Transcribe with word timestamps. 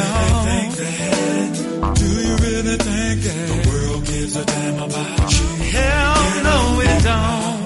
y'all. 0.00 0.44
Think 0.44 0.72
that? 0.80 1.50
Do 2.00 2.08
you 2.28 2.34
really 2.46 2.76
think 2.76 3.16
that 3.26 3.42
the 3.52 3.58
world 3.68 4.02
gives 4.06 4.34
a 4.36 4.44
damn 4.44 4.78
about 4.88 5.32
you? 5.36 5.46
Hell 5.76 6.20
no, 6.48 6.58
it 6.88 6.98
don't. 7.10 7.60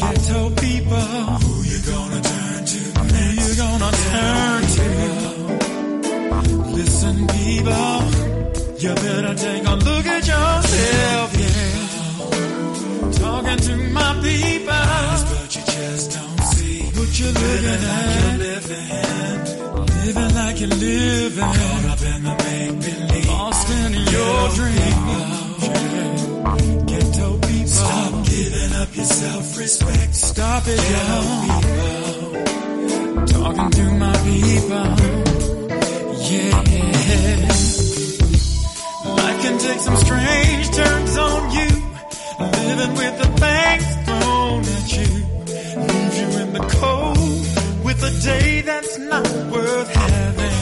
Ghetto 0.00 0.40
people, 0.64 1.06
who 1.44 1.54
you 1.70 1.78
gonna 1.92 2.20
turn 2.30 2.60
to? 2.72 2.80
Who 3.00 3.24
you 3.42 3.50
gonna 3.62 3.90
turn 4.06 4.62
to? 4.76 4.88
Listen, 6.76 7.16
people, 7.36 7.98
you 8.82 8.92
better 8.94 9.34
take 9.34 9.64
a 9.66 9.74
look 9.88 10.06
at 10.06 10.24
yourself, 10.32 11.28
yeah. 11.42 11.74
Talking 13.22 13.60
to 13.68 13.74
my 13.98 14.10
people, 14.22 14.84
but 15.30 15.48
you 15.56 15.62
just 15.76 16.06
don't 16.12 16.40
see 16.52 16.78
what 16.96 17.10
you're 17.18 17.32
looking 17.32 17.82
at. 17.84 18.38
Living, 18.38 18.88
living 18.88 19.55
like 20.56 20.68
you're 20.68 20.78
living, 20.78 21.44
caught 21.44 21.84
up 21.84 22.02
in 22.02 22.22
the 22.22 22.34
make 22.44 22.80
believe, 22.80 23.28
lost 23.28 23.70
in 23.70 23.92
your 23.92 24.48
dream. 24.56 25.08
Yeah. 25.60 25.84
Ghetto 26.86 27.38
people, 27.38 27.66
stop 27.66 28.26
giving 28.26 28.72
up 28.74 28.96
your 28.96 29.04
self-respect. 29.04 30.14
Stop 30.14 30.62
it, 30.66 30.80
yo. 30.90 31.20
Talking 33.26 33.70
to 33.70 33.82
my 33.92 34.16
people, 34.24 34.88
yeah. 36.30 36.62
Life 39.16 39.38
can 39.42 39.58
take 39.58 39.80
some 39.80 39.96
strange 39.96 40.70
turns 40.70 41.16
on 41.16 41.50
you. 41.52 41.68
Living 42.38 42.94
with 42.96 43.18
the 43.18 43.28
things 43.42 43.86
thrown 44.06 44.60
at 44.76 44.92
you. 44.96 45.10
Leaves 45.82 46.18
you 46.20 46.28
in 46.40 46.52
the 46.52 46.60
cold 46.80 47.45
a 48.06 48.10
day 48.20 48.60
that's 48.60 48.98
not 48.98 49.26
worth 49.52 49.90
having. 49.94 50.60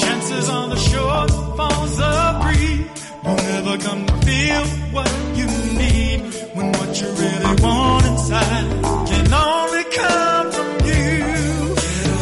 Chances 0.00 0.48
on 0.48 0.70
the 0.70 0.76
shortfalls 0.90 2.00
of 2.12 2.42
greed 2.42 2.86
won't 3.24 3.44
ever 3.58 3.78
come 3.78 4.04
to 4.06 4.14
feel 4.26 4.64
what 4.96 5.10
you 5.38 5.46
need 5.82 6.20
when 6.56 6.72
what 6.72 7.00
you 7.00 7.08
really 7.22 7.54
want 7.62 8.04
inside 8.06 8.68
can 9.10 9.26
only 9.32 9.84
come 10.00 10.46
from 10.56 10.70
you. 10.90 11.08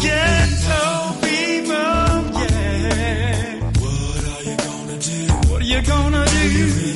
Ghetto 0.05 0.84
people, 1.26 2.14
yeah. 2.43 3.61
What 3.82 4.22
are 4.34 4.43
you 4.50 4.56
gonna 4.67 4.96
people. 4.99 5.61
You 5.62 5.81
gotta 5.82 6.25
take 6.31 6.55
a 6.55 6.64
look 6.87 6.95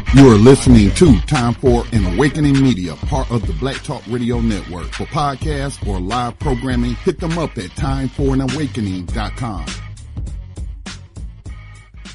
You 0.13 0.27
are 0.27 0.35
listening 0.35 0.91
to 0.95 1.17
Time 1.21 1.53
for 1.53 1.85
an 1.93 2.05
Awakening 2.05 2.61
Media, 2.61 2.97
part 2.97 3.31
of 3.31 3.47
the 3.47 3.53
Black 3.53 3.77
Talk 3.77 4.03
Radio 4.09 4.41
Network. 4.41 4.87
For 4.87 5.05
podcasts 5.05 5.87
or 5.87 6.01
live 6.01 6.37
programming, 6.37 6.95
hit 6.95 7.17
them 7.17 7.37
up 7.37 7.57
at 7.57 7.69
timeforanawakening.com. 7.71 9.65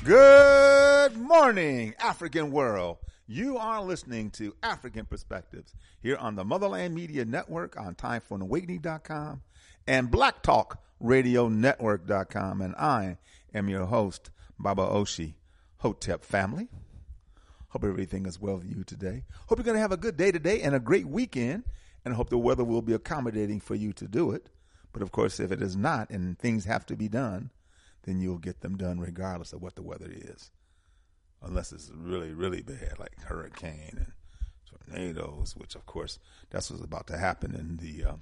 Good 0.04 1.16
morning, 1.16 1.94
African 1.98 2.50
world. 2.50 2.98
You 3.26 3.56
are 3.56 3.82
listening 3.82 4.28
to 4.32 4.52
Afrikan 4.62 5.08
Perspectives 5.08 5.74
here 6.02 6.16
on 6.16 6.36
the 6.36 6.44
Motherland 6.44 6.94
Media 6.94 7.24
Network 7.24 7.80
on 7.80 7.94
timeforanawakening.com 7.94 9.40
and 9.86 10.10
blacktalkradionetwork.com. 10.10 12.60
And 12.60 12.76
I 12.76 13.16
am 13.54 13.70
your 13.70 13.86
host, 13.86 14.28
Baba 14.58 14.82
Oshi, 14.82 15.32
Hotep 15.78 16.26
family. 16.26 16.68
Hope 17.68 17.84
everything 17.84 18.26
is 18.26 18.40
well 18.40 18.56
with 18.56 18.66
you 18.66 18.84
today. 18.84 19.24
Hope 19.46 19.58
you're 19.58 19.64
going 19.64 19.76
to 19.76 19.80
have 19.80 19.92
a 19.92 19.96
good 19.96 20.16
day 20.16 20.32
today 20.32 20.62
and 20.62 20.74
a 20.74 20.80
great 20.80 21.06
weekend. 21.06 21.64
And 22.04 22.14
I 22.14 22.16
hope 22.16 22.30
the 22.30 22.38
weather 22.38 22.64
will 22.64 22.82
be 22.82 22.92
accommodating 22.92 23.60
for 23.60 23.74
you 23.74 23.92
to 23.94 24.06
do 24.06 24.30
it. 24.30 24.48
But 24.92 25.02
of 25.02 25.12
course, 25.12 25.40
if 25.40 25.52
it 25.52 25.60
is 25.60 25.76
not 25.76 26.10
and 26.10 26.38
things 26.38 26.64
have 26.64 26.86
to 26.86 26.96
be 26.96 27.08
done, 27.08 27.50
then 28.04 28.20
you'll 28.20 28.38
get 28.38 28.60
them 28.60 28.76
done 28.76 29.00
regardless 29.00 29.52
of 29.52 29.60
what 29.60 29.74
the 29.74 29.82
weather 29.82 30.08
is. 30.08 30.50
Unless 31.42 31.72
it's 31.72 31.90
really, 31.94 32.32
really 32.32 32.62
bad, 32.62 32.98
like 32.98 33.20
hurricane 33.20 33.92
and 33.96 34.12
tornadoes, 34.88 35.54
which 35.56 35.74
of 35.74 35.84
course 35.84 36.18
that's 36.50 36.70
what's 36.70 36.82
about 36.82 37.08
to 37.08 37.18
happen 37.18 37.54
in 37.54 37.76
the 37.76 38.10
uh, 38.10 38.16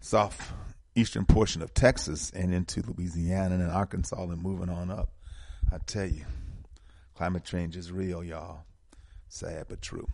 southeastern 0.00 1.26
portion 1.26 1.60
of 1.60 1.74
Texas 1.74 2.30
and 2.30 2.54
into 2.54 2.82
Louisiana 2.82 3.56
and 3.56 3.70
Arkansas 3.70 4.22
and 4.22 4.42
moving 4.42 4.70
on 4.70 4.90
up. 4.90 5.12
I 5.72 5.78
tell 5.78 6.06
you, 6.06 6.24
climate 7.18 7.42
change 7.42 7.76
is 7.76 7.90
real, 7.90 8.22
y'all. 8.22 8.60
Sad 9.26 9.66
but 9.68 9.82
true. 9.82 10.06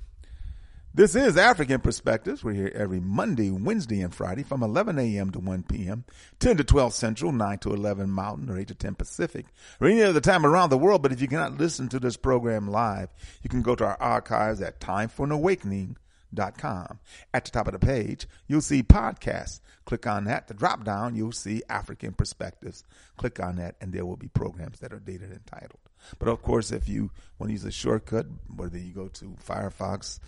This 0.94 1.14
is 1.14 1.36
Afrikan 1.36 1.82
Perspectives. 1.82 2.42
We're 2.42 2.54
here 2.54 2.72
every 2.74 2.98
Monday, 2.98 3.50
Wednesday, 3.50 4.00
and 4.00 4.14
Friday 4.14 4.42
from 4.42 4.62
11 4.62 4.98
a.m. 4.98 5.30
to 5.32 5.38
1 5.38 5.64
p.m., 5.64 6.06
10 6.38 6.56
to 6.56 6.64
12 6.64 6.94
Central, 6.94 7.30
9 7.30 7.58
to 7.58 7.74
11 7.74 8.08
Mountain, 8.08 8.48
or 8.48 8.58
8 8.58 8.68
to 8.68 8.74
10 8.74 8.94
Pacific, 8.94 9.44
or 9.82 9.88
any 9.88 10.02
other 10.02 10.22
time 10.22 10.46
around 10.46 10.70
the 10.70 10.78
world. 10.78 11.02
But 11.02 11.12
if 11.12 11.20
you 11.20 11.28
cannot 11.28 11.58
listen 11.58 11.90
to 11.90 12.00
this 12.00 12.16
program 12.16 12.68
live, 12.68 13.12
you 13.42 13.50
can 13.50 13.60
go 13.60 13.74
to 13.74 13.84
our 13.84 14.00
archives 14.00 14.62
at 14.62 14.80
timeforanawakening.com. 14.80 16.98
At 17.34 17.44
the 17.44 17.50
top 17.50 17.66
of 17.66 17.74
the 17.74 17.86
page, 17.86 18.26
you'll 18.46 18.62
see 18.62 18.82
podcasts. 18.82 19.60
Click 19.84 20.06
on 20.06 20.24
that. 20.24 20.48
The 20.48 20.54
drop 20.54 20.84
down, 20.84 21.16
you'll 21.16 21.32
see 21.32 21.62
Afrikan 21.68 22.16
Perspectives. 22.16 22.82
Click 23.18 23.40
on 23.40 23.56
that, 23.56 23.76
and 23.82 23.92
there 23.92 24.06
will 24.06 24.16
be 24.16 24.28
programs 24.28 24.80
that 24.80 24.94
are 24.94 25.00
dated 25.00 25.32
and 25.32 25.44
titled. 25.44 25.83
But 26.18 26.28
of 26.28 26.42
course, 26.42 26.70
if 26.70 26.88
you 26.88 27.10
want 27.38 27.50
to 27.50 27.52
use 27.52 27.64
a 27.64 27.70
shortcut, 27.70 28.26
whether 28.54 28.78
you 28.78 28.92
go 28.92 29.08
to 29.08 29.36
Firefox, 29.46 30.18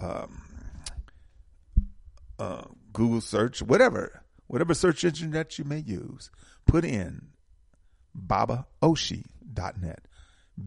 um, 0.00 0.42
uh, 2.38 2.64
Google 2.92 3.20
search, 3.20 3.62
whatever, 3.62 4.22
whatever 4.46 4.74
search 4.74 5.04
engine 5.04 5.30
that 5.32 5.58
you 5.58 5.64
may 5.64 5.78
use, 5.78 6.30
put 6.66 6.84
in 6.84 7.28
babaoshi.net. 8.16 10.06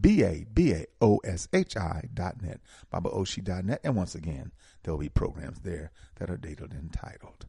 B 0.00 0.22
A 0.24 0.44
B 0.52 0.72
A 0.72 0.86
O 1.00 1.18
S 1.18 1.48
H 1.52 1.76
I 1.76 2.08
dot 2.12 2.42
net, 2.42 2.60
babaoshi.net. 2.92 3.80
And 3.84 3.94
once 3.94 4.16
again, 4.16 4.52
there 4.82 4.92
will 4.92 5.00
be 5.00 5.08
programs 5.08 5.60
there 5.60 5.92
that 6.16 6.28
are 6.28 6.36
dated 6.36 6.72
and 6.72 6.92
titled. 6.92 7.46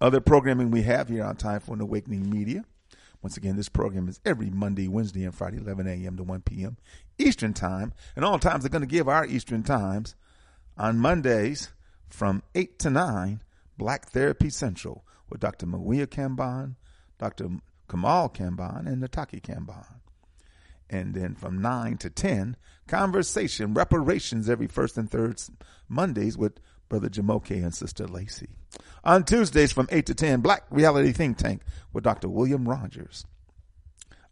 Other 0.00 0.20
programming 0.20 0.70
we 0.70 0.82
have 0.82 1.08
here 1.08 1.24
on 1.24 1.36
Time 1.36 1.60
for 1.60 1.74
an 1.74 1.80
Awakening 1.80 2.28
Media. 2.28 2.64
Once 3.24 3.38
again, 3.38 3.56
this 3.56 3.70
program 3.70 4.06
is 4.06 4.20
every 4.26 4.50
Monday, 4.50 4.86
Wednesday, 4.86 5.24
and 5.24 5.34
Friday, 5.34 5.56
11 5.56 5.86
a.m. 5.86 6.14
to 6.14 6.22
1 6.22 6.42
p.m. 6.42 6.76
Eastern 7.16 7.54
Time. 7.54 7.94
And 8.14 8.22
all 8.22 8.38
times 8.38 8.66
are 8.66 8.68
going 8.68 8.82
to 8.82 8.86
give 8.86 9.08
our 9.08 9.24
Eastern 9.24 9.62
Times 9.62 10.14
on 10.76 10.98
Mondays 10.98 11.72
from 12.10 12.42
8 12.54 12.78
to 12.80 12.90
9, 12.90 13.40
Black 13.78 14.10
Therapy 14.10 14.50
Central 14.50 15.06
with 15.30 15.40
Dr. 15.40 15.64
Mawia 15.64 16.06
Kambon, 16.06 16.74
Dr. 17.18 17.48
Kamal 17.88 18.28
Kambon, 18.28 18.86
and 18.86 19.02
Nataki 19.02 19.40
Kambon. 19.40 20.00
And 20.90 21.14
then 21.14 21.34
from 21.34 21.62
9 21.62 21.96
to 21.96 22.10
10, 22.10 22.58
Conversation, 22.86 23.72
Reparations 23.72 24.50
every 24.50 24.66
first 24.66 24.98
and 24.98 25.10
third 25.10 25.40
Mondays 25.88 26.36
with 26.36 26.60
Brother 26.88 27.08
Jamoke 27.08 27.50
and 27.50 27.74
Sister 27.74 28.06
Lacey. 28.06 28.48
On 29.04 29.24
Tuesdays 29.24 29.72
from 29.72 29.88
8 29.90 30.06
to 30.06 30.14
10, 30.14 30.40
Black 30.40 30.64
Reality 30.70 31.12
Think 31.12 31.38
Tank 31.38 31.62
with 31.92 32.04
Dr. 32.04 32.28
William 32.28 32.68
Rogers. 32.68 33.26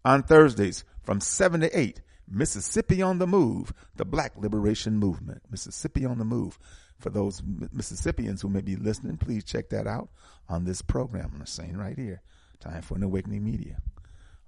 On 0.04 0.22
Thursdays 0.22 0.84
from 1.02 1.20
7 1.20 1.60
to 1.60 1.78
8, 1.78 2.00
Mississippi 2.28 3.02
on 3.02 3.18
the 3.18 3.26
Move, 3.26 3.72
the 3.96 4.04
Black 4.04 4.32
Liberation 4.36 4.98
Movement. 4.98 5.42
Mississippi 5.50 6.04
on 6.04 6.18
the 6.18 6.24
Move. 6.24 6.58
For 6.98 7.10
those 7.10 7.42
Mississippians 7.72 8.42
who 8.42 8.48
may 8.48 8.60
be 8.60 8.76
listening, 8.76 9.16
please 9.16 9.44
check 9.44 9.70
that 9.70 9.86
out 9.86 10.08
on 10.48 10.64
this 10.64 10.82
program. 10.82 11.32
I'm 11.34 11.46
saying 11.46 11.76
right 11.76 11.98
here. 11.98 12.22
Time 12.60 12.82
for 12.82 12.94
an 12.94 13.02
Awakening 13.02 13.44
Media. 13.44 13.82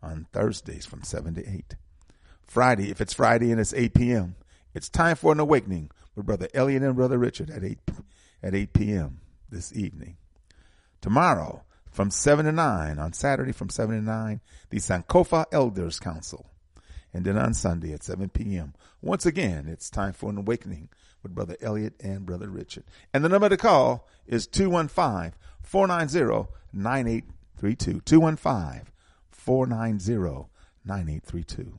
On 0.03 0.27
Thursdays 0.33 0.87
from 0.87 1.03
7 1.03 1.35
to 1.35 1.49
8. 1.49 1.77
Friday, 2.43 2.91
if 2.91 3.01
it's 3.01 3.15
Friday 3.15 3.51
and 3.51 3.61
it's 3.61 3.75
8 3.75 3.95
p.m., 3.95 4.37
it's 4.73 4.89
time 4.89 5.17
for 5.17 5.33
an 5.33 5.41
awakening 5.41 5.91
with 6.15 6.27
Brother 6.27 6.49
Elliot 6.55 6.83
and 6.83 6.97
Brother 6.97 7.19
Richard 7.19 7.51
at 7.51 7.65
8 7.65 7.79
at 8.43 8.55
8 8.55 8.73
p.m. 8.73 9.21
this 9.51 9.73
evening. 9.75 10.17
Tomorrow, 11.01 11.65
from 11.91 12.11
7 12.11 12.45
to 12.45 12.53
9, 12.53 12.99
on 12.99 13.13
Saturday 13.13 13.53
from 13.53 13.69
7 13.69 13.97
to 13.97 14.03
9, 14.03 14.41
the 14.71 14.79
Sankofa 14.79 15.47
Elders 15.53 15.99
Council. 15.99 16.47
And 17.13 17.25
then 17.25 17.39
on 17.39 17.55
Sunday 17.55 17.93
at 17.93 18.03
7 18.03 18.29
p.m. 18.31 18.75
Once 19.01 19.25
again, 19.25 19.69
it's 19.69 19.89
time 19.89 20.13
for 20.13 20.31
an 20.31 20.39
awakening 20.39 20.89
with 21.23 21.35
Brother 21.35 21.57
Elliot 21.61 21.95
and 22.01 22.27
Brother 22.27 22.51
Richard. 22.51 22.85
And 23.13 23.25
the 23.25 23.29
number 23.29 23.49
to 23.49 23.57
call 23.57 24.09
is 24.27 24.47
215 24.49 25.35
490 25.63 26.51
9832. 26.73 28.01
215 28.01 28.93
490 29.31 30.49
9832. 30.85 31.79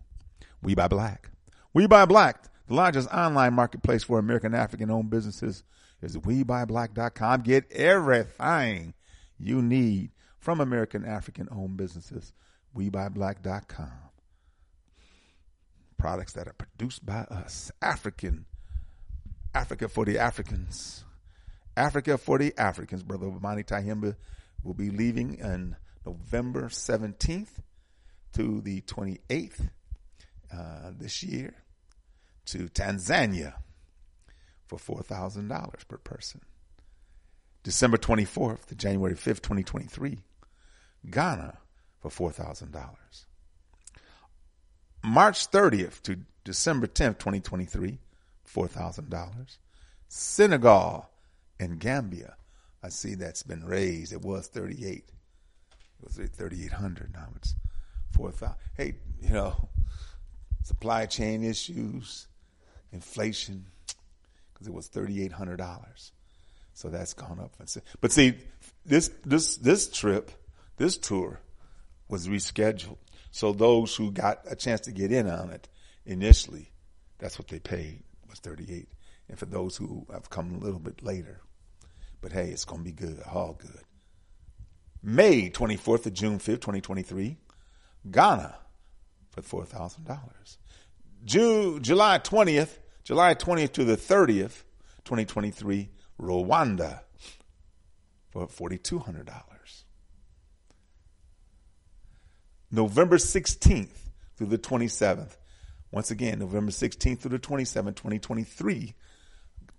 We 0.62 0.74
Buy 0.74 0.88
Black. 0.88 1.30
We 1.74 1.88
Buy 1.88 2.06
Black, 2.06 2.46
the 2.68 2.74
largest 2.74 3.10
online 3.10 3.54
marketplace 3.54 4.04
for 4.04 4.20
American 4.20 4.54
African 4.54 4.90
owned 4.90 5.10
businesses, 5.10 5.64
is 6.02 6.18
WeBuyBlack.com. 6.18 7.42
Get 7.42 7.72
everything 7.72 8.94
you 9.38 9.62
need 9.62 10.12
from 10.40 10.60
American 10.60 11.06
African 11.06 11.48
owned 11.52 11.78
businesses. 11.78 12.34
WeBuyBlack.com 12.76 13.92
products 15.98 16.34
that 16.34 16.48
are 16.48 16.54
produced 16.54 17.06
by 17.06 17.22
us. 17.32 17.72
African, 17.82 18.46
Africa 19.54 19.88
for 19.88 20.06
the 20.06 20.20
Africans. 20.20 21.04
Africa 21.78 22.18
for 22.18 22.38
the 22.38 22.54
Africans. 22.58 23.04
Brother 23.04 23.32
Mani 23.42 23.64
Tyehimba 23.64 24.16
will 24.64 24.74
be 24.74 24.90
leaving 24.90 25.42
on 25.42 25.78
November 26.06 26.64
17th 26.64 27.60
to 28.34 28.62
the 28.62 28.82
28th 28.82 29.70
uh, 30.54 30.92
this 30.98 31.24
year 31.24 31.54
to 32.46 32.68
Tanzania 32.70 33.56
for 34.66 34.78
$4,000 34.78 35.88
per 35.88 35.98
person. 35.98 36.42
December 37.64 37.98
24th 37.98 38.66
to 38.66 38.76
January 38.76 39.16
5th, 39.16 39.42
2023, 39.42 40.20
Ghana 41.10 41.58
for 42.00 42.32
$4,000. 42.32 42.96
March 45.04 45.50
30th 45.52 46.02
to 46.04 46.20
December 46.44 46.88
10th, 46.88 47.20
2023, 47.20 48.00
$4,000. 48.48 49.58
Senegal 50.08 51.10
and 51.60 51.80
Gambia, 51.80 52.36
I 52.84 52.90
see 52.90 53.16
that's 53.16 53.44
been 53.44 53.66
raised. 53.66 54.14
It 54.14 54.22
was 54.22 54.48
38. 54.48 54.98
It 54.98 55.06
was 56.04 56.20
it 56.20 56.34
3,800? 56.34 57.14
Now 57.14 57.30
it's 57.36 57.56
4,000. 58.14 58.56
Hey, 58.76 58.96
you 59.20 59.30
know, 59.30 59.70
supply 60.64 61.06
chain 61.06 61.44
issues, 61.44 62.28
inflation, 62.96 63.66
because 64.54 64.68
it 64.68 64.74
was 64.74 64.90
$3,800. 64.90 66.12
So 66.74 66.90
that's 66.90 67.14
gone 67.14 67.40
up. 67.40 67.54
But 68.02 68.12
see, 68.12 68.34
this, 68.86 69.10
this, 69.24 69.58
this 69.58 69.90
trip, 69.90 70.32
this 70.78 70.98
tour 70.98 71.40
was 72.10 72.28
rescheduled. 72.28 72.98
So 73.32 73.54
those 73.54 73.96
who 73.96 74.12
got 74.12 74.42
a 74.50 74.56
chance 74.56 74.82
to 74.82 74.92
get 74.92 75.12
in 75.12 75.30
on 75.30 75.52
it 75.52 75.70
initially, 76.06 76.72
that's 77.20 77.38
what 77.38 77.48
they 77.48 77.60
paid 77.60 78.04
was 78.30 78.40
38. 78.40 78.88
And 79.30 79.40
for 79.40 79.46
those 79.46 79.78
who 79.78 80.06
have 80.12 80.30
come 80.30 80.56
a 80.56 80.58
little 80.58 80.80
bit 80.80 81.04
later, 81.04 81.42
but 82.22 82.32
hey, 82.32 82.50
it's 82.50 82.66
going 82.66 82.82
to 82.82 82.86
be 82.86 82.92
good, 82.92 83.22
all 83.32 83.54
good. 83.54 83.84
May 85.02 85.50
24th 85.50 86.04
to 86.04 86.12
June 86.12 86.40
5th, 86.40 86.62
2023, 86.62 87.38
Ghana 88.12 88.58
for 89.30 89.64
$4,000. 89.66 90.58
June, 91.24 91.82
July 91.82 92.20
20th, 92.20 92.78
July 93.06 93.36
20th 93.36 93.72
to 93.74 93.86
the 93.86 93.96
30th, 93.96 94.64
2023, 95.04 95.90
Rwanda 96.20 97.02
for 98.32 98.48
$4,200. 98.48 99.28
November 102.72 103.18
16th 103.18 103.96
through 104.36 104.48
the 104.48 104.58
27th. 104.58 105.38
Once 105.92 106.10
again, 106.10 106.40
November 106.40 106.72
16th 106.72 107.20
through 107.20 107.30
the 107.30 107.40
27th, 107.40 107.96
2023, 107.96 108.96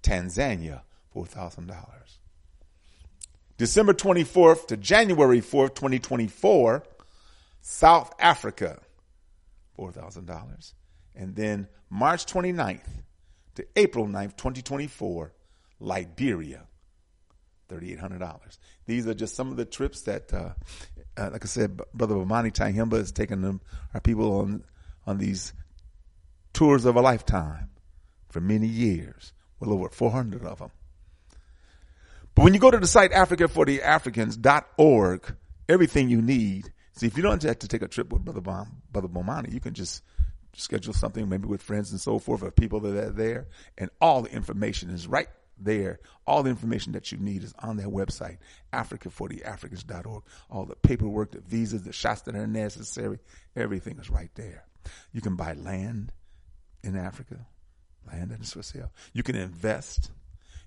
Tanzania, 0.05 0.83
$4,000. 1.13 1.75
December 3.59 3.93
24th 3.93 4.69
to 4.69 4.77
January 4.77 5.41
4th, 5.41 5.75
2024, 5.75 6.85
South 7.61 8.15
Africa, 8.21 8.81
$4,000. 9.77 10.75
And 11.17 11.35
then 11.35 11.67
March 11.91 12.25
29th 12.27 12.87
to 13.57 13.67
April 13.77 14.07
9th, 14.07 14.37
2024, 14.37 15.33
Liberia, 15.81 16.63
$3,800. 17.69 18.59
These 18.87 19.07
are 19.07 19.15
just 19.15 19.35
some 19.35 19.51
of 19.51 19.57
the 19.57 19.65
trips 19.65 20.03
that, 20.03 20.33
uh, 20.33 20.51
uh, 21.17 21.31
like 21.33 21.45
I 21.45 21.49
said, 21.49 21.81
Brother 21.93 22.15
Bomani 22.15 22.53
Tyehimba 22.53 22.95
is 22.95 23.11
taking 23.13 23.43
them, 23.43 23.61
our 23.93 24.01
people 24.01 24.41
on, 24.41 24.65
on 25.07 25.19
these 25.19 25.53
tours 26.53 26.85
of 26.85 26.97
a 26.97 27.01
lifetime 27.01 27.71
for 28.29 28.41
many 28.41 28.67
years. 28.67 29.33
Well 29.61 29.73
over 29.73 29.89
400 29.89 30.45
of 30.45 30.59
them. 30.59 30.71
But 32.35 32.43
when 32.45 32.55
you 32.55 32.61
go 32.61 32.71
to 32.71 32.79
the 32.79 32.87
site 32.87 33.13
africafortheafricans.org, 33.13 35.37
everything 35.69 36.09
you 36.11 36.21
need. 36.21 36.71
See, 36.93 37.07
if 37.07 37.17
you 37.17 37.23
don't 37.23 37.43
have 37.43 37.59
to 37.61 37.69
take 37.69 37.81
a 37.83 37.89
trip 37.89 38.13
with 38.13 38.23
Brother, 38.25 38.43
Bom, 38.43 38.83
Brother 38.93 39.09
Bomani, 39.09 39.51
you 39.53 39.61
can 39.61 39.73
just 39.75 40.03
schedule 40.57 40.93
something 40.93 41.29
maybe 41.29 41.47
with 41.47 41.63
friends 41.63 41.91
and 41.91 42.01
so 42.01 42.19
forth 42.19 42.43
or 42.43 42.51
people 42.51 42.81
that 42.81 42.97
are 42.97 43.11
there 43.11 43.47
and 43.79 43.91
all 44.01 44.23
the 44.23 44.31
information 44.31 44.91
is 44.91 45.07
right 45.07 45.29
there. 45.59 46.01
All 46.27 46.43
the 46.43 46.51
information 46.51 46.93
that 46.93 47.13
you 47.13 47.19
need 47.19 47.43
is 47.43 47.55
on 47.61 47.77
their 47.77 47.89
website, 47.89 48.39
africafortheafricans.org. 48.73 50.23
All 50.51 50.65
the 50.65 50.77
paperwork, 50.77 51.33
the 51.33 51.41
visas, 51.41 51.83
the 51.83 51.93
shots 51.93 52.23
that 52.23 52.35
are 52.35 52.47
necessary, 52.47 53.19
everything 53.55 53.99
is 53.99 54.11
right 54.11 54.31
there. 54.35 54.65
You 55.13 55.21
can 55.21 55.37
buy 55.37 55.55
land 55.55 56.13
in 56.83 56.97
Africa, 56.97 57.47
land 58.07 58.31
that 58.31 58.41
is 58.41 58.53
for 58.53 58.63
sale. 58.63 58.93
You 59.13 59.23
can 59.23 59.37
invest. 59.37 60.11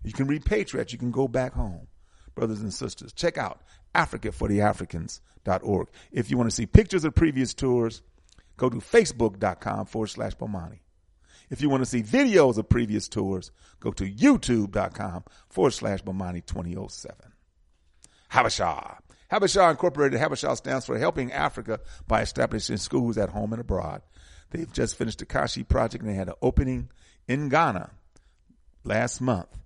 You 0.03 0.13
can 0.13 0.27
repatriate. 0.27 0.91
You 0.91 0.97
can 0.97 1.11
go 1.11 1.27
back 1.27 1.53
home. 1.53 1.87
Brothers 2.35 2.61
and 2.61 2.73
sisters, 2.73 3.11
check 3.13 3.37
out 3.37 3.61
africafortheafricans.org. 3.95 5.87
If 6.11 6.31
you 6.31 6.37
want 6.37 6.49
to 6.49 6.55
see 6.55 6.65
pictures 6.65 7.03
of 7.03 7.15
previous 7.15 7.53
tours, 7.53 8.01
go 8.59 8.69
to 8.69 8.77
facebook.com 8.77 9.85
forward 9.85 10.07
slash 10.07 10.35
Bomani. 10.35 10.79
If 11.49 11.61
you 11.61 11.69
want 11.69 11.81
to 11.81 11.89
see 11.89 12.03
videos 12.03 12.57
of 12.57 12.69
previous 12.69 13.07
tours, 13.07 13.51
go 13.79 13.91
to 13.93 14.03
youtube.com 14.03 15.23
forward 15.49 15.71
slash 15.71 16.03
Bomani 16.03 16.45
2007. 16.45 17.15
Habesha. 18.31 18.97
Habesha 19.31 19.71
Incorporated, 19.71 20.19
Habesha 20.19 20.55
stands 20.57 20.85
for 20.85 20.97
Helping 20.99 21.31
Africa 21.31 21.79
by 22.07 22.21
establishing 22.21 22.77
schools 22.77 23.17
at 23.17 23.29
home 23.29 23.53
and 23.53 23.61
abroad. 23.61 24.01
They've 24.51 24.71
just 24.71 24.95
finished 24.95 25.19
the 25.19 25.25
Kashi 25.25 25.63
project 25.63 26.03
and 26.03 26.11
they 26.11 26.17
had 26.17 26.27
an 26.27 26.35
opening 26.41 26.89
in 27.27 27.49
Ghana 27.49 27.91
last 28.83 29.21
month. 29.21 29.57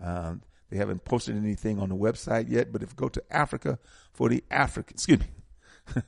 Um, 0.00 0.42
they 0.70 0.76
haven't 0.76 1.04
posted 1.04 1.36
anything 1.36 1.78
on 1.78 1.88
the 1.88 1.96
website 1.96 2.50
yet, 2.50 2.72
but 2.72 2.82
if 2.82 2.90
you 2.90 2.96
go 2.96 3.08
to 3.08 3.22
Africa 3.30 3.78
for 4.12 4.28
the 4.28 4.44
African, 4.50 4.94
excuse 4.94 5.20
me, 5.20 5.26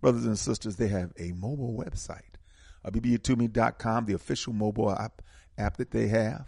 brothers 0.00 0.24
and 0.24 0.38
sisters, 0.38 0.76
they 0.76 0.88
have 0.88 1.12
a 1.18 1.32
mobile 1.32 1.76
website, 1.76 2.36
uh, 2.84 2.90
the 2.90 4.12
official 4.14 4.52
mobile 4.52 4.90
app, 4.92 5.22
app 5.56 5.76
that 5.76 5.90
they 5.90 6.08
have. 6.08 6.46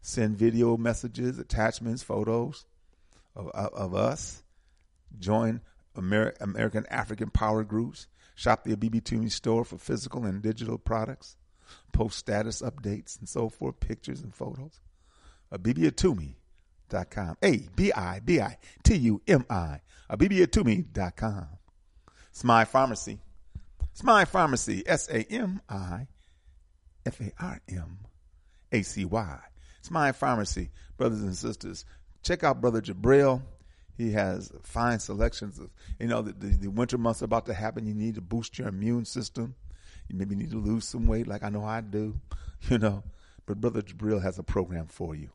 Send 0.00 0.38
video 0.38 0.76
messages, 0.76 1.38
attachments, 1.38 2.02
photos 2.02 2.64
of, 3.34 3.48
of, 3.48 3.72
of 3.74 3.94
us. 3.94 4.42
Join 5.18 5.60
Amer- 5.96 6.34
American 6.40 6.86
African 6.90 7.30
Power 7.30 7.64
Groups. 7.64 8.06
Shop 8.36 8.64
the 8.64 8.76
BB 8.76 9.30
store 9.30 9.64
for 9.64 9.78
physical 9.78 10.24
and 10.24 10.42
digital 10.42 10.78
products. 10.78 11.36
Post 11.92 12.18
status 12.18 12.62
updates 12.62 13.18
and 13.18 13.28
so 13.28 13.48
forth, 13.48 13.80
pictures 13.80 14.20
and 14.20 14.34
photos. 14.34 14.80
Uh, 15.50 15.58
abibitumi.com. 15.58 17.36
A 17.42 17.56
B 17.74 17.92
I 17.92 18.20
B 18.20 18.40
I 18.40 18.58
T 18.84 18.94
U 18.96 19.22
M 19.26 19.44
I. 19.50 19.80
Uh. 20.08 21.46
Smy 22.36 22.66
Pharmacy. 22.68 23.18
Smy 23.98 24.28
Pharmacy, 24.28 24.82
S 24.86 25.08
A 25.08 25.22
M 25.32 25.62
I 25.70 26.06
F 27.06 27.18
A 27.22 27.32
R 27.40 27.60
M 27.70 27.98
A 28.72 28.82
C 28.82 29.06
Y. 29.06 29.38
Smy 29.82 30.14
Pharmacy, 30.14 30.68
brothers 30.98 31.22
and 31.22 31.34
sisters. 31.34 31.86
Check 32.22 32.44
out 32.44 32.60
Brother 32.60 32.82
Jabril. 32.82 33.40
He 33.96 34.12
has 34.12 34.52
fine 34.62 34.98
selections 34.98 35.58
of, 35.58 35.70
you 35.98 36.08
know, 36.08 36.20
the, 36.20 36.32
the, 36.32 36.56
the, 36.58 36.68
winter 36.68 36.98
months 36.98 37.22
are 37.22 37.24
about 37.24 37.46
to 37.46 37.54
happen. 37.54 37.86
You 37.86 37.94
need 37.94 38.16
to 38.16 38.20
boost 38.20 38.58
your 38.58 38.68
immune 38.68 39.06
system. 39.06 39.54
You 40.08 40.18
maybe 40.18 40.34
need 40.34 40.50
to 40.50 40.58
lose 40.58 40.86
some 40.86 41.06
weight, 41.06 41.26
like 41.26 41.42
I 41.42 41.48
know 41.48 41.64
I 41.64 41.80
do, 41.80 42.20
you 42.68 42.76
know. 42.76 43.02
But 43.46 43.62
Brother 43.62 43.80
Jabril 43.80 44.22
has 44.22 44.38
a 44.38 44.42
program 44.42 44.88
for 44.88 45.14
you. 45.14 45.30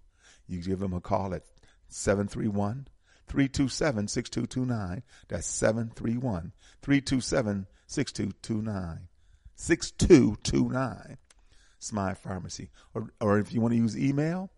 You 0.47 0.61
give 0.61 0.79
him 0.79 0.93
a 0.93 1.01
call 1.01 1.33
at 1.33 1.41
731 1.87 2.87
327 3.31 4.09
6229. 4.09 5.03
That's 5.29 5.47
731 5.47 6.51
327 6.81 7.65
6229. 7.87 9.07
6229. 9.55 11.17
Smy 11.79 12.17
Pharmacy. 12.17 12.69
Or, 12.93 13.09
or 13.21 13.39
if 13.39 13.53
you 13.53 13.61
want 13.61 13.71
to 13.71 13.77
use 13.77 13.97
email, 13.97 14.51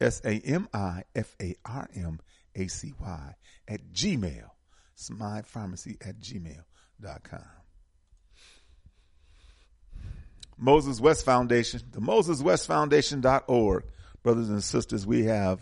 S 0.00 0.20
A 0.24 0.40
M 0.40 0.68
I 0.74 1.04
F 1.14 1.36
A 1.40 1.54
R 1.64 1.88
M 1.94 2.18
A 2.56 2.66
C 2.66 2.92
Y 3.00 3.34
at 3.68 3.92
Gmail. 3.92 4.50
Smy 4.96 5.46
Pharmacy 5.46 5.96
at 6.04 6.18
gmail.com. 6.18 7.44
Moses 10.60 11.00
West 11.00 11.24
Foundation, 11.24 11.82
the 11.92 12.00
Moses 12.00 12.42
West 12.42 12.66
Foundation.org. 12.66 13.84
Brothers 14.24 14.48
and 14.48 14.64
sisters, 14.64 15.06
we 15.06 15.26
have 15.26 15.60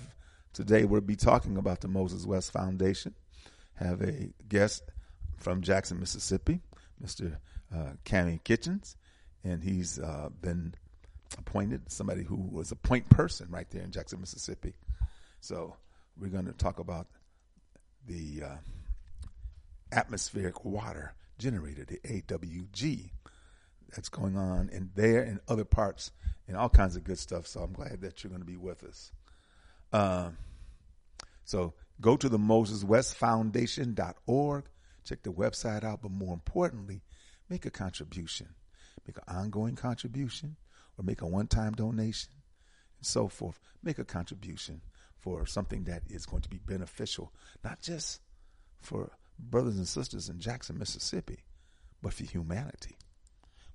Today 0.56 0.86
we'll 0.86 1.02
be 1.02 1.16
talking 1.16 1.58
about 1.58 1.82
the 1.82 1.88
Moses 1.88 2.24
West 2.24 2.50
Foundation. 2.50 3.14
Have 3.74 4.00
a 4.00 4.30
guest 4.48 4.84
from 5.36 5.60
Jackson, 5.60 6.00
Mississippi, 6.00 6.62
Mr. 7.04 7.36
uh, 7.70 7.90
Cami 8.06 8.42
Kitchens, 8.42 8.96
and 9.44 9.62
he's 9.62 9.98
uh, 9.98 10.30
been 10.40 10.72
appointed 11.36 11.92
somebody 11.92 12.22
who 12.22 12.36
was 12.36 12.72
a 12.72 12.74
point 12.74 13.06
person 13.10 13.48
right 13.50 13.68
there 13.68 13.82
in 13.82 13.90
Jackson, 13.90 14.18
Mississippi. 14.18 14.72
So 15.42 15.76
we're 16.18 16.30
going 16.30 16.46
to 16.46 16.52
talk 16.52 16.78
about 16.78 17.06
the 18.06 18.44
uh, 18.46 18.56
atmospheric 19.92 20.64
water 20.64 21.12
generator, 21.38 21.84
the 21.84 21.98
AWG, 21.98 23.10
that's 23.94 24.08
going 24.08 24.38
on 24.38 24.70
in 24.70 24.88
there 24.94 25.22
and 25.22 25.38
other 25.48 25.66
parts 25.66 26.12
and 26.48 26.56
all 26.56 26.70
kinds 26.70 26.96
of 26.96 27.04
good 27.04 27.18
stuff. 27.18 27.46
So 27.46 27.60
I'm 27.60 27.74
glad 27.74 28.00
that 28.00 28.24
you're 28.24 28.30
going 28.30 28.40
to 28.40 28.46
be 28.46 28.56
with 28.56 28.84
us. 28.84 29.12
Um, 29.92 30.38
so 31.46 31.72
go 32.00 32.16
to 32.18 32.28
the 32.28 32.38
MosesWestFoundation.org, 32.38 34.64
check 35.04 35.22
the 35.22 35.32
website 35.32 35.84
out, 35.84 36.02
but 36.02 36.10
more 36.10 36.34
importantly, 36.34 37.00
make 37.48 37.64
a 37.64 37.70
contribution. 37.70 38.48
Make 39.06 39.16
an 39.18 39.22
ongoing 39.28 39.76
contribution 39.76 40.56
or 40.98 41.04
make 41.04 41.20
a 41.22 41.26
one 41.26 41.46
time 41.46 41.72
donation 41.72 42.32
and 42.98 43.06
so 43.06 43.28
forth. 43.28 43.60
Make 43.82 44.00
a 44.00 44.04
contribution 44.04 44.82
for 45.18 45.46
something 45.46 45.84
that 45.84 46.02
is 46.08 46.26
going 46.26 46.42
to 46.42 46.48
be 46.48 46.58
beneficial, 46.58 47.32
not 47.64 47.80
just 47.80 48.20
for 48.80 49.12
brothers 49.38 49.76
and 49.76 49.86
sisters 49.86 50.28
in 50.28 50.40
Jackson, 50.40 50.76
Mississippi, 50.78 51.44
but 52.02 52.12
for 52.12 52.24
humanity. 52.24 52.96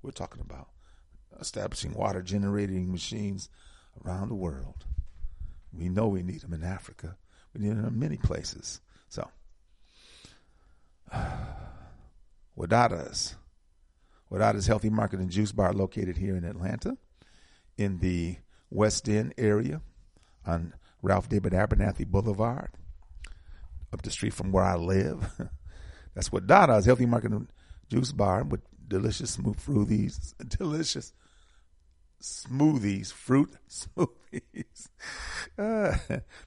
We're 0.02 0.12
talking 0.12 0.42
about 0.42 0.68
establishing 1.40 1.94
water 1.94 2.22
generating 2.22 2.92
machines 2.92 3.48
around 4.06 4.28
the 4.28 4.36
world. 4.36 4.84
We 5.72 5.88
know 5.88 6.10
we 6.10 6.24
need 6.24 6.42
them 6.42 6.52
in 6.54 6.64
Africa. 6.64 7.16
Them 7.54 7.64
in 7.64 8.00
many 8.00 8.18
places. 8.18 8.82
So, 9.10 9.30
Wadada's. 12.56 13.36
Wadada's 14.30 14.68
Healthy 14.68 14.90
Market 14.90 15.20
and 15.20 15.30
Juice 15.30 15.52
Bar 15.52 15.74
located 15.74 16.18
here 16.18 16.38
in 16.38 16.46
Atlanta 16.46 16.98
in 17.78 18.00
the 18.00 18.38
West 18.70 19.10
End 19.10 19.34
area 19.38 19.82
on 20.46 20.74
Ralph 21.02 21.28
David 21.28 21.54
Abernathy 21.54 22.08
Boulevard, 22.08 22.70
up 23.92 24.02
the 24.02 24.12
street 24.12 24.34
from 24.34 24.52
where 24.52 24.64
I 24.64 24.76
live. 24.76 25.32
That's 26.14 26.32
what 26.32 26.48
Dada's 26.48 26.86
Healthy 26.86 27.08
Market 27.08 27.32
and 27.32 27.52
Juice 27.90 28.12
Bar 28.12 28.44
with 28.44 28.62
delicious 28.88 29.32
smooth 29.32 29.58
fruities, 29.58 30.34
delicious 30.58 31.14
smoothies, 32.22 33.12
fruit 33.12 33.52
smoothies, 33.70 34.88
uh, 35.58 35.98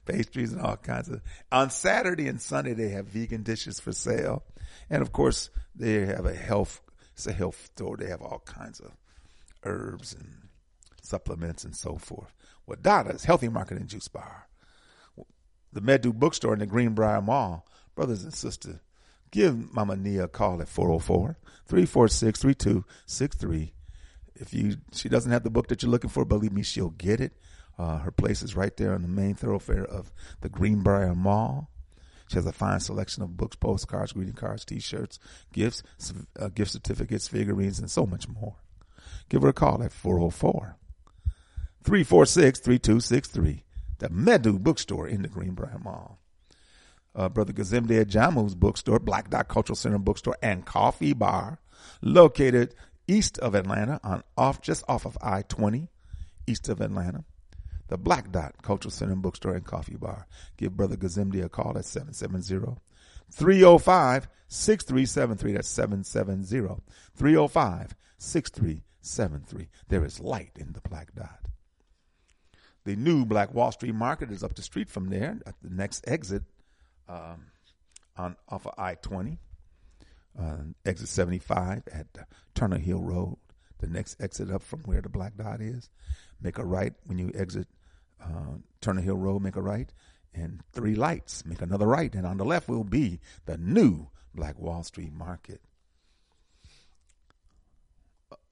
pastries, 0.05 0.53
and 0.53 0.61
all 0.61 0.77
kinds 0.77 1.09
of. 1.09 1.21
On 1.51 1.69
Saturday 1.69 2.27
and 2.27 2.41
Sunday, 2.41 2.73
they 2.73 2.89
have 2.89 3.07
vegan 3.07 3.43
dishes 3.43 3.79
for 3.79 3.91
sale, 3.91 4.43
and 4.89 5.01
of 5.01 5.11
course, 5.11 5.49
they 5.75 6.05
have 6.05 6.25
a 6.25 6.33
health. 6.33 6.81
It's 7.13 7.27
a 7.27 7.33
health 7.33 7.69
store. 7.73 7.97
They 7.97 8.09
have 8.09 8.21
all 8.21 8.39
kinds 8.45 8.79
of 8.79 8.91
herbs 9.63 10.13
and 10.13 10.49
supplements 11.01 11.63
and 11.63 11.75
so 11.75 11.97
forth. 11.97 12.33
Wadada's 12.67 13.25
Healthy 13.25 13.49
Market 13.49 13.77
and 13.77 13.87
Juice 13.87 14.07
Bar, 14.07 14.47
the 15.71 15.81
Medu 15.81 16.13
Bookstore 16.13 16.53
in 16.53 16.59
the 16.59 16.67
Greenbriar 16.67 17.23
Mall, 17.23 17.65
brothers 17.95 18.23
and 18.23 18.33
sisters. 18.33 18.79
Give 19.31 19.73
Mama 19.73 19.95
Nia 19.95 20.25
a 20.25 20.27
call 20.27 20.61
at 20.61 20.69
404 20.69 21.37
346 21.67 22.39
3263 22.39 23.73
if 24.35 24.53
you 24.53 24.77
she 24.91 25.09
doesn't 25.09 25.31
have 25.31 25.43
the 25.43 25.49
book 25.49 25.67
that 25.67 25.81
you're 25.81 25.91
looking 25.91 26.09
for, 26.09 26.25
believe 26.25 26.51
me, 26.51 26.63
she'll 26.63 26.89
get 26.91 27.21
it. 27.21 27.33
Uh, 27.77 27.97
her 27.99 28.11
place 28.11 28.41
is 28.41 28.55
right 28.55 28.75
there 28.77 28.93
on 28.93 29.01
the 29.01 29.07
main 29.07 29.35
thoroughfare 29.35 29.83
of 29.83 30.11
the 30.41 30.49
Greenbriar 30.49 31.15
Mall. 31.15 31.69
She 32.27 32.35
has 32.35 32.45
a 32.45 32.51
fine 32.51 32.79
selection 32.79 33.21
of 33.21 33.37
books, 33.37 33.55
postcards, 33.55 34.13
greeting 34.13 34.33
cards, 34.33 34.65
T-shirts, 34.65 35.19
gifts, 35.53 35.83
uh, 36.39 36.47
gift 36.47 36.71
certificates, 36.71 37.27
figurines, 37.27 37.77
and 37.79 37.91
so 37.91 38.05
much 38.05 38.27
more. 38.27 38.55
Give 39.29 39.43
her 39.43 39.49
a 39.49 39.53
call 39.53 39.83
at 39.83 39.91
404 39.91 40.77
346 41.83 42.59
3263. 42.59 43.63
The 43.99 44.09
Medu 44.09 44.59
Bookstore 44.59 45.07
in 45.07 45.21
the 45.21 45.29
Greenbriar 45.29 45.81
Mall. 45.83 46.19
Uh, 47.15 47.29
Brother 47.29 47.53
Gazimde 47.53 48.05
Jamu's 48.05 48.55
bookstore, 48.55 48.99
Black 48.99 49.29
Dot 49.29 49.47
Cultural 49.47 49.75
Center 49.75 49.99
bookstore, 49.99 50.37
and 50.41 50.65
coffee 50.65 51.13
bar 51.13 51.59
located 52.01 52.75
east 53.07 53.37
of 53.39 53.55
Atlanta 53.55 53.99
on 54.03 54.23
off 54.37 54.61
just 54.61 54.83
off 54.87 55.05
of 55.05 55.17
I-20, 55.21 55.87
east 56.47 56.69
of 56.69 56.81
Atlanta. 56.81 57.23
The 57.87 57.97
Black 57.97 58.31
Dot 58.31 58.55
Cultural 58.63 58.91
Center 58.91 59.15
Bookstore 59.15 59.55
and 59.55 59.65
Coffee 59.65 59.95
Bar. 59.95 60.27
Give 60.57 60.75
Brother 60.75 60.95
Gazimdi 60.97 61.43
a 61.43 61.49
call 61.49 61.77
at 61.77 61.85
770 61.85 62.81
305 63.31 64.27
6373. 64.47 65.51
That's 65.53 65.67
770 65.69 66.81
305 67.15 67.95
6373. 68.17 69.67
There 69.87 70.03
is 70.03 70.19
light 70.19 70.51
in 70.55 70.73
the 70.73 70.81
Black 70.81 71.13
Dot. 71.13 71.45
The 72.85 72.95
new 72.95 73.25
Black 73.25 73.53
Wall 73.53 73.71
Street 73.71 73.95
Market 73.95 74.31
is 74.31 74.43
up 74.43 74.55
the 74.55 74.61
street 74.61 74.89
from 74.89 75.09
there 75.09 75.39
at 75.45 75.55
the 75.61 75.69
next 75.69 76.07
exit 76.07 76.43
um, 77.07 77.47
on 78.17 78.35
off 78.49 78.65
of 78.65 78.73
I 78.77 78.95
20 78.95 79.39
uh, 80.39 80.57
exit 80.85 81.07
75 81.07 81.83
at 81.91 82.07
uh, 82.19 82.23
Turner 82.53 82.77
Hill 82.77 83.01
Road. 83.01 83.37
The 83.79 83.87
next 83.87 84.21
exit 84.21 84.49
up 84.51 84.61
from 84.63 84.81
where 84.81 85.01
the 85.01 85.09
black 85.09 85.35
dot 85.35 85.61
is. 85.61 85.89
Make 86.41 86.57
a 86.57 86.65
right 86.65 86.93
when 87.05 87.17
you 87.17 87.31
exit 87.35 87.67
uh, 88.23 88.57
Turner 88.81 89.01
Hill 89.01 89.17
Road, 89.17 89.41
make 89.41 89.55
a 89.55 89.61
right, 89.61 89.91
and 90.33 90.61
three 90.73 90.95
lights, 90.95 91.45
make 91.45 91.61
another 91.61 91.87
right. 91.87 92.13
And 92.13 92.25
on 92.25 92.37
the 92.37 92.45
left 92.45 92.67
will 92.67 92.83
be 92.83 93.19
the 93.45 93.57
new 93.57 94.07
Black 94.33 94.59
Wall 94.59 94.83
Street 94.83 95.13
Market. 95.13 95.61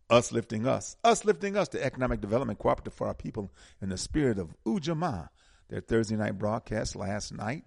Us 0.10 0.32
lifting 0.32 0.68
us, 0.68 0.96
us 1.04 1.26
lifting 1.26 1.58
us, 1.58 1.70
the 1.70 1.84
economic 1.84 2.22
development 2.22 2.60
cooperative 2.60 2.94
for 2.94 3.08
our 3.08 3.14
people 3.14 3.52
in 3.82 3.90
the 3.90 3.98
spirit 3.98 4.38
of 4.38 4.56
Ujamaa. 4.66 5.30
Their 5.70 5.82
Thursday 5.82 6.16
night 6.16 6.38
broadcast 6.38 6.96
last 6.96 7.34
night 7.34 7.64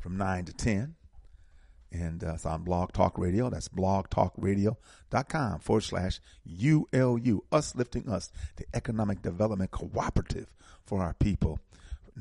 from 0.00 0.16
9 0.16 0.46
to 0.46 0.52
10 0.52 0.96
and 1.90 2.22
uh, 2.22 2.34
it's 2.34 2.46
on 2.46 2.62
Blog 2.62 2.92
Talk 2.92 3.18
Radio. 3.18 3.50
That's 3.50 3.68
blogtalkradio.com 3.68 5.60
forward 5.60 5.82
slash 5.82 6.20
ULU, 6.46 7.40
us 7.50 7.74
lifting 7.74 8.08
us, 8.08 8.30
the 8.56 8.64
economic 8.74 9.22
development 9.22 9.70
cooperative 9.70 10.52
for 10.84 11.02
our 11.02 11.14
people 11.14 11.60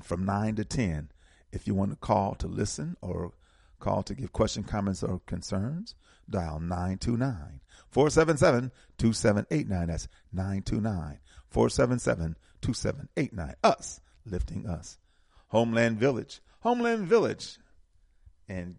from 0.04 0.26
9 0.26 0.56
to 0.56 0.66
10. 0.66 1.10
If 1.52 1.68
you 1.68 1.74
want 1.74 1.92
to 1.92 1.98
call 1.98 2.36
to 2.36 2.48
listen 2.48 2.98
or 3.02 3.34
call 3.80 4.04
to 4.04 4.14
give 4.14 4.34
question, 4.34 4.64
comments, 4.64 5.04
or 5.04 5.22
concerns, 5.26 5.96
dial 6.30 6.60
929 6.60 7.62
477 7.90 8.72
2789. 8.98 9.88
That's 9.88 10.08
929 10.34 11.20
477 11.50 12.36
2789. 12.62 13.56
Us 13.64 14.02
lifting 14.26 14.68
us. 14.68 14.98
Homeland 15.48 15.98
Village. 15.98 16.42
Homeland 16.60 17.08
Village. 17.08 17.58
And 18.50 18.76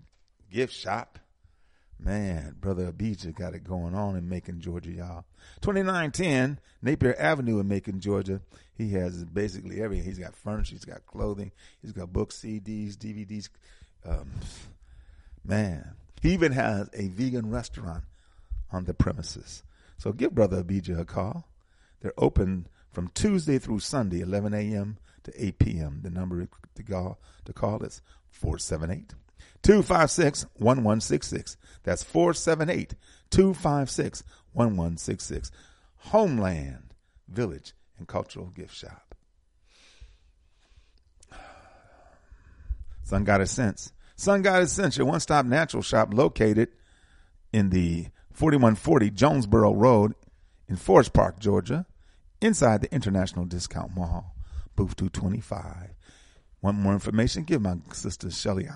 gift 0.50 0.72
shop. 0.72 1.18
Man, 2.00 2.54
brother 2.61 2.88
Abijah 2.88 3.32
got 3.32 3.54
it 3.54 3.64
going 3.64 3.94
on 3.94 4.14
in 4.16 4.28
Macon, 4.28 4.61
Georgia, 4.61 4.90
y'all. 4.90 5.24
2910 5.62 6.61
Napier 6.80 7.16
Avenue 7.18 7.58
in 7.58 7.66
Macon, 7.66 7.98
Georgia. 7.98 8.40
He 8.74 8.92
has 8.92 9.24
basically 9.24 9.82
everything. 9.82 10.06
He's 10.06 10.18
got 10.18 10.37
furniture, 10.37 10.76
he's 10.76 10.84
got 10.84 11.04
clothing, 11.06 11.50
he's 11.82 11.90
got 11.90 12.12
books, 12.12 12.37
CDs, 12.37 12.94
DVDs. 12.96 13.48
Um, 14.04 14.30
man, 15.44 15.96
he 16.22 16.32
even 16.32 16.52
has 16.52 16.88
a 16.92 17.08
vegan 17.08 17.50
restaurant 17.50 18.04
on 18.70 18.84
the 18.84 18.94
premises. 18.94 19.64
So 19.96 20.12
give 20.12 20.34
brother 20.34 20.58
Abijah 20.61 21.00
a 21.00 21.04
call. 21.04 21.48
They're 22.00 22.12
open 22.16 22.68
from 22.92 23.08
Tuesday 23.08 23.58
through 23.58 23.80
Sunday, 23.80 24.20
11 24.20 24.54
a.m. 24.54 24.98
to 25.24 25.32
8 25.37 25.58
p.m. 25.58 26.00
The 26.02 26.11
number 26.11 26.46
to 26.76 26.82
call, 26.84 27.18
to 27.44 27.52
call 27.52 27.82
is 27.82 28.02
478 28.30 29.14
256 29.62 30.44
1166. 30.57 31.57
That's 31.83 32.03
478 32.03 32.94
256 33.31 34.25
1166. 34.53 35.51
Homeland 35.97 36.94
Village 37.29 37.75
and 37.99 38.09
Cultural 38.09 38.47
Gift 38.47 38.75
Shop. 38.75 39.14
Sun 43.03 43.25
Goddess 43.25 43.51
Sense. 43.51 43.92
Sun 44.16 44.42
Goddess 44.42 44.73
Sense, 44.73 44.97
your 44.97 45.07
one 45.07 45.21
stop 45.21 45.47
natural 45.47 45.83
shop 45.83 46.12
located 46.12 46.68
in 47.53 47.71
the 47.71 48.09
4140 48.33 49.11
Jonesboro 49.11 49.73
Road 49.73 50.14
in 50.68 50.77
Forest 50.77 51.12
Park, 51.12 51.38
Georgia, 51.38 51.87
inside 52.40 52.83
the 52.83 52.92
International 52.94 53.44
Discount 53.44 53.94
Mall, 53.94 54.35
booth 54.77 54.97
225. 54.97 55.94
Want 56.61 56.77
more 56.77 56.92
information? 56.92 57.44
Give 57.44 57.62
my 57.62 57.77
sister 57.92 58.31
Shelly 58.31 58.66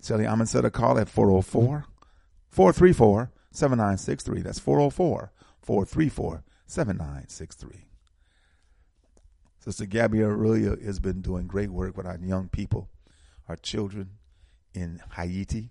Amonset 0.00 0.06
Shelly 0.06 0.24
Amonset 0.24 0.64
a 0.64 0.70
call 0.70 0.98
at 0.98 1.08
404 1.08 1.86
434 2.50 3.30
7963. 3.50 4.42
That's 4.42 4.58
404 4.58 5.32
434 5.60 6.44
7963. 6.66 7.86
Sister 9.60 9.86
Gabby 9.86 10.22
Aurelia 10.22 10.76
has 10.84 11.00
been 11.00 11.22
doing 11.22 11.46
great 11.46 11.70
work 11.70 11.96
with 11.96 12.06
our 12.06 12.18
young 12.18 12.48
people, 12.48 12.90
our 13.48 13.56
children 13.56 14.10
in 14.74 15.00
Haiti, 15.16 15.70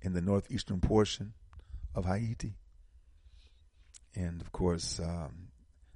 in 0.00 0.14
the 0.14 0.20
northeastern 0.20 0.80
portion 0.80 1.34
of 1.94 2.06
Haiti. 2.06 2.54
And 4.16 4.40
of 4.40 4.50
course, 4.50 4.98
um, 4.98 5.48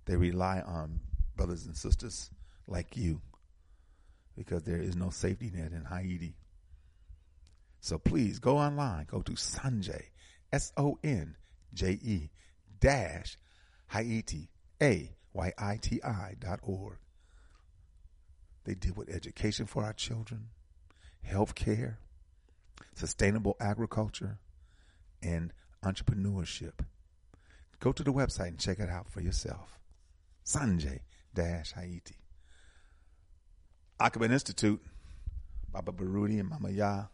they 0.04 0.16
rely 0.16 0.60
on 0.60 1.00
brothers 1.34 1.66
and 1.66 1.76
sisters 1.76 2.30
like 2.68 2.96
you 2.96 3.20
because 4.36 4.62
there 4.62 4.80
is 4.80 4.94
no 4.94 5.10
safety 5.10 5.50
net 5.52 5.72
in 5.72 5.84
Haiti. 5.84 6.36
So 7.86 7.98
please 7.98 8.40
go 8.40 8.58
online, 8.58 9.06
go 9.08 9.22
to 9.22 9.34
Sonje, 9.34 10.06
S 10.52 10.72
O 10.76 10.98
N 11.04 11.36
J 11.72 11.92
E 12.02 12.30
dash 12.80 13.38
Haiti, 13.92 14.48
A 14.82 15.12
Y 15.32 15.52
I 15.56 15.78
T 15.80 16.02
I 16.02 16.34
dot 16.36 16.58
org. 16.64 16.98
They 18.64 18.74
deal 18.74 18.94
with 18.96 19.08
education 19.08 19.66
for 19.66 19.84
our 19.84 19.92
children, 19.92 20.48
health 21.22 21.54
care, 21.54 22.00
sustainable 22.96 23.56
agriculture, 23.60 24.40
and 25.22 25.52
entrepreneurship. 25.84 26.84
Go 27.78 27.92
to 27.92 28.02
the 28.02 28.12
website 28.12 28.48
and 28.48 28.58
check 28.58 28.80
it 28.80 28.90
out 28.90 29.08
for 29.08 29.20
yourself. 29.20 29.78
Sonje 30.44 31.02
dash 31.32 31.70
Haiti. 31.74 32.16
Akaban 34.00 34.32
Institute, 34.32 34.82
Baba 35.70 35.92
Baruti 35.92 36.40
and 36.40 36.48
Mama 36.48 36.70
Ya 36.70 37.04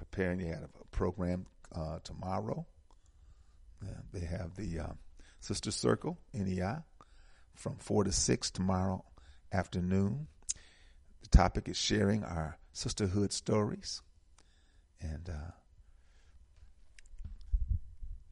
preparing. 0.00 0.38
They 0.38 0.46
had 0.46 0.62
a 0.62 0.86
program 0.90 1.46
uh, 1.74 1.98
tomorrow. 2.02 2.66
Uh, 3.82 4.00
they 4.12 4.24
have 4.24 4.56
the 4.56 4.80
uh, 4.80 4.92
Sister 5.40 5.70
Circle, 5.70 6.18
NEI, 6.32 6.78
from 7.54 7.76
4 7.76 8.04
to 8.04 8.12
6 8.12 8.50
tomorrow 8.50 9.04
afternoon. 9.52 10.26
The 11.22 11.28
topic 11.28 11.68
is 11.68 11.76
sharing 11.76 12.24
our 12.24 12.58
sisterhood 12.72 13.32
stories. 13.32 14.00
And 15.02 15.28
uh, 15.28 15.52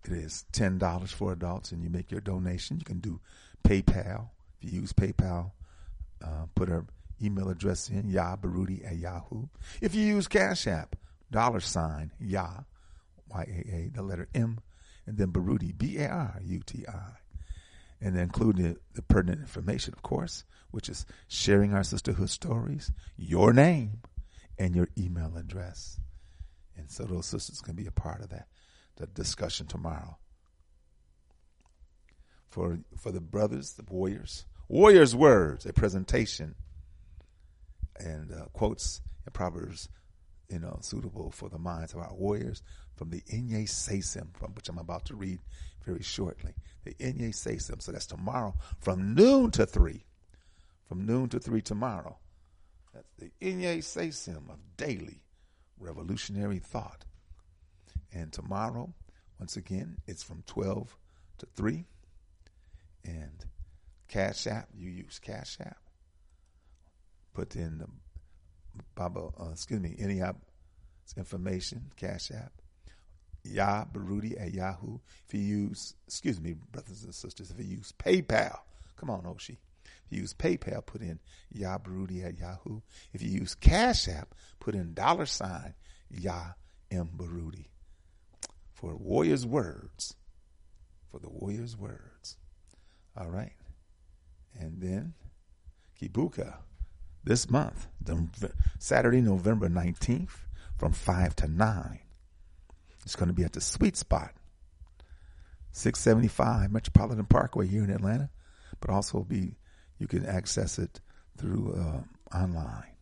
it 0.05 0.13
is 0.13 0.45
$10 0.53 1.09
for 1.13 1.33
adults, 1.33 1.73
and 1.73 1.83
you 1.83 1.91
make 1.91 2.11
your 2.11 2.21
donation. 2.21 2.79
You 2.79 2.85
can 2.85 3.01
do 3.01 3.21
PayPal. 3.63 4.31
If 4.61 4.73
you 4.73 4.81
use 4.81 4.93
PayPal, 4.93 5.53
uh, 6.25 6.47
put 6.55 6.69
her 6.69 6.87
email 7.23 7.49
address 7.51 7.89
in, 7.91 8.11
yabarudi 8.11 8.87
at 8.87 8.97
yahoo. 8.97 9.49
If 9.81 9.95
you 9.95 10.05
use 10.05 10.29
Cash 10.29 10.67
App, 10.67 10.97
dollar 11.31 11.61
sign, 11.61 12.13
ya, 12.19 12.49
Y-A-A, 13.29 13.91
the 13.95 14.03
letter 14.03 14.29
M, 14.35 14.61
and 15.07 15.19
then 15.19 15.33
Baruti, 15.33 15.77
B-A-R-U-T-I. 15.77 17.11
And 18.01 18.15
then 18.15 18.23
include 18.25 18.57
the, 18.57 18.77
the 18.95 19.03
pertinent 19.03 19.41
information, 19.41 19.93
of 19.95 20.03
course, 20.03 20.45
which 20.71 20.89
is 20.89 21.05
sharing 21.27 21.75
our 21.75 21.83
sisterhood 21.83 22.31
stories, 22.31 22.93
your 23.17 23.53
name, 23.53 24.03
and 24.59 24.75
your 24.75 24.89
email 24.97 25.37
address. 25.37 25.99
And 26.77 26.91
so 26.91 27.05
those 27.05 27.27
sisters 27.27 27.61
can 27.61 27.75
be 27.75 27.87
a 27.87 27.91
part 27.93 28.21
of 28.21 28.31
that, 28.31 28.47
the 28.97 29.07
discussion 29.07 29.67
tomorrow. 29.67 30.19
For 32.49 32.79
for 32.97 33.13
the 33.13 33.21
brothers, 33.21 33.73
the 33.73 33.85
warriors, 33.89 34.47
warriors' 34.69 35.15
words, 35.15 35.67
a 35.67 35.73
presentation, 35.73 36.55
and 37.99 38.33
uh, 38.33 38.47
quotes 38.53 39.01
and 39.25 39.35
proverbs, 39.35 39.89
you 40.49 40.59
know, 40.59 40.79
suitable 40.81 41.31
for 41.31 41.49
the 41.49 41.59
minds 41.59 41.93
of 41.93 42.01
our 42.01 42.15
warriors 42.15 42.63
from 42.97 43.11
the 43.11 43.21
Inye 43.33 43.65
Sesim, 43.69 44.35
from 44.37 44.55
which 44.55 44.69
I'm 44.69 44.79
about 44.79 45.05
to 45.07 45.15
read 45.15 45.41
very 45.85 46.03
shortly. 46.03 46.55
The 46.85 46.95
Inye 46.95 47.31
Sesim. 47.31 47.83
So 47.83 47.93
that's 47.93 48.07
tomorrow 48.07 48.55
from 48.81 49.15
noon 49.15 49.51
to 49.53 49.67
three. 49.67 50.05
From 50.89 51.05
noon 51.05 51.29
to 51.31 51.39
three 51.39 51.61
tomorrow. 51.61 52.17
That's 52.95 53.13
the 53.19 53.31
Inye 53.43 53.79
Sesim 53.79 54.49
of 54.49 54.59
daily 54.77 55.23
revolutionary 55.79 56.59
thought. 56.59 57.05
And 58.13 58.33
tomorrow, 58.33 58.95
once 59.39 59.57
again, 59.57 59.99
it's 60.07 60.23
from 60.23 60.43
12 60.47 60.97
to 61.39 61.47
3. 61.55 61.85
And 63.05 63.45
Cash 64.09 64.47
App, 64.47 64.69
you 64.75 64.91
use 64.91 65.19
Cash 65.19 65.59
App. 65.61 65.79
Put 67.35 67.55
in 67.55 67.79
the 67.79 67.87
Baba, 68.95 69.29
uh, 69.41 69.51
excuse 69.53 69.81
me, 69.81 69.95
any 69.99 70.21
app 70.21 70.37
information, 71.17 71.91
Cash 71.97 72.31
App. 72.31 72.53
Yah 73.45 73.85
Baruti 73.85 74.41
at 74.41 74.53
Yahoo. 74.53 74.99
If 75.27 75.35
you 75.35 75.41
use, 75.41 75.95
excuse 76.07 76.41
me, 76.41 76.55
brothers 76.73 77.05
and 77.05 77.15
sisters, 77.15 77.51
if 77.51 77.59
you 77.59 77.77
use 77.77 77.93
PayPal, 77.99 78.59
come 78.97 79.11
on, 79.11 79.23
Oshi. 79.23 79.57
If 79.85 80.11
you 80.11 80.21
use 80.21 80.35
PayPal, 80.35 80.85
put 80.85 81.01
in 81.01 81.19
Yah 81.53 81.79
Baruti 81.79 82.25
at 82.25 82.39
Yahoo. 82.39 82.81
If 83.13 83.23
you 83.23 83.31
use 83.31 83.55
Cash 83.55 84.09
App, 84.09 84.35
put 84.61 84.75
in 84.75 84.95
dollar 84.95 85.27
sign 85.27 85.75
Yah 86.11 86.53
M 86.91 87.11
Baruti. 87.17 87.67
For 88.73 88.95
Warriors 88.95 89.47
Words. 89.47 90.15
For 91.11 91.19
the 91.19 91.29
Warriors 91.29 91.77
Words. 91.77 92.37
All 93.17 93.31
right. 93.31 93.53
And 94.59 94.81
then 94.81 95.15
Kibuka 96.01 96.55
this 97.25 97.51
month, 97.51 97.87
Saturday, 98.79 99.21
November 99.21 99.69
19th, 99.69 100.31
from 100.77 100.93
5 100.93 101.37
to 101.37 101.49
9. 101.49 101.99
It's 103.05 103.17
going 103.17 103.29
to 103.29 103.35
be 103.35 103.45
at 103.45 103.53
the 103.53 103.61
Sweet 103.61 103.97
Spot, 103.97 104.33
675 105.73 106.71
Metropolitan 106.71 107.27
Parkway 107.27 107.67
here 107.67 107.85
in 107.85 107.91
Atlanta, 107.91 108.31
but 108.81 108.91
also 108.91 109.23
be 109.23 109.57
you 109.99 110.07
can 110.07 110.25
access 110.27 110.79
it 110.79 111.01
through 111.37 111.75
uh, 111.75 112.37
online. 112.37 112.95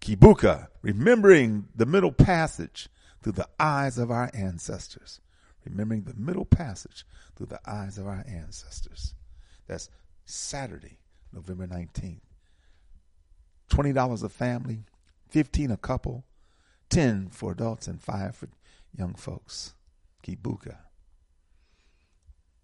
Kibuka, 0.00 0.68
remembering 0.82 1.68
the 1.74 1.86
middle 1.86 2.12
passage 2.12 2.88
through 3.22 3.32
the 3.32 3.48
eyes 3.58 3.98
of 3.98 4.10
our 4.10 4.30
ancestors. 4.32 5.20
Remembering 5.64 6.04
the 6.04 6.14
middle 6.14 6.46
passage 6.46 7.04
through 7.36 7.46
the 7.46 7.60
eyes 7.66 7.98
of 7.98 8.06
our 8.06 8.24
ancestors. 8.26 9.14
That's 9.66 9.90
Saturday, 10.24 10.98
November 11.32 11.66
19th. 11.66 12.20
$20 13.70 14.22
a 14.22 14.28
family, 14.28 14.84
15 15.28 15.70
a 15.70 15.76
couple, 15.76 16.24
10 16.90 17.30
for 17.30 17.52
adults 17.52 17.86
and 17.86 18.02
5 18.02 18.36
for 18.36 18.48
young 18.96 19.14
folks. 19.14 19.74
Kibuka. 20.22 20.76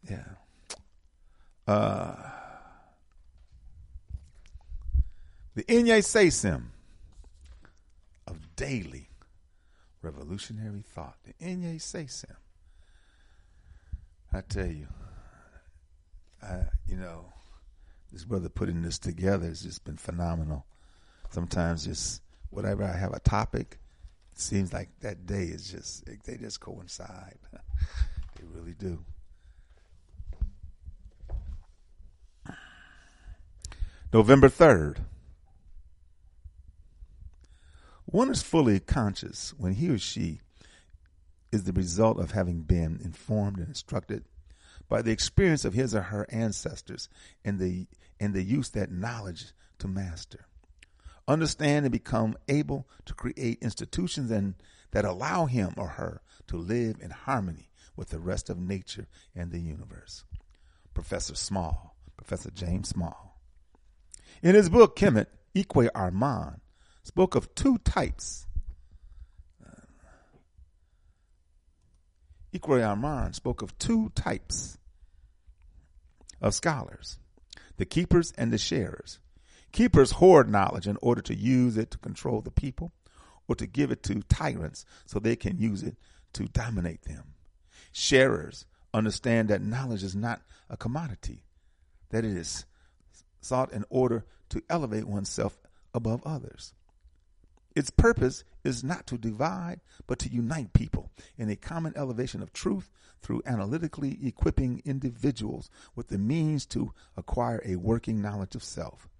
Yeah. 0.09 0.25
Uh, 1.67 2.15
the 5.55 5.65
Inye 5.65 5.99
Sesim 5.99 6.67
of 8.27 8.55
daily 8.57 9.09
revolutionary 10.03 10.83
thought. 10.83 11.17
The 11.25 11.33
Inye 11.45 11.77
Sesim. 11.77 12.37
I 14.33 14.41
tell 14.43 14.67
you, 14.67 14.87
I, 16.43 16.65
you 16.87 16.97
know, 16.97 17.33
this 18.13 18.25
brother 18.25 18.49
putting 18.49 18.83
this 18.83 18.99
together 18.99 19.47
has 19.47 19.63
just 19.63 19.85
been 19.85 19.97
phenomenal. 19.97 20.67
Sometimes 21.31 21.85
just 21.85 22.23
whatever 22.51 22.85
I 22.85 22.97
have 22.97 23.13
a 23.13 23.21
topic, 23.21 23.79
it 24.33 24.41
seems 24.41 24.73
like 24.73 24.89
that 25.01 25.27
day 25.27 25.45
is 25.45 25.71
just 25.71 26.05
they 26.25 26.37
just 26.37 26.61
coincide. 26.61 27.39
they 27.53 28.45
really 28.55 28.75
do. 28.75 29.05
November 34.13 34.49
3rd. 34.49 34.99
One 38.07 38.31
is 38.31 38.41
fully 38.41 38.79
conscious 38.79 39.53
when 39.59 39.75
he 39.75 39.91
or 39.91 39.99
she 39.99 40.41
is 41.53 41.65
the 41.65 41.73
result 41.73 42.19
of 42.19 42.31
having 42.31 42.61
been 42.61 43.01
informed 43.05 43.59
and 43.59 43.69
instructed 43.69 44.25
by 44.89 45.03
the 45.03 45.11
experience 45.11 45.65
of 45.65 45.75
his 45.75 45.95
or 45.95 46.03
her 46.03 46.27
ancestors 46.31 47.09
and 47.45 47.59
the 47.59 47.87
and 48.21 48.33
the 48.33 48.43
use 48.43 48.71
that 48.71 48.91
knowledge 48.91 49.47
to 49.79 49.89
master. 49.89 50.47
Understand 51.29 51.85
and 51.85 51.93
become 51.93 52.37
able 52.49 52.89
to 53.05 53.15
create 53.15 53.59
institutions 53.61 54.31
and 54.31 54.55
that 54.93 55.05
allow 55.05 55.47
him 55.47 55.75
or 55.77 55.89
her 55.89 56.23
to 56.47 56.57
live 56.57 56.97
in 57.01 57.11
harmony 57.11 57.71
with 57.97 58.11
the 58.11 58.21
rest 58.21 58.49
of 58.49 58.59
nature 58.59 59.09
and 59.35 59.51
the 59.51 59.59
universe. 59.59 60.25
Professor 60.95 61.35
Small, 61.35 61.97
Professor 62.17 62.51
James 62.51 62.89
Small. 62.89 63.41
In 64.43 64.55
his 64.55 64.69
book, 64.69 64.97
Kemet, 64.97 65.27
Ikwe 65.55 65.91
Armah 65.91 66.61
spoke 67.03 67.35
of 67.35 67.55
two 67.55 67.79
types. 67.79 68.47
Uh, 69.65 69.83
Ikwe 72.55 72.81
Armah 72.81 73.35
spoke 73.35 73.63
of 73.63 73.77
two 73.79 74.11
types 74.15 74.79
of 76.41 76.55
scholars 76.55 77.19
the 77.79 77.85
keepers 77.85 78.33
and 78.39 78.53
the 78.53 78.59
sharers. 78.59 79.19
Keepers 79.77 80.13
hoard 80.13 80.49
knowledge 80.49 80.87
in 80.87 80.97
order 81.03 81.21
to 81.21 81.35
use 81.35 81.77
it 81.77 81.91
to 81.91 81.99
control 81.99 82.41
the 82.41 82.51
people 82.51 82.93
or 83.47 83.55
to 83.57 83.67
give 83.67 83.91
it 83.91 84.03
to 84.05 84.23
tyrants 84.23 84.87
so 85.05 85.19
they 85.19 85.37
can 85.37 85.59
use 85.59 85.83
it 85.83 85.97
to 86.33 86.45
dominate 86.45 87.03
them. 87.03 87.35
Sharers 87.93 88.65
understand 88.95 89.49
that 89.51 89.61
knowledge 89.61 90.03
is 90.03 90.17
not 90.17 90.41
a 90.71 90.79
commodity, 90.79 91.45
that 92.09 92.25
it 92.25 92.35
is 92.35 92.65
sought 93.43 93.71
in 93.71 93.85
order 93.91 94.25
to 94.49 94.63
elevate 94.71 95.05
oneself 95.05 95.59
above 95.93 96.23
others. 96.25 96.73
Its 97.75 97.91
purpose 97.91 98.45
is 98.65 98.83
not 98.83 99.07
to 99.09 99.19
divide, 99.19 99.83
but 100.07 100.19
to 100.21 100.33
unite 100.33 100.73
people 100.73 101.11
in 101.37 101.51
a 101.51 101.55
common 101.55 101.93
elevation 101.97 102.41
of 102.41 102.55
truth 102.55 102.91
through 103.21 103.43
analytically 103.45 104.19
equipping 104.27 104.81
individuals 104.87 105.69
with 105.95 106.09
the 106.09 106.17
means 106.17 106.65
to 106.65 106.95
acquire 107.15 107.61
a 107.63 107.77
working 107.77 108.23
knowledge 108.23 108.55
of 108.55 108.65
self. 108.65 109.11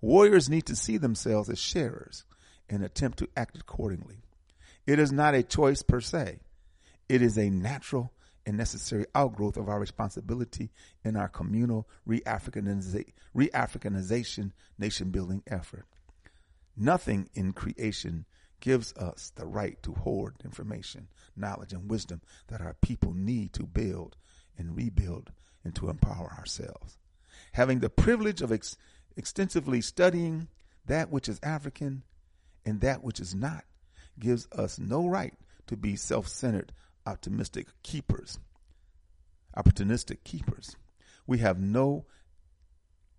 Warriors 0.00 0.48
need 0.48 0.66
to 0.66 0.76
see 0.76 0.96
themselves 0.96 1.48
as 1.48 1.58
sharers 1.58 2.24
and 2.68 2.82
attempt 2.82 3.18
to 3.18 3.28
act 3.36 3.58
accordingly. 3.58 4.22
It 4.86 4.98
is 4.98 5.12
not 5.12 5.34
a 5.34 5.42
choice 5.42 5.82
per 5.82 6.00
se. 6.00 6.40
It 7.08 7.22
is 7.22 7.38
a 7.38 7.50
natural 7.50 8.12
and 8.46 8.56
necessary 8.56 9.06
outgrowth 9.14 9.56
of 9.56 9.68
our 9.68 9.80
responsibility 9.80 10.70
in 11.04 11.16
our 11.16 11.28
communal 11.28 11.88
re-Africanization, 12.04 14.52
nation 14.78 15.10
building 15.10 15.42
effort. 15.46 15.86
Nothing 16.76 17.30
in 17.34 17.52
creation 17.52 18.26
gives 18.60 18.92
us 18.94 19.32
the 19.36 19.46
right 19.46 19.82
to 19.82 19.92
hoard 19.92 20.34
information, 20.44 21.08
knowledge, 21.36 21.72
and 21.72 21.90
wisdom 21.90 22.20
that 22.48 22.60
our 22.60 22.76
people 22.82 23.14
need 23.14 23.52
to 23.54 23.64
build 23.64 24.16
and 24.58 24.76
rebuild 24.76 25.30
and 25.64 25.74
to 25.76 25.88
empower 25.88 26.34
ourselves. 26.38 26.98
Having 27.52 27.80
the 27.80 27.90
privilege 27.90 28.42
of 28.42 28.52
extensively 29.16 29.80
studying 29.80 30.48
that 30.86 31.10
which 31.10 31.28
is 31.28 31.40
African 31.42 32.02
and 32.64 32.80
that 32.80 33.02
which 33.02 33.20
is 33.20 33.34
not 33.34 33.64
gives 34.18 34.48
us 34.52 34.78
no 34.78 35.06
right 35.06 35.34
to 35.66 35.76
be 35.76 35.96
self 35.96 36.28
centered, 36.28 36.72
optimistic 37.06 37.68
keepers, 37.82 38.38
opportunistic 39.56 40.18
keepers. 40.24 40.76
We 41.26 41.38
have 41.38 41.58
no 41.58 42.06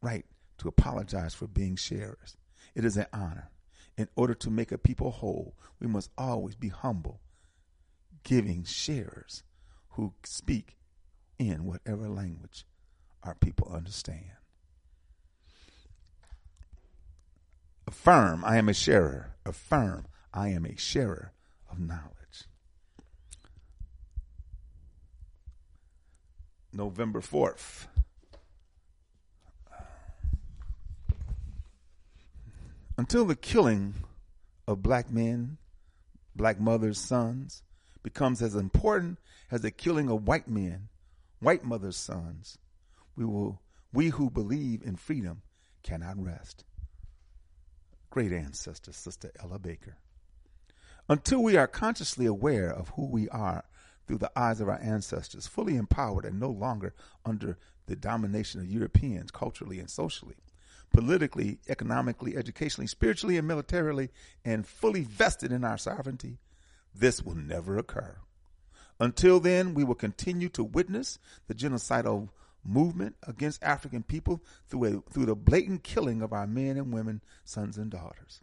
right 0.02 0.26
to 0.60 0.68
apologize 0.68 1.34
for 1.34 1.48
being 1.48 1.76
sharers. 1.76 2.38
It 2.76 2.86
is 2.86 2.98
an 2.98 3.08
honor. 3.12 3.50
In 3.98 4.10
order 4.16 4.34
to 4.36 4.50
make 4.50 4.72
a 4.72 4.78
people 4.78 5.10
whole, 5.10 5.56
we 5.80 5.88
must 5.88 6.12
always 6.18 6.56
be 6.56 6.68
humble, 6.68 7.22
giving 8.24 8.66
sharers 8.66 9.44
who 9.92 10.14
speak 10.24 10.78
in 11.40 11.66
whatever 11.66 12.10
language 12.10 12.66
our 13.24 13.36
people 13.36 13.72
understand. 13.74 14.35
Affirm, 17.88 18.44
I 18.44 18.58
am 18.58 18.70
a 18.70 18.74
sharer. 18.74 19.36
Affirm, 19.46 20.08
I 20.34 20.50
am 20.50 20.66
a 20.66 20.76
sharer 20.76 21.32
of 21.72 21.80
knowledge. 21.80 22.48
November 26.74 27.22
4th. 27.22 27.88
Until 32.98 33.26
the 33.26 33.36
killing 33.36 33.94
of 34.68 34.82
black 34.82 35.12
men, 35.12 35.58
black 36.36 36.60
mothers' 36.60 37.00
sons 37.00 37.62
becomes 38.04 38.42
as 38.42 38.56
important 38.56 39.20
as 39.52 39.62
the 39.62 39.72
killing 39.72 40.10
of 40.10 40.28
white 40.28 40.48
men, 40.48 40.90
white 41.40 41.64
mothers' 41.64 41.98
sons, 41.98 42.58
we 43.16 43.26
will 43.26 43.62
we 43.94 44.10
who 44.10 44.30
believe 44.30 44.82
in 44.84 44.96
freedom 44.96 45.42
cannot 45.84 46.22
rest. 46.22 46.66
Great 48.16 48.32
ancestor, 48.32 48.94
Sister 48.94 49.30
Ella 49.44 49.60
Baker. 49.60 49.98
Until 51.10 51.44
we 51.44 51.58
are 51.58 51.68
consciously 51.68 52.26
aware 52.26 52.70
of 52.72 52.88
who 52.96 53.08
we 53.08 53.28
are 53.28 53.66
through 54.08 54.20
the 54.20 54.32
eyes 54.40 54.62
of 54.62 54.70
our 54.70 54.80
ancestors, 54.82 55.48
fully 55.48 55.76
empowered 55.76 56.24
and 56.24 56.40
no 56.40 56.50
longer 56.50 56.94
under 57.26 57.58
the 57.88 57.96
domination 57.98 58.62
of 58.62 58.72
Europeans 58.72 59.32
culturally 59.32 59.80
and 59.80 59.90
socially, 59.90 60.38
politically, 60.94 61.60
economically, 61.68 62.38
educationally, 62.38 62.88
spiritually, 62.88 63.36
and 63.38 63.50
militarily, 63.50 64.12
and 64.46 64.66
fully 64.66 65.04
vested 65.04 65.52
in 65.52 65.66
our 65.66 65.78
sovereignty, 65.78 66.38
this 66.94 67.22
will 67.22 67.36
never 67.36 67.78
occur. 67.78 68.16
Until 68.98 69.42
then, 69.42 69.74
we 69.74 69.84
will 69.84 69.94
continue 69.94 70.48
to 70.48 70.64
witness 70.64 71.20
the 71.50 71.54
genocidal 71.54 72.30
movement 72.66 73.16
against 73.28 73.64
African 73.64 74.04
people 74.04 74.44
through, 74.68 74.86
a, 74.86 75.12
through 75.12 75.28
the 75.28 75.36
blatant 75.36 75.84
killing 75.84 76.22
of 76.22 76.34
our 76.34 76.48
men 76.48 76.78
and 76.78 76.94
women, 76.94 77.22
sons 77.44 77.78
and 77.78 77.92
daughters. 77.92 78.42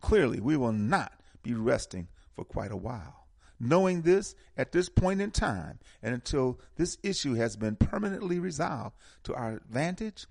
Clearly, 0.00 0.40
we 0.40 0.56
will 0.56 0.72
not 0.72 1.12
be 1.42 1.54
resting 1.54 2.08
for 2.34 2.44
quite 2.44 2.72
a 2.72 2.76
while. 2.76 3.26
Knowing 3.58 4.02
this 4.02 4.34
at 4.56 4.72
this 4.72 4.88
point 4.88 5.20
in 5.20 5.30
time 5.30 5.78
and 6.02 6.12
until 6.14 6.58
this 6.76 6.98
issue 7.02 7.34
has 7.34 7.56
been 7.56 7.76
permanently 7.76 8.38
resolved 8.38 8.96
to 9.22 9.34
our 9.34 9.52
advantage, 9.52 10.26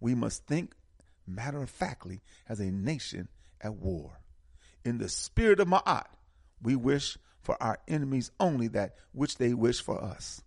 we 0.00 0.14
must 0.14 0.46
think 0.46 0.72
matter 1.26 1.62
of 1.62 1.70
factly 1.70 2.20
as 2.48 2.60
a 2.60 2.70
nation 2.70 3.28
at 3.60 3.74
war. 3.74 4.20
In 4.84 4.98
the 4.98 5.08
spirit 5.08 5.58
of 5.58 5.66
Ma'at, 5.66 6.06
we 6.62 6.76
wish 6.76 7.18
for 7.42 7.60
our 7.60 7.78
enemies 7.88 8.30
only 8.38 8.68
that 8.68 8.94
which 9.12 9.36
they 9.36 9.52
wish 9.52 9.80
for 9.80 10.02
us, 10.02 10.42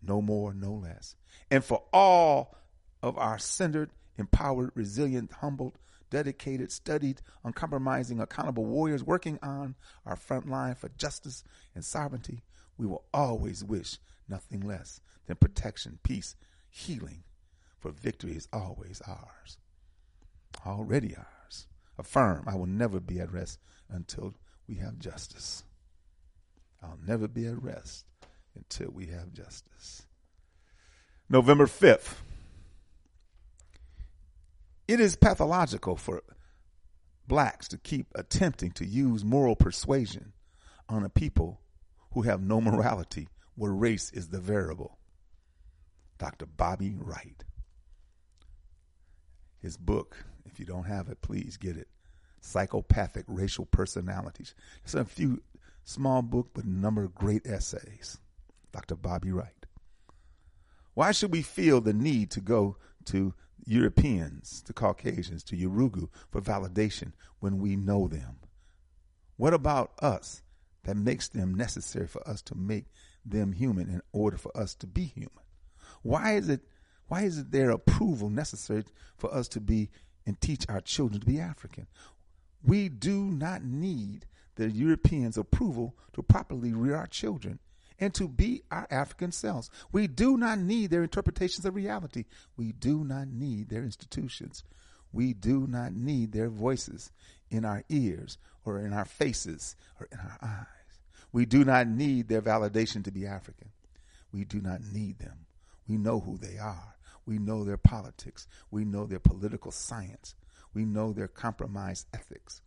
no 0.00 0.22
more, 0.22 0.54
no 0.54 0.72
less. 0.72 1.16
And 1.52 1.62
for 1.62 1.82
all 1.92 2.56
of 3.02 3.18
our 3.18 3.38
centered, 3.38 3.90
empowered, 4.16 4.70
resilient, 4.74 5.30
humbled, 5.32 5.78
dedicated, 6.08 6.72
studied, 6.72 7.20
uncompromising, 7.44 8.20
accountable 8.20 8.64
warriors 8.64 9.04
working 9.04 9.38
on 9.42 9.74
our 10.06 10.16
front 10.16 10.48
line 10.48 10.74
for 10.74 10.88
justice 10.96 11.44
and 11.74 11.84
sovereignty, 11.84 12.42
we 12.78 12.86
will 12.86 13.04
always 13.12 13.62
wish 13.62 13.98
nothing 14.30 14.60
less 14.60 15.02
than 15.26 15.36
protection, 15.36 15.98
peace, 16.02 16.36
healing, 16.70 17.22
for 17.78 17.90
victory 17.90 18.32
is 18.32 18.48
always 18.50 19.02
ours. 19.06 19.58
Already 20.64 21.14
ours. 21.14 21.66
Affirm, 21.98 22.44
I 22.46 22.56
will 22.56 22.64
never 22.64 22.98
be 22.98 23.20
at 23.20 23.30
rest 23.30 23.58
until 23.90 24.32
we 24.66 24.76
have 24.76 24.98
justice. 24.98 25.64
I'll 26.82 26.98
never 27.06 27.28
be 27.28 27.46
at 27.46 27.62
rest 27.62 28.06
until 28.54 28.90
we 28.90 29.08
have 29.08 29.34
justice. 29.34 30.06
November 31.32 31.64
5th. 31.64 32.16
It 34.86 35.00
is 35.00 35.16
pathological 35.16 35.96
for 35.96 36.22
blacks 37.26 37.68
to 37.68 37.78
keep 37.78 38.08
attempting 38.14 38.72
to 38.72 38.84
use 38.84 39.24
moral 39.24 39.56
persuasion 39.56 40.34
on 40.90 41.04
a 41.04 41.08
people 41.08 41.62
who 42.12 42.20
have 42.20 42.42
no 42.42 42.60
morality 42.60 43.28
where 43.54 43.72
race 43.72 44.12
is 44.12 44.28
the 44.28 44.40
variable. 44.40 44.98
Dr. 46.18 46.44
Bobby 46.44 46.94
Wright. 46.98 47.42
His 49.58 49.78
book, 49.78 50.26
if 50.44 50.60
you 50.60 50.66
don't 50.66 50.84
have 50.84 51.08
it, 51.08 51.22
please 51.22 51.56
get 51.56 51.78
it. 51.78 51.88
Psychopathic 52.42 53.24
Racial 53.26 53.64
Personalities. 53.64 54.54
It's 54.84 54.92
a 54.92 55.06
few 55.06 55.40
small 55.84 56.20
book, 56.20 56.50
but 56.52 56.64
a 56.64 56.68
number 56.68 57.04
of 57.04 57.14
great 57.14 57.46
essays. 57.46 58.18
Dr. 58.70 58.96
Bobby 58.96 59.32
Wright. 59.32 59.61
Why 60.94 61.12
should 61.12 61.32
we 61.32 61.42
feel 61.42 61.80
the 61.80 61.92
need 61.92 62.30
to 62.32 62.40
go 62.40 62.76
to 63.06 63.34
Europeans, 63.64 64.62
to 64.62 64.72
Caucasians, 64.72 65.42
to 65.44 65.56
Yurugu 65.56 66.08
for 66.30 66.40
validation 66.40 67.12
when 67.40 67.58
we 67.58 67.76
know 67.76 68.08
them? 68.08 68.36
What 69.36 69.54
about 69.54 69.92
us 70.00 70.42
that 70.84 70.96
makes 70.96 71.28
them 71.28 71.54
necessary 71.54 72.06
for 72.06 72.26
us 72.28 72.42
to 72.42 72.54
make 72.54 72.86
them 73.24 73.52
human 73.52 73.88
in 73.88 74.02
order 74.12 74.36
for 74.36 74.56
us 74.56 74.74
to 74.76 74.86
be 74.86 75.04
human? 75.04 75.30
Why 76.02 76.34
is 76.34 76.48
it 76.48 76.60
why 77.08 77.22
is 77.22 77.38
it 77.38 77.50
their 77.50 77.70
approval 77.70 78.30
necessary 78.30 78.84
for 79.18 79.32
us 79.34 79.46
to 79.48 79.60
be 79.60 79.90
and 80.24 80.40
teach 80.40 80.64
our 80.68 80.80
children 80.80 81.20
to 81.20 81.26
be 81.26 81.40
African? 81.40 81.86
We 82.62 82.88
do 82.88 83.24
not 83.24 83.64
need 83.64 84.26
the 84.54 84.70
Europeans' 84.70 85.36
approval 85.36 85.96
to 86.14 86.22
properly 86.22 86.72
rear 86.72 86.96
our 86.96 87.06
children 87.06 87.58
and 88.02 88.12
to 88.12 88.26
be 88.26 88.64
our 88.68 88.88
African 88.90 89.30
selves. 89.30 89.70
We 89.92 90.08
do 90.08 90.36
not 90.36 90.58
need 90.58 90.90
their 90.90 91.04
interpretations 91.04 91.64
of 91.64 91.76
reality. 91.76 92.24
We 92.56 92.72
do 92.72 93.04
not 93.04 93.28
need 93.28 93.68
their 93.68 93.84
institutions. 93.84 94.64
We 95.12 95.34
do 95.34 95.68
not 95.68 95.94
need 95.94 96.32
their 96.32 96.48
voices 96.48 97.12
in 97.48 97.64
our 97.64 97.84
ears 97.88 98.38
or 98.64 98.80
in 98.80 98.92
our 98.92 99.04
faces 99.04 99.76
or 100.00 100.08
in 100.10 100.18
our 100.18 100.38
eyes. 100.42 100.66
We 101.30 101.46
do 101.46 101.64
not 101.64 101.86
need 101.86 102.26
their 102.26 102.42
validation 102.42 103.04
to 103.04 103.12
be 103.12 103.24
African. 103.24 103.68
We 104.32 104.44
do 104.46 104.60
not 104.60 104.80
need 104.92 105.20
them. 105.20 105.46
We 105.86 105.96
know 105.96 106.18
who 106.18 106.38
they 106.38 106.58
are. 106.58 106.96
We 107.24 107.38
know 107.38 107.62
their 107.62 107.76
politics. 107.76 108.48
We 108.72 108.84
know 108.84 109.06
their 109.06 109.20
political 109.20 109.70
science. 109.70 110.34
We 110.74 110.84
know 110.84 111.12
their 111.12 111.28
compromised 111.28 112.08
ethics. 112.12 112.62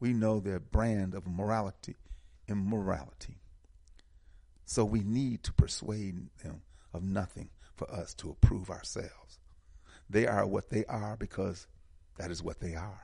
We 0.00 0.12
know 0.12 0.40
their 0.40 0.58
brand 0.58 1.14
of 1.14 1.28
morality, 1.28 1.94
immorality. 2.48 3.36
So 4.64 4.84
we 4.84 5.00
need 5.00 5.42
to 5.44 5.52
persuade 5.52 6.28
them 6.42 6.62
of 6.92 7.02
nothing 7.02 7.50
for 7.74 7.90
us 7.90 8.14
to 8.14 8.30
approve 8.30 8.70
ourselves. 8.70 9.38
They 10.08 10.26
are 10.26 10.46
what 10.46 10.70
they 10.70 10.84
are 10.86 11.16
because 11.16 11.66
that 12.18 12.30
is 12.30 12.42
what 12.42 12.60
they 12.60 12.74
are. 12.74 13.00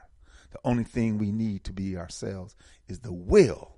The 0.51 0.61
only 0.65 0.85
thing 0.85 1.19
we 1.19 1.33
need 1.33 1.65
to 1.65 1.73
be 1.73 1.97
ourselves 1.97 2.57
is 2.87 3.01
the 3.01 3.13
will 3.13 3.77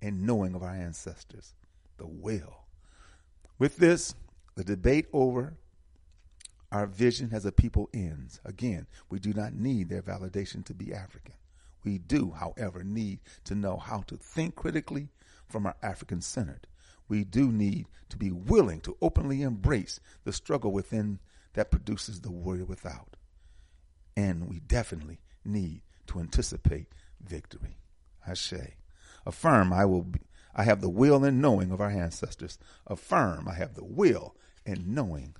and 0.00 0.22
knowing 0.22 0.54
of 0.54 0.62
our 0.62 0.74
ancestors. 0.74 1.54
The 1.98 2.06
will. 2.06 2.64
With 3.58 3.76
this, 3.76 4.14
the 4.54 4.64
debate 4.64 5.06
over 5.12 5.56
our 6.70 6.86
vision 6.86 7.30
as 7.32 7.44
a 7.44 7.52
people 7.52 7.88
ends. 7.92 8.40
Again, 8.44 8.86
we 9.10 9.18
do 9.18 9.32
not 9.32 9.54
need 9.54 9.88
their 9.88 10.02
validation 10.02 10.64
to 10.66 10.74
be 10.74 10.92
African. 10.92 11.34
We 11.84 11.98
do, 11.98 12.32
however, 12.32 12.84
need 12.84 13.20
to 13.44 13.54
know 13.54 13.76
how 13.76 14.02
to 14.08 14.16
think 14.16 14.54
critically 14.54 15.08
from 15.48 15.66
our 15.66 15.76
African 15.82 16.20
centered. 16.20 16.66
We 17.08 17.24
do 17.24 17.50
need 17.50 17.86
to 18.10 18.16
be 18.16 18.30
willing 18.30 18.80
to 18.82 18.96
openly 19.00 19.42
embrace 19.42 20.00
the 20.24 20.32
struggle 20.32 20.72
within 20.72 21.20
that 21.54 21.70
produces 21.70 22.20
the 22.20 22.30
warrior 22.30 22.64
without. 22.64 23.16
And 24.16 24.48
we 24.48 24.60
definitely 24.60 25.20
need 25.44 25.82
to 26.08 26.20
anticipate 26.20 26.88
victory. 27.20 27.78
I 28.26 28.34
say, 28.34 28.74
affirm 29.24 29.72
I 29.72 29.84
will 29.84 30.02
be, 30.02 30.20
I 30.54 30.64
have 30.64 30.80
the 30.80 30.88
will 30.88 31.24
and 31.24 31.40
knowing 31.40 31.70
of 31.70 31.80
our 31.80 31.90
ancestors. 31.90 32.58
Affirm 32.86 33.48
I 33.48 33.54
have 33.54 33.74
the 33.74 33.84
will 33.84 34.36
and 34.66 34.88
knowing 34.88 35.36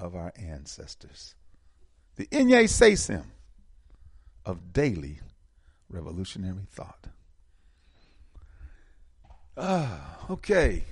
of 0.00 0.14
our 0.14 0.32
ancestors. 0.36 1.34
The 2.16 2.26
Inye 2.26 2.64
Sasim 2.64 3.24
of 4.44 4.72
daily 4.72 5.20
revolutionary 5.88 6.66
thought. 6.70 7.08
Ah, 9.56 10.26
okay. 10.30 10.84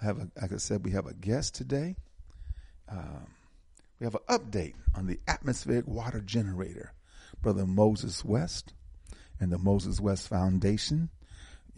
I 0.00 0.04
have, 0.04 0.18
a, 0.18 0.28
like 0.40 0.52
I 0.52 0.58
said, 0.58 0.84
we 0.84 0.92
have 0.92 1.06
a 1.06 1.14
guest 1.14 1.54
today. 1.54 1.96
Um, 2.88 3.26
we 3.98 4.04
have 4.04 4.14
an 4.14 4.38
update 4.38 4.74
on 4.94 5.06
the 5.06 5.18
atmospheric 5.26 5.88
water 5.88 6.20
generator, 6.20 6.92
Brother 7.42 7.66
Moses 7.66 8.24
West 8.24 8.74
and 9.40 9.50
the 9.50 9.58
Moses 9.58 10.00
West 10.00 10.28
Foundation. 10.28 11.10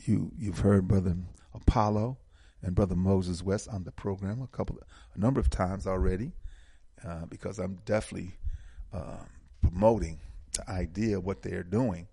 You 0.05 0.33
you've 0.39 0.59
heard 0.59 0.89
Brother 0.89 1.17
Apollo 1.55 2.19
and 2.63 2.75
Brother 2.75 2.97
Moses 2.97 3.43
West 3.43 3.69
on 3.69 3.85
the 3.85 3.93
program 3.93 4.43
a 4.43 4.47
couple, 4.49 4.79
a 5.15 5.19
number 5.19 5.41
of 5.41 5.49
times 5.49 5.87
already, 5.87 6.33
uh, 7.07 7.27
because 7.27 7.59
I'm 7.59 7.79
definitely 7.87 8.37
uh, 8.93 9.25
promoting 9.63 10.19
the 10.53 10.69
idea 10.71 11.19
of 11.19 11.25
what 11.25 11.43
they're 11.43 11.63
doing, 11.63 12.09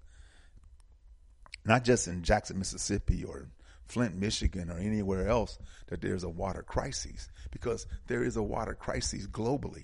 not 1.66 1.84
just 1.84 2.08
in 2.08 2.24
Jackson, 2.24 2.60
Mississippi, 2.60 3.24
or 3.24 3.48
Flint, 3.86 4.16
Michigan, 4.16 4.70
or 4.70 4.78
anywhere 4.78 5.28
else 5.28 5.58
that 5.88 6.02
there's 6.02 6.24
a 6.24 6.30
water 6.30 6.64
crisis, 6.64 7.30
because 7.52 7.86
there 8.08 8.24
is 8.24 8.38
a 8.38 8.44
water 8.44 8.74
crisis 8.74 9.28
globally. 9.28 9.84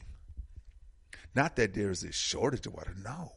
Not 1.36 1.56
that 1.58 1.74
there's 1.74 2.04
a 2.04 2.12
shortage 2.12 2.66
of 2.66 2.74
water, 2.74 2.96
no. 3.04 3.32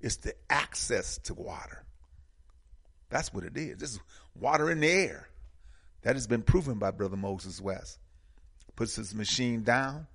It's 0.00 0.16
the 0.16 0.34
access 0.50 1.18
to 1.18 1.34
water. 1.34 1.84
That's 3.08 3.32
what 3.32 3.44
it 3.44 3.56
is. 3.56 3.78
This 3.78 3.92
is 3.92 4.00
water 4.34 4.70
in 4.70 4.80
the 4.80 4.90
air. 4.90 5.28
That 6.02 6.16
has 6.16 6.26
been 6.26 6.42
proven 6.42 6.78
by 6.78 6.90
Brother 6.90 7.16
Moses 7.16 7.60
West. 7.60 7.98
Puts 8.76 8.96
his 8.96 9.14
machine 9.14 9.62
down, 9.62 10.06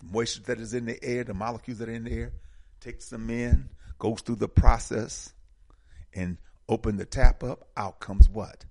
the 0.00 0.12
moisture 0.12 0.42
that 0.42 0.60
is 0.60 0.74
in 0.74 0.84
the 0.84 1.02
air, 1.02 1.24
the 1.24 1.32
molecules 1.32 1.78
that 1.78 1.88
are 1.88 1.92
in 1.92 2.04
the 2.04 2.12
air, 2.12 2.32
takes 2.80 3.08
them 3.08 3.30
in, 3.30 3.68
goes 3.98 4.20
through 4.20 4.36
the 4.36 4.48
process, 4.48 5.32
and 6.16 6.38
open 6.68 6.96
the 6.96 7.04
tap 7.04 7.44
up. 7.44 7.68
Out 7.76 8.00
comes 8.00 8.28
what? 8.28 8.64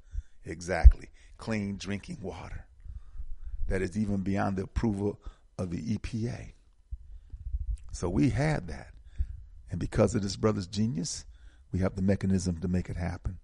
Exactly. 0.44 1.10
Clean 1.38 1.78
drinking 1.78 2.18
water. 2.22 2.66
That 3.70 3.82
is 3.82 3.98
even 3.98 4.18
beyond 4.18 4.58
the 4.58 4.64
approval 4.64 5.20
of 5.58 5.70
the 5.70 5.98
EPA. 5.98 6.52
So 7.92 8.10
we 8.10 8.30
had 8.30 8.68
that. 8.68 8.90
And 9.72 9.80
because 9.80 10.16
of 10.16 10.22
this 10.22 10.36
brother's 10.36 10.68
genius, 10.68 11.26
we 11.72 11.80
have 11.80 11.96
the 11.96 12.02
mechanism 12.02 12.60
to 12.60 12.68
make 12.68 12.90
it 12.90 12.98
happen. 12.98 13.38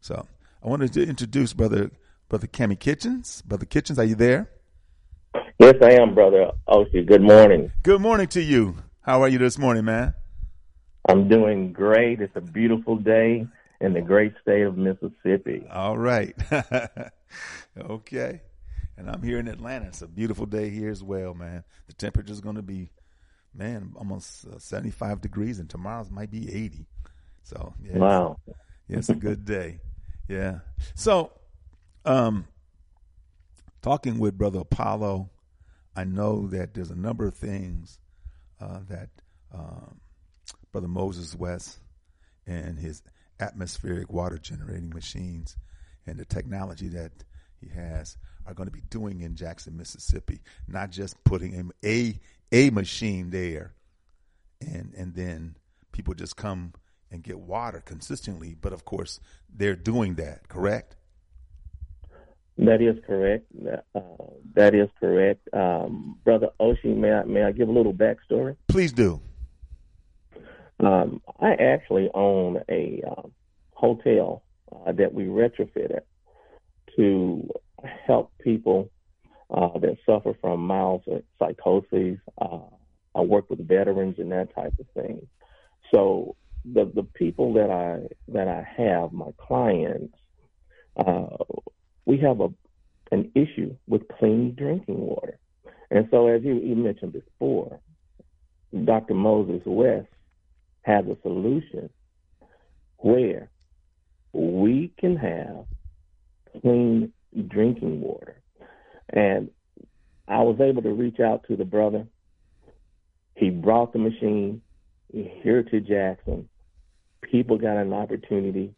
So 0.00 0.26
I 0.62 0.68
wanted 0.68 0.92
to 0.94 1.06
introduce 1.06 1.52
brother 1.52 1.90
brother 2.28 2.46
Cammy 2.46 2.78
Kitchens. 2.78 3.42
Brother 3.42 3.66
Kitchens, 3.66 3.98
are 3.98 4.04
you 4.04 4.14
there? 4.14 4.50
Yes, 5.58 5.74
I 5.82 5.92
am, 5.92 6.14
brother 6.14 6.50
Oshi. 6.68 7.06
Good 7.06 7.22
morning. 7.22 7.70
Good 7.82 8.00
morning 8.00 8.26
to 8.28 8.42
you. 8.42 8.76
How 9.02 9.22
are 9.22 9.28
you 9.28 9.38
this 9.38 9.58
morning, 9.58 9.84
man? 9.84 10.14
I'm 11.08 11.28
doing 11.28 11.72
great. 11.72 12.20
It's 12.20 12.36
a 12.36 12.40
beautiful 12.40 12.96
day 12.96 13.46
in 13.80 13.92
the 13.92 14.00
great 14.00 14.32
state 14.42 14.62
of 14.62 14.76
Mississippi. 14.76 15.66
All 15.70 15.96
right. 15.96 16.34
okay. 17.78 18.40
And 18.96 19.10
I'm 19.10 19.22
here 19.22 19.38
in 19.38 19.46
Atlanta. 19.46 19.86
It's 19.86 20.02
a 20.02 20.08
beautiful 20.08 20.46
day 20.46 20.70
here 20.70 20.90
as 20.90 21.02
well, 21.02 21.34
man. 21.34 21.64
The 21.86 21.92
temperature's 21.92 22.40
going 22.40 22.56
to 22.56 22.62
be, 22.62 22.90
man, 23.54 23.92
almost 23.94 24.46
uh, 24.46 24.58
75 24.58 25.20
degrees, 25.20 25.58
and 25.58 25.68
tomorrow's 25.68 26.10
might 26.10 26.30
be 26.30 26.52
80. 26.52 26.86
So, 27.42 27.74
yeah, 27.82 27.98
wow. 27.98 28.36
It's, 28.46 28.56
yeah, 28.88 28.98
it's 28.98 29.08
a 29.10 29.14
good 29.14 29.44
day. 29.44 29.80
Yeah. 30.28 30.60
So, 30.94 31.32
um, 32.04 32.46
talking 33.82 34.18
with 34.18 34.38
Brother 34.38 34.60
Apollo, 34.60 35.30
I 35.94 36.04
know 36.04 36.48
that 36.48 36.74
there's 36.74 36.90
a 36.90 36.96
number 36.96 37.26
of 37.26 37.34
things 37.34 38.00
uh, 38.60 38.80
that 38.88 39.10
um, 39.54 40.00
Brother 40.76 40.88
Moses 40.88 41.34
West 41.34 41.78
and 42.46 42.78
his 42.78 43.02
atmospheric 43.40 44.12
water 44.12 44.36
generating 44.36 44.90
machines 44.90 45.56
and 46.06 46.18
the 46.18 46.26
technology 46.26 46.88
that 46.88 47.12
he 47.58 47.70
has 47.70 48.18
are 48.44 48.52
going 48.52 48.66
to 48.66 48.70
be 48.70 48.82
doing 48.90 49.22
in 49.22 49.36
Jackson, 49.36 49.74
Mississippi. 49.78 50.42
Not 50.68 50.90
just 50.90 51.16
putting 51.24 51.72
a 51.82 52.20
a 52.52 52.68
machine 52.68 53.30
there, 53.30 53.72
and 54.60 54.92
and 54.94 55.14
then 55.14 55.56
people 55.92 56.12
just 56.12 56.36
come 56.36 56.74
and 57.10 57.22
get 57.22 57.38
water 57.38 57.80
consistently. 57.80 58.54
But 58.54 58.74
of 58.74 58.84
course, 58.84 59.18
they're 59.48 59.76
doing 59.76 60.16
that. 60.16 60.46
Correct. 60.48 60.94
That 62.58 62.82
is 62.82 63.02
correct. 63.06 63.46
Uh, 63.94 64.00
that 64.54 64.74
is 64.74 64.90
correct, 65.00 65.48
um, 65.54 66.18
brother 66.22 66.50
Oshi. 66.60 66.94
May 66.94 67.14
I 67.14 67.24
may 67.24 67.44
I 67.44 67.52
give 67.52 67.70
a 67.70 67.72
little 67.72 67.94
backstory? 67.94 68.56
Please 68.68 68.92
do. 68.92 69.22
Um, 70.80 71.22
I 71.40 71.54
actually 71.54 72.10
own 72.12 72.62
a 72.68 73.02
uh, 73.06 73.22
hotel 73.72 74.42
uh, 74.72 74.92
that 74.92 75.12
we 75.14 75.24
retrofitted 75.24 76.00
to 76.96 77.48
help 78.06 78.32
people 78.40 78.90
uh, 79.50 79.78
that 79.78 79.96
suffer 80.04 80.34
from 80.40 80.66
mild 80.66 81.04
psychosis. 81.38 82.18
Uh, 82.40 82.58
I 83.14 83.20
work 83.20 83.48
with 83.48 83.66
veterans 83.66 84.16
and 84.18 84.32
that 84.32 84.54
type 84.54 84.74
of 84.78 84.86
thing. 84.94 85.26
So 85.94 86.36
the 86.64 86.84
the 86.94 87.04
people 87.04 87.54
that 87.54 87.70
I 87.70 88.08
that 88.32 88.48
I 88.48 88.66
have, 88.76 89.12
my 89.12 89.30
clients, 89.38 90.16
uh, 90.96 91.36
we 92.04 92.18
have 92.18 92.40
a 92.40 92.48
an 93.12 93.30
issue 93.34 93.76
with 93.86 94.02
clean 94.18 94.54
drinking 94.56 94.98
water. 94.98 95.38
And 95.90 96.08
so, 96.10 96.26
as 96.26 96.42
you, 96.42 96.54
you 96.54 96.74
mentioned 96.74 97.12
before, 97.12 97.80
Dr. 98.84 99.14
Moses 99.14 99.62
West 99.64 100.08
has 100.86 101.04
a 101.06 101.16
solution 101.22 101.90
where 102.98 103.50
we 104.32 104.92
can 104.98 105.16
have 105.16 105.66
clean 106.62 107.12
drinking 107.48 108.00
water. 108.00 108.40
And 109.10 109.50
I 110.28 110.42
was 110.42 110.60
able 110.60 110.82
to 110.82 110.92
reach 110.92 111.18
out 111.18 111.44
to 111.48 111.56
the 111.56 111.64
brother. 111.64 112.06
He 113.34 113.50
brought 113.50 113.92
the 113.92 113.98
machine 113.98 114.62
here 115.12 115.64
to 115.64 115.80
Jackson. 115.80 116.48
People 117.20 117.58
got 117.58 117.76
an 117.76 117.92
opportunity 117.92 118.72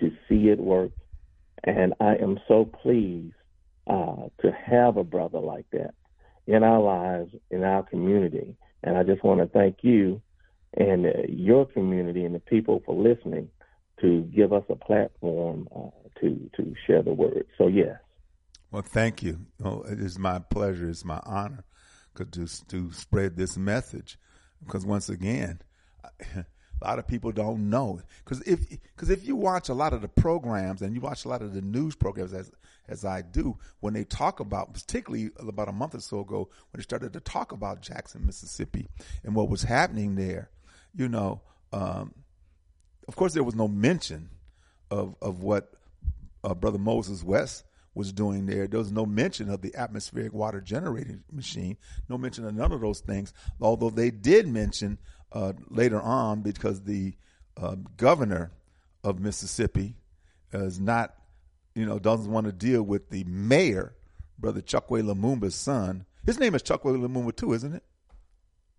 to 0.00 0.10
see 0.28 0.48
it 0.48 0.58
work. 0.58 0.90
And 1.62 1.94
I 2.00 2.16
am 2.16 2.40
so 2.48 2.64
pleased 2.64 3.34
uh, 3.86 4.28
to 4.40 4.50
have 4.50 4.96
a 4.96 5.04
brother 5.04 5.38
like 5.38 5.66
that 5.72 5.94
in 6.48 6.64
our 6.64 6.80
lives, 6.80 7.32
in 7.50 7.62
our 7.62 7.84
community. 7.84 8.56
And 8.82 8.98
I 8.98 9.04
just 9.04 9.22
want 9.22 9.40
to 9.40 9.46
thank 9.46 9.78
you 9.82 10.20
and 10.76 11.06
uh, 11.06 11.10
your 11.28 11.66
community 11.66 12.24
and 12.24 12.34
the 12.34 12.40
people 12.40 12.82
for 12.84 12.94
listening 12.94 13.48
to 14.00 14.22
give 14.34 14.52
us 14.52 14.64
a 14.68 14.76
platform 14.76 15.68
uh, 15.74 15.90
to 16.20 16.50
to 16.56 16.74
share 16.86 17.02
the 17.02 17.12
word. 17.12 17.46
So 17.58 17.68
yes. 17.68 17.98
Well, 18.70 18.82
thank 18.82 19.22
you. 19.22 19.46
Oh, 19.62 19.82
it 19.82 20.00
is 20.00 20.18
my 20.18 20.40
pleasure. 20.40 20.88
It's 20.88 21.04
my 21.04 21.20
honor 21.24 21.64
to 22.16 22.46
to 22.68 22.92
spread 22.92 23.36
this 23.36 23.56
message 23.56 24.18
because 24.64 24.84
once 24.84 25.08
again. 25.08 25.60
A 26.82 26.88
lot 26.88 26.98
of 26.98 27.06
people 27.06 27.32
don't 27.32 27.70
know 27.70 28.00
because 28.24 28.42
if 28.42 28.68
because 28.68 29.08
if 29.08 29.26
you 29.26 29.36
watch 29.36 29.68
a 29.68 29.74
lot 29.74 29.94
of 29.94 30.02
the 30.02 30.08
programs 30.08 30.82
and 30.82 30.94
you 30.94 31.00
watch 31.00 31.24
a 31.24 31.28
lot 31.28 31.40
of 31.40 31.54
the 31.54 31.62
news 31.62 31.94
programs 31.94 32.34
as 32.34 32.50
as 32.88 33.04
I 33.04 33.22
do, 33.22 33.56
when 33.80 33.94
they 33.94 34.04
talk 34.04 34.40
about, 34.40 34.74
particularly 34.74 35.30
about 35.38 35.68
a 35.68 35.72
month 35.72 35.94
or 35.94 36.00
so 36.00 36.20
ago, 36.20 36.48
when 36.70 36.78
they 36.78 36.82
started 36.82 37.12
to 37.14 37.20
talk 37.20 37.52
about 37.52 37.80
Jackson, 37.80 38.26
Mississippi, 38.26 38.88
and 39.22 39.34
what 39.34 39.48
was 39.48 39.62
happening 39.62 40.16
there, 40.16 40.50
you 40.94 41.08
know, 41.08 41.42
um, 41.72 42.14
of 43.08 43.16
course 43.16 43.34
there 43.34 43.44
was 43.44 43.54
no 43.54 43.68
mention 43.68 44.30
of 44.90 45.16
of 45.20 45.42
what 45.42 45.72
uh, 46.42 46.54
Brother 46.54 46.78
Moses 46.78 47.22
West 47.22 47.64
was 47.94 48.12
doing 48.12 48.46
there. 48.46 48.66
There 48.66 48.78
was 48.78 48.92
no 48.92 49.06
mention 49.06 49.48
of 49.48 49.62
the 49.62 49.74
atmospheric 49.74 50.32
water 50.32 50.60
generating 50.60 51.22
machine, 51.32 51.76
no 52.08 52.18
mention 52.18 52.44
of 52.46 52.54
none 52.54 52.72
of 52.72 52.80
those 52.80 53.00
things, 53.00 53.32
although 53.60 53.90
they 53.90 54.10
did 54.10 54.48
mention 54.48 54.98
uh, 55.32 55.52
later 55.68 56.00
on 56.00 56.42
because 56.42 56.82
the 56.82 57.14
uh, 57.56 57.76
governor 57.96 58.52
of 59.02 59.20
Mississippi 59.20 59.96
is 60.52 60.80
not, 60.80 61.14
you 61.74 61.86
know, 61.86 61.98
doesn't 61.98 62.30
want 62.30 62.46
to 62.46 62.52
deal 62.52 62.82
with 62.82 63.10
the 63.10 63.24
mayor, 63.24 63.94
Brother 64.38 64.60
Chokwe 64.60 65.02
Lumumba's 65.02 65.54
son. 65.54 66.06
His 66.26 66.38
name 66.38 66.54
is 66.54 66.62
Chokwe 66.62 66.96
Lumumba 66.96 67.34
too, 67.34 67.52
isn't 67.52 67.74
it? 67.74 67.82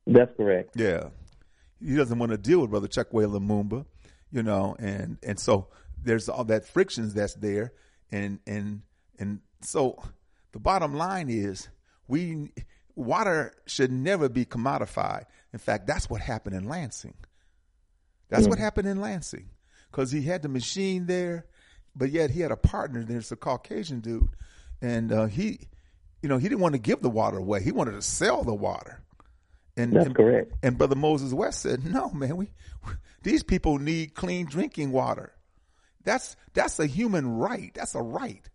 That's 0.08 0.36
correct. 0.36 0.72
Yeah. 0.76 1.10
He 1.84 1.96
doesn't 1.96 2.18
want 2.18 2.32
to 2.32 2.38
deal 2.38 2.62
with 2.62 2.70
Brother 2.70 2.88
Chuck 2.88 3.10
Chokwe 3.12 3.28
Lumumba, 3.28 3.86
you 4.32 4.44
know, 4.44 4.76
and 4.80 5.18
and 5.24 5.40
so 5.40 5.68
there's 6.02 6.30
all 6.30 6.44
that 6.46 6.66
frictions 6.66 7.14
that's 7.14 7.36
there, 7.36 7.74
and 8.12 8.40
and 8.46 8.82
and 9.20 9.40
so 9.62 10.02
the 10.52 10.60
bottom 10.60 10.96
line 10.96 11.30
is 11.30 11.70
we 12.08 12.52
water 12.96 13.54
should 13.66 13.92
never 13.92 14.30
be 14.30 14.46
commodified. 14.46 15.26
In 15.54 15.60
fact, 15.60 15.88
that's 15.88 16.10
what 16.10 16.22
happened 16.22 16.56
in 16.56 16.68
Lansing. 16.68 17.16
That's 18.30 18.48
what 18.48 18.58
happened 18.58 18.88
in 18.88 19.00
Lansing 19.00 19.50
because 19.92 20.12
he 20.12 20.24
had 20.24 20.42
the 20.42 20.50
machine 20.50 21.06
there, 21.06 21.46
but 21.96 22.10
yet 22.10 22.32
he 22.32 22.42
had 22.42 22.52
a 22.52 22.58
partner. 22.58 23.04
There's 23.04 23.32
a 23.32 23.36
Caucasian 23.36 24.00
dude, 24.00 24.30
and 24.82 25.12
uh, 25.12 25.26
he, 25.28 25.70
you 26.22 26.28
know, 26.28 26.38
he 26.38 26.50
didn't 26.50 26.62
want 26.62 26.74
to 26.74 26.80
give 26.80 27.02
the 27.02 27.10
water 27.10 27.38
away. 27.38 27.64
He 27.64 27.72
wanted 27.72 27.94
to 27.94 28.02
sell 28.02 28.44
the 28.44 28.54
water. 28.54 29.02
And, 29.78 29.94
That's 29.94 30.06
and, 30.08 30.16
correct. 30.16 30.54
And 30.64 30.78
Brother 30.78 30.96
Moses 30.96 31.34
West 31.34 31.62
said, 31.62 31.86
"No, 31.86 32.10
man, 32.12 32.38
we 32.38 32.50
these 33.24 33.44
people 33.44 33.78
need 33.78 34.14
clean 34.16 34.46
drinking 34.46 34.92
water. 34.92 35.34
That's 36.04 36.36
that's 36.54 36.80
a 36.80 36.86
human 36.86 37.28
right. 37.38 37.72
That's 37.74 37.96
a 37.96 38.02
right. 38.02 38.48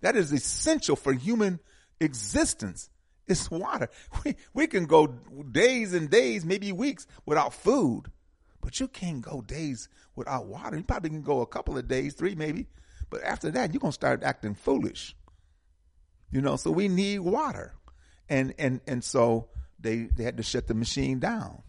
That 0.00 0.16
is 0.16 0.32
essential 0.32 0.96
for 0.96 1.12
human 1.12 1.60
existence. 2.00 2.90
It's 3.26 3.50
water. 3.50 3.88
We 4.24 4.36
we 4.52 4.66
can 4.66 4.86
go 4.86 5.06
days 5.06 5.94
and 5.94 6.10
days, 6.10 6.44
maybe 6.44 6.72
weeks 6.72 7.06
without 7.24 7.54
food, 7.54 8.04
but 8.60 8.80
you 8.80 8.88
can't 8.88 9.20
go 9.20 9.40
days 9.40 9.88
without 10.16 10.46
water. 10.46 10.76
You 10.76 10.82
probably 10.82 11.10
can 11.10 11.22
go 11.22 11.40
a 11.40 11.46
couple 11.46 11.78
of 11.78 11.86
days, 11.86 12.14
three 12.14 12.34
maybe, 12.34 12.66
but 13.10 13.22
after 13.22 13.50
that, 13.52 13.72
you're 13.72 13.80
gonna 13.80 13.92
start 13.92 14.22
acting 14.22 14.54
foolish. 14.54 15.16
You 16.30 16.40
know, 16.40 16.56
so 16.56 16.70
we 16.70 16.88
need 16.88 17.20
water, 17.20 17.74
and 18.28 18.54
and 18.58 18.80
and 18.86 19.04
so 19.04 19.48
they 19.82 20.08
they 20.14 20.24
had 20.24 20.36
to 20.36 20.42
shut 20.42 20.66
the 20.66 20.74
machine 20.74 21.18
down, 21.18 21.62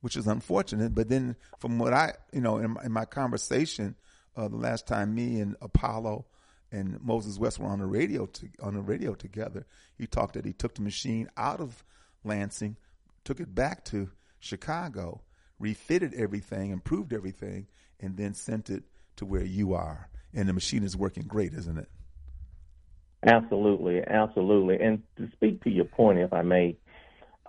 which 0.00 0.16
is 0.16 0.26
unfortunate. 0.26 0.94
But 0.94 1.08
then, 1.08 1.36
from 1.58 1.78
what 1.78 1.92
I 1.92 2.14
you 2.32 2.40
know 2.40 2.58
in, 2.58 2.76
in 2.84 2.92
my 2.92 3.04
conversation 3.04 3.96
uh, 4.36 4.48
the 4.48 4.56
last 4.56 4.86
time 4.86 5.14
me 5.14 5.40
and 5.40 5.56
Apollo 5.60 6.26
and 6.72 7.00
Moses 7.02 7.38
West 7.38 7.58
were 7.58 7.68
on 7.68 7.78
the 7.78 7.86
radio 7.86 8.26
to, 8.26 8.48
on 8.62 8.74
the 8.74 8.82
radio 8.82 9.14
together, 9.14 9.66
he 9.96 10.06
talked 10.06 10.34
that 10.34 10.44
he 10.44 10.52
took 10.52 10.74
the 10.74 10.82
machine 10.82 11.28
out 11.36 11.60
of 11.60 11.84
Lansing, 12.24 12.76
took 13.22 13.38
it 13.38 13.54
back 13.54 13.84
to 13.84 14.10
Chicago, 14.40 15.20
refitted 15.58 16.14
everything, 16.14 16.70
improved 16.70 17.12
everything, 17.12 17.66
and 18.00 18.16
then 18.16 18.34
sent 18.34 18.70
it 18.70 18.82
to 19.16 19.26
where 19.26 19.44
you 19.44 19.74
are. 19.74 20.08
And 20.32 20.48
the 20.48 20.52
machine 20.52 20.82
is 20.82 20.96
working 20.96 21.24
great, 21.24 21.52
isn't 21.52 21.78
it? 21.78 21.88
Absolutely, 23.26 24.02
absolutely. 24.06 24.80
And 24.80 25.02
to 25.16 25.30
speak 25.32 25.62
to 25.64 25.70
your 25.70 25.84
point, 25.84 26.18
if 26.18 26.32
I 26.32 26.42
may, 26.42 26.76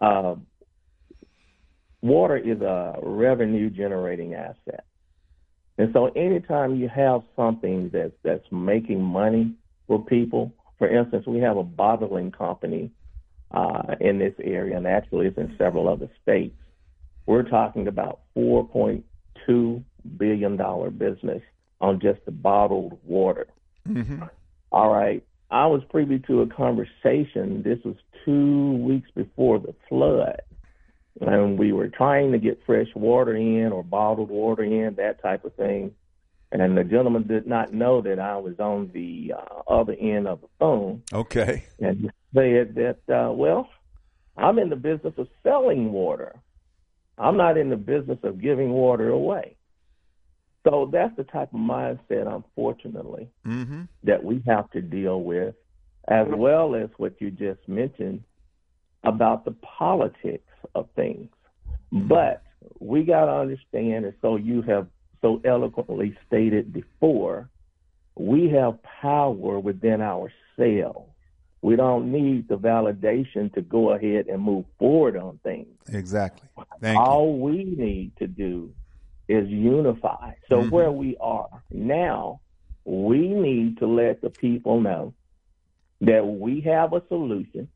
uh, 0.01 0.35
water 2.01 2.37
is 2.37 2.61
a 2.61 2.99
revenue 3.01 3.69
generating 3.69 4.33
asset. 4.35 4.85
And 5.77 5.91
so 5.93 6.07
anytime 6.15 6.75
you 6.75 6.87
have 6.87 7.21
something 7.35 7.89
that's 7.91 8.13
that's 8.23 8.45
making 8.51 9.01
money 9.01 9.53
for 9.87 10.03
people, 10.03 10.53
for 10.77 10.87
instance, 10.87 11.25
we 11.27 11.39
have 11.39 11.57
a 11.57 11.63
bottling 11.63 12.31
company 12.31 12.91
uh, 13.51 13.95
in 13.99 14.19
this 14.19 14.33
area, 14.41 14.77
and 14.77 14.87
actually 14.87 15.27
it's 15.27 15.37
in 15.37 15.53
several 15.57 15.89
other 15.89 16.09
states. 16.21 16.55
We're 17.25 17.43
talking 17.43 17.87
about 17.87 18.21
four 18.33 18.65
point 18.67 19.05
two 19.45 19.83
billion 20.17 20.55
dollar 20.55 20.91
business 20.91 21.41
on 21.81 21.99
just 21.99 22.23
the 22.25 22.31
bottled 22.31 22.97
water. 23.03 23.47
Mm-hmm. 23.87 24.23
All 24.71 24.93
right. 24.93 25.23
I 25.55 25.67
was 25.67 25.81
privy 25.89 26.19
to 26.27 26.41
a 26.41 26.47
conversation. 26.47 27.63
This 27.63 27.79
was 27.85 27.95
two 28.25 28.73
weeks 28.73 29.09
before 29.15 29.57
the 29.57 29.73
flood. 29.87 30.41
And 31.21 31.57
we 31.57 31.71
were 31.71 31.87
trying 31.87 32.33
to 32.33 32.37
get 32.37 32.59
fresh 32.65 32.89
water 32.93 33.33
in 33.33 33.71
or 33.71 33.81
bottled 33.81 34.29
water 34.29 34.65
in, 34.65 34.95
that 34.95 35.21
type 35.21 35.45
of 35.45 35.55
thing. 35.55 35.91
And 36.51 36.77
the 36.77 36.83
gentleman 36.83 37.25
did 37.25 37.47
not 37.47 37.73
know 37.73 38.01
that 38.01 38.19
I 38.19 38.35
was 38.35 38.59
on 38.59 38.91
the 38.93 39.33
uh, 39.37 39.71
other 39.71 39.93
end 39.93 40.27
of 40.27 40.41
the 40.41 40.49
phone. 40.59 41.03
Okay. 41.13 41.63
And 41.79 42.01
he 42.01 42.09
said 42.33 42.75
that, 42.75 42.99
uh, 43.07 43.31
well, 43.31 43.69
I'm 44.35 44.59
in 44.59 44.69
the 44.69 44.75
business 44.75 45.13
of 45.17 45.29
selling 45.41 45.93
water. 45.93 46.35
I'm 47.17 47.37
not 47.37 47.57
in 47.57 47.69
the 47.69 47.77
business 47.77 48.19
of 48.23 48.41
giving 48.41 48.71
water 48.71 49.07
away. 49.07 49.54
So 50.65 50.89
that's 50.91 51.15
the 51.15 51.23
type 51.23 51.53
of 51.53 51.59
mindset, 51.59 52.27
unfortunately, 52.33 53.29
Mm-hmm. 53.45 53.83
that 54.03 54.23
we 54.23 54.43
have 54.47 54.69
to 54.71 54.81
deal 54.81 55.21
with, 55.21 55.55
as 56.07 56.27
well 56.29 56.75
as 56.75 56.89
what 56.97 57.13
you 57.19 57.31
just 57.31 57.59
mentioned 57.67 58.23
about 59.03 59.45
the 59.45 59.51
politics 59.51 60.51
of 60.73 60.87
things. 60.95 61.29
But 61.91 62.41
we 62.79 63.03
got 63.03 63.25
to 63.25 63.31
understand, 63.31 64.05
and 64.05 64.13
so 64.21 64.35
you 64.37 64.63
have 64.63 64.87
so 65.21 65.39
eloquently 65.45 66.17
stated 66.27 66.73
before, 66.73 67.49
we 68.15 68.49
have 68.49 68.81
power 68.81 69.59
within 69.59 70.01
ourselves. 70.01 71.09
We 71.61 71.75
don't 71.75 72.11
need 72.11 72.47
the 72.47 72.57
validation 72.57 73.53
to 73.53 73.61
go 73.61 73.91
ahead 73.91 74.27
and 74.27 74.41
move 74.41 74.65
forward 74.77 75.17
on 75.17 75.39
things. 75.43 75.67
Exactly. 75.89 76.47
Thank 76.81 76.97
you. 76.97 77.03
All 77.03 77.39
we 77.39 77.63
need 77.63 78.11
to 78.17 78.27
do 78.27 78.73
is 79.27 79.49
unify. 79.49 80.33
So 80.49 80.63
Mhm. 80.63 80.71
where 80.71 80.91
we 80.91 81.17
are 81.17 81.49
now, 81.71 82.39
we 82.85 83.29
need 83.29 83.77
to 83.79 83.87
let 83.87 84.21
the 84.21 84.29
people 84.29 84.79
know 84.79 85.13
that 86.01 86.25
we 86.27 86.61
have 86.61 86.93
a 86.93 87.01
solution. 87.07 87.67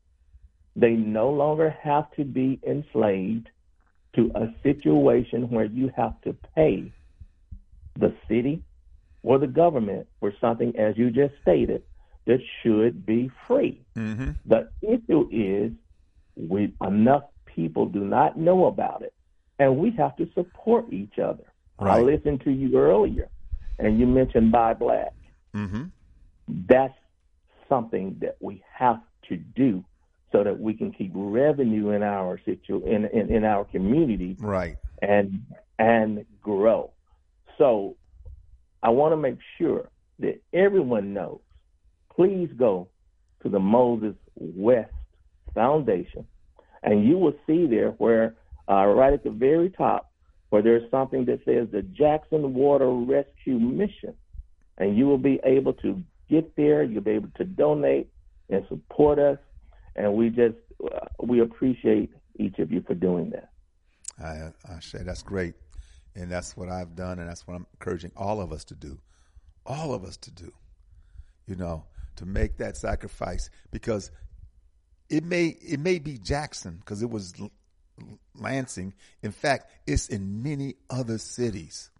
They 0.76 0.94
no 0.94 1.30
longer 1.30 1.70
have 1.70 2.10
to 2.12 2.24
be 2.24 2.60
enslaved 2.62 3.50
to 4.12 4.30
a 4.34 4.52
situation 4.62 5.50
where 5.50 5.64
you 5.64 5.88
have 5.96 6.20
to 6.22 6.32
pay 6.54 6.92
the 7.98 8.14
city 8.28 8.62
or 9.22 9.38
the 9.38 9.46
government 9.46 10.06
for 10.20 10.32
something, 10.40 10.76
as 10.76 10.96
you 10.96 11.10
just 11.10 11.34
stated, 11.42 11.82
that 12.26 12.40
should 12.62 13.04
be 13.04 13.30
free. 13.46 13.80
Mm-hmm. 13.96 14.30
The 14.46 14.68
issue 14.82 15.28
is 15.30 15.72
we 16.36 16.72
enough 16.80 17.24
people 17.46 17.86
do 17.86 18.04
not 18.04 18.38
know 18.38 18.66
about 18.66 19.02
it, 19.02 19.12
and 19.60 19.76
we 19.76 19.90
have 19.92 20.16
to 20.16 20.26
support 20.34 20.92
each 20.92 21.18
other. 21.22 21.44
I 21.78 22.00
listened 22.00 22.40
to 22.44 22.50
you 22.50 22.76
earlier, 22.76 23.28
and 23.78 23.98
you 23.98 24.06
mentioned 24.06 24.50
Buy 24.52 24.74
Black. 24.74 25.14
Mm-hmm. 25.54 25.84
That's 26.68 26.94
something 27.68 28.16
that 28.20 28.36
we 28.40 28.62
have 28.76 29.00
to 29.28 29.36
do 29.36 29.84
so 30.32 30.44
that 30.44 30.58
we 30.58 30.74
can 30.74 30.92
keep 30.92 31.12
revenue 31.14 31.90
in 31.90 32.02
our 32.02 32.38
situ 32.44 32.82
in, 32.86 33.06
in, 33.06 33.32
in 33.34 33.44
our 33.44 33.64
community 33.64 34.36
Right. 34.40 34.76
and 35.00 35.42
and 35.78 36.24
grow. 36.42 36.92
So 37.58 37.96
I 38.82 38.90
want 38.90 39.12
to 39.12 39.16
make 39.16 39.38
sure 39.58 39.90
that 40.18 40.40
everyone 40.52 41.14
knows. 41.14 41.40
Please 42.14 42.50
go 42.56 42.88
to 43.42 43.48
the 43.48 43.58
Moses 43.60 44.14
West 44.36 44.92
Foundation, 45.54 46.26
and 46.82 47.04
you 47.06 47.16
will 47.18 47.34
see 47.46 47.66
there 47.66 47.90
where 47.92 48.34
uh, 48.70 48.86
right 48.86 49.12
at 49.12 49.24
the 49.24 49.30
very 49.30 49.70
top 49.70 50.12
where 50.50 50.62
there's 50.62 50.90
something 50.90 51.24
that 51.26 51.44
says 51.44 51.68
the 51.70 51.82
Jackson 51.82 52.54
Water 52.54 52.90
Rescue 52.90 53.58
Mission, 53.58 54.14
and 54.78 54.96
you 54.96 55.06
will 55.06 55.18
be 55.18 55.40
able 55.44 55.72
to 55.74 56.02
get 56.28 56.56
there. 56.56 56.82
You'll 56.82 57.02
be 57.02 57.12
able 57.12 57.30
to 57.36 57.44
donate 57.44 58.10
and 58.48 58.64
support 58.68 59.18
us, 59.18 59.38
and 59.96 60.14
we 60.14 60.30
just 60.30 60.56
uh, 60.84 61.06
we 61.22 61.40
appreciate 61.40 62.10
each 62.38 62.58
of 62.58 62.72
you 62.72 62.82
for 62.86 62.94
doing 62.94 63.30
that. 63.30 63.50
I, 64.22 64.52
I 64.68 64.80
say 64.80 65.02
that's 65.02 65.22
great. 65.22 65.54
And 66.14 66.30
that's 66.30 66.56
what 66.56 66.68
I've 66.68 66.96
done. 66.96 67.18
And 67.18 67.28
that's 67.28 67.46
what 67.46 67.54
I'm 67.54 67.66
encouraging 67.74 68.12
all 68.16 68.40
of 68.40 68.52
us 68.52 68.64
to 68.64 68.74
do. 68.74 68.98
All 69.66 69.94
of 69.94 70.04
us 70.04 70.16
to 70.18 70.30
do, 70.30 70.52
you 71.46 71.54
know, 71.54 71.84
to 72.16 72.26
make 72.26 72.56
that 72.58 72.76
sacrifice 72.76 73.50
because 73.70 74.10
it 75.08 75.24
may, 75.24 75.56
it 75.60 75.78
may 75.78 75.98
be 75.98 76.18
Jackson 76.18 76.76
because 76.80 77.02
it 77.02 77.10
was 77.10 77.34
Lansing. 78.34 78.94
In 79.22 79.32
fact, 79.32 79.70
it's 79.86 80.08
in 80.08 80.42
many 80.42 80.76
other 80.88 81.18
cities. 81.18 81.90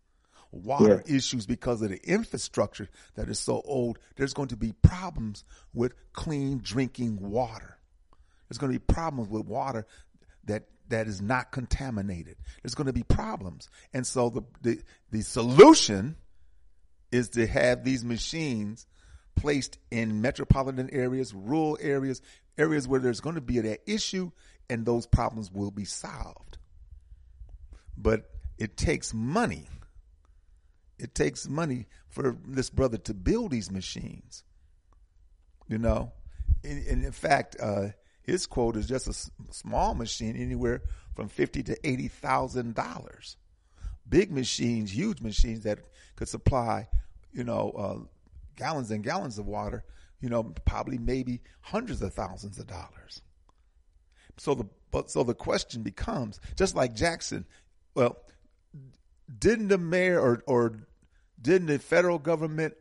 Water 0.52 1.04
issues 1.06 1.46
because 1.46 1.80
of 1.80 1.90
the 1.90 2.00
infrastructure 2.02 2.88
that 3.14 3.28
is 3.28 3.38
so 3.38 3.62
old. 3.64 4.00
There's 4.16 4.34
going 4.34 4.48
to 4.48 4.56
be 4.56 4.72
problems 4.82 5.44
with 5.72 5.94
clean 6.12 6.60
drinking 6.62 7.18
water. 7.20 7.78
There's 8.48 8.58
going 8.58 8.72
to 8.72 8.78
be 8.78 8.84
problems 8.92 9.30
with 9.30 9.46
water 9.46 9.86
that 10.46 10.64
that 10.88 11.06
is 11.06 11.22
not 11.22 11.52
contaminated. 11.52 12.36
There's 12.62 12.74
going 12.74 12.88
to 12.88 12.92
be 12.92 13.04
problems, 13.04 13.70
and 13.94 14.04
so 14.04 14.28
the 14.28 14.42
the, 14.62 14.82
the 15.12 15.22
solution 15.22 16.16
is 17.12 17.28
to 17.30 17.46
have 17.46 17.84
these 17.84 18.04
machines 18.04 18.86
placed 19.34 19.78
in 19.90 20.20
metropolitan 20.20 20.90
areas, 20.92 21.32
rural 21.34 21.78
areas, 21.80 22.20
areas 22.58 22.86
where 22.86 23.00
there's 23.00 23.20
going 23.20 23.36
to 23.36 23.40
be 23.40 23.60
that 23.60 23.80
issue, 23.86 24.30
and 24.68 24.84
those 24.84 25.06
problems 25.06 25.50
will 25.50 25.70
be 25.70 25.84
solved. 25.84 26.58
But 27.96 28.30
it 28.58 28.76
takes 28.76 29.14
money. 29.14 29.66
It 30.98 31.14
takes 31.14 31.48
money 31.48 31.86
for 32.08 32.36
this 32.46 32.70
brother 32.70 32.98
to 32.98 33.14
build 33.14 33.50
these 33.50 33.70
machines. 33.70 34.44
You 35.68 35.78
know, 35.78 36.12
and, 36.64 36.86
and 36.86 37.04
in 37.04 37.12
fact, 37.12 37.56
uh, 37.60 37.88
his 38.22 38.46
quote 38.46 38.76
is 38.76 38.86
just 38.86 39.08
a 39.08 39.30
small 39.52 39.94
machine, 39.94 40.36
anywhere 40.36 40.82
from 41.14 41.20
from 41.20 41.28
fifty 41.28 41.62
to 41.62 41.76
eighty 41.86 42.08
thousand 42.08 42.74
dollars. 42.74 43.36
Big 44.08 44.32
machines, 44.32 44.90
huge 44.90 45.20
machines 45.20 45.64
that 45.64 45.80
could 46.16 46.28
supply, 46.28 46.88
you 47.32 47.44
know, 47.44 47.70
uh, 47.76 47.98
gallons 48.60 48.90
and 48.90 49.02
gallons 49.02 49.38
of 49.38 49.46
water. 49.46 49.84
You 50.20 50.28
know, 50.28 50.42
probably 50.66 50.98
maybe 50.98 51.40
hundreds 51.62 52.02
of 52.02 52.12
thousands 52.12 52.58
of 52.58 52.66
dollars. 52.66 53.22
So 54.36 54.54
the 54.54 54.66
but 54.90 55.10
so 55.10 55.22
the 55.22 55.34
question 55.34 55.82
becomes 55.82 56.40
just 56.56 56.76
like 56.76 56.94
Jackson. 56.94 57.46
Well, 57.94 58.18
didn't 59.38 59.68
the 59.68 59.78
mayor 59.78 60.20
or 60.20 60.42
or 60.46 60.86
didn't 61.40 61.68
the 61.68 61.78
federal 61.78 62.18
government 62.18 62.74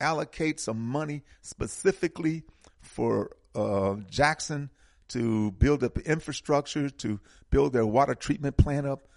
allocate 0.00 0.60
some 0.60 0.80
money 0.80 1.22
specifically 1.40 2.44
for 2.80 3.36
uh, 3.54 3.96
Jackson 4.08 4.70
to 5.08 5.50
build 5.52 5.82
up 5.82 5.98
infrastructure, 5.98 6.90
to 6.90 7.20
build 7.50 7.72
their 7.72 7.86
water 7.86 8.14
treatment 8.14 8.56
plant 8.56 8.86
up? 8.86 9.08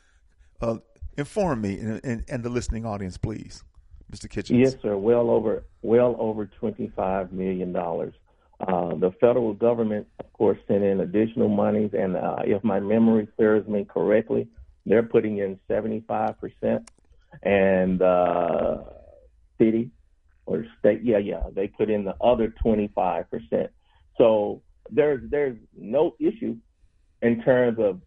Uh, 0.59 0.78
inform 1.18 1.61
me 1.61 1.78
and, 1.80 2.01
and, 2.03 2.24
and, 2.28 2.43
the 2.43 2.49
listening 2.49 2.86
audience, 2.86 3.18
please, 3.18 3.63
Mr. 4.12 4.30
Kitchens. 4.30 4.60
Yes, 4.60 4.76
sir. 4.82 4.95
Well 4.97 5.30
over 5.30 5.64
well 5.82 6.16
over 6.20 6.45
twenty 6.45 6.91
five 6.95 7.32
million 7.32 7.74
dollars. 7.74 8.14
Uh, 8.60 8.95
the 8.95 9.12
federal 9.20 9.53
government, 9.53 10.08
of 10.20 10.32
course, 10.34 10.58
sent 10.68 10.84
in 10.84 11.01
additional 11.01 11.47
monies, 11.47 11.91
and 11.93 12.16
uh, 12.16 12.38
if 12.43 12.64
my 12.64 12.80
memory 12.80 13.28
serves 13.38 13.68
me 13.68 13.86
correctly, 13.86 14.47
they're 14.86 15.03
putting 15.03 15.38
in 15.38 15.60
seventy 15.68 16.03
five 16.08 16.39
percent, 16.39 16.89
and 17.43 18.01
uh, 18.01 18.78
city 19.58 19.91
or 20.45 20.66
state, 20.80 21.01
yeah, 21.03 21.18
yeah, 21.18 21.43
they 21.53 21.68
put 21.68 21.89
in 21.89 22.05
the 22.05 22.16
other 22.22 22.53
twenty 22.62 22.89
five 22.95 23.30
percent. 23.30 23.70
So 24.18 24.62
there's 24.89 25.22
there's 25.30 25.58
no 25.78 26.16
issue 26.20 26.55
in 27.22 27.43
terms 27.43 27.78
of 27.80 28.01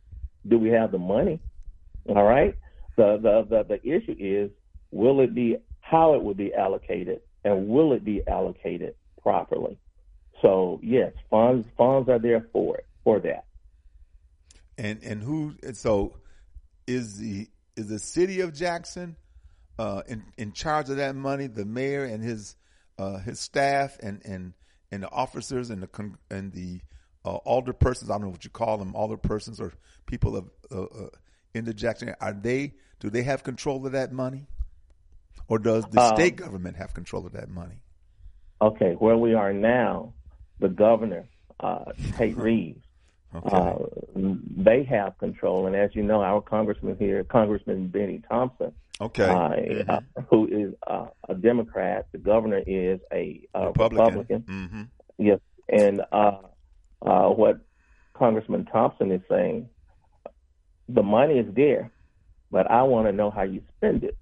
do 0.49 0.59
we 0.59 0.71
have 0.71 0.93
the 0.93 0.99
money? 0.99 1.41
All 2.09 2.25
right. 2.25 2.55
The 2.97 3.19
the 3.23 3.47
the, 3.49 3.77
the 3.77 3.89
issue 3.89 4.17
is 4.19 4.51
will 4.91 5.21
it 5.21 5.35
be 5.35 5.59
how 5.81 6.15
it 6.15 6.23
will 6.23 6.35
be 6.35 6.55
allocated 6.55 7.21
and 7.45 7.69
will 7.69 7.93
it 7.93 8.05
be 8.05 8.23
allocated 8.27 8.95
properly? 9.23 9.79
So 10.43 10.81
yes, 10.83 11.13
funds 11.31 11.67
funds 11.77 12.09
are 12.09 12.19
there 12.19 12.47
for 12.53 12.79
it 12.79 12.87
for 13.05 13.21
that. 13.21 13.45
And 14.79 15.03
and 15.03 15.23
who 15.23 15.55
so 15.73 16.15
is 16.87 17.19
the 17.19 17.49
is 17.77 17.89
the 17.89 17.99
city 17.99 18.41
of 18.41 18.55
Jackson 18.55 19.17
uh, 19.79 20.03
in 20.07 20.25
in 20.39 20.53
charge 20.53 20.91
of 20.91 20.97
that 20.97 21.15
money? 21.15 21.47
The 21.47 21.65
mayor 21.65 22.05
and 22.05 22.23
his 22.23 22.57
uh, 22.99 23.19
his 23.19 23.41
staff 23.41 23.99
and 24.03 24.21
and 24.25 24.55
and 24.91 25.03
the 25.03 25.11
officers 25.11 25.71
and 25.71 25.83
the 25.83 25.87
con- 25.87 26.19
and 26.31 26.53
the 26.53 26.81
uh, 27.25 27.37
alder 27.37 27.73
persons. 27.73 28.11
I 28.11 28.15
don't 28.15 28.23
know 28.23 28.29
what 28.31 28.45
you 28.45 28.51
call 28.51 28.79
them, 28.79 28.95
alder 28.95 29.17
persons 29.17 29.61
or 29.61 29.73
people 30.07 30.37
of 30.37 30.51
uh, 30.71 30.83
uh, 30.83 31.09
in 31.55 31.65
the 31.65 31.75
Jackson. 31.75 32.15
Are 32.21 32.33
they? 32.33 32.75
Do 32.99 33.11
they 33.11 33.23
have 33.23 33.43
control 33.43 33.85
of 33.87 33.93
that 33.93 34.13
money, 34.13 34.47
or 35.51 35.59
does 35.59 35.85
the 35.91 36.01
um, 36.01 36.15
state 36.15 36.37
government 36.37 36.77
have 36.77 36.95
control 36.95 37.27
of 37.27 37.33
that 37.33 37.51
money? 37.51 37.83
Okay, 38.63 38.93
where 38.93 39.17
we 39.17 39.35
are 39.35 39.53
now, 39.53 40.15
the 40.61 40.69
governor, 40.69 41.29
uh, 41.59 41.87
Tate 42.17 42.37
Reeves, 42.37 42.85
okay. 43.35 43.57
uh, 43.57 43.75
they 44.15 44.85
have 44.85 45.19
control. 45.19 45.67
And 45.67 45.75
as 45.75 45.91
you 45.93 46.05
know, 46.05 46.23
our 46.23 46.41
congressman 46.41 46.97
here, 46.99 47.25
Congressman 47.25 47.89
Benny 47.89 48.23
Thompson, 48.29 48.73
okay, 49.01 49.25
uh, 49.25 49.49
mm-hmm. 49.49 49.91
Uh, 49.91 50.23
who 50.31 50.47
is 50.47 50.75
uh, 50.87 51.07
a 51.29 51.35
Democrat, 51.35 52.07
the 52.13 52.19
governor 52.19 52.63
is 52.65 53.01
a 53.13 53.41
Republican. 53.53 53.97
Republican. 53.97 54.43
Mm-hmm. 54.43 54.83
Yes, 55.19 55.41
and 55.69 56.03
uh, 56.13 56.39
what 57.01 57.59
Congressman 58.15 58.67
Thompson 58.67 59.11
is 59.11 59.23
saying, 59.29 59.69
the 60.89 61.03
money 61.03 61.39
is 61.39 61.53
there, 61.57 61.91
but 62.53 62.71
I 62.71 62.85
want 62.85 63.09
to 63.09 63.13
know 63.13 63.31
how 63.31 63.43
you 63.43 63.63
spend 63.77 64.05
it. 64.05 64.17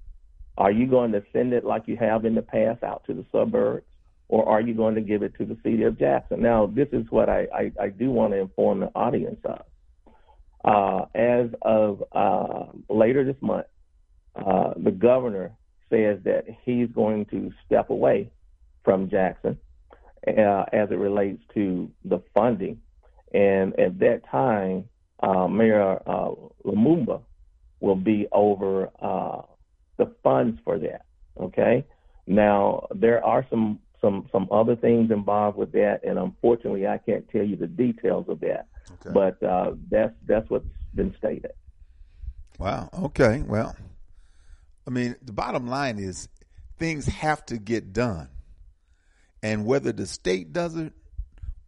Are 0.59 0.71
you 0.71 0.87
going 0.87 1.13
to 1.13 1.23
send 1.33 1.55
it 1.55 1.65
like 1.65 1.85
you 1.87 1.97
have 1.97 2.27
in 2.27 2.35
the 2.35 2.43
past 2.43 2.83
out 2.83 3.05
to 3.07 3.15
the 3.15 3.25
suburbs? 3.33 3.87
or 4.29 4.47
are 4.47 4.61
you 4.61 4.75
going 4.75 4.95
to 4.95 5.01
give 5.01 5.23
it 5.23 5.35
to 5.39 5.45
the 5.45 5.57
city 5.63 5.83
of 5.85 5.99
Jackson? 5.99 6.43
Now, 6.43 6.67
this 6.67 6.89
is 6.93 7.07
what 7.11 7.29
I, 7.29 7.47
I, 7.55 7.73
I 7.81 7.89
do 7.89 8.11
want 8.11 8.35
to 8.35 8.39
inform 8.39 8.81
the 8.81 8.91
audience 8.95 9.41
of. 9.45 9.65
Uh, 10.65 11.07
as 11.15 11.49
of 11.63 12.05
uh, 12.13 12.65
later 12.91 13.25
this 13.25 13.41
month, 13.41 13.67
uh, 14.37 14.75
the 14.77 14.91
governor 14.91 15.53
says 15.89 16.19
that 16.25 16.45
he's 16.65 16.89
going 16.91 17.25
to 17.27 17.51
step 17.65 17.89
away 17.89 18.31
from 18.85 19.09
Jackson 19.09 19.59
uh, 20.27 20.65
as 20.73 20.91
it 20.91 20.99
relates 20.99 21.43
to 21.55 21.91
the 22.05 22.23
funding. 22.35 22.81
And 23.33 23.79
at 23.81 23.99
that 24.01 24.23
time, 24.31 24.89
uh, 25.23 25.49
Mayor 25.49 26.03
uh, 26.07 26.33
Lumumba 26.67 27.23
will 27.81 27.97
be 27.97 28.27
over 28.31 28.91
the 29.99 30.14
funds 30.22 30.59
for 30.64 30.78
that. 30.78 31.05
Okay. 31.38 31.84
Now, 32.26 32.86
there 32.94 33.24
are 33.24 33.46
some 33.51 33.80
some 34.01 34.28
some 34.32 34.49
other 34.51 34.76
things 34.76 35.11
involved 35.11 35.59
with 35.59 35.72
that, 35.72 36.01
and 36.05 36.18
unfortunately, 36.18 36.86
I 36.86 36.99
can't 36.99 37.28
tell 37.30 37.44
you 37.44 37.57
the 37.57 37.66
details 37.66 38.26
of 38.28 38.40
that. 38.40 38.66
Okay. 39.07 39.11
But 39.12 39.42
uh, 39.42 39.72
that's 39.90 40.14
that's 40.26 40.49
what's 40.49 40.66
been 40.94 41.14
stated. 41.18 41.53
Wow. 42.59 42.90
Okay. 42.92 43.42
Well, 43.46 43.76
I 44.86 44.90
mean, 44.90 45.16
the 45.22 45.32
bottom 45.32 45.68
line 45.68 45.99
is 45.99 46.28
things 46.78 47.07
have 47.07 47.44
to 47.46 47.59
get 47.59 47.92
done, 47.92 48.28
and 49.42 49.64
whether 49.64 49.92
the 49.92 50.07
state 50.07 50.53
does 50.53 50.76
it, 50.76 50.92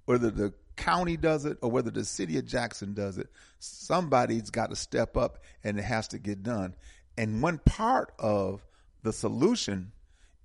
whether 0.04 0.30
the 0.30 0.52
county 0.76 1.16
does 1.16 1.44
it, 1.44 1.58
or 1.62 1.70
whether 1.70 1.90
the 1.90 2.04
city 2.04 2.38
of 2.38 2.46
Jackson 2.46 2.94
does 2.94 3.18
it, 3.18 3.28
somebody's 3.58 4.50
got 4.50 4.70
to 4.70 4.76
step 4.76 5.16
up, 5.16 5.38
and 5.62 5.78
it 5.78 5.82
has 5.82 6.08
to 6.08 6.18
get 6.18 6.42
done. 6.42 6.74
And 7.20 7.42
one 7.42 7.58
part 7.58 8.14
of 8.18 8.64
the 9.02 9.12
solution 9.12 9.92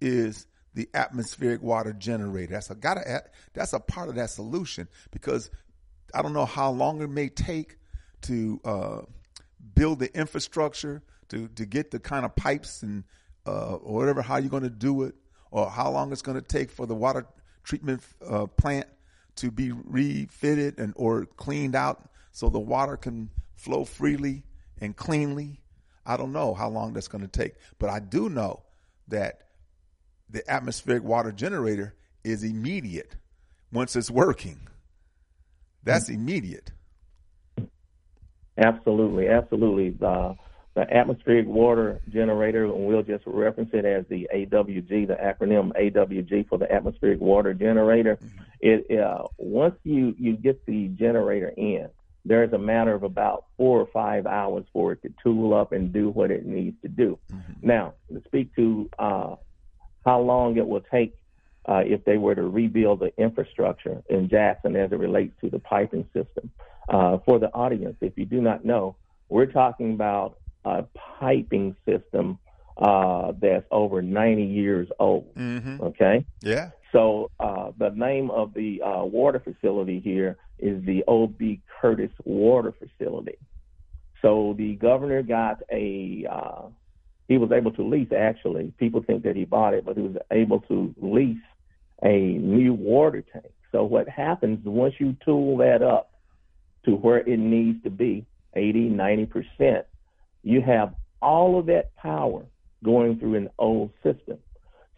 is 0.01 0.45
the 0.73 0.89
atmospheric 0.93 1.63
water 1.63 1.93
generator. 1.93 2.51
That's 2.51 2.69
a 2.69 2.75
gotta 2.75 3.23
that's 3.53 3.71
a 3.71 3.79
part 3.79 4.09
of 4.09 4.15
that 4.15 4.29
solution 4.29 4.89
because 5.09 5.49
I 6.13 6.21
don't 6.21 6.33
know 6.33 6.43
how 6.43 6.71
long 6.71 7.01
it 7.01 7.09
may 7.09 7.29
take 7.29 7.77
to 8.23 8.59
uh, 8.65 9.01
build 9.73 9.99
the 9.99 10.13
infrastructure 10.13 11.01
to 11.29 11.47
to 11.47 11.65
get 11.65 11.91
the 11.91 11.99
kind 11.99 12.25
of 12.25 12.35
pipes 12.35 12.83
and 12.83 13.05
uh, 13.47 13.75
or 13.75 13.99
whatever 13.99 14.21
how 14.21 14.35
you're 14.35 14.49
going 14.49 14.63
to 14.63 14.69
do 14.69 15.03
it 15.03 15.15
or 15.51 15.69
how 15.69 15.89
long 15.89 16.11
it's 16.11 16.21
going 16.21 16.35
to 16.35 16.45
take 16.45 16.69
for 16.69 16.85
the 16.85 16.95
water 16.95 17.25
treatment 17.63 18.03
uh, 18.27 18.47
plant 18.47 18.87
to 19.37 19.49
be 19.49 19.71
refitted 19.71 20.77
and 20.77 20.91
or 20.97 21.25
cleaned 21.37 21.73
out 21.73 22.09
so 22.33 22.49
the 22.49 22.59
water 22.59 22.97
can 22.97 23.29
flow 23.55 23.85
freely 23.85 24.43
and 24.81 24.97
cleanly. 24.97 25.61
I 26.05 26.17
don't 26.17 26.31
know 26.31 26.53
how 26.53 26.69
long 26.69 26.93
that's 26.93 27.07
going 27.07 27.23
to 27.23 27.27
take, 27.27 27.55
but 27.79 27.89
I 27.89 27.99
do 27.99 28.29
know 28.29 28.63
that 29.07 29.41
the 30.29 30.49
atmospheric 30.49 31.03
water 31.03 31.31
generator 31.31 31.95
is 32.23 32.43
immediate 32.43 33.15
once 33.71 33.95
it's 33.95 34.11
working. 34.11 34.59
That's 35.83 36.09
immediate. 36.09 36.71
Absolutely, 38.57 39.27
absolutely. 39.27 39.91
The, 39.91 40.35
the 40.75 40.93
atmospheric 40.93 41.45
water 41.47 42.01
generator, 42.09 42.65
and 42.65 42.85
we'll 42.85 43.03
just 43.03 43.23
reference 43.27 43.69
it 43.73 43.85
as 43.85 44.05
the 44.09 44.27
AWG, 44.33 45.07
the 45.07 45.15
acronym 45.15 45.71
AWG 45.79 46.47
for 46.49 46.57
the 46.57 46.71
atmospheric 46.71 47.19
water 47.19 47.53
generator. 47.53 48.17
Mm-hmm. 48.17 48.41
It 48.61 48.99
uh, 48.99 49.23
once 49.37 49.75
you 49.83 50.15
you 50.17 50.35
get 50.35 50.65
the 50.65 50.87
generator 50.89 51.53
in, 51.55 51.89
there's 52.25 52.51
a 52.53 52.57
matter 52.57 52.93
of 52.93 53.03
about 53.03 53.45
four 53.55 53.79
or 53.79 53.87
five 53.93 54.25
hours 54.25 54.65
for 54.73 54.93
it 54.93 55.01
to 55.03 55.13
tool 55.23 55.53
up 55.53 55.71
and 55.71 55.93
do 55.93 56.09
what 56.09 56.31
it 56.31 56.45
needs 56.45 56.75
to 56.81 56.87
do. 56.87 57.19
Mm-hmm. 57.31 57.67
Now, 57.67 57.93
to 58.11 58.21
speak 58.25 58.55
to 58.55 58.89
uh, 58.97 59.35
how 60.05 60.21
long 60.21 60.57
it 60.57 60.67
will 60.67 60.81
take 60.81 61.15
uh, 61.67 61.81
if 61.85 62.03
they 62.05 62.17
were 62.17 62.35
to 62.35 62.43
rebuild 62.43 62.99
the 62.99 63.11
infrastructure 63.17 64.01
in 64.09 64.27
Jackson 64.29 64.75
as 64.75 64.91
it 64.91 64.99
relates 64.99 65.33
to 65.41 65.49
the 65.49 65.59
piping 65.59 66.05
system. 66.13 66.51
Uh, 66.89 67.17
for 67.25 67.39
the 67.39 67.51
audience, 67.53 67.95
if 68.01 68.13
you 68.17 68.25
do 68.25 68.41
not 68.41 68.63
know, 68.63 68.95
we're 69.29 69.47
talking 69.47 69.93
about 69.93 70.37
a 70.63 70.83
piping 71.19 71.75
system 71.85 72.37
uh, 72.77 73.33
that's 73.39 73.65
over 73.71 74.01
90 74.01 74.43
years 74.43 74.87
old. 74.99 75.33
Mm-hmm. 75.35 75.81
Okay? 75.81 76.25
Yeah. 76.41 76.71
So 76.91 77.29
uh, 77.39 77.71
the 77.77 77.89
name 77.89 78.31
of 78.31 78.53
the 78.53 78.81
uh, 78.81 79.03
water 79.03 79.39
facility 79.39 79.99
here 79.99 80.37
is 80.59 80.83
the 80.85 81.03
O.B. 81.07 81.61
Curtis 81.81 82.11
Water 82.23 82.73
Facility. 82.73 83.37
So 84.21 84.55
the 84.57 84.75
governor 84.75 85.21
got 85.21 85.61
a 85.71 86.25
uh, 86.29 86.63
he 87.27 87.37
was 87.37 87.51
able 87.51 87.71
to 87.73 87.83
lease 87.83 88.11
actually. 88.11 88.71
People 88.77 89.03
think 89.03 89.23
that 89.23 89.35
he 89.35 89.45
bought 89.45 89.73
it, 89.73 89.85
but 89.85 89.97
he 89.97 90.03
was 90.03 90.15
able 90.31 90.61
to 90.61 90.93
lease 91.01 91.37
a 92.01 92.17
new 92.17 92.73
water 92.73 93.23
tank. 93.33 93.51
So 93.71 93.83
what 93.83 94.07
happens 94.07 94.65
once 94.65 94.95
you 94.99 95.15
tool 95.25 95.57
that 95.57 95.81
up 95.81 96.11
to 96.85 96.91
where 96.91 97.17
it 97.17 97.39
needs 97.39 97.83
to 97.83 97.89
be, 97.89 98.25
80, 98.53 98.89
90%, 98.89 99.83
you 100.43 100.61
have 100.61 100.93
all 101.21 101.59
of 101.59 101.65
that 101.65 101.95
power 101.95 102.45
going 102.83 103.19
through 103.19 103.35
an 103.35 103.49
old 103.57 103.91
system. 104.03 104.37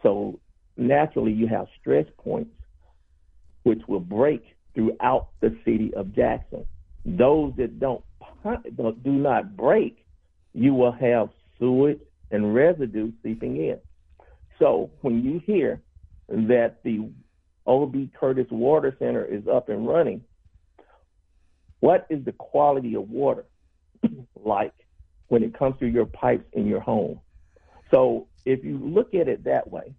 So 0.03 0.39
naturally 0.75 1.33
you 1.33 1.47
have 1.47 1.67
stress 1.79 2.05
points 2.17 2.51
which 3.63 3.81
will 3.87 3.99
break 3.99 4.43
throughout 4.73 5.29
the 5.41 5.57
city 5.65 5.93
of 5.95 6.13
Jackson. 6.15 6.65
Those 7.05 7.53
that 7.57 7.79
don't 7.79 8.03
do 9.03 9.11
not 9.11 9.57
break, 9.57 10.05
you 10.53 10.73
will 10.73 10.91
have 10.91 11.29
sewage 11.59 11.99
and 12.31 12.53
residue 12.53 13.11
seeping 13.23 13.57
in. 13.57 13.79
So 14.59 14.89
when 15.01 15.23
you 15.23 15.41
hear 15.45 15.81
that 16.29 16.77
the 16.83 17.09
O.B. 17.65 18.11
Curtis 18.17 18.47
Water 18.49 18.95
Center 18.99 19.25
is 19.25 19.47
up 19.47 19.69
and 19.69 19.87
running, 19.87 20.21
what 21.79 22.07
is 22.09 22.23
the 22.25 22.31
quality 22.31 22.95
of 22.95 23.09
water 23.09 23.45
like 24.43 24.73
when 25.27 25.43
it 25.43 25.57
comes 25.57 25.75
to 25.79 25.87
your 25.87 26.05
pipes 26.05 26.45
in 26.53 26.65
your 26.65 26.79
home? 26.79 27.19
So 27.91 28.27
if 28.45 28.63
you 28.63 28.77
look 28.77 29.13
at 29.13 29.27
it 29.27 29.43
that 29.45 29.71
way, 29.71 29.93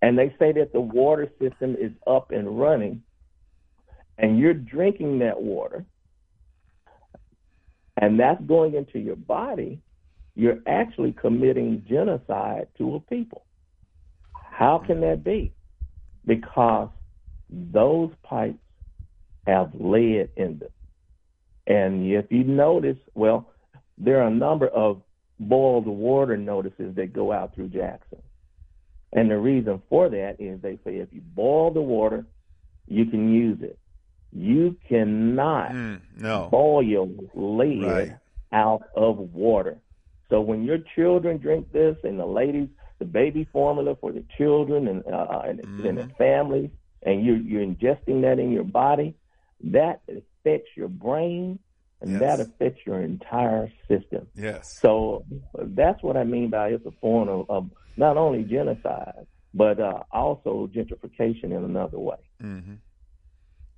and 0.00 0.16
they 0.16 0.34
say 0.38 0.52
that 0.52 0.72
the 0.72 0.80
water 0.80 1.30
system 1.40 1.76
is 1.78 1.92
up 2.06 2.30
and 2.30 2.58
running, 2.58 3.02
and 4.16 4.38
you're 4.38 4.54
drinking 4.54 5.20
that 5.20 5.40
water, 5.40 5.84
and 8.00 8.18
that's 8.18 8.42
going 8.42 8.74
into 8.74 8.98
your 8.98 9.16
body, 9.16 9.80
you're 10.34 10.58
actually 10.66 11.12
committing 11.12 11.84
genocide 11.88 12.68
to 12.78 12.94
a 12.94 13.00
people. 13.00 13.44
How 14.32 14.78
can 14.78 15.00
that 15.00 15.24
be? 15.24 15.52
Because 16.24 16.90
those 17.50 18.10
pipes 18.22 18.58
have 19.46 19.72
lead 19.74 20.28
in 20.36 20.58
them. 20.58 20.68
And 21.66 22.06
if 22.06 22.30
you 22.30 22.44
notice, 22.44 22.98
well, 23.14 23.50
there 23.96 24.20
are 24.22 24.28
a 24.28 24.30
number 24.30 24.68
of 24.68 25.02
boiled 25.40 25.86
water 25.86 26.36
notices 26.36 26.94
that 26.96 27.12
go 27.12 27.32
out 27.32 27.54
through 27.54 27.68
Jackson. 27.68 28.22
And 29.12 29.30
the 29.30 29.38
reason 29.38 29.82
for 29.88 30.08
that 30.08 30.36
is 30.38 30.60
they 30.60 30.76
say 30.84 30.96
if 30.96 31.08
you 31.12 31.20
boil 31.20 31.70
the 31.72 31.80
water, 31.80 32.26
you 32.86 33.06
can 33.06 33.32
use 33.32 33.58
it. 33.62 33.78
You 34.32 34.76
cannot 34.88 35.72
Mm, 35.72 36.00
no. 36.20 36.48
boil 36.50 37.08
lead 37.34 37.82
Right. 37.82 38.12
out 38.52 38.82
of 38.94 39.34
water. 39.34 39.78
So 40.28 40.40
when 40.42 40.64
your 40.64 40.78
children 40.94 41.38
drink 41.38 41.72
this, 41.72 41.96
and 42.04 42.18
the 42.18 42.26
ladies, 42.26 42.68
the 42.98 43.06
baby 43.06 43.44
formula 43.44 43.96
for 43.96 44.12
the 44.12 44.24
children 44.36 44.88
and 44.88 45.06
uh, 45.06 45.42
and, 45.46 45.60
and 45.60 45.96
the 45.96 46.08
families, 46.18 46.70
and 47.02 47.24
you're 47.24 47.36
you're 47.38 47.64
ingesting 47.64 48.20
that 48.22 48.38
in 48.38 48.50
your 48.52 48.64
body, 48.64 49.14
that 49.64 50.02
affects 50.08 50.68
your 50.76 50.88
brain, 50.88 51.58
and 52.00 52.12
Yes. 52.12 52.20
that 52.20 52.40
affects 52.40 52.80
your 52.86 53.00
entire 53.00 53.70
system. 53.88 54.26
Yes. 54.34 54.78
So 54.80 55.24
that's 55.54 56.02
what 56.02 56.16
I 56.16 56.24
mean 56.24 56.50
by 56.50 56.68
it's 56.68 56.86
a 56.86 56.92
form 57.00 57.28
of, 57.28 57.50
of 57.50 57.70
not 57.96 58.16
only 58.16 58.44
genocide, 58.44 59.26
but 59.54 59.80
uh, 59.80 60.02
also 60.12 60.68
gentrification 60.74 61.44
in 61.44 61.64
another 61.64 61.98
way. 61.98 62.16
Mm-hmm. 62.42 62.74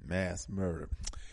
Mass 0.07 0.49
murder. 0.49 0.89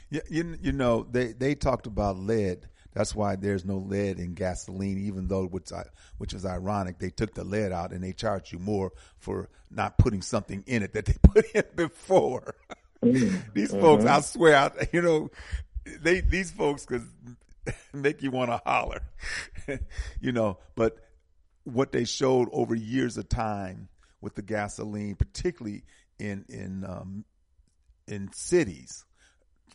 You, 0.10 0.22
you, 0.30 0.58
you 0.62 0.72
know, 0.72 1.04
they, 1.10 1.34
they 1.34 1.56
talked 1.56 1.88
about 1.88 2.18
lead. 2.18 2.68
That's 2.94 3.14
why 3.14 3.36
there's 3.36 3.66
no 3.66 3.78
lead 3.78 4.20
in 4.20 4.34
gasoline, 4.34 4.98
even 5.06 5.28
though, 5.28 5.46
which, 5.46 5.72
I, 5.72 5.84
which 6.18 6.34
is 6.34 6.46
ironic, 6.46 6.98
they 7.00 7.10
took 7.10 7.34
the 7.34 7.44
lead 7.44 7.72
out 7.72 7.92
and 7.92 8.04
they 8.04 8.14
charge 8.14 8.52
you 8.54 8.60
more 8.60 8.92
for 9.20 9.50
not 9.70 9.98
putting 9.98 10.22
something 10.22 10.64
in 10.66 10.82
it 10.84 10.94
that 10.94 11.06
they 11.06 11.16
put 11.22 11.46
in 11.54 11.64
before. 11.76 12.56
these 13.02 13.72
folks, 13.72 14.06
I 14.06 14.22
swear, 14.22 14.56
I, 14.56 14.72
you 14.92 15.02
know, 15.02 15.30
they 16.02 16.22
these 16.22 16.52
folks 16.52 16.86
could 16.86 17.08
make 17.94 18.22
you 18.22 18.32
want 18.32 18.52
to 18.52 18.62
holler, 18.66 19.02
you 20.22 20.32
know. 20.32 20.58
But 20.76 20.98
what 21.64 21.92
they 21.92 22.06
showed 22.06 22.50
over 22.52 22.76
years 22.76 23.18
of 23.18 23.30
time 23.30 23.90
with 24.22 24.36
the 24.36 24.42
gasoline, 24.42 25.16
particularly 25.16 25.84
in 26.20 26.46
in 26.50 26.86
um, 26.86 27.26
in 28.08 28.32
cities, 28.34 29.06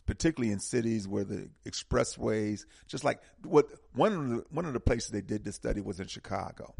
particularly 0.05 0.51
in 0.51 0.59
cities 0.59 1.07
where 1.07 1.23
the 1.23 1.49
expressways, 1.65 2.65
just 2.87 3.03
like 3.03 3.21
what 3.43 3.67
one 3.93 4.13
of 4.13 4.29
the 4.29 4.43
one 4.49 4.65
of 4.65 4.73
the 4.73 4.79
places 4.79 5.11
they 5.11 5.21
did 5.21 5.43
this 5.43 5.55
study 5.55 5.81
was 5.81 5.99
in 5.99 6.07
Chicago, 6.07 6.73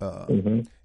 uh, 0.00 0.26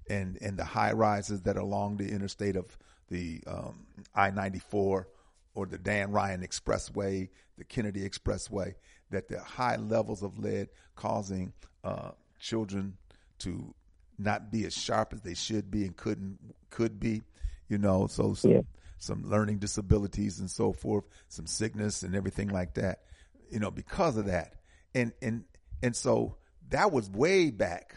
and 0.08 0.38
and 0.40 0.56
the 0.56 0.64
high 0.64 0.92
rises 0.92 1.42
that 1.42 1.56
are 1.56 1.60
along 1.60 1.96
the 1.96 2.08
interstate 2.08 2.56
of 2.56 2.76
the 3.10 3.42
um, 3.46 3.86
I 4.14 4.30
ninety 4.30 4.60
four 4.60 5.08
or 5.54 5.66
the 5.66 5.78
Dan 5.78 6.12
Ryan 6.12 6.42
Expressway, 6.42 7.28
the 7.56 7.64
Kennedy 7.64 8.08
Expressway, 8.08 8.74
that 9.10 9.28
the 9.28 9.40
high 9.40 9.76
levels 9.76 10.22
of 10.22 10.38
lead 10.38 10.68
causing 10.94 11.52
uh, 11.84 12.10
children 12.38 12.96
to 13.40 13.74
not 14.18 14.50
be 14.50 14.64
as 14.66 14.74
sharp 14.76 15.12
as 15.12 15.20
they 15.22 15.34
should 15.34 15.70
be 15.70 15.84
and 15.84 15.96
couldn't 15.96 16.38
could 16.70 16.98
be, 17.00 17.22
you 17.68 17.78
know. 17.78 18.06
So 18.06 18.34
some 18.34 18.50
Yeah. 18.50 18.60
some 18.98 19.22
learning 19.28 19.58
disabilities 19.58 20.40
and 20.40 20.50
so 20.50 20.72
forth, 20.72 21.04
some 21.28 21.46
sickness 21.46 22.02
and 22.02 22.14
everything 22.16 22.48
like 22.48 22.74
that, 22.74 23.04
you 23.50 23.60
know, 23.60 23.70
because 23.70 24.16
of 24.16 24.26
that. 24.26 24.54
And 24.94 25.12
and 25.22 25.44
and 25.82 25.94
so 25.94 26.36
that 26.70 26.90
was 26.92 27.08
way 27.10 27.50
back. 27.50 27.94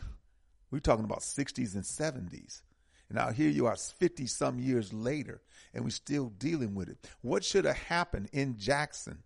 We're 0.70 0.80
talking 0.80 1.04
about 1.04 1.20
60s 1.20 1.74
and 1.76 1.84
70s. 1.84 2.62
And 3.12 3.18
now 3.18 3.32
here 3.32 3.50
you 3.50 3.66
are 3.66 3.76
50 3.76 4.26
some 4.26 4.58
years 4.58 4.94
later 4.94 5.42
and 5.74 5.84
we're 5.84 5.90
still 5.90 6.30
dealing 6.30 6.76
with 6.76 6.88
it. 6.88 6.98
What 7.20 7.44
should 7.44 7.66
have 7.66 7.76
happened 7.76 8.30
in 8.32 8.58
Jackson 8.58 9.24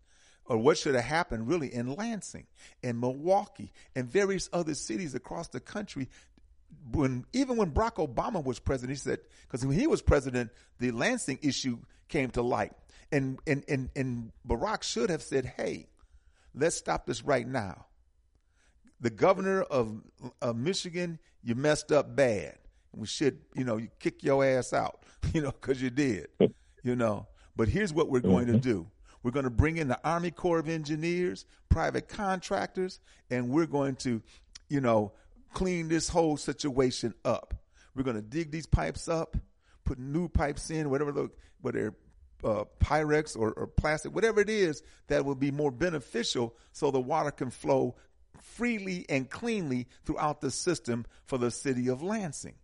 or 0.47 0.57
what 0.57 0.79
should 0.79 0.95
have 0.95 1.03
happened 1.03 1.47
really 1.47 1.71
in 1.71 1.95
Lansing 1.95 2.47
and 2.81 2.99
Milwaukee 2.99 3.71
and 3.95 4.09
various 4.09 4.49
other 4.51 4.73
cities 4.73 5.13
across 5.13 5.49
the 5.49 5.59
country 5.59 6.09
when 6.93 7.25
even 7.31 7.57
when 7.57 7.73
Barack 7.73 8.03
Obama 8.03 8.43
was 8.43 8.57
president, 8.57 8.97
he 8.97 9.03
said 9.03 9.19
because 9.43 9.63
when 9.63 9.77
he 9.77 9.85
was 9.85 10.01
president, 10.01 10.49
the 10.79 10.89
Lansing 10.89 11.37
issue 11.43 11.77
came 12.07 12.31
to 12.31 12.41
light, 12.41 12.73
and 13.11 13.37
and 13.45 13.63
and 13.69 13.89
and 13.95 14.31
Barack 14.47 14.81
should 14.81 15.11
have 15.11 15.21
said, 15.21 15.45
"Hey, 15.45 15.87
let's 16.55 16.75
stop 16.75 17.05
this 17.05 17.23
right 17.23 17.47
now." 17.47 17.85
The 18.99 19.09
governor 19.09 19.61
of, 19.61 20.01
of 20.41 20.57
Michigan, 20.57 21.19
you 21.43 21.55
messed 21.55 21.91
up 21.91 22.15
bad. 22.15 22.57
We 22.95 23.07
should, 23.07 23.39
you 23.53 23.63
know, 23.63 23.77
you 23.77 23.89
kick 23.99 24.23
your 24.23 24.43
ass 24.45 24.73
out, 24.73 25.03
you 25.33 25.41
know, 25.41 25.51
because 25.51 25.81
you 25.81 25.89
did, 25.89 26.27
you 26.83 26.95
know. 26.95 27.27
But 27.55 27.69
here's 27.69 27.93
what 27.93 28.09
we're 28.09 28.19
going 28.19 28.47
to 28.47 28.57
do. 28.57 28.87
We're 29.23 29.31
going 29.31 29.45
to 29.45 29.49
bring 29.49 29.77
in 29.77 29.87
the 29.87 29.99
Army 30.03 30.29
Corps 30.29 30.59
of 30.59 30.69
Engineers, 30.69 31.45
private 31.69 32.07
contractors, 32.07 32.99
and 33.31 33.49
we're 33.49 33.65
going 33.65 33.95
to, 33.97 34.21
you 34.69 34.81
know, 34.81 35.13
clean 35.53 35.87
this 35.87 36.09
whole 36.09 36.37
situation 36.37 37.13
up. 37.23 37.55
We're 37.95 38.03
going 38.03 38.17
to 38.17 38.21
dig 38.21 38.51
these 38.51 38.67
pipes 38.67 39.07
up, 39.07 39.37
put 39.83 39.97
new 39.97 40.27
pipes 40.27 40.69
in, 40.69 40.89
whatever 40.89 41.11
the 41.11 41.31
whether 41.61 41.95
uh, 42.43 42.65
Pyrex 42.79 43.35
or, 43.37 43.51
or 43.53 43.67
plastic, 43.67 44.13
whatever 44.13 44.41
it 44.41 44.49
is 44.49 44.83
that 45.07 45.25
will 45.25 45.35
be 45.35 45.49
more 45.49 45.71
beneficial, 45.71 46.55
so 46.71 46.91
the 46.91 46.99
water 46.99 47.31
can 47.31 47.49
flow 47.49 47.95
freely 48.39 49.05
and 49.09 49.29
cleanly 49.29 49.87
throughout 50.05 50.41
the 50.41 50.51
system 50.51 51.05
for 51.25 51.37
the 51.37 51.49
city 51.49 51.87
of 51.87 52.03
Lansing. 52.03 52.55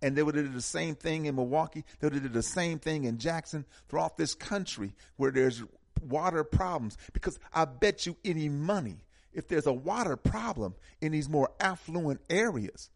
And 0.00 0.16
they 0.16 0.22
would 0.22 0.36
have 0.36 0.44
did 0.44 0.54
the 0.54 0.62
same 0.62 0.94
thing 0.94 1.26
in 1.26 1.34
Milwaukee. 1.34 1.84
They 1.98 2.06
would 2.06 2.14
have 2.14 2.22
did 2.22 2.32
the 2.32 2.42
same 2.42 2.78
thing 2.78 3.04
in 3.04 3.18
Jackson 3.18 3.64
throughout 3.88 4.16
this 4.16 4.34
country 4.34 4.94
where 5.16 5.32
there's 5.32 5.62
water 6.06 6.44
problems. 6.44 6.96
Because 7.12 7.38
I 7.52 7.64
bet 7.64 8.06
you 8.06 8.16
any 8.24 8.48
money, 8.48 8.98
if 9.32 9.48
there's 9.48 9.66
a 9.66 9.72
water 9.72 10.16
problem 10.16 10.74
in 11.00 11.12
these 11.12 11.28
more 11.28 11.50
affluent 11.60 12.20
areas 12.30 12.90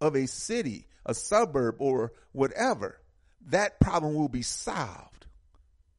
of 0.00 0.16
a 0.16 0.26
city, 0.26 0.86
a 1.04 1.14
suburb, 1.14 1.76
or 1.78 2.12
whatever, 2.32 2.98
that 3.48 3.78
problem 3.80 4.14
will 4.14 4.28
be 4.28 4.42
solved. 4.42 5.26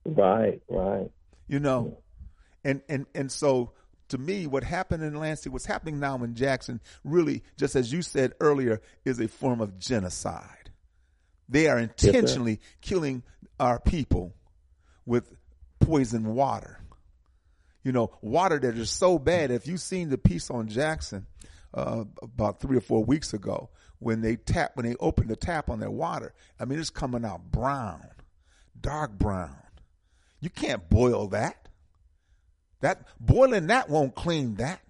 Right, 0.05 0.61
right. 0.69 1.09
You 1.47 1.59
know, 1.59 1.99
and 2.63 2.81
and 2.89 3.05
and 3.15 3.31
so 3.31 3.71
to 4.09 4.17
me, 4.17 4.47
what 4.47 4.63
happened 4.63 5.03
in 5.03 5.15
Lansing, 5.15 5.51
what's 5.51 5.65
happening 5.65 5.99
now 5.99 6.15
in 6.23 6.35
Jackson, 6.35 6.79
really, 7.03 7.43
just 7.57 7.75
as 7.75 7.91
you 7.91 8.01
said 8.01 8.33
earlier, 8.39 8.81
is 9.05 9.19
a 9.19 9.27
form 9.27 9.61
of 9.61 9.77
genocide. 9.77 10.71
They 11.49 11.67
are 11.67 11.79
intentionally 11.79 12.59
killing 12.81 13.23
our 13.59 13.79
people 13.79 14.33
with 15.05 15.31
poison 15.79 16.35
water. 16.35 16.79
You 17.83 17.93
know, 17.93 18.11
water 18.21 18.59
that 18.59 18.77
is 18.77 18.89
so 18.89 19.17
bad. 19.17 19.51
If 19.51 19.67
you've 19.67 19.79
seen 19.79 20.09
the 20.09 20.17
piece 20.17 20.49
on 20.49 20.67
Jackson 20.67 21.25
uh, 21.73 22.03
about 22.21 22.59
three 22.59 22.77
or 22.77 22.81
four 22.81 23.03
weeks 23.03 23.33
ago, 23.33 23.69
when 23.99 24.21
they 24.21 24.35
tap, 24.35 24.71
when 24.75 24.85
they 24.85 24.95
open 24.99 25.27
the 25.27 25.35
tap 25.35 25.69
on 25.69 25.79
their 25.79 25.89
water, 25.89 26.33
I 26.59 26.65
mean, 26.65 26.79
it's 26.79 26.89
coming 26.89 27.23
out 27.23 27.49
brown, 27.51 28.05
dark 28.79 29.17
brown. 29.17 29.55
You 30.39 30.49
can't 30.49 30.87
boil 30.89 31.27
that. 31.29 31.66
That 32.81 33.07
boiling 33.19 33.67
that 33.67 33.89
won't 33.89 34.15
clean 34.15 34.55
that. 34.55 34.81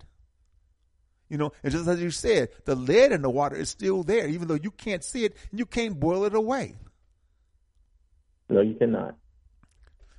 You 1.30 1.38
know, 1.38 1.52
and 1.62 1.72
just 1.72 1.88
as 1.88 2.02
you 2.02 2.10
said, 2.10 2.50
the 2.66 2.76
lead 2.76 3.12
in 3.12 3.22
the 3.22 3.30
water 3.30 3.56
is 3.56 3.70
still 3.70 4.04
there, 4.04 4.28
even 4.28 4.48
though 4.48 4.56
you 4.56 4.72
can't 4.72 5.04
see 5.04 5.26
it 5.26 5.36
and 5.52 5.60
you 5.60 5.66
can't 5.66 6.00
boil 6.00 6.24
it 6.24 6.34
away. 6.34 6.76
No, 8.50 8.62
you 8.62 8.76
cannot. 8.76 9.16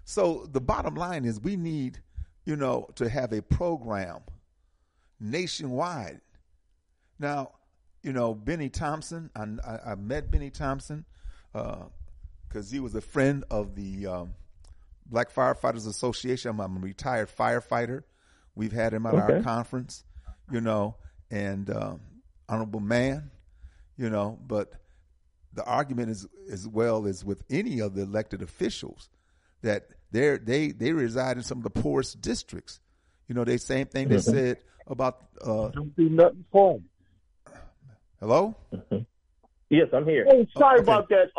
So 0.04 0.46
the 0.50 0.60
bottom 0.60 0.94
line 0.94 1.24
is 1.24 1.40
we 1.40 1.56
need, 1.56 2.00
you 2.44 2.56
know, 2.56 2.88
to 2.96 3.08
have 3.08 3.32
a 3.32 3.42
program 3.42 4.20
nationwide. 5.18 6.20
Now, 7.18 7.52
you 8.02 8.12
know, 8.12 8.34
Benny 8.34 8.68
Thompson, 8.68 9.30
I, 9.34 9.44
I, 9.66 9.92
I 9.92 9.94
met 9.94 10.30
Benny 10.30 10.50
Thompson 10.50 11.04
because 11.52 12.70
he 12.70 12.80
was 12.80 12.94
a 12.94 13.00
friend 13.00 13.44
of 13.50 13.74
the 13.74 14.06
um, 14.06 14.34
Black 15.08 15.32
Firefighters 15.32 15.86
Association. 15.86 16.50
I'm, 16.50 16.60
I'm 16.60 16.76
a 16.76 16.80
retired 16.80 17.28
firefighter 17.28 18.02
We've 18.58 18.72
had 18.72 18.92
him 18.92 19.06
at 19.06 19.14
okay. 19.14 19.34
our 19.34 19.42
conference, 19.42 20.02
you 20.50 20.60
know, 20.60 20.96
and 21.30 21.70
um, 21.70 22.00
honorable 22.48 22.80
man, 22.80 23.30
you 23.96 24.10
know. 24.10 24.36
But 24.44 24.72
the 25.54 25.64
argument 25.64 26.10
is 26.10 26.26
as 26.50 26.66
well 26.66 27.06
as 27.06 27.24
with 27.24 27.44
any 27.48 27.78
of 27.78 27.94
the 27.94 28.02
elected 28.02 28.42
officials 28.42 29.10
that 29.62 29.90
they 30.10 30.38
they 30.38 30.72
they 30.72 30.92
reside 30.92 31.36
in 31.36 31.44
some 31.44 31.58
of 31.58 31.62
the 31.62 31.70
poorest 31.70 32.20
districts. 32.20 32.80
You 33.28 33.36
know, 33.36 33.44
they 33.44 33.58
same 33.58 33.86
thing 33.86 34.08
they 34.08 34.16
mm-hmm. 34.16 34.28
said 34.32 34.58
about. 34.88 35.20
Uh, 35.40 35.68
Don't 35.68 35.94
do 35.94 36.08
nothing 36.08 36.44
for 36.50 36.80
them. 37.44 37.54
Hello. 38.18 38.56
Mm-hmm. 38.74 39.04
Yes, 39.70 39.86
I'm 39.92 40.04
here. 40.04 40.24
Hey, 40.28 40.48
sorry 40.58 40.80
oh, 40.80 40.82
okay. 40.82 40.92
about 40.92 41.08
that. 41.10 41.30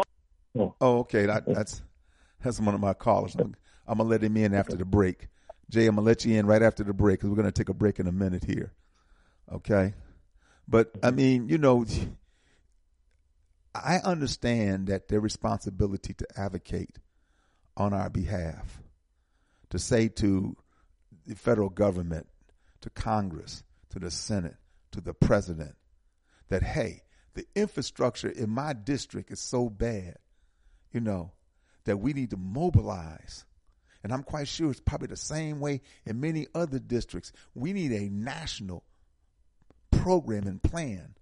Oh, 0.57 0.75
oh 0.79 0.97
okay. 0.99 1.25
That, 1.25 1.43
that's 1.45 1.81
that's 2.43 2.59
one 2.59 2.75
of 2.75 2.81
my 2.81 2.93
callers. 2.93 3.35
I'm, 3.35 3.55
I'm, 3.87 3.97
gonna 3.97 4.09
let 4.09 4.23
him 4.23 4.37
in 4.37 4.53
after 4.53 4.75
the 4.75 4.85
break. 4.85 5.27
Jay, 5.69 5.87
I'm 5.87 5.95
gonna 5.95 6.05
let 6.05 6.25
you 6.25 6.37
in 6.37 6.45
right 6.45 6.61
after 6.61 6.83
the 6.83 6.93
break 6.93 7.19
because 7.19 7.29
we're 7.29 7.35
gonna 7.35 7.51
take 7.51 7.69
a 7.69 7.73
break 7.73 7.99
in 7.99 8.07
a 8.07 8.11
minute 8.11 8.43
here. 8.43 8.73
Okay. 9.51 9.93
But 10.67 10.91
I 11.01 11.11
mean, 11.11 11.49
you 11.49 11.57
know, 11.57 11.85
I 13.73 13.97
understand 13.97 14.87
that 14.87 15.07
their 15.07 15.19
responsibility 15.19 16.13
to 16.13 16.27
advocate 16.37 16.97
on 17.77 17.93
our 17.93 18.09
behalf, 18.09 18.81
to 19.69 19.79
say 19.79 20.09
to 20.09 20.55
the 21.25 21.35
federal 21.35 21.69
government, 21.69 22.27
to 22.81 22.89
Congress, 22.89 23.63
to 23.89 23.99
the 23.99 24.11
Senate, 24.11 24.57
to 24.91 25.01
the 25.01 25.13
president, 25.13 25.75
that, 26.49 26.63
hey, 26.63 27.03
the 27.35 27.45
infrastructure 27.55 28.29
in 28.29 28.49
my 28.49 28.73
district 28.73 29.31
is 29.31 29.39
so 29.39 29.69
bad, 29.69 30.17
you 30.91 30.99
know, 30.99 31.31
that 31.89 31.97
we 31.97 32.13
need 32.13 32.29
to 32.29 32.37
mobilize. 32.37 33.45
And 34.03 34.13
I'm 34.13 34.21
quite 34.21 34.47
sure 34.47 34.69
it's 34.69 34.79
probably 34.79 35.07
the 35.07 35.17
same 35.17 35.59
way 35.59 35.81
in 36.05 36.21
many 36.21 36.45
other 36.53 36.77
districts. 36.77 37.33
We 37.55 37.73
need 37.73 37.91
a 37.91 38.09
national 38.09 38.83
program 39.89 40.45
and 40.45 40.61
plan 40.61 41.15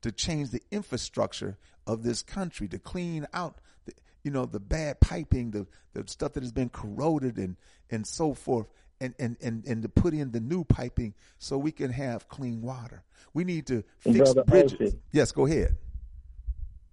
to 0.00 0.10
change 0.10 0.48
the 0.48 0.62
infrastructure 0.70 1.58
of 1.86 2.02
this 2.02 2.22
country, 2.22 2.68
to 2.68 2.78
clean 2.78 3.26
out, 3.34 3.58
the, 3.84 3.92
you 4.22 4.30
know, 4.30 4.46
the 4.46 4.60
bad 4.60 5.00
piping, 5.00 5.50
the, 5.50 5.66
the 5.92 6.04
stuff 6.06 6.32
that 6.32 6.42
has 6.42 6.52
been 6.52 6.70
corroded 6.70 7.36
and, 7.36 7.56
and 7.90 8.06
so 8.06 8.32
forth 8.32 8.68
and, 8.98 9.14
and, 9.18 9.36
and, 9.42 9.66
and 9.66 9.82
to 9.82 9.90
put 9.90 10.14
in 10.14 10.30
the 10.30 10.40
new 10.40 10.64
piping 10.64 11.12
so 11.38 11.58
we 11.58 11.70
can 11.70 11.90
have 11.90 12.28
clean 12.28 12.62
water. 12.62 13.02
We 13.34 13.44
need 13.44 13.66
to 13.66 13.84
fix 13.98 14.16
Brother 14.16 14.44
bridges. 14.44 14.96
Yes, 15.12 15.32
go 15.32 15.44
ahead. 15.44 15.76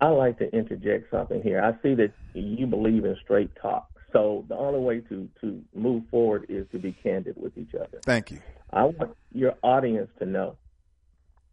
I 0.02 0.08
like 0.08 0.40
to 0.40 0.52
interject 0.54 1.12
something 1.12 1.44
here. 1.44 1.62
I 1.64 1.80
see 1.84 1.94
that 1.96 2.12
you 2.34 2.66
believe 2.66 3.06
in 3.06 3.16
straight 3.24 3.52
talk. 3.62 3.88
So 4.12 4.44
the 4.50 4.56
only 4.56 4.80
way 4.80 5.00
to, 5.02 5.30
to 5.42 5.62
move 5.76 6.04
forward 6.10 6.48
is 6.50 6.66
to 6.72 6.80
be 6.80 6.92
candid 6.92 7.36
with 7.38 7.58
each 7.58 7.76
other. 7.76 8.00
Thank 8.04 8.32
you. 8.32 8.40
I 8.74 8.86
want 8.86 9.16
your 9.32 9.54
audience 9.62 10.10
to 10.20 10.26
know 10.26 10.58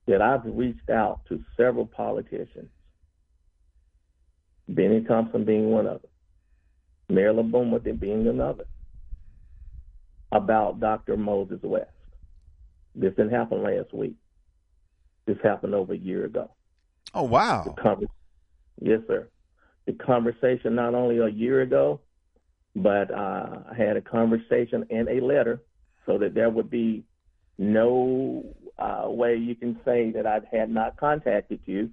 that 0.07 0.22
I've 0.22 0.44
reached 0.44 0.88
out 0.88 1.20
to 1.28 1.44
several 1.57 1.86
politicians, 1.86 2.70
Benny 4.66 5.03
Thompson 5.03 5.44
being 5.44 5.70
one 5.70 5.86
of 5.86 6.01
them, 6.01 6.11
Mayor 7.11 7.34
Lumumba 7.34 8.01
being 8.01 8.26
another, 8.26 8.64
about 10.32 10.80
Dr. 10.80 11.16
Moses 11.16 11.61
West. 11.62 11.90
This 12.94 13.11
didn't 13.11 13.32
happen 13.32 13.62
last 13.62 13.92
week. 13.92 14.14
This 15.26 15.36
happened 15.42 15.74
over 15.74 15.92
a 15.92 15.99
year 15.99 16.24
ago. 16.24 16.51
Oh, 17.14 17.22
wow. 17.24 17.62
The, 17.64 17.82
Conver- 17.82 18.07
yes, 18.80 19.00
sir. 19.06 19.28
The 19.86 19.92
conversation 19.92 20.74
not 20.74 20.94
only 20.94 21.18
a 21.18 21.28
year 21.28 21.62
ago, 21.62 22.00
but 22.76 23.10
uh, 23.10 23.60
I 23.70 23.74
had 23.76 23.96
a 23.96 24.02
conversation 24.02 24.86
and 24.90 25.08
a 25.08 25.24
letter 25.24 25.62
so 26.06 26.18
that 26.18 26.34
there 26.34 26.50
would 26.50 26.70
be 26.70 27.04
no 27.58 28.44
uh, 28.78 29.06
way 29.08 29.36
you 29.36 29.54
can 29.56 29.80
say 29.84 30.12
that 30.12 30.26
I 30.26 30.40
had 30.52 30.70
not 30.70 30.96
contacted 30.96 31.60
you 31.64 31.90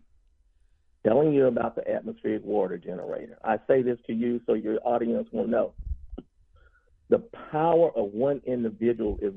telling 1.05 1.33
you 1.33 1.45
about 1.45 1.75
the 1.75 1.87
atmospheric 1.89 2.43
water 2.43 2.77
generator. 2.77 3.37
I 3.43 3.57
say 3.67 3.81
this 3.81 3.97
to 4.07 4.13
you 4.13 4.41
so 4.45 4.53
your 4.53 4.79
audience 4.83 5.27
will 5.31 5.47
know 5.47 5.73
the 7.09 7.19
power 7.51 7.91
of 7.95 8.13
one 8.13 8.41
individual 8.45 9.19
is 9.21 9.33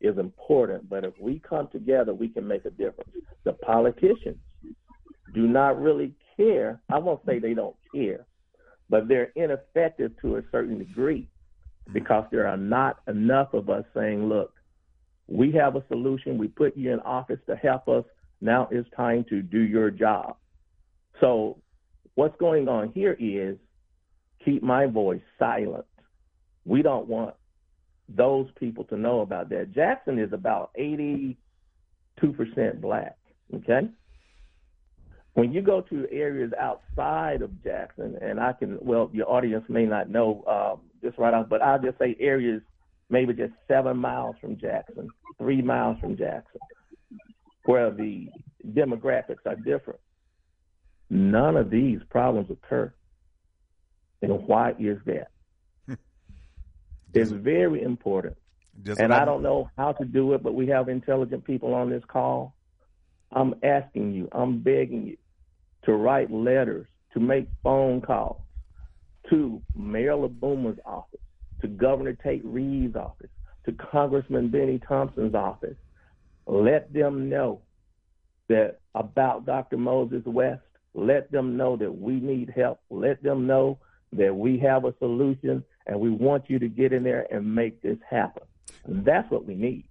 is 0.00 0.18
important, 0.18 0.88
but 0.90 1.04
if 1.04 1.14
we 1.18 1.38
come 1.38 1.68
together, 1.68 2.12
we 2.12 2.28
can 2.28 2.46
make 2.46 2.64
a 2.66 2.70
difference. 2.70 3.10
The 3.44 3.52
politicians 3.52 4.36
do 5.32 5.46
not 5.46 5.80
really 5.80 6.12
care. 6.36 6.80
I 6.88 6.98
won't 6.98 7.24
say 7.26 7.38
they 7.38 7.54
don't 7.54 7.76
care, 7.94 8.26
but 8.88 9.08
they're 9.08 9.32
ineffective 9.36 10.12
to 10.22 10.36
a 10.36 10.42
certain 10.50 10.78
degree 10.78 11.28
because 11.92 12.24
there 12.30 12.46
are 12.46 12.56
not 12.56 12.98
enough 13.08 13.54
of 13.54 13.68
us 13.68 13.84
saying, 13.94 14.28
look, 14.28 14.52
we 15.26 15.52
have 15.52 15.76
a 15.76 15.84
solution. 15.88 16.38
We 16.38 16.48
put 16.48 16.76
you 16.76 16.92
in 16.92 17.00
office 17.00 17.40
to 17.46 17.56
help 17.56 17.88
us. 17.88 18.04
Now 18.40 18.68
it's 18.70 18.88
time 18.96 19.24
to 19.30 19.42
do 19.42 19.60
your 19.60 19.90
job. 19.90 20.36
So 21.20 21.58
what's 22.14 22.36
going 22.38 22.68
on 22.68 22.92
here 22.92 23.16
is 23.18 23.56
keep 24.44 24.62
my 24.62 24.86
voice 24.86 25.22
silent 25.38 25.86
we 26.64 26.82
don't 26.82 27.06
want 27.08 27.34
those 28.08 28.48
people 28.58 28.84
to 28.84 28.96
know 28.96 29.20
about 29.20 29.48
that. 29.50 29.72
Jackson 29.72 30.18
is 30.18 30.32
about 30.32 30.70
82% 30.78 31.36
black, 32.80 33.16
okay? 33.54 33.88
When 35.34 35.52
you 35.52 35.62
go 35.62 35.80
to 35.80 36.06
areas 36.12 36.52
outside 36.58 37.42
of 37.42 37.62
Jackson, 37.62 38.16
and 38.22 38.38
I 38.38 38.52
can, 38.52 38.78
well, 38.80 39.10
your 39.12 39.28
audience 39.28 39.64
may 39.68 39.84
not 39.84 40.08
know 40.08 40.44
um, 40.46 40.80
just 41.02 41.18
right 41.18 41.34
off, 41.34 41.48
but 41.48 41.60
I'll 41.60 41.80
just 41.80 41.98
say 41.98 42.16
areas 42.20 42.62
maybe 43.10 43.34
just 43.34 43.52
seven 43.68 43.96
miles 43.96 44.36
from 44.40 44.56
Jackson, 44.56 45.08
three 45.38 45.60
miles 45.60 45.98
from 46.00 46.16
Jackson, 46.16 46.60
where 47.64 47.90
the 47.90 48.28
demographics 48.68 49.44
are 49.44 49.56
different. 49.56 50.00
None 51.10 51.56
of 51.56 51.68
these 51.68 52.00
problems 52.10 52.50
occur. 52.50 52.92
And 54.22 54.46
why 54.46 54.74
is 54.78 54.98
that? 55.04 55.28
it's 57.12 57.30
very 57.30 57.82
important. 57.82 58.36
Just 58.82 59.00
and 59.00 59.12
I 59.12 59.24
don't 59.24 59.42
know 59.42 59.70
how 59.76 59.92
to 59.92 60.04
do 60.04 60.32
it, 60.34 60.42
but 60.42 60.54
we 60.54 60.68
have 60.68 60.88
intelligent 60.88 61.44
people 61.44 61.74
on 61.74 61.90
this 61.90 62.02
call. 62.08 62.54
I'm 63.30 63.54
asking 63.62 64.12
you, 64.14 64.28
I'm 64.32 64.60
begging 64.60 65.06
you 65.06 65.16
to 65.84 65.92
write 65.92 66.30
letters, 66.30 66.86
to 67.12 67.20
make 67.20 67.48
phone 67.62 68.00
calls 68.00 68.40
to 69.30 69.62
Mayor 69.74 70.14
Lumumba's 70.14 70.78
office, 70.84 71.20
to 71.60 71.68
Governor 71.68 72.14
Tate 72.14 72.44
Reeves' 72.44 72.96
office, 72.96 73.30
to 73.64 73.72
Congressman 73.72 74.48
Benny 74.48 74.80
Thompson's 74.86 75.34
office. 75.34 75.76
Let 76.46 76.92
them 76.92 77.28
know 77.28 77.62
that 78.48 78.80
about 78.94 79.46
Dr. 79.46 79.78
Moses 79.78 80.22
West. 80.26 80.62
Let 80.92 81.30
them 81.32 81.56
know 81.56 81.76
that 81.76 81.90
we 81.90 82.14
need 82.14 82.52
help. 82.54 82.80
Let 82.90 83.22
them 83.22 83.46
know 83.46 83.78
that 84.12 84.34
we 84.34 84.58
have 84.58 84.84
a 84.84 84.94
solution 84.98 85.64
and 85.86 85.98
we 85.98 86.10
want 86.10 86.48
you 86.48 86.58
to 86.58 86.68
get 86.68 86.92
in 86.92 87.02
there 87.02 87.26
and 87.32 87.54
make 87.54 87.82
this 87.82 87.98
happen. 88.08 88.44
That's 88.86 89.30
what 89.30 89.46
we 89.46 89.54
need. 89.54 89.88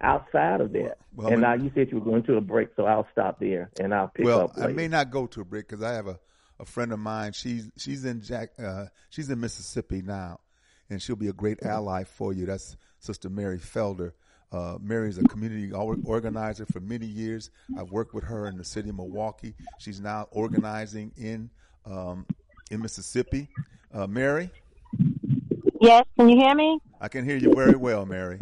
Outside 0.00 0.60
of 0.60 0.72
that, 0.72 0.98
well, 1.14 1.28
and 1.28 1.40
now 1.40 1.54
you 1.54 1.70
said 1.74 1.88
you 1.90 1.98
were 1.98 2.04
going 2.04 2.22
to 2.24 2.36
a 2.36 2.40
break, 2.40 2.68
so 2.76 2.84
I'll 2.84 3.06
stop 3.12 3.38
there 3.40 3.70
and 3.80 3.94
I'll 3.94 4.08
pick 4.08 4.26
well, 4.26 4.42
up. 4.42 4.56
Well, 4.56 4.68
I 4.68 4.72
may 4.72 4.88
not 4.88 5.10
go 5.10 5.26
to 5.26 5.40
a 5.40 5.44
break 5.44 5.68
because 5.68 5.82
I 5.82 5.92
have 5.92 6.06
a, 6.06 6.18
a 6.60 6.64
friend 6.64 6.92
of 6.92 6.98
mine. 6.98 7.32
She's 7.32 7.70
she's 7.76 8.04
in 8.04 8.20
Jack 8.20 8.50
uh, 8.58 8.86
she's 9.10 9.30
in 9.30 9.40
Mississippi 9.40 10.02
now, 10.02 10.40
and 10.90 11.00
she'll 11.00 11.16
be 11.16 11.28
a 11.28 11.32
great 11.32 11.62
ally 11.62 12.04
for 12.04 12.32
you. 12.32 12.46
That's 12.46 12.76
Sister 12.98 13.28
Mary 13.28 13.58
Felder. 13.58 14.12
Uh, 14.52 14.78
Mary 14.80 15.08
is 15.08 15.18
a 15.18 15.24
community 15.24 15.72
organizer 15.72 16.66
for 16.66 16.80
many 16.80 17.06
years. 17.06 17.50
I've 17.76 17.90
worked 17.90 18.14
with 18.14 18.24
her 18.24 18.46
in 18.46 18.56
the 18.56 18.64
city 18.64 18.90
of 18.90 18.96
Milwaukee. 18.96 19.54
She's 19.78 20.00
now 20.00 20.28
organizing 20.30 21.12
in 21.16 21.50
um, 21.86 22.26
in 22.70 22.80
Mississippi. 22.80 23.48
Uh, 23.92 24.06
Mary, 24.06 24.50
Yes, 25.84 26.06
can 26.16 26.30
you 26.30 26.36
hear 26.36 26.54
me? 26.54 26.78
I 26.98 27.08
can 27.08 27.26
hear 27.26 27.36
you 27.36 27.52
very 27.54 27.76
well, 27.76 28.06
Mary. 28.06 28.38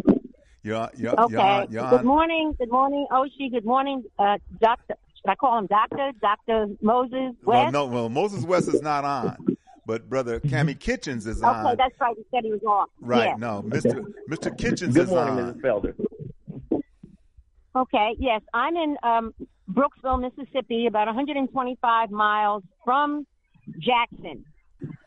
You're, 0.62 0.88
you're, 0.96 1.20
okay. 1.20 1.66
You're, 1.70 1.82
you're 1.82 1.90
good 1.90 2.04
morning. 2.04 2.54
Good 2.58 2.70
morning, 2.70 3.06
Oshi. 3.10 3.50
Good 3.50 3.64
morning, 3.64 4.04
uh, 4.18 4.38
Doctor. 4.60 4.94
Should 5.16 5.28
I 5.30 5.34
call 5.34 5.58
him 5.58 5.66
Doctor? 5.66 6.12
Doctor 6.20 6.68
Moses 6.80 7.34
West? 7.44 7.44
Well, 7.44 7.72
no. 7.72 7.86
Well, 7.86 8.08
Moses 8.08 8.44
West 8.44 8.68
is 8.68 8.80
not 8.80 9.04
on, 9.04 9.56
but 9.86 10.08
Brother 10.08 10.38
Cammy 10.38 10.78
Kitchens 10.78 11.26
is 11.26 11.42
on. 11.42 11.66
Okay, 11.66 11.74
that's 11.78 12.00
right. 12.00 12.14
He 12.16 12.24
said 12.30 12.44
he 12.44 12.52
was 12.52 12.62
on. 12.62 12.86
Right. 13.00 13.26
Yeah. 13.26 13.36
No, 13.36 13.62
Mr. 13.66 14.04
Mr. 14.30 14.56
Kitchens 14.56 14.94
good 14.94 15.04
is 15.04 15.10
morning, 15.10 15.44
on. 15.44 15.54
Mrs. 15.54 15.60
Felder. 15.62 16.82
Okay. 17.74 18.14
Yes, 18.18 18.42
I'm 18.54 18.76
in 18.76 18.96
um, 19.02 19.34
Brooksville, 19.70 20.20
Mississippi, 20.20 20.86
about 20.86 21.06
125 21.06 22.10
miles 22.10 22.62
from 22.84 23.26
Jackson. 23.80 24.44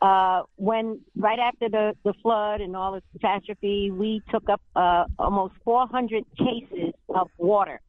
Uh, 0.02 0.42
when 0.56 1.00
right 1.16 1.38
after 1.38 1.68
the, 1.68 1.96
the 2.04 2.12
flood 2.22 2.60
and 2.60 2.76
all 2.76 2.92
the 2.92 3.02
catastrophe, 3.12 3.90
we 3.90 4.22
took 4.30 4.48
up 4.48 4.60
uh, 4.74 5.04
almost 5.18 5.54
400 5.64 6.24
cases 6.36 6.92
of 7.08 7.28
water. 7.38 7.80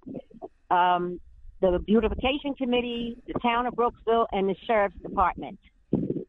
Um, 0.72 1.20
the 1.60 1.80
beautification 1.86 2.54
committee, 2.56 3.18
the 3.28 3.34
town 3.40 3.66
of 3.66 3.74
Brooksville, 3.74 4.28
and 4.32 4.48
the 4.48 4.56
sheriff's 4.66 4.96
department 5.02 5.60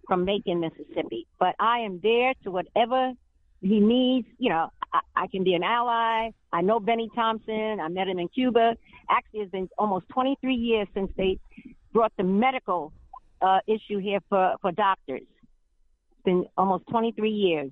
from 0.07 0.25
Macon, 0.25 0.61
Mississippi. 0.61 1.27
But 1.39 1.55
I 1.61 1.81
am 1.81 2.01
there 2.03 2.33
to 2.45 2.51
whatever 2.51 3.13
he 3.61 3.81
needs. 3.81 4.27
You 4.39 4.51
know, 4.51 4.71
I, 4.93 5.01
I 5.15 5.27
can 5.27 5.45
be 5.45 5.55
an 5.55 5.63
ally. 5.63 6.31
I 6.53 6.61
know 6.63 6.81
Benny 6.81 7.11
Thompson. 7.15 7.79
I 7.81 7.89
met 7.89 8.09
him 8.09 8.19
in 8.19 8.29
Cuba. 8.29 8.75
Actually, 9.11 9.41
it's 9.41 9.53
been 9.53 9.69
almost 9.79 10.09
23 10.09 10.55
years 10.55 10.89
since 10.95 11.13
they 11.17 11.39
brought 11.93 12.13
the 12.17 12.25
medical 12.25 12.93
uh, 13.43 13.59
issue 13.67 13.99
here 13.99 14.21
for, 14.29 14.55
for 14.61 14.73
doctors. 14.73 15.23
It's 16.19 16.25
been 16.25 16.47
almost 16.57 16.85
23 16.91 17.31
years. 17.31 17.71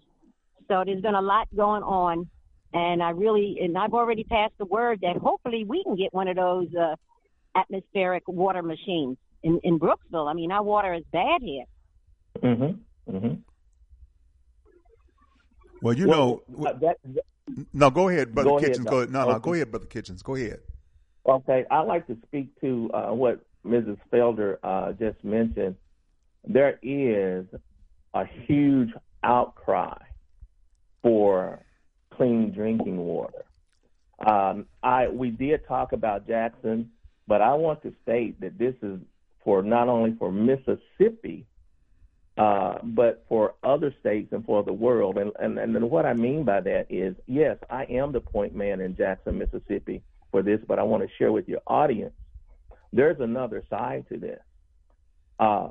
So 0.68 0.82
there's 0.84 1.03
been 1.03 1.14
a 1.14 1.20
lot 1.22 1.49
going 1.55 1.82
on. 1.82 2.28
And 2.72 3.03
I 3.03 3.11
really, 3.11 3.59
and 3.62 3.76
I've 3.76 3.94
already 3.94 4.24
passed 4.24 4.55
the 4.59 4.66
word 4.66 5.01
that 5.03 5.16
hopefully 5.16 5.64
we 5.64 5.82
can 5.82 5.97
get 5.97 6.12
one 6.12 6.28
of 6.28 6.36
those 6.36 6.68
uh, 6.74 6.94
atmospheric 7.57 8.24
water 8.28 8.62
machines 8.62 9.16
in, 9.42 9.61
in 9.62 9.78
Brooksville. 9.78 10.28
I 10.28 10.34
mean, 10.34 10.53
our 10.53 10.62
water 10.62 10.92
is 10.94 11.05
bad 11.12 11.40
here. 11.42 11.64
Mm-hmm. 12.42 13.16
Mm-hmm. 13.16 13.34
Well, 15.80 15.94
you 15.94 16.09
Well, 16.09 16.42
know, 16.49 16.66
uh, 16.66 16.72
that, 16.80 16.97
no, 17.72 17.90
go 17.90 18.09
ahead, 18.09 18.34
Brother 18.34 18.51
Go 18.51 18.59
ahead, 18.59 18.70
Kitchens. 18.70 18.86
Go 18.86 19.05
Doc. 19.05 19.11
no, 19.12 19.24
no, 19.24 19.30
Okay. 19.36 19.40
go 19.44 19.55
ahead, 19.55 19.70
Brother 19.70 19.86
Kitchens. 19.86 20.22
Go 20.22 20.34
ahead. 20.34 20.61
Okay, 21.26 21.64
I'd 21.70 21.82
like 21.86 22.07
to 22.09 22.16
speak 22.26 22.61
to 22.61 22.90
uh, 22.92 23.12
what 23.12 23.40
Mrs. 23.64 23.99
Felder 24.12 24.59
uh, 24.62 24.92
just 24.92 25.22
mentioned. 25.24 25.76
There 26.44 26.78
is 26.82 27.47
a 28.15 28.25
huge 28.47 28.91
outcry 29.23 29.99
for 31.03 31.61
clean 32.15 32.53
drinking 32.53 32.99
water. 32.99 33.45
Um, 34.27 34.67
I 34.83 35.09
we 35.09 35.31
did 35.31 35.67
talk 35.67 35.93
about 35.93 36.27
Jackson, 36.27 36.91
but 37.27 37.43
I 37.43 37.55
want 37.55 37.83
to 37.83 37.93
state 38.03 38.41
that 38.41 38.59
this 38.59 38.75
is 38.83 38.99
for 39.45 39.63
not 39.63 39.89
only 39.89 40.17
for 40.19 40.33
Mississippi, 40.33 41.47
uh, 42.39 42.79
but 42.83 43.25
for 43.29 43.55
other 43.63 43.95
states 44.01 44.33
and 44.33 44.45
for 44.45 44.63
the 44.63 44.73
world. 44.73 45.19
And, 45.19 45.33
and 45.39 45.59
and 45.59 45.91
what 45.91 46.07
I 46.07 46.15
mean 46.15 46.45
by 46.45 46.61
that 46.61 46.87
is, 46.91 47.15
yes, 47.27 47.59
I 47.71 47.85
am 47.85 48.13
the 48.13 48.21
point 48.21 48.55
man 48.55 48.81
in 48.81 48.97
Jackson, 48.97 49.39
Mississippi 49.39 50.03
for 50.31 50.43
this, 50.43 50.61
but 50.67 50.79
I 50.79 50.83
want 50.83 51.03
to 51.03 51.09
share 51.19 51.33
with 51.33 51.49
your 51.49 51.63
audience. 51.67 52.15
There's 52.93 53.21
another 53.21 53.63
side 53.69 54.07
to 54.11 54.19
this. 54.19 54.41
Uh, 55.39 55.69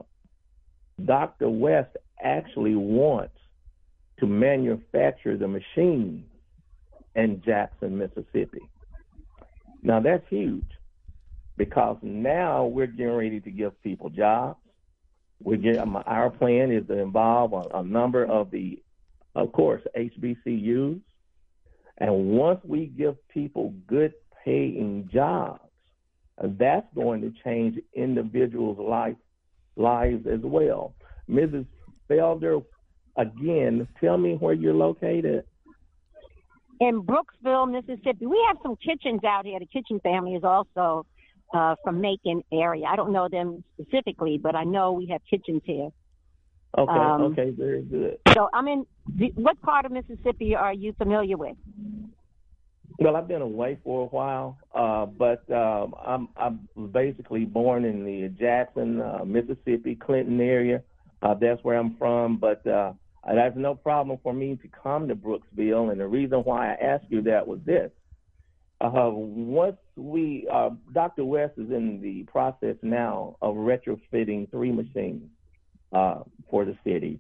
Dr. 1.04 1.50
West 1.50 1.96
actually 2.22 2.76
wants 2.76 3.38
to 4.20 4.28
manufacture 4.28 5.38
the 5.38 5.48
machines 5.48 6.26
in 7.16 7.42
Jackson, 7.46 7.98
Mississippi. 7.98 8.70
Now 9.82 10.00
that's 10.00 10.26
huge 10.30 10.66
because 11.58 11.98
now 12.02 12.66
we're 12.66 12.88
getting 12.88 13.14
ready 13.14 13.40
to 13.40 13.52
give 13.52 13.82
people 13.84 14.10
jobs. 14.10 14.60
We 15.42 15.58
get 15.58 15.78
um, 15.78 16.02
our 16.06 16.30
plan 16.30 16.72
is 16.72 16.88
to 16.88 16.98
involve 16.98 17.54
a, 17.54 17.80
a 17.80 17.84
number 17.84 18.26
of 18.26 18.52
the, 18.52 18.82
of 19.36 19.52
course, 19.52 19.82
HBCUs, 19.96 21.02
and 21.98 22.16
once 22.38 22.60
we 22.64 22.88
give 22.88 23.16
people 23.30 23.74
good 23.88 24.14
paying 24.44 25.10
jobs, 25.14 25.62
that's 26.42 26.88
going 26.94 27.22
to 27.22 27.34
change 27.44 27.80
individuals' 27.94 28.80
life 28.80 29.16
lives 29.76 30.26
as 30.28 30.40
well. 30.44 30.94
Mrs. 31.30 31.66
Felder, 32.10 32.64
again, 33.18 33.88
tell 34.02 34.18
me 34.18 34.36
where 34.36 34.54
you're 34.54 34.74
located. 34.74 35.44
in 36.82 37.02
Brooksville, 37.04 37.72
Mississippi. 37.72 38.26
We 38.26 38.44
have 38.48 38.58
some 38.62 38.76
kitchens 38.76 39.24
out 39.24 39.46
here. 39.46 39.60
The 39.60 39.66
kitchen 39.66 40.00
family 40.02 40.34
is 40.36 40.44
also 40.44 41.06
uh, 41.54 41.76
from 41.84 42.02
Macon 42.02 42.42
area. 42.52 42.86
I 42.86 42.96
don't 42.96 43.14
know 43.14 43.28
them 43.30 43.64
specifically, 43.80 44.38
but 44.38 44.56
I 44.56 44.64
know 44.66 44.92
we 44.92 45.08
have 45.08 45.22
kitchens 45.30 45.62
here. 45.66 45.90
Okay, 46.78 46.92
Um, 46.92 47.22
okay, 47.32 47.52
very 47.52 47.84
good. 47.84 48.18
So 48.34 48.50
I'm 48.54 48.68
in. 48.68 48.86
the- 49.16 49.32
What 49.36 49.62
part 49.62 49.86
of 49.86 49.94
Mississippi 49.94 50.56
are 50.56 50.74
you 50.74 50.92
familiar 50.98 51.38
with? 51.38 51.56
Well, 52.98 53.18
I've 53.18 53.28
been 53.28 53.42
away 53.42 53.78
for 53.84 54.04
a 54.04 54.06
while, 54.06 54.58
uh, 54.74 55.06
but 55.06 55.50
um, 55.52 55.96
I'm 56.06 56.30
I'm 56.38 56.70
basically 56.92 57.44
born 57.44 57.84
in 57.84 58.06
the 58.06 58.30
Jackson, 58.30 59.02
uh, 59.02 59.26
Mississippi, 59.26 59.96
Clinton 59.96 60.40
area. 60.40 60.82
Uh, 61.22 61.34
that's 61.34 61.62
where 61.64 61.78
I'm 61.78 61.98
from. 61.98 62.38
But 62.38 62.66
uh, 62.66 62.94
that's 63.26 63.58
no 63.58 63.76
problem 63.76 64.18
for 64.24 64.34
me 64.34 64.58
to 64.62 64.70
come 64.70 65.10
to 65.10 65.16
Brooksville. 65.16 65.92
And 65.92 66.00
the 66.00 66.08
reason 66.08 66.40
why 66.40 66.72
I 66.72 66.76
asked 66.76 67.06
you 67.10 67.22
that 67.24 67.46
was 67.46 67.60
this: 67.66 67.92
uh, 68.80 69.10
once 69.12 69.78
we, 69.98 70.48
uh, 70.52 70.70
Dr. 70.94 71.26
West 71.26 71.54
is 71.58 71.72
in 71.72 72.00
the 72.02 72.24
process 72.32 72.76
now 72.82 73.36
of 73.42 73.56
retrofitting 73.56 74.50
three 74.52 74.72
machines 74.72 75.30
uh, 75.92 76.20
for 76.50 76.64
the 76.64 76.78
city. 76.86 77.20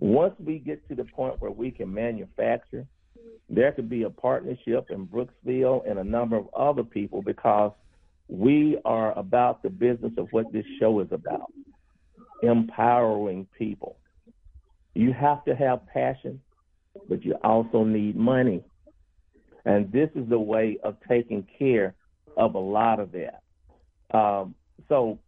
Once 0.00 0.34
we 0.40 0.58
get 0.58 0.86
to 0.88 0.96
the 0.96 1.04
point 1.04 1.40
where 1.40 1.50
we 1.50 1.70
can 1.70 1.92
manufacture 1.92 2.86
there 3.48 3.72
could 3.72 3.88
be 3.88 4.04
a 4.04 4.10
partnership 4.10 4.86
in 4.90 5.06
Brooksville 5.06 5.88
and 5.88 5.98
a 5.98 6.04
number 6.04 6.36
of 6.36 6.48
other 6.54 6.84
people 6.84 7.22
because 7.22 7.72
we 8.28 8.78
are 8.84 9.16
about 9.18 9.62
the 9.62 9.70
business 9.70 10.12
of 10.16 10.28
what 10.30 10.52
this 10.52 10.64
show 10.78 11.00
is 11.00 11.08
about 11.10 11.52
empowering 12.42 13.46
people. 13.58 13.96
You 14.94 15.12
have 15.12 15.44
to 15.44 15.54
have 15.54 15.86
passion, 15.86 16.40
but 17.08 17.24
you 17.24 17.34
also 17.42 17.84
need 17.84 18.16
money. 18.16 18.62
And 19.64 19.90
this 19.92 20.08
is 20.14 20.28
the 20.28 20.38
way 20.38 20.78
of 20.82 20.96
taking 21.08 21.46
care 21.58 21.94
of 22.36 22.54
a 22.54 22.58
lot 22.58 23.00
of 23.00 23.10
that. 23.12 23.42
Um, 24.16 24.54
so 24.88 25.18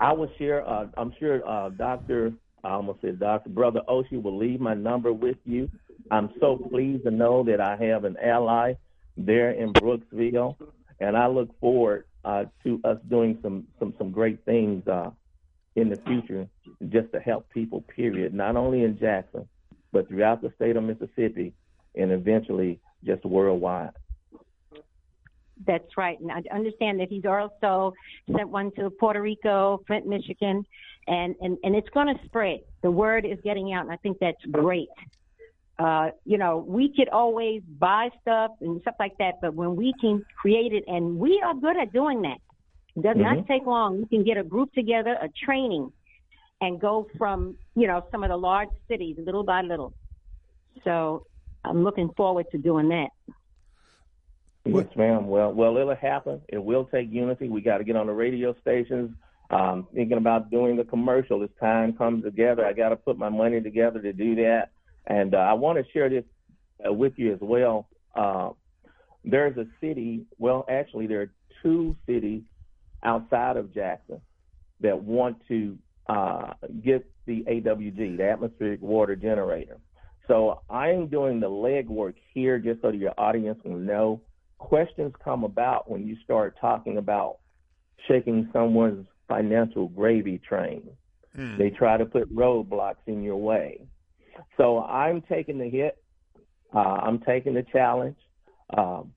I 0.00 0.12
will 0.12 0.30
share, 0.38 0.68
uh, 0.68 0.86
I'm 0.96 1.12
sure 1.18 1.46
uh, 1.46 1.70
Dr. 1.70 2.32
I 2.64 2.70
almost 2.70 3.00
said 3.00 3.20
Dr. 3.20 3.50
Brother 3.50 3.80
Oshi 3.88 4.20
will 4.20 4.36
leave 4.36 4.60
my 4.60 4.74
number 4.74 5.12
with 5.12 5.36
you. 5.44 5.68
I'm 6.10 6.30
so 6.40 6.56
pleased 6.56 7.04
to 7.04 7.10
know 7.10 7.44
that 7.44 7.60
I 7.60 7.76
have 7.76 8.04
an 8.04 8.16
ally 8.22 8.74
there 9.16 9.50
in 9.50 9.72
Brooksville, 9.72 10.56
and 11.00 11.16
I 11.16 11.26
look 11.26 11.58
forward 11.60 12.04
uh, 12.24 12.44
to 12.64 12.80
us 12.84 12.98
doing 13.08 13.38
some 13.42 13.66
some 13.78 13.94
some 13.98 14.10
great 14.10 14.44
things 14.44 14.86
uh, 14.86 15.10
in 15.76 15.88
the 15.88 15.96
future, 16.06 16.48
just 16.88 17.12
to 17.12 17.20
help 17.20 17.48
people. 17.50 17.82
Period. 17.82 18.34
Not 18.34 18.56
only 18.56 18.82
in 18.82 18.98
Jackson, 18.98 19.48
but 19.92 20.08
throughout 20.08 20.42
the 20.42 20.52
state 20.56 20.76
of 20.76 20.84
Mississippi, 20.84 21.52
and 21.94 22.12
eventually 22.12 22.80
just 23.04 23.24
worldwide. 23.24 23.92
That's 25.66 25.96
right. 25.96 26.18
And 26.20 26.30
I 26.30 26.42
understand 26.54 27.00
that 27.00 27.08
he's 27.08 27.24
also 27.24 27.92
sent 28.36 28.48
one 28.48 28.70
to 28.76 28.90
Puerto 28.90 29.20
Rico, 29.20 29.82
Flint, 29.86 30.06
Michigan, 30.06 30.64
and, 31.08 31.34
and, 31.40 31.58
and 31.64 31.74
it's 31.74 31.88
going 31.88 32.06
to 32.06 32.24
spread. 32.26 32.60
The 32.82 32.90
word 32.90 33.24
is 33.24 33.38
getting 33.42 33.72
out, 33.72 33.82
and 33.82 33.92
I 33.92 33.96
think 33.96 34.18
that's 34.20 34.42
great. 34.50 34.88
Uh, 35.78 36.10
you 36.24 36.38
know, 36.38 36.64
we 36.66 36.92
could 36.94 37.08
always 37.08 37.62
buy 37.78 38.08
stuff 38.20 38.50
and 38.60 38.80
stuff 38.82 38.96
like 38.98 39.16
that, 39.18 39.34
but 39.40 39.54
when 39.54 39.76
we 39.76 39.94
can 40.00 40.24
create 40.40 40.72
it, 40.72 40.82
and 40.88 41.18
we 41.18 41.40
are 41.44 41.54
good 41.54 41.76
at 41.76 41.92
doing 41.92 42.22
that, 42.22 42.38
it 42.96 43.02
does 43.02 43.16
not 43.16 43.46
take 43.46 43.64
long. 43.64 43.98
We 43.98 44.06
can 44.06 44.24
get 44.24 44.36
a 44.36 44.42
group 44.42 44.72
together, 44.72 45.12
a 45.12 45.28
training, 45.44 45.92
and 46.60 46.80
go 46.80 47.06
from, 47.16 47.56
you 47.76 47.86
know, 47.86 48.04
some 48.10 48.24
of 48.24 48.30
the 48.30 48.36
large 48.36 48.70
cities 48.88 49.16
little 49.18 49.44
by 49.44 49.62
little. 49.62 49.92
So 50.82 51.26
I'm 51.64 51.84
looking 51.84 52.10
forward 52.16 52.46
to 52.50 52.58
doing 52.58 52.88
that. 52.88 53.10
Yes, 54.64 54.86
ma'am. 54.96 55.28
Well, 55.28 55.52
well, 55.52 55.76
it'll 55.76 55.94
happen. 55.94 56.42
It 56.48 56.58
will 56.62 56.86
take 56.86 57.10
unity. 57.10 57.48
We 57.48 57.60
got 57.60 57.78
to 57.78 57.84
get 57.84 57.94
on 57.94 58.06
the 58.06 58.12
radio 58.12 58.54
stations. 58.60 59.14
Um, 59.50 59.86
thinking 59.94 60.18
about 60.18 60.50
doing 60.50 60.76
the 60.76 60.84
commercial 60.84 61.42
as 61.42 61.48
time 61.58 61.94
comes 61.94 62.24
together. 62.24 62.66
I 62.66 62.74
got 62.74 62.90
to 62.90 62.96
put 62.96 63.16
my 63.16 63.30
money 63.30 63.60
together 63.60 64.02
to 64.02 64.12
do 64.12 64.34
that. 64.36 64.70
And 65.08 65.34
uh, 65.34 65.38
I 65.38 65.54
want 65.54 65.78
to 65.78 65.92
share 65.92 66.08
this 66.08 66.24
uh, 66.86 66.92
with 66.92 67.14
you 67.16 67.32
as 67.32 67.40
well. 67.40 67.88
Uh, 68.14 68.50
there's 69.24 69.56
a 69.56 69.66
city. 69.80 70.26
Well, 70.38 70.64
actually, 70.68 71.06
there 71.06 71.22
are 71.22 71.32
two 71.62 71.96
cities 72.06 72.42
outside 73.02 73.56
of 73.56 73.74
Jackson 73.74 74.20
that 74.80 75.02
want 75.02 75.38
to 75.48 75.76
uh, 76.08 76.52
get 76.84 77.10
the 77.26 77.42
AWG, 77.48 78.16
the 78.16 78.24
atmospheric 78.24 78.80
water 78.80 79.16
generator. 79.16 79.78
So 80.28 80.60
I 80.68 80.90
am 80.90 81.08
doing 81.08 81.40
the 81.40 81.48
legwork 81.48 82.14
here 82.34 82.58
just 82.58 82.82
so 82.82 82.90
that 82.90 82.96
your 82.96 83.14
audience 83.18 83.58
will 83.64 83.78
know 83.78 84.20
questions 84.58 85.14
come 85.24 85.42
about 85.42 85.90
when 85.90 86.06
you 86.06 86.16
start 86.22 86.56
talking 86.60 86.98
about 86.98 87.38
shaking 88.06 88.48
someone's 88.52 89.06
financial 89.26 89.88
gravy 89.88 90.38
train. 90.38 90.88
They 91.56 91.70
try 91.70 91.96
to 91.96 92.04
put 92.04 92.34
roadblocks 92.34 93.06
in 93.06 93.22
your 93.22 93.36
way. 93.36 93.86
So 94.56 94.82
I'm 94.82 95.22
taking 95.22 95.58
the 95.58 95.68
hit. 95.68 96.02
Uh, 96.74 96.78
I'm 96.78 97.20
taking 97.20 97.54
the 97.54 97.64
challenge. 97.72 98.16
Um, 98.76 99.12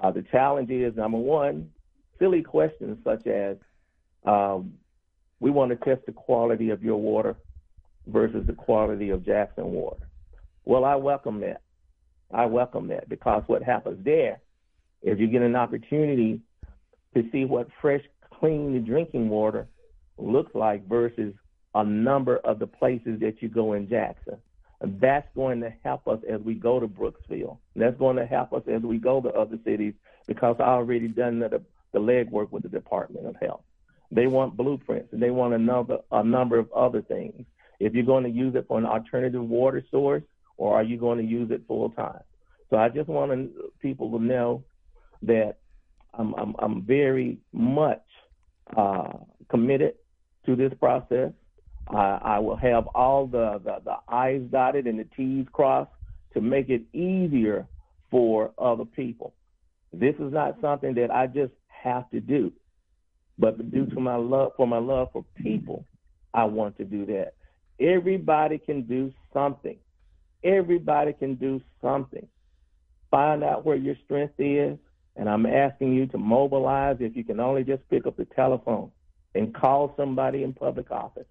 uh, 0.00 0.10
the 0.10 0.22
challenge 0.30 0.70
is 0.70 0.96
number 0.96 1.18
one, 1.18 1.70
silly 2.18 2.42
questions 2.42 2.98
such 3.04 3.26
as, 3.26 3.56
um, 4.24 4.74
we 5.40 5.50
want 5.50 5.70
to 5.70 5.76
test 5.76 6.06
the 6.06 6.12
quality 6.12 6.70
of 6.70 6.82
your 6.82 6.98
water 6.98 7.36
versus 8.06 8.46
the 8.46 8.52
quality 8.52 9.10
of 9.10 9.24
Jackson 9.24 9.64
water. 9.64 10.08
Well, 10.64 10.84
I 10.84 10.94
welcome 10.96 11.40
that. 11.40 11.62
I 12.32 12.46
welcome 12.46 12.88
that 12.88 13.08
because 13.08 13.42
what 13.46 13.62
happens 13.62 14.04
there 14.04 14.40
is 15.02 15.18
you 15.18 15.26
get 15.26 15.42
an 15.42 15.56
opportunity 15.56 16.40
to 17.14 17.24
see 17.32 17.44
what 17.44 17.68
fresh, 17.80 18.02
clean 18.32 18.84
drinking 18.84 19.28
water 19.28 19.66
looks 20.18 20.54
like 20.54 20.86
versus 20.88 21.34
a 21.74 21.84
number 21.84 22.38
of 22.38 22.58
the 22.58 22.66
places 22.66 23.20
that 23.20 23.40
you 23.40 23.48
go 23.48 23.74
in 23.74 23.88
Jackson. 23.88 24.36
that's 24.80 25.28
going 25.34 25.60
to 25.60 25.72
help 25.84 26.08
us 26.08 26.18
as 26.28 26.40
we 26.40 26.54
go 26.54 26.80
to 26.80 26.88
Brooksville. 26.88 27.58
That's 27.76 27.96
going 27.98 28.16
to 28.16 28.26
help 28.26 28.52
us 28.52 28.62
as 28.66 28.82
we 28.82 28.98
go 28.98 29.20
to 29.20 29.28
other 29.30 29.58
cities 29.64 29.94
because 30.26 30.56
I 30.58 30.64
already 30.64 31.08
done 31.08 31.38
the, 31.38 31.62
the 31.92 31.98
legwork 31.98 32.50
with 32.50 32.62
the 32.62 32.68
Department 32.68 33.26
of 33.26 33.36
Health. 33.40 33.62
They 34.10 34.26
want 34.26 34.56
blueprints 34.56 35.12
and 35.12 35.22
they 35.22 35.30
want 35.30 35.54
a 35.54 35.58
number 35.58 35.98
a 36.10 36.24
number 36.24 36.58
of 36.58 36.72
other 36.72 37.02
things. 37.02 37.44
If 37.78 37.94
you're 37.94 38.04
going 38.04 38.24
to 38.24 38.30
use 38.30 38.54
it 38.54 38.66
for 38.66 38.78
an 38.78 38.86
alternative 38.86 39.42
water 39.42 39.84
source, 39.90 40.24
or 40.56 40.74
are 40.74 40.82
you 40.82 40.98
going 40.98 41.18
to 41.18 41.24
use 41.24 41.50
it 41.50 41.62
full 41.68 41.90
time? 41.90 42.20
So 42.68 42.76
I 42.76 42.88
just 42.88 43.08
want 43.08 43.50
people 43.80 44.10
to 44.18 44.22
know 44.22 44.64
that 45.22 45.58
I'm 46.14 46.34
I'm, 46.34 46.54
I'm 46.58 46.82
very 46.82 47.38
much 47.52 48.02
uh, 48.76 49.12
committed 49.48 49.94
to 50.46 50.56
this 50.56 50.72
process. 50.78 51.32
I, 51.94 52.20
I 52.22 52.38
will 52.38 52.56
have 52.56 52.86
all 52.88 53.26
the, 53.26 53.60
the, 53.64 53.80
the 53.84 53.96
I's 54.08 54.42
dotted 54.50 54.86
and 54.86 54.98
the 54.98 55.06
T's 55.16 55.46
crossed 55.52 55.90
to 56.34 56.40
make 56.40 56.68
it 56.68 56.82
easier 56.94 57.66
for 58.10 58.52
other 58.58 58.84
people. 58.84 59.34
This 59.92 60.14
is 60.16 60.32
not 60.32 60.60
something 60.60 60.94
that 60.94 61.10
I 61.10 61.26
just 61.26 61.52
have 61.68 62.08
to 62.10 62.20
do, 62.20 62.52
but 63.38 63.70
due 63.70 63.86
to 63.86 64.00
my 64.00 64.16
love 64.16 64.52
for 64.56 64.66
my 64.66 64.78
love 64.78 65.08
for 65.12 65.24
people, 65.36 65.84
I 66.32 66.44
want 66.44 66.76
to 66.78 66.84
do 66.84 67.06
that. 67.06 67.34
Everybody 67.80 68.58
can 68.58 68.82
do 68.82 69.12
something. 69.32 69.76
Everybody 70.44 71.12
can 71.12 71.34
do 71.34 71.60
something. 71.82 72.26
Find 73.10 73.42
out 73.42 73.64
where 73.64 73.76
your 73.76 73.96
strength 74.04 74.34
is, 74.38 74.78
and 75.16 75.28
I'm 75.28 75.46
asking 75.46 75.94
you 75.94 76.06
to 76.08 76.18
mobilize 76.18 76.98
if 77.00 77.16
you 77.16 77.24
can 77.24 77.40
only 77.40 77.64
just 77.64 77.88
pick 77.90 78.06
up 78.06 78.16
the 78.16 78.26
telephone 78.26 78.92
and 79.34 79.54
call 79.54 79.92
somebody 79.96 80.44
in 80.44 80.52
public 80.52 80.90
office. 80.90 81.26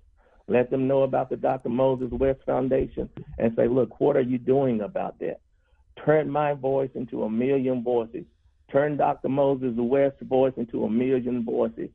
Let 0.50 0.72
them 0.72 0.88
know 0.88 1.04
about 1.04 1.30
the 1.30 1.38
Dr. 1.38 1.70
Moses 1.70 2.10
West 2.12 2.40
Foundation 2.46 3.08
and 3.38 3.54
say, 3.56 3.68
look, 3.68 4.00
what 4.00 4.18
are 4.18 4.22
you 4.22 4.40
doing 4.40 4.82
about 4.82 5.20
that? 5.20 5.42
Turn 6.04 6.30
my 6.30 6.54
voice 6.54 6.90
into 6.96 7.24
a 7.24 7.30
million 7.30 7.84
voices. 7.84 8.26
Turn 8.72 8.98
Dr. 8.98 9.30
Moses 9.30 9.74
West's 9.78 10.24
voice 10.24 10.54
into 10.58 10.86
a 10.86 10.90
million 10.90 11.46
voices. 11.46 11.90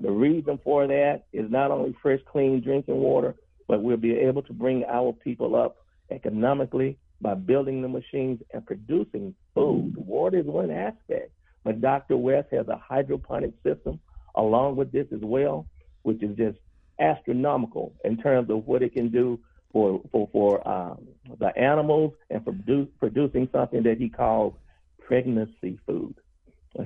The 0.00 0.10
reason 0.10 0.58
for 0.64 0.86
that 0.88 1.24
is 1.32 1.48
not 1.50 1.70
only 1.70 1.94
fresh, 2.02 2.20
clean 2.30 2.60
drinking 2.60 2.96
water, 2.96 3.36
but 3.68 3.82
we'll 3.82 3.96
be 3.96 4.16
able 4.16 4.42
to 4.42 4.52
bring 4.52 4.84
our 4.84 5.12
people 5.12 5.54
up 5.54 5.76
economically 6.10 6.98
by 7.20 7.34
building 7.34 7.82
the 7.82 7.88
machines 7.88 8.40
and 8.52 8.66
producing 8.66 9.34
food. 9.54 9.94
Water 9.96 10.38
is 10.38 10.46
one 10.46 10.70
aspect, 10.72 11.30
but 11.62 11.80
Dr. 11.80 12.16
West 12.16 12.48
has 12.50 12.66
a 12.66 12.76
hydroponic 12.76 13.52
system 13.62 14.00
along 14.34 14.76
with 14.76 14.90
this 14.90 15.06
as 15.12 15.20
well, 15.22 15.66
which 16.02 16.20
is 16.22 16.36
just 16.36 16.58
astronomical 17.02 17.92
in 18.04 18.16
terms 18.16 18.50
of 18.50 18.66
what 18.66 18.82
it 18.82 18.94
can 18.94 19.10
do 19.10 19.38
for 19.72 20.00
for 20.10 20.28
for 20.32 20.68
um, 20.68 21.06
the 21.38 21.56
animals 21.58 22.12
and 22.30 22.44
for 22.44 22.52
produ- 22.52 22.88
producing 22.98 23.48
something 23.52 23.82
that 23.82 23.98
he 23.98 24.08
calls 24.08 24.54
pregnancy 25.06 25.78
food. 25.86 26.14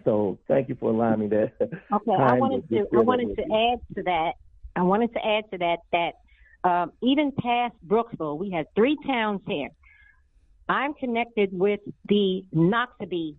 So 0.05 0.39
thank 0.49 0.69
you 0.69 0.77
for 0.81 0.91
allowing 0.91 1.21
me 1.21 1.29
that. 1.29 1.53
Okay, 1.61 2.13
I 2.13 2.39
wanted 2.39 2.69
to 2.71 2.87
I 2.95 3.01
wanted 3.01 3.37
to 3.37 3.43
add 3.43 3.79
to 3.97 4.03
that. 4.05 4.33
I 4.75 4.83
wanted 4.83 5.13
to 5.15 5.25
add 5.25 5.45
to 5.53 5.59
that 5.59 5.79
that 5.93 6.13
um, 6.69 6.93
even 7.03 7.33
past 7.33 7.75
Brooksville, 7.87 8.39
we 8.39 8.51
had 8.51 8.67
three 8.75 8.97
towns 9.07 9.41
here. 9.47 9.69
I'm 10.69 10.95
connected 10.95 11.51
with 11.53 11.81
the 12.09 12.45
Noxubee 12.53 13.37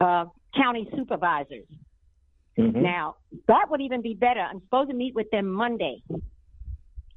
uh, 0.00 0.26
county 0.54 0.86
supervisors. 0.94 1.66
Mm-hmm. 2.58 2.82
Now, 2.82 3.16
that 3.48 3.66
would 3.70 3.80
even 3.80 4.00
be 4.00 4.14
better. 4.14 4.40
I'm 4.40 4.60
supposed 4.60 4.90
to 4.90 4.96
meet 4.96 5.14
with 5.14 5.30
them 5.30 5.50
Monday 5.50 6.02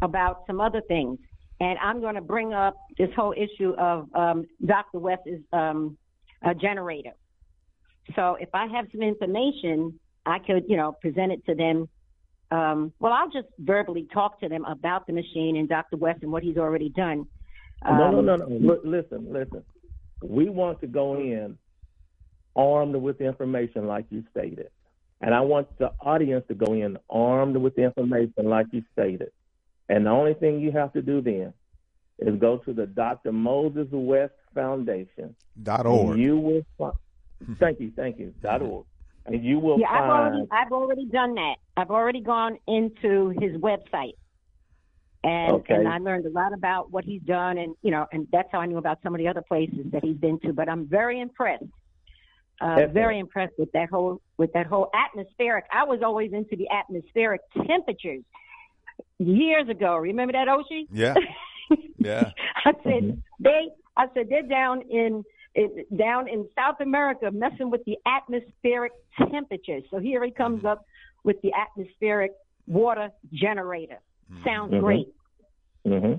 about 0.01 0.43
some 0.47 0.59
other 0.59 0.81
things. 0.87 1.19
And 1.59 1.77
I'm 1.79 2.01
going 2.01 2.15
to 2.15 2.21
bring 2.21 2.53
up 2.53 2.75
this 2.97 3.09
whole 3.15 3.33
issue 3.33 3.73
of 3.77 4.07
um, 4.13 4.45
Dr. 4.65 4.99
West's 4.99 5.41
um, 5.53 5.97
generator. 6.61 7.11
So 8.15 8.37
if 8.39 8.49
I 8.53 8.67
have 8.67 8.85
some 8.91 9.01
information, 9.01 9.99
I 10.25 10.39
could, 10.39 10.65
you 10.67 10.77
know, 10.77 10.95
present 11.01 11.31
it 11.31 11.45
to 11.45 11.55
them. 11.55 11.89
Um, 12.49 12.93
well, 12.99 13.11
I'll 13.11 13.29
just 13.29 13.47
verbally 13.59 14.07
talk 14.13 14.39
to 14.41 14.49
them 14.49 14.65
about 14.65 15.07
the 15.07 15.13
machine 15.13 15.57
and 15.57 15.67
Dr. 15.67 15.97
West 15.97 16.19
and 16.21 16.31
what 16.31 16.43
he's 16.43 16.57
already 16.57 16.89
done. 16.89 17.27
no, 17.85 18.11
no, 18.11 18.21
no, 18.21 18.35
no. 18.35 18.45
Um, 18.45 18.69
L- 18.69 18.81
listen, 18.83 19.27
listen. 19.31 19.63
We 20.23 20.49
want 20.49 20.79
to 20.81 20.87
go 20.87 21.15
in 21.15 21.57
armed 22.55 22.95
with 22.95 23.21
information, 23.21 23.87
like 23.87 24.05
you 24.09 24.23
stated. 24.31 24.69
And 25.21 25.33
I 25.33 25.41
want 25.41 25.67
the 25.79 25.91
audience 25.99 26.45
to 26.47 26.53
go 26.53 26.73
in 26.73 26.97
armed 27.09 27.57
with 27.57 27.75
the 27.75 27.83
information 27.83 28.45
like 28.45 28.67
you 28.71 28.83
stated. 28.93 29.31
And 29.89 30.05
the 30.05 30.11
only 30.11 30.33
thing 30.33 30.59
you 30.59 30.71
have 30.71 30.93
to 30.93 31.01
do 31.01 31.21
then 31.21 31.53
is 32.19 32.39
go 32.39 32.57
to 32.57 32.73
the 32.73 32.85
Dr. 32.85 33.31
Moses 33.31 33.87
West 33.91 34.33
Foundation. 34.53 35.35
Dot 35.61 35.85
org. 35.85 36.19
You 36.19 36.37
will 36.37 36.61
find, 36.77 36.93
thank 37.59 37.79
you, 37.79 37.91
thank 37.95 38.19
you. 38.19 38.33
Dot 38.41 38.61
org. 38.61 38.85
And 39.25 39.43
you 39.43 39.59
will 39.59 39.79
yeah, 39.79 39.89
find, 39.89 40.03
I've 40.03 40.09
already 40.09 40.47
I've 40.51 40.71
already 40.71 41.05
done 41.05 41.35
that. 41.35 41.55
I've 41.75 41.91
already 41.91 42.21
gone 42.21 42.57
into 42.67 43.33
his 43.39 43.53
website. 43.57 44.13
And 45.23 45.51
Okay. 45.57 45.73
and 45.73 45.87
I 45.87 45.97
learned 45.97 46.25
a 46.25 46.29
lot 46.29 46.53
about 46.53 46.91
what 46.91 47.03
he's 47.03 47.21
done 47.23 47.57
and 47.57 47.75
you 47.81 47.91
know, 47.91 48.05
and 48.11 48.27
that's 48.31 48.49
how 48.51 48.59
I 48.59 48.67
knew 48.67 48.77
about 48.77 48.99
some 49.03 49.13
of 49.15 49.19
the 49.19 49.27
other 49.27 49.41
places 49.41 49.91
that 49.91 50.03
he's 50.03 50.15
been 50.15 50.39
to. 50.41 50.53
But 50.53 50.69
I'm 50.69 50.87
very 50.87 51.19
impressed 51.19 51.65
uh, 52.61 52.87
very 52.91 53.19
impressed 53.19 53.53
with 53.57 53.71
that 53.73 53.89
whole 53.89 54.21
with 54.37 54.51
that 54.53 54.65
whole 54.65 54.89
atmospheric. 54.93 55.65
I 55.71 55.83
was 55.83 55.99
always 56.03 56.33
into 56.33 56.55
the 56.55 56.67
atmospheric 56.69 57.41
temperatures 57.67 58.23
years 59.19 59.69
ago. 59.69 59.95
Remember 59.97 60.33
that, 60.33 60.47
Oshi? 60.47 60.87
Yeah. 60.91 61.15
Yeah. 61.99 62.31
I 62.63 62.71
said 62.83 63.21
they. 63.39 63.67
I 63.97 64.05
said 64.13 64.27
they're 64.29 64.43
down 64.43 64.83
in, 64.89 65.23
in 65.55 65.83
down 65.97 66.29
in 66.29 66.47
South 66.55 66.75
America 66.79 67.29
messing 67.31 67.69
with 67.71 67.81
the 67.85 67.97
atmospheric 68.05 68.93
temperatures. 69.31 69.83
So 69.91 69.97
here 69.97 70.23
he 70.23 70.31
comes 70.31 70.63
up 70.63 70.85
with 71.23 71.37
the 71.41 71.51
atmospheric 71.53 72.31
water 72.67 73.09
generator. 73.33 73.99
Sounds 74.45 74.71
Mhm. 74.73 74.79
great. 74.79 75.07
hmm 75.85 76.13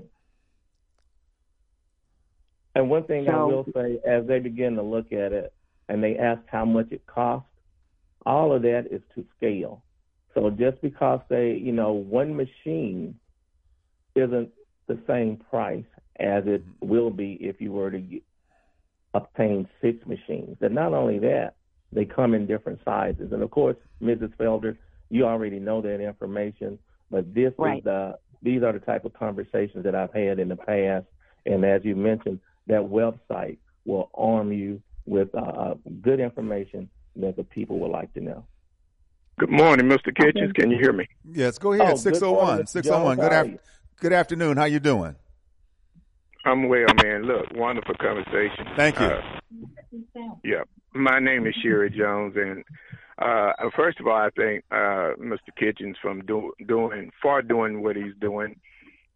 And 2.74 2.90
one 2.90 3.04
thing 3.04 3.28
I 3.30 3.42
will 3.44 3.64
say, 3.74 4.00
as 4.04 4.26
they 4.26 4.40
begin 4.40 4.74
to 4.74 4.82
look 4.82 5.12
at 5.12 5.32
it 5.32 5.52
and 5.88 6.02
they 6.02 6.16
ask 6.16 6.40
how 6.46 6.64
much 6.64 6.88
it 6.90 7.06
costs, 7.06 7.48
all 8.26 8.52
of 8.52 8.62
that 8.62 8.86
is 8.90 9.00
to 9.14 9.24
scale. 9.36 9.82
So 10.34 10.50
just 10.50 10.80
because 10.82 11.20
they, 11.28 11.52
you 11.52 11.72
know, 11.72 11.92
one 11.92 12.36
machine 12.36 13.18
isn't 14.14 14.50
the 14.86 14.98
same 15.06 15.38
price 15.50 15.84
as 16.20 16.44
it 16.46 16.62
will 16.80 17.10
be 17.10 17.38
if 17.40 17.60
you 17.60 17.72
were 17.72 17.90
to 17.90 17.98
get, 17.98 18.22
obtain 19.14 19.68
six 19.80 20.04
machines. 20.06 20.56
And 20.60 20.74
not 20.74 20.92
only 20.92 21.18
that, 21.20 21.54
they 21.92 22.04
come 22.04 22.34
in 22.34 22.46
different 22.46 22.80
sizes. 22.84 23.32
And 23.32 23.42
of 23.42 23.50
course, 23.50 23.76
Mrs. 24.02 24.34
Felder, 24.36 24.76
you 25.08 25.24
already 25.24 25.58
know 25.58 25.80
that 25.80 26.00
information, 26.00 26.78
but 27.10 27.32
this 27.34 27.52
Right. 27.58 27.78
is 27.78 27.84
the 27.84 28.18
these 28.40 28.62
are 28.62 28.72
the 28.72 28.78
type 28.78 29.04
of 29.04 29.12
conversations 29.14 29.82
that 29.82 29.96
I've 29.96 30.12
had 30.12 30.38
in 30.38 30.48
the 30.48 30.56
past. 30.56 31.06
And 31.44 31.64
as 31.64 31.84
you 31.84 31.96
mentioned, 31.96 32.38
that 32.68 32.82
website 32.82 33.58
will 33.84 34.10
arm 34.14 34.52
you 34.52 34.80
with 35.08 35.34
uh, 35.34 35.74
good 36.02 36.20
information 36.20 36.88
that 37.16 37.36
the 37.36 37.44
people 37.44 37.78
would 37.80 37.90
like 37.90 38.12
to 38.14 38.20
know. 38.20 38.44
Good 39.38 39.50
morning, 39.50 39.86
Mr. 39.88 40.14
Kitchens. 40.14 40.52
Can 40.54 40.70
you 40.70 40.78
hear 40.78 40.92
me? 40.92 41.06
Yes, 41.32 41.58
go 41.58 41.70
Oh, 41.70 41.72
ahead. 41.72 41.88
good 41.94 41.98
601. 41.98 42.44
morning, 42.46 42.64
Mr. 42.64 42.68
601. 42.68 43.16
Good, 43.16 43.30
Jones. 43.30 43.54
Af- 43.54 43.60
good 44.00 44.12
afternoon. 44.12 44.56
How 44.56 44.64
you 44.64 44.80
doing? 44.80 45.14
I'm 46.44 46.68
well, 46.68 46.86
man. 47.02 47.22
Look, 47.24 47.46
wonderful 47.54 47.94
conversation. 48.00 48.66
Thank 48.76 48.98
you. 49.00 49.06
Uh, 49.06 49.40
yeah, 50.44 50.62
my 50.94 51.18
name 51.18 51.46
is 51.46 51.54
Sherry 51.62 51.90
Jones, 51.90 52.34
and 52.36 52.64
uh, 53.18 53.52
first 53.76 54.00
of 54.00 54.06
all, 54.06 54.16
I 54.16 54.30
thank 54.36 54.64
uh, 54.70 55.14
Mr. 55.20 55.54
Kitchens 55.58 55.96
from 56.00 56.24
do, 56.24 56.52
doing 56.66 57.10
for 57.20 57.42
doing 57.42 57.82
what 57.82 57.96
he's 57.96 58.14
doing. 58.20 58.58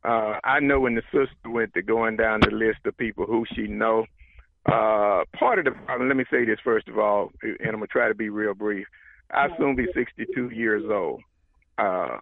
Uh, 0.04 0.34
I 0.44 0.58
know 0.60 0.80
when 0.80 0.94
the 0.96 1.02
sister 1.12 1.48
went 1.48 1.74
to 1.74 1.82
going 1.82 2.16
down 2.16 2.40
the 2.40 2.50
list 2.54 2.80
of 2.86 2.96
people 2.96 3.24
who 3.24 3.44
she 3.54 3.62
know. 3.68 4.04
Uh, 4.66 5.24
part 5.36 5.58
of 5.58 5.64
the 5.64 5.72
problem. 5.72 6.08
Let 6.08 6.16
me 6.16 6.24
say 6.30 6.44
this 6.44 6.58
first 6.62 6.88
of 6.88 6.98
all, 6.98 7.30
and 7.42 7.56
I'm 7.62 7.72
gonna 7.72 7.86
try 7.86 8.08
to 8.08 8.14
be 8.14 8.28
real 8.28 8.54
brief. 8.54 8.86
I 9.32 9.48
soon 9.58 9.74
be 9.74 9.86
62 9.94 10.50
years 10.50 10.84
old. 10.90 11.22
Uh, 11.78 12.18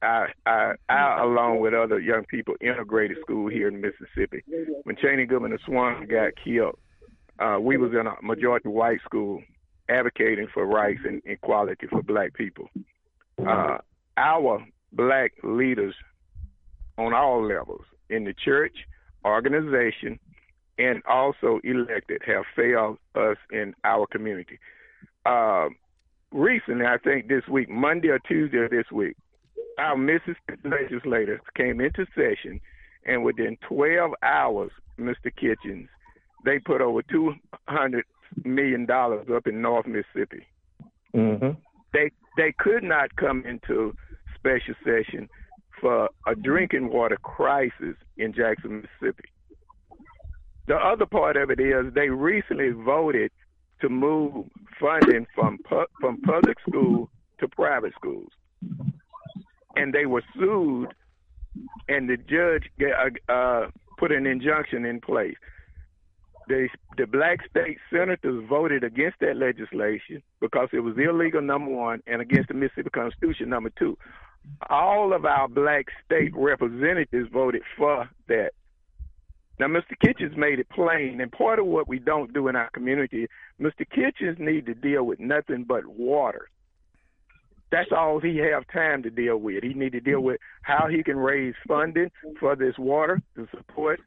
I, 0.00 0.26
I, 0.46 0.74
I, 0.88 1.22
along 1.22 1.60
with 1.60 1.74
other 1.74 1.98
young 1.98 2.24
people, 2.24 2.54
integrated 2.60 3.18
school 3.20 3.48
here 3.48 3.68
in 3.68 3.80
Mississippi. 3.80 4.44
When 4.84 4.96
Chaney 4.96 5.26
Goodman 5.26 5.50
and 5.50 5.60
Swan 5.66 6.06
got 6.06 6.32
killed, 6.42 6.78
uh, 7.40 7.58
we 7.60 7.76
was 7.76 7.92
in 7.92 8.06
a 8.06 8.14
majority 8.22 8.68
white 8.68 9.00
school 9.04 9.42
advocating 9.88 10.46
for 10.52 10.66
rights 10.66 11.00
and 11.04 11.20
equality 11.24 11.86
for 11.88 12.02
black 12.02 12.34
people. 12.34 12.68
Uh, 13.44 13.78
our 14.16 14.64
black 14.92 15.32
leaders 15.42 15.94
on 16.96 17.14
all 17.14 17.46
levels 17.46 17.84
in 18.10 18.24
the 18.24 18.34
church, 18.34 18.76
organization, 19.24 20.18
and 20.78 21.02
also 21.08 21.60
elected 21.64 22.22
have 22.26 22.44
failed 22.54 22.98
us 23.14 23.36
in 23.50 23.74
our 23.84 24.06
community. 24.06 24.58
Uh, 25.26 25.68
recently, 26.32 26.86
I 26.86 26.98
think 26.98 27.28
this 27.28 27.46
week, 27.48 27.68
Monday 27.68 28.08
or 28.08 28.18
Tuesday 28.20 28.64
of 28.64 28.70
this 28.70 28.90
week, 28.92 29.16
our 29.78 29.96
Mississippi 29.96 30.56
legislators 30.64 31.40
came 31.56 31.80
into 31.80 32.06
session 32.14 32.60
and 33.04 33.24
within 33.24 33.56
12 33.68 34.12
hours, 34.22 34.70
Mr. 34.98 35.34
Kitchens, 35.34 35.88
they 36.44 36.58
put 36.58 36.80
over 36.80 37.02
200 37.02 38.04
million 38.44 38.86
dollars 38.86 39.26
up 39.34 39.46
in 39.46 39.62
North 39.62 39.86
Mississippi. 39.86 40.46
Mm-hmm. 41.14 41.58
They 41.92 42.10
they 42.36 42.54
could 42.58 42.84
not 42.84 43.16
come 43.16 43.44
into 43.46 43.94
special 44.34 44.74
session 44.84 45.28
for 45.80 46.08
a 46.26 46.34
drinking 46.34 46.92
water 46.92 47.16
crisis 47.16 47.96
in 48.16 48.32
Jackson, 48.32 48.82
Mississippi. 48.82 49.28
The 50.68 50.76
other 50.76 51.06
part 51.06 51.38
of 51.38 51.50
it 51.50 51.60
is 51.60 51.94
they 51.94 52.10
recently 52.10 52.70
voted 52.70 53.32
to 53.80 53.88
move 53.88 54.44
funding 54.78 55.26
from 55.34 55.58
pu- 55.64 55.86
from 55.98 56.20
public 56.20 56.58
school 56.60 57.08
to 57.40 57.48
private 57.48 57.94
schools, 57.94 58.28
and 59.76 59.94
they 59.94 60.04
were 60.04 60.22
sued, 60.34 60.92
and 61.88 62.06
the 62.06 62.18
judge 62.18 62.70
uh, 62.82 63.32
uh, 63.32 63.70
put 63.96 64.12
an 64.12 64.26
injunction 64.26 64.84
in 64.84 65.00
place. 65.00 65.38
The 66.48 66.68
the 66.98 67.06
black 67.06 67.38
state 67.48 67.78
senators 67.90 68.44
voted 68.46 68.84
against 68.84 69.20
that 69.20 69.36
legislation 69.38 70.22
because 70.38 70.68
it 70.74 70.80
was 70.80 70.96
illegal, 70.98 71.40
number 71.40 71.70
one, 71.70 72.02
and 72.06 72.20
against 72.20 72.48
the 72.48 72.54
Mississippi 72.54 72.90
Constitution, 72.90 73.48
number 73.48 73.70
two. 73.78 73.96
All 74.68 75.14
of 75.14 75.24
our 75.24 75.48
black 75.48 75.86
state 76.04 76.32
representatives 76.34 77.30
voted 77.32 77.62
for 77.78 78.10
that. 78.28 78.50
Now, 79.58 79.66
Mr. 79.66 79.98
Kitchens 80.00 80.36
made 80.36 80.60
it 80.60 80.68
plain, 80.68 81.20
and 81.20 81.32
part 81.32 81.58
of 81.58 81.66
what 81.66 81.88
we 81.88 81.98
don't 81.98 82.32
do 82.32 82.48
in 82.48 82.56
our 82.56 82.70
community, 82.70 83.26
Mr. 83.60 83.88
Kitchens 83.90 84.38
need 84.38 84.66
to 84.66 84.74
deal 84.74 85.02
with 85.04 85.18
nothing 85.18 85.64
but 85.64 85.86
water. 85.86 86.48
That's 87.70 87.90
all 87.92 88.20
he 88.20 88.38
have 88.38 88.66
time 88.72 89.02
to 89.02 89.10
deal 89.10 89.36
with. 89.36 89.62
He 89.62 89.74
need 89.74 89.92
to 89.92 90.00
deal 90.00 90.20
with 90.20 90.40
how 90.62 90.86
he 90.88 91.02
can 91.02 91.18
raise 91.18 91.54
funding 91.66 92.10
for 92.40 92.56
this 92.56 92.78
water 92.78 93.20
to 93.36 93.46
support 93.50 94.00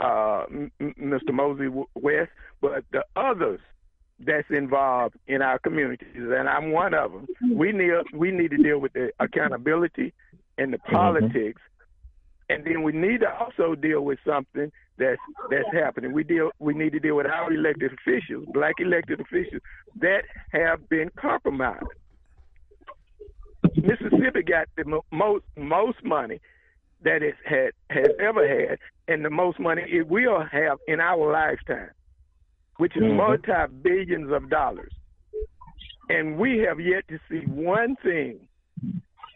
uh, 0.00 0.44
M- 0.50 0.72
Mr. 0.80 1.32
Moses 1.32 1.70
West, 1.94 2.30
but 2.60 2.84
the 2.90 3.04
others 3.14 3.60
that's 4.18 4.48
involved 4.50 5.14
in 5.26 5.42
our 5.42 5.58
communities, 5.58 6.08
and 6.16 6.48
I'm 6.48 6.72
one 6.72 6.94
of 6.94 7.12
them. 7.12 7.26
We 7.52 7.72
need 7.72 7.92
we 8.12 8.30
need 8.30 8.50
to 8.52 8.56
deal 8.56 8.78
with 8.78 8.92
the 8.94 9.12
accountability 9.20 10.12
and 10.58 10.72
the 10.72 10.78
politics, 10.78 11.60
and 12.48 12.64
then 12.64 12.82
we 12.82 12.92
need 12.92 13.20
to 13.20 13.32
also 13.34 13.74
deal 13.74 14.02
with 14.02 14.18
something 14.26 14.70
that's 14.98 15.20
that's 15.50 15.72
happening. 15.72 16.12
We 16.12 16.24
deal 16.24 16.50
we 16.58 16.74
need 16.74 16.92
to 16.92 17.00
deal 17.00 17.16
with 17.16 17.26
our 17.26 17.52
elected 17.52 17.92
officials, 17.92 18.46
black 18.52 18.74
elected 18.78 19.20
officials 19.20 19.62
that 20.00 20.22
have 20.52 20.88
been 20.88 21.10
compromised. 21.16 21.86
Mississippi 23.76 24.42
got 24.42 24.68
the 24.76 24.84
mo- 24.84 25.04
most 25.10 25.44
most 25.56 26.04
money 26.04 26.40
that 27.02 27.22
it 27.22 27.34
had 27.44 27.70
has 27.90 28.08
ever 28.20 28.46
had, 28.46 28.78
and 29.08 29.24
the 29.24 29.30
most 29.30 29.58
money 29.58 29.82
it 29.88 30.06
will 30.08 30.42
have 30.42 30.78
in 30.86 31.00
our 31.00 31.32
lifetime, 31.32 31.90
which 32.76 32.96
is 32.96 33.02
Mhm. 33.02 33.16
multi 33.16 33.72
billions 33.82 34.30
of 34.30 34.48
dollars. 34.48 34.92
And 36.10 36.38
we 36.38 36.58
have 36.58 36.80
yet 36.80 37.08
to 37.08 37.18
see 37.28 37.46
one 37.46 37.96
thing 37.96 38.48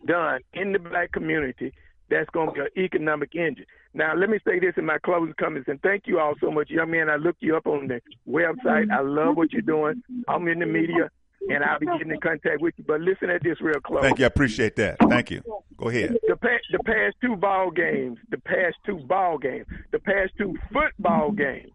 done 0.05 0.41
in 0.53 0.73
the 0.73 0.79
black 0.79 1.11
community 1.13 1.73
that's 2.11 2.29
going 2.31 2.49
to 2.49 2.53
be 2.55 2.61
an 2.61 2.69
economic 2.77 3.35
engine. 3.35 3.67
Now, 3.95 4.15
let 4.15 4.29
me 4.31 4.39
say 4.47 4.59
this 4.59 4.75
in 4.77 4.85
my 4.87 4.99
closing 4.99 5.35
comments, 5.39 5.69
and 5.69 5.81
thank 5.83 6.07
you 6.07 6.19
all 6.19 6.35
so 6.41 6.51
much, 6.51 6.71
young 6.71 6.91
man. 6.91 7.09
I 7.11 7.17
looked 7.17 7.43
you 7.43 7.57
up 7.57 7.67
on 7.67 7.89
the 7.89 8.01
website. 8.29 8.91
I 8.93 9.01
love 9.01 9.37
what 9.37 9.53
you're 9.53 9.63
doing. 9.63 10.03
I'm 10.29 10.47
in 10.49 10.59
the 10.59 10.67
media, 10.67 11.11
and 11.51 11.65
I'll 11.65 11.79
be 11.79 11.87
getting 11.87 12.11
in 12.13 12.21
contact 12.21 12.61
with 12.61 12.75
you. 12.77 12.85
But 12.87 13.01
listen 13.01 13.31
at 13.31 13.43
this 13.43 13.61
real 13.61 13.81
close. 13.81 14.03
Thank 14.03 14.19
you. 14.19 14.25
I 14.25 14.29
appreciate 14.29 14.77
that. 14.77 14.97
Thank 15.09 15.31
you. 15.31 15.43
Go 15.77 15.89
ahead. 15.89 16.17
The 16.29 16.37
past, 16.37 16.65
the 16.71 16.79
past 16.85 17.17
two 17.23 17.37
ball 17.37 17.71
games, 17.71 18.19
the 18.31 18.39
past 18.39 18.77
two 18.85 18.99
ball 18.99 19.39
games, 19.39 19.67
the 19.91 19.99
past 19.99 20.33
two 20.39 20.55
football 20.73 21.31
games 21.33 21.71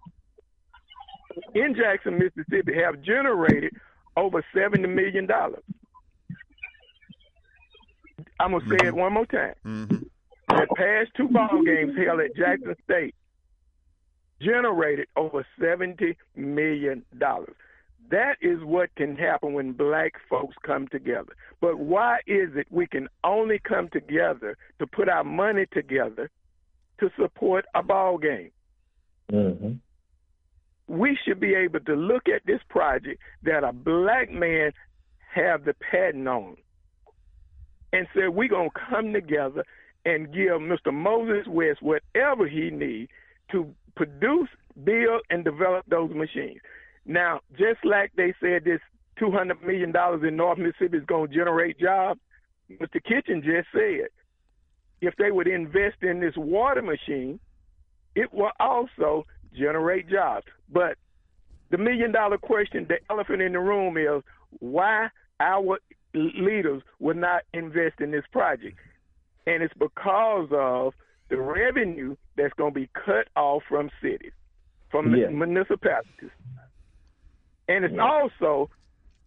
in 1.55 1.75
Jackson, 1.75 2.19
Mississippi 2.19 2.73
have 2.75 3.01
generated 3.01 3.73
over 4.15 4.43
seventy 4.55 4.87
million 4.87 5.25
dollars. 5.25 5.63
I'm 8.39 8.51
gonna 8.51 8.65
say 8.69 8.87
it 8.87 8.95
one 8.95 9.13
more 9.13 9.25
time. 9.25 9.55
hmm 9.63 9.95
The 10.49 10.67
past 10.75 11.11
two 11.15 11.27
ball 11.29 11.63
games 11.65 11.93
held 11.97 12.19
at 12.19 12.35
Jackson 12.35 12.75
State 12.83 13.15
generated 14.41 15.07
over 15.15 15.45
seventy 15.59 16.17
million 16.35 17.03
dollars. 17.17 17.55
That 18.11 18.35
is 18.41 18.59
what 18.63 18.93
can 18.95 19.15
happen 19.15 19.53
when 19.53 19.71
black 19.71 20.13
folks 20.29 20.55
come 20.65 20.87
together. 20.89 21.33
But 21.61 21.79
why 21.79 22.17
is 22.27 22.49
it 22.55 22.67
we 22.69 22.85
can 22.85 23.07
only 23.23 23.59
come 23.59 23.87
together 23.89 24.57
to 24.79 24.87
put 24.87 25.07
our 25.07 25.23
money 25.23 25.65
together 25.71 26.29
to 26.99 27.09
support 27.17 27.65
a 27.73 27.81
ball 27.81 28.17
game? 28.17 28.51
Mm-hmm. 29.31 29.73
we 30.87 31.17
should 31.25 31.39
be 31.39 31.55
able 31.55 31.79
to 31.79 31.95
look 31.95 32.27
at 32.27 32.45
this 32.45 32.59
project 32.69 33.19
that 33.43 33.63
a 33.63 33.71
black 33.71 34.29
man 34.29 34.73
have 35.33 35.63
the 35.63 35.73
patent 35.73 36.27
on 36.27 36.57
and 37.93 38.05
say 38.13 38.27
we're 38.27 38.49
going 38.49 38.69
to 38.69 38.79
come 38.89 39.13
together 39.13 39.63
and 40.05 40.33
give 40.33 40.59
Mr. 40.59 40.93
Moses 40.93 41.47
West 41.47 41.81
whatever 41.81 42.47
he 42.47 42.69
needs 42.69 43.11
to 43.51 43.73
produce, 43.95 44.49
build, 44.83 45.21
and 45.29 45.43
develop 45.43 45.85
those 45.87 46.11
machines. 46.13 46.59
Now, 47.05 47.41
just 47.57 47.83
like 47.83 48.11
they 48.15 48.33
said 48.39 48.63
this 48.65 48.79
$200 49.21 49.61
million 49.65 49.93
in 50.25 50.35
North 50.35 50.57
Mississippi 50.57 50.97
is 50.97 51.05
going 51.05 51.29
to 51.29 51.35
generate 51.35 51.79
jobs, 51.79 52.19
Mr. 52.71 53.03
Kitchen 53.03 53.41
just 53.43 53.67
said 53.71 54.07
if 55.01 55.15
they 55.17 55.31
would 55.31 55.47
invest 55.47 55.97
in 56.01 56.19
this 56.19 56.33
water 56.37 56.81
machine, 56.81 57.39
it 58.15 58.33
will 58.33 58.51
also 58.59 59.25
generate 59.55 60.09
jobs. 60.09 60.45
But 60.71 60.97
the 61.71 61.77
million 61.77 62.11
dollar 62.11 62.37
question, 62.37 62.85
the 62.87 62.99
elephant 63.09 63.41
in 63.41 63.51
the 63.53 63.59
room 63.59 63.97
is 63.97 64.23
why 64.59 65.09
our 65.39 65.79
leaders 66.13 66.81
will 66.99 67.15
not 67.15 67.43
invest 67.53 67.99
in 67.99 68.11
this 68.11 68.23
project. 68.31 68.77
And 69.45 69.61
it's 69.63 69.73
because 69.73 70.47
of 70.51 70.93
the 71.29 71.37
revenue 71.37 72.15
that's 72.35 72.53
going 72.53 72.73
to 72.73 72.79
be 72.79 72.89
cut 72.93 73.27
off 73.35 73.63
from 73.67 73.89
cities, 74.01 74.31
from 74.89 75.15
Yeah. 75.15 75.27
municipalities. 75.27 76.31
And 77.67 77.85
it's 77.85 77.97
also 77.99 78.69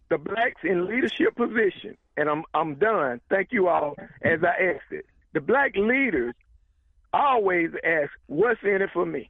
the 0.09 0.17
blacks 0.17 0.61
in 0.63 0.87
leadership 0.87 1.35
position. 1.35 1.97
And 2.15 2.29
I'm 2.29 2.43
I'm 2.53 2.75
done. 2.75 3.21
Thank 3.29 3.51
you 3.51 3.67
all 3.67 3.95
as 4.23 4.39
I 4.43 4.55
exit. 4.61 5.05
The 5.33 5.41
black 5.41 5.75
leaders 5.75 6.33
always 7.13 7.69
ask, 7.83 8.11
What's 8.27 8.59
in 8.63 8.81
it 8.81 8.89
for 8.93 9.05
me? 9.05 9.29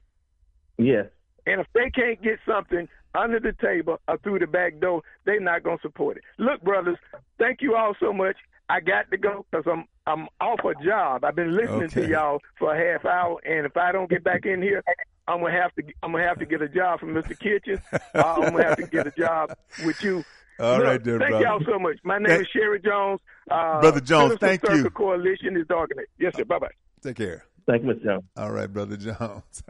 Yes. 0.78 1.06
And 1.46 1.60
if 1.60 1.66
they 1.74 1.90
can't 1.90 2.20
get 2.22 2.38
something 2.46 2.88
under 3.14 3.40
the 3.40 3.52
table 3.60 4.00
or 4.06 4.18
through 4.18 4.38
the 4.38 4.46
back 4.46 4.78
door, 4.80 5.02
they're 5.24 5.40
not 5.40 5.62
going 5.62 5.78
to 5.78 5.82
support 5.82 6.18
it. 6.18 6.22
Look, 6.38 6.60
brothers, 6.62 6.98
thank 7.38 7.62
you 7.62 7.74
all 7.74 7.94
so 7.98 8.12
much. 8.12 8.36
I 8.68 8.80
got 8.80 9.10
to 9.10 9.16
go 9.16 9.46
because 9.50 9.64
I'm 9.66 9.84
I'm 10.08 10.26
off 10.40 10.60
a 10.64 10.72
job. 10.84 11.24
I've 11.24 11.36
been 11.36 11.54
listening 11.54 11.88
to 11.90 12.08
y'all 12.08 12.40
for 12.58 12.74
a 12.74 12.92
half 12.92 13.04
hour, 13.04 13.38
and 13.44 13.66
if 13.66 13.76
I 13.76 13.92
don't 13.92 14.08
get 14.08 14.24
back 14.24 14.46
in 14.46 14.62
here, 14.62 14.82
I'm 15.26 15.40
gonna 15.40 15.52
have 15.52 15.74
to 15.74 15.82
I'm 16.02 16.12
gonna 16.12 16.24
have 16.26 16.38
to 16.38 16.46
get 16.46 16.62
a 16.62 16.68
job 16.68 17.00
from 17.00 17.10
Mr. 17.10 17.38
Kitchen. 17.38 17.80
Uh, 17.92 17.98
I'm 18.14 18.52
gonna 18.52 18.64
have 18.64 18.78
to 18.78 18.86
get 18.86 19.06
a 19.06 19.10
job 19.10 19.54
with 19.84 20.02
you. 20.02 20.24
All 20.60 20.78
Look, 20.78 20.86
right, 20.86 21.04
there, 21.04 21.18
thank 21.18 21.30
brother. 21.30 21.44
y'all 21.44 21.60
so 21.64 21.78
much. 21.78 21.98
My 22.02 22.18
name 22.18 22.26
Thank- 22.26 22.42
is 22.42 22.48
Sherry 22.48 22.80
Jones. 22.80 23.20
Uh, 23.48 23.80
Brother 23.80 24.00
Jones, 24.00 24.32
Citizen 24.32 24.48
thank 24.48 24.60
Circle 24.62 24.76
you. 24.78 24.90
Coalition 24.90 25.56
is 25.56 25.66
organized. 25.70 26.08
Yes, 26.18 26.34
sir. 26.36 26.44
Bye 26.44 26.58
bye. 26.58 26.70
Take 27.02 27.16
care. 27.16 27.44
Thank 27.66 27.84
you, 27.84 27.90
Mr. 27.94 28.02
Jones. 28.04 28.24
All 28.36 28.50
right, 28.50 28.66
brother 28.72 28.96
Jones. 28.96 29.62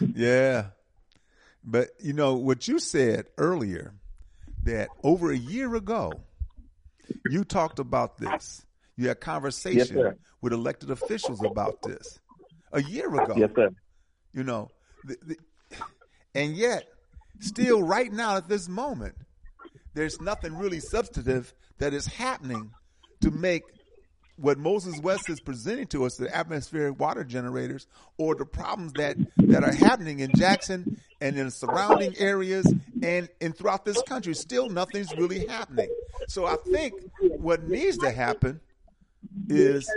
yeah. 0.14 0.66
But 1.64 1.88
you 1.98 2.12
know 2.12 2.34
what 2.34 2.68
you 2.68 2.78
said 2.78 3.26
earlier 3.38 3.94
that 4.64 4.88
over 5.02 5.30
a 5.32 5.36
year 5.36 5.74
ago 5.74 6.12
you 7.28 7.44
talked 7.44 7.78
about 7.78 8.18
this. 8.18 8.64
You 9.00 9.08
had 9.08 9.18
conversation 9.18 9.96
sir. 9.96 10.16
with 10.42 10.52
elected 10.52 10.90
officials 10.90 11.42
about 11.42 11.80
this. 11.80 12.20
A 12.74 12.82
year 12.82 13.08
ago. 13.08 13.32
Yes, 13.34 13.48
sir. 13.56 13.70
You 14.34 14.44
know, 14.44 14.68
the, 15.04 15.16
the, 15.26 15.36
and 16.34 16.54
yet 16.54 16.84
still 17.38 17.82
right 17.82 18.12
now 18.12 18.36
at 18.36 18.46
this 18.46 18.68
moment 18.68 19.14
there's 19.94 20.20
nothing 20.20 20.54
really 20.54 20.80
substantive 20.80 21.54
that 21.78 21.94
is 21.94 22.04
happening 22.04 22.72
to 23.22 23.30
make 23.30 23.62
what 24.36 24.58
Moses 24.58 25.00
West 25.00 25.30
is 25.30 25.40
presenting 25.40 25.86
to 25.88 26.04
us, 26.04 26.16
the 26.16 26.34
atmospheric 26.36 27.00
water 27.00 27.24
generators, 27.24 27.86
or 28.18 28.34
the 28.34 28.44
problems 28.44 28.92
that, 28.94 29.16
that 29.38 29.64
are 29.64 29.72
happening 29.72 30.20
in 30.20 30.30
Jackson 30.36 31.00
and 31.22 31.38
in 31.38 31.50
surrounding 31.50 32.14
areas 32.18 32.70
and, 33.02 33.30
and 33.40 33.56
throughout 33.56 33.86
this 33.86 34.02
country. 34.02 34.34
Still 34.34 34.68
nothing's 34.68 35.14
really 35.16 35.46
happening. 35.46 35.88
So 36.28 36.44
I 36.44 36.56
think 36.70 36.92
what 37.20 37.64
needs 37.64 37.96
to 37.98 38.10
happen 38.10 38.60
is 39.50 39.90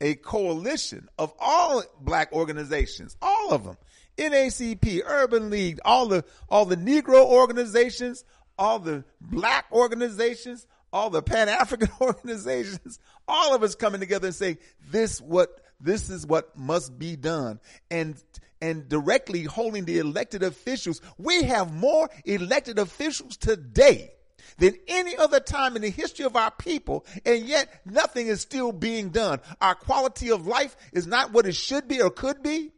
a 0.00 0.14
coalition 0.16 1.08
of 1.18 1.32
all 1.38 1.82
black 2.00 2.32
organizations, 2.32 3.16
all 3.22 3.52
of 3.52 3.64
them, 3.64 3.76
NAACP, 4.18 5.02
Urban 5.04 5.50
League, 5.50 5.80
all 5.84 6.06
the 6.06 6.24
all 6.48 6.66
the 6.66 6.76
Negro 6.76 7.24
organizations, 7.24 8.24
all 8.58 8.78
the 8.78 9.04
black 9.20 9.66
organizations, 9.72 10.66
all 10.92 11.10
the 11.10 11.22
Pan 11.22 11.48
African 11.48 11.88
organizations, 12.00 12.98
all 13.26 13.54
of 13.54 13.62
us 13.62 13.74
coming 13.74 14.00
together 14.00 14.26
and 14.26 14.34
saying 14.34 14.58
this 14.90 15.20
what 15.20 15.60
this 15.80 16.10
is 16.10 16.26
what 16.26 16.56
must 16.56 16.98
be 16.98 17.16
done. 17.16 17.60
And 17.90 18.22
and 18.60 18.88
directly 18.88 19.42
holding 19.42 19.84
the 19.84 19.98
elected 19.98 20.42
officials. 20.42 21.02
We 21.18 21.42
have 21.42 21.74
more 21.74 22.08
elected 22.24 22.78
officials 22.78 23.36
today 23.36 24.13
than 24.58 24.76
any 24.88 25.16
other 25.16 25.40
time 25.40 25.76
in 25.76 25.82
the 25.82 25.90
history 25.90 26.24
of 26.24 26.36
our 26.36 26.50
people, 26.50 27.04
and 27.24 27.44
yet 27.44 27.68
nothing 27.84 28.26
is 28.26 28.40
still 28.40 28.72
being 28.72 29.10
done. 29.10 29.40
Our 29.60 29.74
quality 29.74 30.30
of 30.30 30.46
life 30.46 30.76
is 30.92 31.06
not 31.06 31.32
what 31.32 31.46
it 31.46 31.54
should 31.54 31.88
be 31.88 32.00
or 32.00 32.10
could 32.10 32.42
be. 32.42 32.72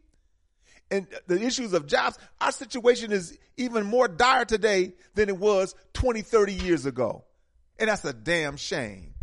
And 0.89 1.07
the 1.27 1.41
issues 1.41 1.73
of 1.73 1.85
jobs, 1.85 2.17
our 2.39 2.51
situation 2.51 3.11
is 3.11 3.37
even 3.57 3.85
more 3.85 4.07
dire 4.07 4.45
today 4.45 4.93
than 5.15 5.29
it 5.29 5.37
was 5.37 5.75
20, 5.93 6.21
30 6.21 6.53
years 6.53 6.85
ago. 6.85 7.25
And 7.77 7.89
that's 7.89 8.05
a 8.05 8.13
damn 8.13 8.57
shame. 8.57 9.13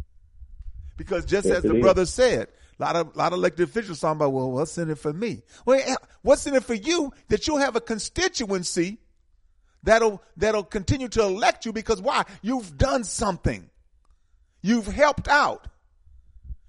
Because 0.97 1.25
just 1.25 1.47
yes, 1.47 1.57
as 1.57 1.63
the 1.63 1.81
brother 1.81 2.07
said, 2.07 2.49
a 2.79 2.83
lot 2.83 2.97
of, 2.97 3.17
lot 3.17 3.33
of 3.33 3.39
elected 3.39 3.69
officials 3.69 4.01
talking 4.01 4.17
about, 4.17 4.33
well, 4.33 4.51
what's 4.51 4.77
in 4.79 4.91
it 4.91 4.99
for 4.99 5.13
me? 5.13 5.43
Well, 5.65 5.81
what's 6.23 6.47
in 6.47 6.55
it 6.55 6.65
for 6.65 6.75
you 6.75 7.13
that 7.29 7.47
you'll 7.47 7.59
have 7.59 7.77
a 7.77 7.81
constituency 7.81 8.99
that'll, 9.85 10.21
that'll 10.37 10.65
continue 10.65 11.09
to 11.09 11.23
elect 11.23 11.65
you 11.65 11.73
because 11.73 12.03
why? 12.03 12.25
You've 12.43 12.77
done 12.77 13.05
something. 13.05 13.71
You've 14.63 14.87
helped 14.87 15.29
out. 15.29 15.69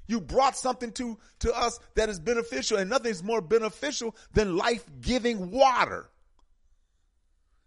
You 0.07 0.21
brought 0.21 0.55
something 0.55 0.91
to, 0.93 1.17
to 1.39 1.53
us 1.53 1.79
that 1.95 2.09
is 2.09 2.19
beneficial 2.19 2.77
and 2.77 2.89
nothing's 2.89 3.23
more 3.23 3.41
beneficial 3.41 4.15
than 4.33 4.55
life-giving 4.55 5.49
water. 5.49 6.07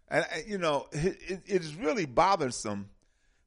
And, 0.07 0.25
you 0.47 0.57
know, 0.57 0.87
it, 0.91 1.17
it 1.45 1.61
is 1.61 1.75
really 1.75 2.05
bothersome 2.05 2.89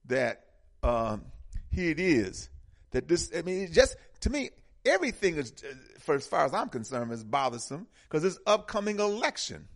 that, 0.07 0.45
um, 0.83 1.25
here 1.71 1.91
it 1.91 2.01
is 2.01 2.51
that 2.91 3.09
this, 3.09 3.31
I 3.35 3.43
mean, 3.43 3.73
just 3.73 3.97
to 4.21 4.31
me, 4.31 4.51
everything 4.85 5.37
is, 5.37 5.53
for 6.01 6.15
as 6.15 6.27
far 6.27 6.45
as 6.45 6.53
I'm 6.53 6.69
concerned, 6.69 7.11
is 7.13 7.25
bothersome 7.25 7.87
because 8.09 8.23
this 8.23 8.39
upcoming 8.47 9.01
election 9.01 9.69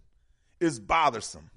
is 0.61 0.79
bothersome. 0.79 1.51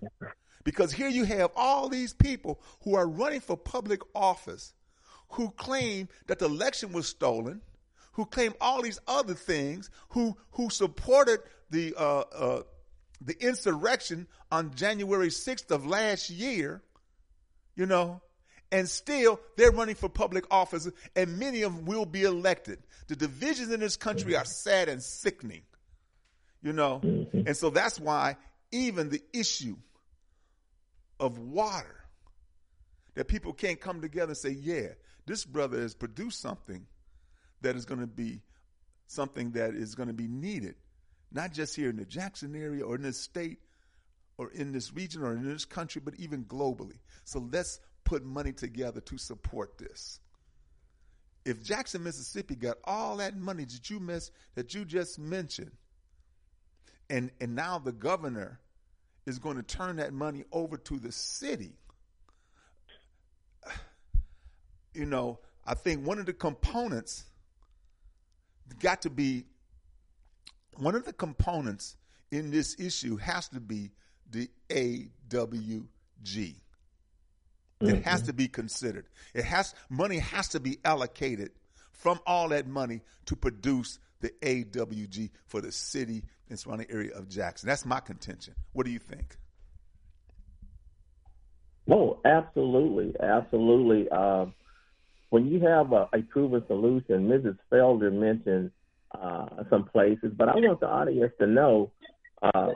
Because 0.63 0.91
here 0.91 1.07
you 1.07 1.23
have 1.23 1.51
all 1.55 1.89
these 1.89 2.13
people 2.13 2.59
who 2.83 2.95
are 2.95 3.07
running 3.07 3.39
for 3.39 3.55
public 3.55 4.01
office 4.13 4.73
who 5.29 5.51
claim 5.51 6.09
that 6.27 6.39
the 6.39 6.45
election 6.45 6.91
was 6.91 7.07
stolen, 7.07 7.61
who 8.13 8.25
claim 8.25 8.53
all 8.59 8.81
these 8.81 8.99
other 9.07 9.33
things, 9.33 9.89
who 10.09 10.35
who 10.51 10.69
supported 10.69 11.39
the 11.69 11.93
uh, 11.95 12.23
uh, 12.33 12.63
the 13.21 13.35
insurrection 13.39 14.27
on 14.51 14.73
January 14.73 15.27
6th 15.27 15.71
of 15.71 15.85
last 15.85 16.29
year, 16.29 16.81
you 17.75 17.85
know, 17.85 18.21
and 18.71 18.89
still 18.89 19.39
they're 19.57 19.71
running 19.71 19.95
for 19.95 20.09
public 20.09 20.45
office, 20.51 20.89
and 21.15 21.37
many 21.37 21.61
of 21.61 21.75
them 21.75 21.85
will 21.85 22.05
be 22.05 22.23
elected. 22.23 22.79
The 23.07 23.15
divisions 23.15 23.71
in 23.71 23.79
this 23.79 23.97
country 23.97 24.35
are 24.35 24.45
sad 24.45 24.89
and 24.89 25.01
sickening, 25.01 25.61
you 26.61 26.73
know, 26.73 27.01
mm-hmm. 27.03 27.47
and 27.47 27.55
so 27.55 27.69
that's 27.69 27.99
why 27.99 28.37
even 28.71 29.09
the 29.09 29.21
issue 29.33 29.75
of 31.19 31.37
water 31.37 32.05
that 33.15 33.27
people 33.27 33.53
can't 33.53 33.79
come 33.79 34.01
together 34.01 34.31
and 34.31 34.37
say, 34.37 34.51
yeah, 34.51 34.87
this 35.25 35.45
brother 35.45 35.79
has 35.79 35.93
produced 35.93 36.41
something 36.41 36.85
that 37.61 37.75
is 37.75 37.85
going 37.85 37.99
to 37.99 38.07
be 38.07 38.41
something 39.07 39.51
that 39.51 39.73
is 39.73 39.95
going 39.95 40.07
to 40.07 40.13
be 40.13 40.27
needed, 40.27 40.75
not 41.31 41.51
just 41.51 41.75
here 41.75 41.89
in 41.89 41.97
the 41.97 42.05
Jackson 42.05 42.55
area 42.55 42.85
or 42.85 42.95
in 42.95 43.01
this 43.01 43.19
state 43.19 43.59
or 44.37 44.51
in 44.51 44.71
this 44.71 44.93
region 44.93 45.23
or 45.23 45.33
in 45.33 45.43
this 45.43 45.65
country, 45.65 46.01
but 46.03 46.15
even 46.15 46.45
globally. 46.45 46.99
So 47.25 47.47
let's 47.51 47.79
put 48.05 48.23
money 48.23 48.53
together 48.53 49.01
to 49.01 49.17
support 49.17 49.77
this. 49.77 50.19
If 51.45 51.63
Jackson, 51.63 52.03
Mississippi 52.03 52.55
got 52.55 52.77
all 52.83 53.17
that 53.17 53.35
money 53.35 53.65
that 53.65 53.89
you 53.89 53.99
miss 53.99 54.31
that 54.55 54.73
you 54.73 54.85
just 54.85 55.19
mentioned, 55.19 55.71
and 57.09 57.31
and 57.41 57.55
now 57.55 57.79
the 57.79 57.91
governor 57.91 58.59
is 59.29 59.39
going 59.39 59.55
to 59.57 59.63
turn 59.63 59.97
that 59.97 60.11
money 60.11 60.43
over 60.51 60.75
to 60.75 60.99
the 60.99 61.11
city. 61.11 61.71
You 64.93 65.05
know, 65.05 65.39
I 65.65 65.75
think 65.75 66.05
one 66.05 66.17
of 66.19 66.25
the 66.25 66.33
components 66.33 67.25
got 68.79 69.03
to 69.03 69.09
be 69.09 69.45
one 70.77 70.95
of 70.95 71.05
the 71.05 71.13
components 71.13 71.95
in 72.31 72.51
this 72.51 72.75
issue 72.79 73.17
has 73.17 73.47
to 73.49 73.59
be 73.59 73.91
the 74.31 74.49
AWG. 74.69 75.85
Mm-hmm. 76.23 77.87
It 77.87 78.03
has 78.03 78.23
to 78.23 78.33
be 78.33 78.47
considered. 78.47 79.05
It 79.33 79.45
has 79.45 79.75
money 79.89 80.17
has 80.17 80.49
to 80.49 80.59
be 80.59 80.79
allocated 80.83 81.51
from 81.99 82.19
all 82.25 82.47
that 82.49 82.65
money 82.65 83.01
to 83.25 83.35
produce 83.35 83.99
the 84.21 84.29
AWG 84.41 85.29
for 85.47 85.61
the 85.61 85.71
city 85.71 86.23
and 86.49 86.57
surrounding 86.57 86.87
area 86.89 87.11
of 87.13 87.29
Jackson. 87.29 87.67
That's 87.67 87.85
my 87.85 87.99
contention. 87.99 88.55
What 88.73 88.85
do 88.85 88.91
you 88.91 88.99
think? 88.99 89.37
Oh, 91.91 92.19
absolutely, 92.23 93.13
absolutely. 93.21 94.07
Uh, 94.09 94.45
when 95.29 95.47
you 95.47 95.59
have 95.61 95.91
a, 95.91 96.07
a, 96.13 96.21
proven 96.29 96.63
solution, 96.67 97.27
Mrs. 97.27 97.57
Felder 97.71 98.11
mentioned 98.13 98.71
uh, 99.11 99.63
some 99.69 99.85
places, 99.85 100.31
but 100.35 100.49
I 100.49 100.55
want 100.55 100.79
the 100.79 100.87
audience 100.87 101.33
to 101.39 101.47
know 101.47 101.91
uh, 102.41 102.69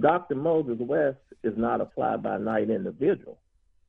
Dr. 0.00 0.36
Moses 0.36 0.78
West 0.80 1.18
is 1.42 1.54
not 1.56 1.80
a 1.80 1.88
fly-by-night 1.94 2.70
individual. 2.70 3.38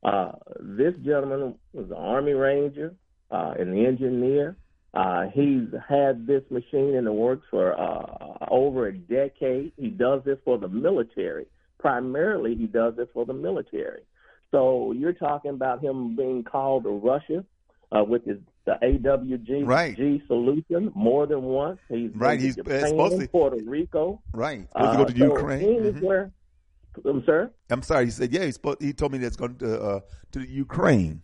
Uh, 0.04 0.32
this 0.60 0.94
gentleman 1.06 1.56
was 1.74 1.86
an 1.90 1.98
Army 1.98 2.34
Ranger, 2.34 2.96
uh, 3.32 3.54
an 3.58 3.78
engineer. 3.86 4.56
Uh, 4.94 5.26
he's 5.34 5.68
had 5.88 6.26
this 6.26 6.42
machine 6.50 6.96
in 6.96 7.06
the 7.06 7.14
works 7.14 7.46
for 7.52 7.80
uh, 7.80 8.46
over 8.50 8.88
a 8.88 8.94
decade. 8.94 9.72
He 9.78 9.90
does 9.90 10.24
this 10.26 10.38
for 10.44 10.58
the 10.58 10.68
military. 10.68 11.46
Primarily, 11.80 12.56
he 12.56 12.66
does 12.66 12.96
this 12.96 13.08
for 13.14 13.26
the 13.26 13.34
military. 13.34 14.02
So 14.52 14.94
you're 14.94 15.14
talking 15.14 15.52
about 15.52 15.84
him 15.84 16.16
being 16.16 16.44
called 16.44 16.84
to 16.84 16.90
Russia 16.90 17.46
uh, 17.92 18.04
with 18.04 18.26
his 18.26 18.38
the 18.66 18.74
AWG 18.84 19.66
right. 19.66 19.96
G 19.96 20.22
solution 20.28 20.92
more 20.94 21.26
than 21.26 21.42
once. 21.42 21.80
He's 21.88 22.12
right. 22.16 22.40
He's 22.40 22.56
Japan, 22.56 22.88
supposed 22.88 23.20
to 23.20 23.28
Puerto 23.28 23.58
Rico. 23.66 24.22
Right. 24.34 24.68
Supposed 24.72 24.92
to 24.92 24.98
go 24.98 25.06
to 25.06 25.18
so 25.18 25.38
Ukraine. 25.38 25.88
Anywhere, 25.88 26.32
mm-hmm. 26.98 27.10
I'm 27.10 27.24
sorry. 27.26 27.48
I'm 27.70 27.82
sorry. 27.82 28.06
He 28.06 28.12
said, 28.12 28.32
yeah. 28.32 28.46
He, 28.46 28.52
spoke, 28.52 28.82
he 28.82 28.94
told 28.94 29.12
me 29.12 29.18
that's 29.18 29.36
going 29.36 29.56
to 29.58 29.82
uh, 29.82 30.00
to 30.34 30.40
the 30.40 30.48
Ukraine. 30.48 31.24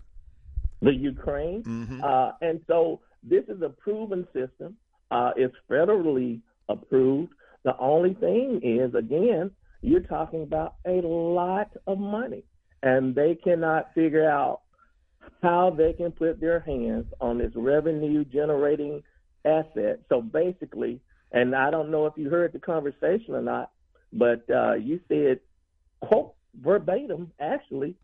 The 0.85 0.93
Ukraine, 0.93 1.63
mm-hmm. 1.63 2.03
uh, 2.03 2.31
and 2.41 2.61
so 2.67 3.01
this 3.23 3.43
is 3.47 3.61
a 3.61 3.69
proven 3.69 4.27
system. 4.33 4.77
Uh, 5.09 5.31
it's 5.35 5.55
federally 5.69 6.41
approved. 6.69 7.33
The 7.63 7.75
only 7.79 8.13
thing 8.13 8.61
is, 8.63 8.93
again, 8.93 9.51
you're 9.81 10.01
talking 10.01 10.43
about 10.43 10.75
a 10.85 11.01
lot 11.01 11.71
of 11.87 11.97
money, 11.97 12.43
and 12.83 13.15
they 13.15 13.33
cannot 13.43 13.93
figure 13.95 14.29
out 14.29 14.61
how 15.41 15.75
they 15.75 15.93
can 15.93 16.11
put 16.11 16.39
their 16.39 16.59
hands 16.59 17.05
on 17.19 17.39
this 17.39 17.51
revenue 17.55 18.23
generating 18.23 19.01
asset. 19.43 20.01
So 20.09 20.21
basically, 20.21 21.01
and 21.31 21.55
I 21.55 21.71
don't 21.71 21.89
know 21.89 22.05
if 22.05 22.13
you 22.15 22.29
heard 22.29 22.53
the 22.53 22.59
conversation 22.59 23.33
or 23.33 23.41
not, 23.41 23.71
but 24.13 24.45
uh, 24.49 24.73
you 24.75 24.99
said 25.07 25.39
quote 26.01 26.33
verbatim, 26.61 27.31
actually, 27.39 27.95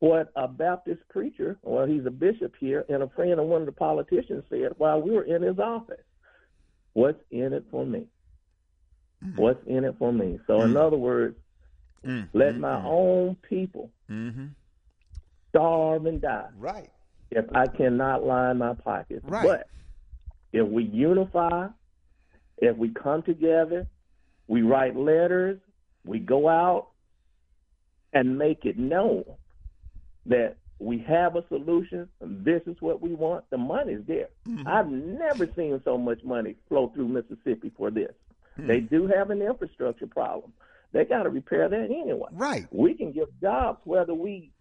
what 0.00 0.30
a 0.36 0.48
Baptist 0.48 1.00
preacher, 1.08 1.58
well, 1.62 1.86
he's 1.86 2.04
a 2.06 2.10
bishop 2.10 2.54
here, 2.58 2.84
and 2.88 3.02
a 3.02 3.08
friend 3.10 3.38
of 3.38 3.46
one 3.46 3.62
of 3.62 3.66
the 3.66 3.72
politicians 3.72 4.44
said 4.50 4.72
while 4.76 5.00
we 5.00 5.12
were 5.12 5.24
in 5.24 5.42
his 5.42 5.58
office. 5.58 6.02
What's 6.92 7.20
in 7.30 7.52
it 7.52 7.64
for 7.70 7.84
me? 7.84 8.06
Mm-hmm. 9.24 9.40
What's 9.40 9.66
in 9.66 9.84
it 9.84 9.96
for 9.98 10.12
me? 10.12 10.38
So, 10.46 10.54
mm-hmm. 10.54 10.70
in 10.70 10.76
other 10.76 10.96
words, 10.96 11.36
mm-hmm. 12.04 12.36
let 12.36 12.56
my 12.56 12.84
own 12.84 13.36
people 13.48 13.90
mm-hmm. 14.10 14.46
starve 15.48 16.06
and 16.06 16.20
die. 16.20 16.48
Right. 16.56 16.90
If 17.30 17.46
I 17.54 17.66
cannot 17.66 18.24
line 18.24 18.58
my 18.58 18.74
pockets. 18.74 19.24
Right. 19.24 19.44
But 19.44 19.68
if 20.52 20.68
we 20.68 20.84
unify, 20.84 21.68
if 22.58 22.76
we 22.76 22.90
come 22.90 23.22
together, 23.22 23.88
we 24.46 24.62
write 24.62 24.94
letters, 24.96 25.58
we 26.04 26.18
go 26.18 26.48
out 26.48 26.88
and 28.12 28.38
make 28.38 28.64
it 28.64 28.78
known 28.78 29.24
that 30.26 30.56
we 30.78 30.98
have 30.98 31.36
a 31.36 31.46
solution. 31.48 32.08
This 32.20 32.62
is 32.66 32.76
what 32.80 33.00
we 33.00 33.14
want. 33.14 33.44
The 33.50 33.58
money's 33.58 34.04
there. 34.06 34.28
Mm-hmm. 34.46 34.66
I've 34.66 34.88
never 34.88 35.48
seen 35.56 35.80
so 35.84 35.96
much 35.96 36.22
money 36.24 36.56
flow 36.68 36.90
through 36.94 37.08
Mississippi 37.08 37.72
for 37.76 37.90
this. 37.90 38.12
Mm-hmm. 38.58 38.66
They 38.68 38.80
do 38.80 39.06
have 39.06 39.30
an 39.30 39.42
infrastructure 39.42 40.06
problem. 40.06 40.52
They 40.92 41.04
got 41.04 41.24
to 41.24 41.30
repair 41.30 41.68
that 41.68 41.84
anyway. 41.84 42.28
Right. 42.32 42.66
We 42.70 42.94
can 42.94 43.12
give 43.12 43.28
jobs 43.40 43.80
whether 43.84 44.14
we 44.14 44.52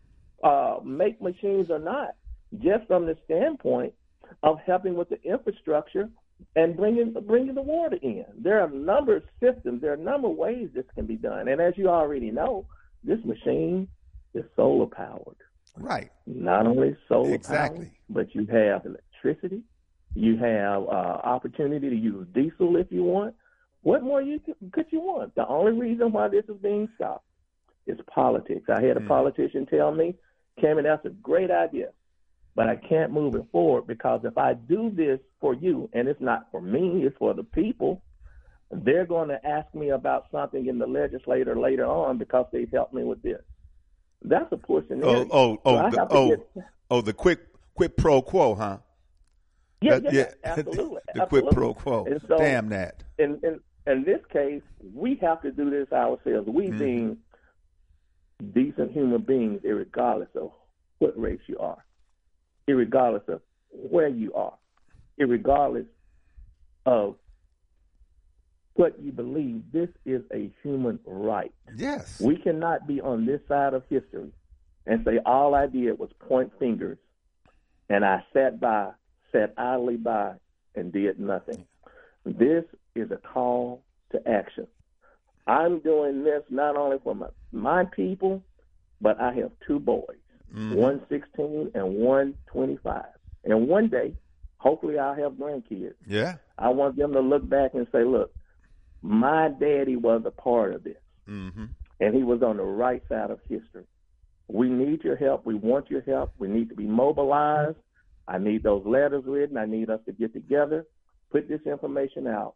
uh, 0.44 0.78
make 0.84 1.22
machines 1.22 1.70
or 1.70 1.80
not, 1.80 2.16
just 2.60 2.88
from 2.88 3.06
the 3.06 3.18
standpoint 3.26 3.94
of 4.42 4.58
helping 4.66 4.96
with 4.96 5.10
the 5.10 5.22
infrastructure 5.24 6.10
and 6.56 6.76
bringing 6.76 7.14
bringing 7.26 7.56
the 7.56 7.62
water 7.62 7.98
in. 8.02 8.26
There 8.38 8.60
are 8.60 8.68
a 8.68 8.74
number 8.74 9.16
of 9.18 9.24
systems. 9.40 9.82
There 9.82 9.92
are 9.92 9.96
a 9.96 9.98
number 9.98 10.28
of 10.28 10.36
ways 10.36 10.70
this 10.74 10.86
can 10.96 11.06
be 11.06 11.16
done. 11.16 11.48
And 11.48 11.62
as 11.62 11.74
you 11.78 11.90
already 11.90 12.32
know, 12.32 12.66
this 13.04 13.24
machine 13.24 13.88
is 14.34 14.44
solar 14.56 14.88
powered. 14.88 15.38
Right. 15.78 16.12
Not 16.26 16.68
only 16.68 16.96
solar 17.08 17.34
exactly. 17.34 17.86
powered, 17.86 17.92
but 18.10 18.36
you 18.36 18.46
have 18.46 18.86
electricity, 18.86 19.64
You 20.16 20.38
have 20.38 20.84
uh, 20.84 21.22
opportunity 21.24 21.90
to 21.90 21.96
use 21.96 22.28
diesel 22.34 22.76
if 22.78 22.92
you 22.92 23.04
want. 23.04 23.34
What 23.82 24.04
more 24.04 24.22
you 24.22 24.40
could 24.72 24.86
you 24.92 25.02
want? 25.02 25.34
The 25.34 25.48
only 25.48 25.72
reason 25.72 26.12
why 26.12 26.28
this 26.28 26.46
is 26.48 26.58
being 26.62 26.88
stopped 26.96 27.26
is 27.88 27.98
politics. 28.14 28.70
I 28.70 28.82
had 28.84 28.96
a 28.98 29.00
Mm. 29.00 29.08
politician 29.08 29.66
tell 29.66 29.92
me, 29.92 30.16
Cameron, 30.62 30.86
that's 30.86 31.04
a 31.06 31.10
great 31.10 31.50
idea, 31.50 31.90
but 32.56 32.70
I 32.70 32.76
can't 32.76 33.12
move 33.12 33.34
it 33.34 33.46
forward 33.52 33.88
because 33.88 34.24
if 34.24 34.38
I 34.38 34.54
do 34.54 34.92
this 34.92 35.20
for 35.42 35.56
you, 35.56 35.90
and 35.94 36.08
it's 36.08 36.22
not 36.22 36.52
for 36.52 36.62
me, 36.62 37.04
it's 37.06 37.18
for 37.18 37.34
the 37.34 37.44
people, 37.44 38.04
they're 38.72 39.06
going 39.08 39.30
to 39.30 39.44
ask 39.46 39.74
me 39.74 39.90
about 39.90 40.30
something 40.32 40.68
in 40.68 40.78
the 40.78 40.88
legislature 40.88 41.56
later 41.56 41.86
on 41.86 42.20
because 42.20 42.46
they've 42.52 42.72
helped 42.72 42.94
me 42.94 43.04
with 43.04 43.22
this. 43.24 43.42
That's 44.24 44.52
a 44.52 44.58
poor 44.58 44.84
scenario. 44.88 45.28
Oh, 45.32 45.58
oh, 45.66 45.92
So 45.92 46.08
oh, 46.10 46.30
the, 46.30 46.46
oh, 46.58 46.64
oh, 46.92 47.02
the 47.02 47.14
quick, 47.14 47.40
quid 47.76 47.98
pro 47.98 48.22
quo, 48.22 48.56
huh? 48.56 48.78
yeah, 49.82 50.00
That- 50.00 50.14
yeah, 50.14 50.32
absolutely. 50.44 51.02
the 51.14 51.26
quid 51.26 51.46
pro 51.52 51.74
quo. 51.74 52.06
And 52.06 52.22
so- 52.28 52.38
Damn 52.38 52.70
that. 52.70 53.04
in, 53.18 53.40
in 53.44 53.60
in 53.86 54.04
this 54.06 54.22
case, 54.32 54.62
we 54.94 55.16
have 55.22 55.42
to 55.42 55.52
do 55.52 55.70
this 55.70 55.92
ourselves. 55.92 56.48
We 56.48 56.68
Mhm. 56.68 56.80
being 56.80 57.18
decent 58.54 58.92
human 58.94 59.22
beings, 59.22 59.60
regardless 59.64 60.30
of 60.36 60.52
what 61.00 61.20
race 61.20 61.42
you 61.48 61.58
are, 61.60 61.84
regardless 62.68 63.24
of 63.28 63.42
where 63.72 64.08
you 64.08 64.34
are, 64.36 64.54
regardless 65.18 65.86
of 66.86 67.16
what 68.76 69.00
you 69.02 69.12
believe. 69.12 69.62
This 69.72 69.90
is 70.06 70.22
a 70.34 70.52
human 70.62 71.00
right. 71.06 71.54
Yes. 71.76 72.20
We 72.20 72.38
cannot 72.38 72.88
be 72.88 73.02
on 73.02 73.26
this 73.26 73.42
side 73.48 73.74
of 73.74 73.84
history 73.90 74.32
and 74.86 75.04
say 75.06 75.20
all 75.26 75.56
I 75.56 75.68
did 75.68 75.98
was 76.00 76.10
point 76.28 76.52
fingers 76.60 76.98
and 77.90 78.04
I 78.06 78.24
sat 78.34 78.60
by, 78.60 78.92
sat 79.32 79.54
idly 79.58 79.98
by, 79.98 80.34
and 80.76 80.92
did 80.92 81.20
nothing. 81.20 81.66
This 82.26 82.64
is 82.96 83.12
a 83.12 83.18
call 83.18 83.84
to 84.12 84.28
action. 84.28 84.68
I'm 85.46 85.80
doing 85.80 86.24
this 86.24 86.42
not 86.50 86.76
only 86.78 86.98
for 87.04 87.14
my, 87.14 87.28
my 87.52 87.86
people, 87.86 88.42
but 89.02 89.20
I 89.20 89.34
have 89.34 89.52
two 89.68 89.80
boys, 89.80 90.18
Mhm. 90.56 90.76
one 90.76 91.02
16 91.10 91.72
and 91.76 91.96
one 91.98 92.36
25. 92.48 93.06
And 93.44 93.68
one 93.68 93.90
day, 93.90 94.16
hopefully, 94.58 94.98
I'll 94.98 95.14
have 95.16 95.34
grandkids. 95.34 95.96
Yeah. 96.08 96.36
I 96.58 96.70
want 96.70 96.96
them 96.96 97.12
to 97.14 97.20
look 97.20 97.48
back 97.48 97.74
and 97.74 97.86
say, 97.92 98.04
look, 98.06 98.34
my 99.04 99.50
daddy 99.60 99.96
was 99.98 100.24
a 100.26 100.32
part 100.32 100.74
of 100.74 100.84
this 100.84 100.96
Mm-hmm. 101.30 101.66
and 102.02 102.16
he 102.16 102.24
was 102.24 102.42
on 102.42 102.58
the 102.58 102.64
right 102.64 103.02
side 103.08 103.30
of 103.32 103.40
history. 103.48 103.86
We 104.50 104.68
need 104.70 105.04
your 105.04 105.16
help. 105.16 105.46
We 105.46 105.54
want 105.56 105.90
your 105.90 106.02
help. 106.02 106.34
We 106.38 106.48
need 106.50 106.68
to 106.70 106.76
be 106.76 106.86
mobilized. 106.86 107.78
I 108.28 108.38
need 108.40 108.64
those 108.64 108.86
letters 108.86 109.24
written. 109.26 109.56
I 109.58 109.66
need 109.66 109.90
us 109.90 110.00
to 110.06 110.12
get 110.12 110.34
together, 110.34 110.86
put 111.32 111.48
this 111.48 111.62
information 111.66 112.28
out, 112.28 112.56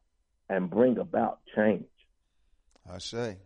and 0.50 0.70
bring 0.70 0.98
about 0.98 1.40
change. 1.56 1.86
I 2.92 2.98
say. 3.00 3.38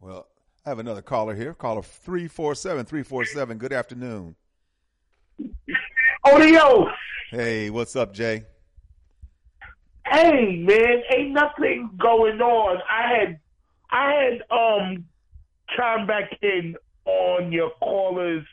Well, 0.00 0.26
I 0.64 0.68
have 0.70 0.78
another 0.80 1.02
caller 1.02 1.34
here. 1.34 1.54
Caller 1.54 1.82
347 1.82 2.86
347. 2.86 3.58
Good 3.58 3.72
afternoon. 3.72 4.34
Audio. 6.24 6.88
Hey, 7.30 7.70
what's 7.70 7.94
up, 7.96 8.12
Jay? 8.12 8.44
Hey 10.10 10.56
man, 10.58 11.02
ain't 11.12 11.32
nothing 11.32 11.90
going 11.98 12.40
on. 12.40 12.78
I 12.90 13.08
had 13.16 13.40
I 13.90 14.12
had 14.12 14.42
um 14.50 15.04
chimed 15.76 16.06
back 16.06 16.30
in 16.42 16.76
on 17.04 17.50
your 17.52 17.70
caller's 17.82 18.44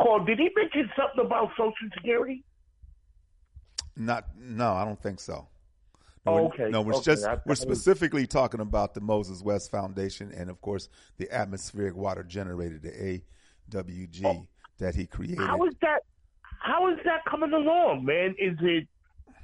call. 0.00 0.24
Did 0.24 0.38
he 0.38 0.50
mention 0.56 0.90
something 0.96 1.24
about 1.24 1.50
Social 1.50 1.72
Security? 1.94 2.44
Not, 3.98 4.24
no, 4.36 4.72
I 4.74 4.84
don't 4.84 5.00
think 5.00 5.20
so. 5.20 5.48
No, 6.26 6.32
we're- 6.34 6.46
okay, 6.48 6.70
No, 6.70 6.82
we're 6.82 6.94
okay. 6.96 7.04
just 7.04 7.24
I- 7.26 7.38
we're 7.46 7.52
I- 7.52 7.54
specifically 7.54 8.26
talking 8.26 8.60
about 8.60 8.92
the 8.94 9.00
Moses 9.00 9.42
West 9.42 9.70
Foundation 9.70 10.32
and, 10.32 10.50
of 10.50 10.60
course, 10.60 10.88
the 11.18 11.32
atmospheric 11.32 11.94
water 11.96 12.22
generator, 12.22 12.78
the 12.78 13.22
AWG, 13.70 14.24
Oh. 14.26 14.46
that 14.78 14.94
he 14.96 15.06
created. 15.06 15.38
How 15.38 15.64
is 15.64 15.74
that? 15.80 16.02
How 16.60 16.88
is 16.88 16.98
that 17.04 17.24
coming 17.24 17.52
along, 17.52 18.04
man? 18.04 18.34
Is 18.38 18.58
it 18.60 18.86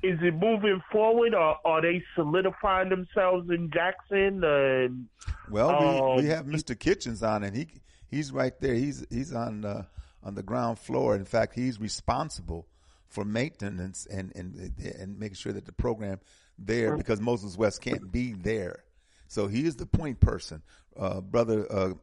is 0.02 0.18
it 0.22 0.34
moving 0.34 0.80
forward, 0.90 1.34
or 1.34 1.56
are 1.64 1.80
they 1.80 2.02
solidifying 2.14 2.88
themselves 2.88 3.48
in 3.50 3.70
Jackson? 3.72 4.42
And 4.44 5.06
Well, 5.50 6.16
we, 6.16 6.22
we 6.22 6.30
Um, 6.30 6.36
have 6.36 6.46
Mr. 6.46 6.78
Kitchens 6.78 7.22
on, 7.22 7.44
and 7.44 7.56
he 7.56 7.68
he's 8.08 8.32
right 8.32 8.58
there. 8.60 8.74
He's 8.74 9.06
he's 9.10 9.32
on 9.32 9.60
the 9.62 9.86
on 10.22 10.34
the 10.34 10.42
ground 10.42 10.78
floor. 10.78 11.14
In 11.14 11.24
fact, 11.24 11.54
he's 11.54 11.80
responsible 11.80 12.66
for 13.08 13.24
maintenance 13.24 14.06
and 14.06 14.32
and 14.34 14.72
and 14.98 15.18
making 15.18 15.36
sure 15.36 15.52
that 15.52 15.66
the 15.66 15.72
program 15.72 16.18
there 16.58 16.96
because 16.96 17.20
Moses 17.20 17.56
West 17.56 17.80
can't 17.80 18.10
be 18.10 18.32
there. 18.32 18.84
So 19.28 19.46
he 19.46 19.64
is 19.64 19.76
the 19.76 19.86
point 19.86 20.20
person, 20.20 20.62
uh, 20.96 21.20
brother 21.20 21.66
uh, 21.70 21.94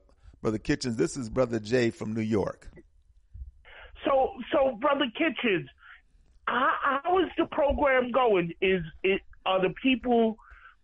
brother 0.42 0.58
Kitchens. 0.58 0.96
This 0.96 1.16
is 1.18 1.30
brother 1.30 1.60
Jay 1.60 1.90
from 1.92 2.14
New 2.14 2.22
York. 2.22 2.70
so, 4.06 4.32
so 4.52 4.78
brother 4.80 5.06
Kitchens, 5.18 5.70
how, 6.50 7.20
is 7.20 7.30
the 7.38 7.46
program 7.46 8.12
going? 8.12 8.54
Is 8.62 8.82
it 9.04 9.22
are 9.46 9.62
the 9.62 9.74
people 9.82 10.38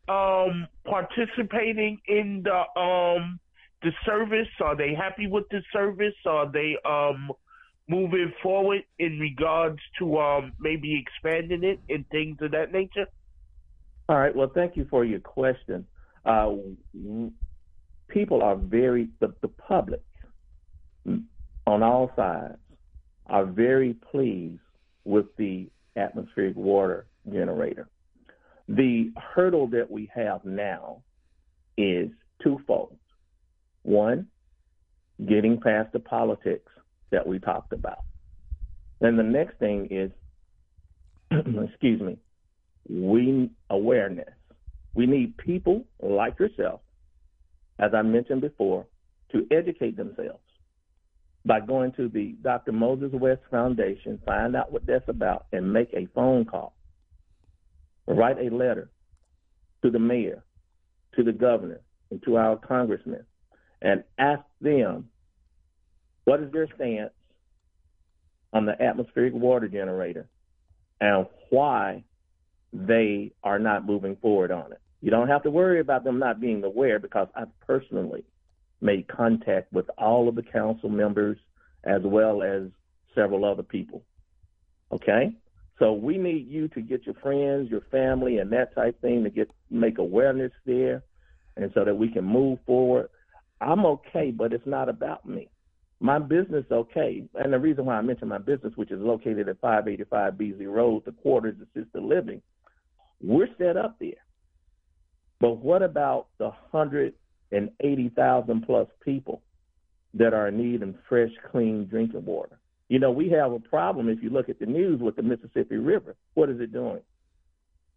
um, 0.07 0.67
participating 0.85 1.99
in 2.07 2.43
the 2.43 2.79
um, 2.79 3.39
the 3.81 3.91
service? 4.05 4.47
Are 4.61 4.75
they 4.75 4.93
happy 4.93 5.27
with 5.27 5.45
the 5.49 5.61
service? 5.73 6.13
Are 6.25 6.51
they 6.51 6.77
um, 6.85 7.31
moving 7.87 8.31
forward 8.41 8.83
in 8.99 9.19
regards 9.19 9.79
to 9.99 10.17
um, 10.19 10.53
maybe 10.59 11.01
expanding 11.01 11.63
it 11.63 11.79
and 11.89 12.07
things 12.09 12.37
of 12.41 12.51
that 12.51 12.71
nature? 12.71 13.07
All 14.07 14.17
right. 14.17 14.35
Well, 14.35 14.51
thank 14.53 14.77
you 14.77 14.85
for 14.89 15.03
your 15.03 15.19
question. 15.19 15.85
Uh, 16.25 16.53
people 18.07 18.41
are 18.41 18.55
very 18.55 19.09
the, 19.19 19.33
the 19.41 19.47
public 19.47 20.03
mm, 21.07 21.23
on 21.67 21.83
all 21.83 22.11
sides 22.15 22.57
are 23.27 23.45
very 23.45 23.95
pleased 24.11 24.59
with 25.06 25.27
the 25.38 25.69
atmospheric 25.95 26.56
water 26.56 27.07
generator. 27.32 27.88
The 28.68 29.11
hurdle 29.34 29.68
that 29.68 29.90
we 29.90 30.10
have 30.14 30.44
now 30.44 31.03
is 31.77 32.10
twofold. 32.44 32.98
One, 33.84 34.27
getting 35.23 35.61
past 35.61 35.94
the 35.94 35.99
politics 35.99 36.72
that 37.11 37.26
we 37.26 37.40
talked 37.40 37.72
about. 37.72 37.99
And 39.02 39.18
the 39.18 39.23
next 39.23 39.60
thing 39.60 39.88
is, 39.91 40.11
excuse 41.32 42.02
me, 42.02 42.18
we 42.90 43.52
awareness. 43.69 44.34
We 44.94 45.06
need 45.06 45.38
people 45.38 45.86
like 46.02 46.40
yourself, 46.40 46.82
as 47.77 47.91
I 47.94 48.02
mentioned 48.02 48.41
before, 48.41 48.88
to 49.32 49.45
educate 49.52 49.98
themselves 49.98 50.40
by 51.45 51.59
going 51.59 51.91
to 51.93 52.09
the 52.09 52.35
Dr. 52.41 52.72
Moses 52.72 53.11
West 53.13 53.41
Foundation, 53.51 54.19
find 54.26 54.55
out 54.55 54.72
what 54.72 54.85
that's 54.85 55.07
about, 55.07 55.45
and 55.51 55.72
make 55.72 55.93
a 55.93 56.07
phone 56.15 56.45
call. 56.45 56.76
Write 58.07 58.38
a 58.39 58.53
letter 58.53 58.89
to 59.84 59.91
the 59.91 59.99
mayor, 59.99 60.43
to 61.15 61.23
the 61.23 61.31
governor, 61.31 61.81
and 62.09 62.22
to 62.23 62.38
our 62.38 62.57
congressmen, 62.57 63.26
and 63.81 64.03
ask 64.17 64.41
them 64.59 65.09
what 66.23 66.41
is 66.41 66.51
their 66.51 66.67
stance 66.76 67.11
on 68.51 68.65
the 68.65 68.81
atmospheric 68.81 69.34
water 69.34 69.67
generator 69.67 70.27
and 70.99 71.27
why 71.49 72.03
they 72.73 73.31
are 73.43 73.59
not 73.59 73.85
moving 73.85 74.15
forward 74.15 74.51
on 74.51 74.72
it. 74.72 74.80
You 75.01 75.11
don't 75.11 75.27
have 75.27 75.43
to 75.43 75.51
worry 75.51 75.80
about 75.80 76.03
them 76.03 76.17
not 76.19 76.39
being 76.39 76.63
aware 76.63 76.97
because 76.99 77.27
I've 77.35 77.59
personally 77.59 78.23
made 78.81 79.07
contact 79.07 79.72
with 79.73 79.89
all 79.97 80.27
of 80.27 80.35
the 80.35 80.43
council 80.43 80.89
members 80.89 81.38
as 81.84 82.02
well 82.03 82.43
as 82.43 82.64
several 83.14 83.45
other 83.45 83.64
people. 83.64 84.03
Okay? 84.91 85.35
So 85.80 85.93
we 85.93 86.18
need 86.18 86.47
you 86.47 86.68
to 86.69 86.81
get 86.81 87.06
your 87.06 87.15
friends, 87.15 87.69
your 87.69 87.81
family, 87.91 88.38
and 88.38 88.52
that 88.53 88.73
type 88.76 88.99
thing 89.02 89.23
to 89.23 89.30
get 89.30 89.49
make 89.69 89.97
awareness 89.97 90.52
there, 90.65 91.03
and 91.57 91.72
so 91.73 91.84
that 91.84 91.95
we 91.95 92.10
can 92.10 92.23
move 92.23 92.60
forward. 92.65 93.10
I'm 93.60 93.85
okay, 93.85 94.31
but 94.31 94.53
it's 94.53 94.65
not 94.65 94.89
about 94.89 95.26
me. 95.26 95.49
My 95.99 96.19
business 96.19 96.65
okay, 96.72 97.27
and 97.35 97.53
the 97.53 97.60
reason 97.60 97.85
why 97.85 97.95
I 97.95 98.02
mentioned 98.02 98.30
my 98.30 98.38
business, 98.38 98.73
which 98.76 98.91
is 98.91 98.99
located 98.99 99.49
at 99.49 99.60
585 99.60 100.38
Beasley 100.38 100.68
Road, 100.68 101.03
the 101.06 101.11
quarters 101.11 101.56
assisted 101.61 102.03
living, 102.03 102.41
we're 103.22 103.47
set 103.57 103.77
up 103.77 103.97
there. 103.99 104.11
But 105.39 105.57
what 105.57 105.81
about 105.81 106.27
the 106.38 106.52
180,000 107.51 108.61
plus 108.65 108.88
people 109.03 109.41
that 110.13 110.34
are 110.34 110.47
in 110.47 110.57
need 110.57 110.81
of 110.81 110.95
fresh, 111.07 111.31
clean 111.51 111.85
drinking 111.85 112.26
water? 112.26 112.59
You 112.88 112.99
know, 112.99 113.11
we 113.11 113.30
have 113.30 113.51
a 113.51 113.59
problem 113.59 114.09
if 114.09 114.22
you 114.22 114.30
look 114.30 114.49
at 114.49 114.59
the 114.59 114.65
news 114.65 115.01
with 115.01 115.15
the 115.15 115.23
Mississippi 115.23 115.77
River. 115.77 116.15
What 116.35 116.49
is 116.49 116.59
it 116.59 116.72
doing? 116.72 117.01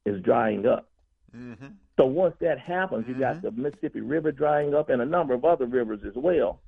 It's 0.07 0.25
drying 0.25 0.67
up. 0.67 0.89
Mm-hmm. 1.37 1.67
So 1.99 2.07
once 2.07 2.35
that 2.41 2.59
happens, 2.59 3.05
you 3.07 3.15
got 3.15 3.43
the 3.43 3.51
Mississippi 3.51 4.01
River 4.01 4.33
drying 4.33 4.75
up 4.75 4.89
and 4.89 5.03
a 5.03 5.05
number 5.05 5.35
of 5.35 5.45
other 5.45 5.67
rivers 5.67 6.01
as 6.07 6.15
well. 6.15 6.61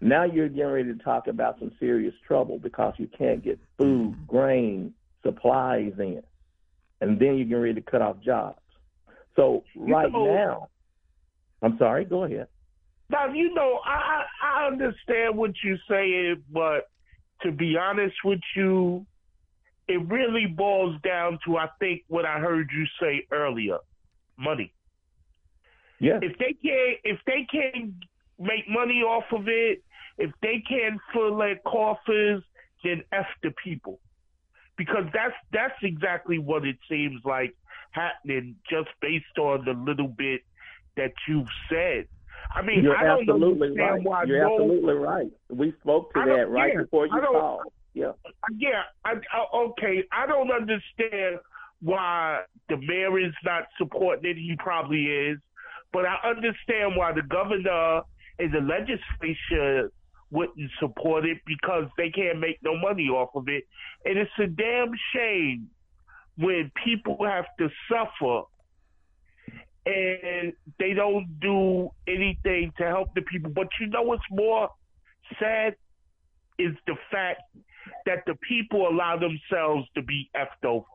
Now 0.00 0.24
you're 0.24 0.48
getting 0.48 0.72
ready 0.72 0.92
to 0.92 0.98
talk 1.02 1.26
about 1.26 1.58
some 1.58 1.72
serious 1.78 2.14
trouble 2.26 2.58
because 2.58 2.94
you 2.96 3.06
can't 3.06 3.44
get 3.44 3.60
food, 3.78 4.16
grain, 4.26 4.94
supplies 5.22 5.92
in, 5.98 6.22
and 7.00 7.18
then 7.20 7.36
you're 7.36 7.44
getting 7.44 7.62
ready 7.62 7.74
to 7.74 7.82
cut 7.82 8.02
off 8.02 8.16
jobs. 8.24 8.58
So 9.36 9.64
right 9.76 10.10
know, 10.10 10.34
now, 10.34 10.68
I'm 11.62 11.78
sorry. 11.78 12.04
Go 12.04 12.24
ahead. 12.24 12.48
Now 13.08 13.32
you 13.32 13.54
know 13.54 13.80
I 13.84 14.24
I 14.42 14.66
understand 14.66 15.36
what 15.36 15.52
you're 15.62 15.76
saying, 15.88 16.42
but 16.50 16.88
to 17.42 17.52
be 17.52 17.76
honest 17.76 18.16
with 18.24 18.40
you, 18.56 19.06
it 19.88 20.06
really 20.08 20.46
boils 20.46 21.00
down 21.02 21.38
to 21.46 21.58
I 21.58 21.68
think 21.78 22.02
what 22.08 22.24
I 22.24 22.38
heard 22.38 22.68
you 22.74 22.86
say 23.00 23.26
earlier, 23.30 23.78
money. 24.38 24.72
Yeah. 26.00 26.18
If 26.22 26.38
they 26.38 26.54
can't 26.54 26.98
if 27.04 27.18
they 27.26 27.46
can't 27.50 27.94
make 28.38 28.68
money 28.68 29.02
off 29.02 29.24
of 29.32 29.46
it, 29.46 29.82
if 30.18 30.30
they 30.40 30.62
can't 30.68 31.00
fill 31.12 31.36
their 31.36 31.56
coffers, 31.66 32.42
then 32.82 33.02
f 33.12 33.26
the 33.42 33.52
people, 33.62 34.00
because 34.76 35.04
that's 35.12 35.34
that's 35.52 35.78
exactly 35.82 36.38
what 36.38 36.64
it 36.64 36.76
seems 36.88 37.20
like 37.24 37.54
happening 37.92 38.56
just 38.70 38.88
based 39.00 39.38
on 39.38 39.64
the 39.64 39.72
little 39.72 40.08
bit 40.08 40.40
that 40.96 41.12
you've 41.28 41.46
said. 41.68 42.06
I 42.54 42.62
mean, 42.62 42.84
You're 42.84 42.96
I 42.96 43.04
don't 43.04 43.20
absolutely 43.20 43.68
understand 43.68 43.90
right. 43.90 44.02
why 44.02 44.24
You're 44.24 44.46
no, 44.46 44.54
absolutely 44.54 44.94
right. 44.94 45.30
We 45.48 45.72
spoke 45.80 46.12
to 46.14 46.20
that 46.26 46.50
right 46.50 46.72
yeah, 46.74 46.82
before 46.82 47.06
you 47.06 47.12
called. 47.12 47.62
Yeah. 47.94 48.12
yeah, 48.56 48.82
I, 49.04 49.12
I, 49.12 49.56
okay. 49.56 50.02
I 50.12 50.26
don't 50.26 50.50
understand 50.50 51.38
why 51.80 52.40
the 52.68 52.76
mayor 52.78 53.18
is 53.18 53.34
not 53.44 53.64
supporting 53.76 54.30
it. 54.30 54.36
He 54.36 54.54
probably 54.58 55.04
is, 55.04 55.38
but 55.92 56.04
I 56.06 56.16
understand 56.28 56.96
why 56.96 57.12
the 57.12 57.22
governor 57.22 58.02
and 58.38 58.52
the 58.52 58.60
legislature 58.60 59.90
wouldn't 60.30 60.70
support 60.80 61.26
it 61.26 61.38
because 61.46 61.84
they 61.98 62.08
can't 62.08 62.40
make 62.40 62.58
no 62.62 62.76
money 62.78 63.08
off 63.08 63.28
of 63.34 63.48
it, 63.48 63.64
and 64.04 64.18
it's 64.18 64.30
a 64.42 64.46
damn 64.46 64.92
shame 65.14 65.68
when 66.38 66.72
people 66.82 67.18
have 67.26 67.44
to 67.58 67.68
suffer 67.90 68.42
and 69.86 70.52
they 70.78 70.92
don't 70.94 71.40
do 71.40 71.90
anything 72.06 72.72
to 72.78 72.84
help 72.84 73.14
the 73.14 73.22
people. 73.22 73.50
But 73.50 73.68
you 73.80 73.88
know 73.88 74.02
what's 74.02 74.22
more 74.30 74.68
sad 75.40 75.74
is 76.58 76.72
the 76.86 76.96
fact 77.10 77.42
that 78.06 78.22
the 78.26 78.34
people 78.48 78.88
allow 78.88 79.18
themselves 79.18 79.88
to 79.94 80.02
be 80.02 80.30
effed 80.36 80.66
over. 80.66 80.86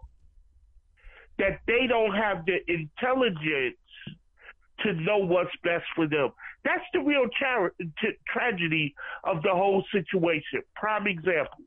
That 1.37 1.59
they 1.67 1.85
don't 1.87 2.15
have 2.15 2.45
the 2.45 2.59
intelligence 2.67 3.77
to 4.81 4.93
know 4.93 5.17
what's 5.17 5.51
best 5.63 5.85
for 5.95 6.07
them. 6.07 6.29
That's 6.63 6.83
the 6.93 6.99
real 6.99 7.27
tra- 7.37 7.71
t- 7.79 8.17
tragedy 8.27 8.93
of 9.23 9.41
the 9.43 9.51
whole 9.51 9.83
situation. 9.91 10.61
Prime 10.75 11.07
example 11.07 11.65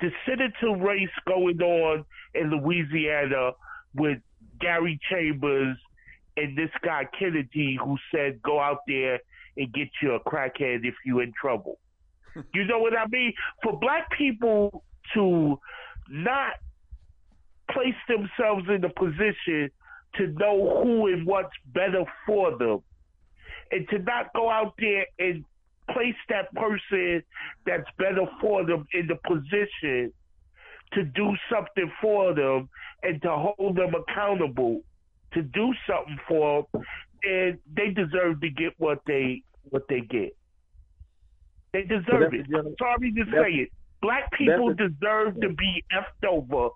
the 0.00 0.10
senator 0.26 0.76
race 0.76 1.08
going 1.26 1.60
on 1.60 2.04
in 2.34 2.50
Louisiana 2.50 3.52
with 3.94 4.18
Gary 4.60 4.98
Chambers 5.10 5.76
and 6.36 6.56
this 6.56 6.70
guy 6.82 7.06
Kennedy 7.18 7.78
who 7.82 7.96
said 8.12 8.42
go 8.42 8.60
out 8.60 8.80
there 8.86 9.20
and 9.56 9.72
get 9.72 9.88
you 10.02 10.14
a 10.14 10.20
crackhead 10.20 10.84
if 10.84 10.94
you're 11.04 11.22
in 11.22 11.32
trouble. 11.40 11.78
you 12.54 12.64
know 12.64 12.78
what 12.78 12.96
I 12.96 13.06
mean? 13.08 13.32
For 13.62 13.78
black 13.78 14.10
people 14.16 14.82
to 15.14 15.58
not 16.08 16.54
place 17.70 17.94
themselves 18.08 18.64
in 18.68 18.84
a 18.84 18.88
position 18.90 19.70
to 20.16 20.26
know 20.28 20.82
who 20.82 21.08
and 21.08 21.26
what's 21.26 21.52
better 21.72 22.04
for 22.26 22.56
them 22.56 22.82
and 23.70 23.88
to 23.88 23.98
not 23.98 24.32
go 24.34 24.50
out 24.50 24.74
there 24.78 25.06
and 25.18 25.44
place 25.90 26.14
that 26.28 26.52
person 26.54 27.22
that's 27.66 27.88
better 27.98 28.26
for 28.40 28.64
them 28.64 28.86
in 28.92 29.06
the 29.06 29.16
position 29.26 30.12
to 30.92 31.04
do 31.04 31.34
something 31.52 31.90
for 32.00 32.34
them 32.34 32.68
and 33.02 33.20
to 33.22 33.30
hold 33.30 33.76
them 33.76 33.92
accountable 33.94 34.80
to 35.34 35.42
do 35.42 35.72
something 35.88 36.18
for 36.28 36.66
them 36.72 36.82
and 37.22 37.58
they 37.76 37.90
deserve 37.90 38.40
to 38.40 38.50
get 38.50 38.72
what 38.78 38.98
they 39.06 39.42
what 39.70 39.82
they 39.88 40.00
get. 40.00 40.36
They 41.72 41.82
deserve 41.82 42.32
it. 42.34 42.48
the- 42.48 42.58
i'm 42.58 42.74
sorry 42.78 43.12
to 43.12 43.24
say 43.32 43.50
it. 43.62 43.68
Black 44.02 44.30
people 44.32 44.74
that's 44.74 44.90
deserve 44.92 45.40
to 45.40 45.48
be 45.48 45.82
effed 45.92 46.28
over 46.28 46.68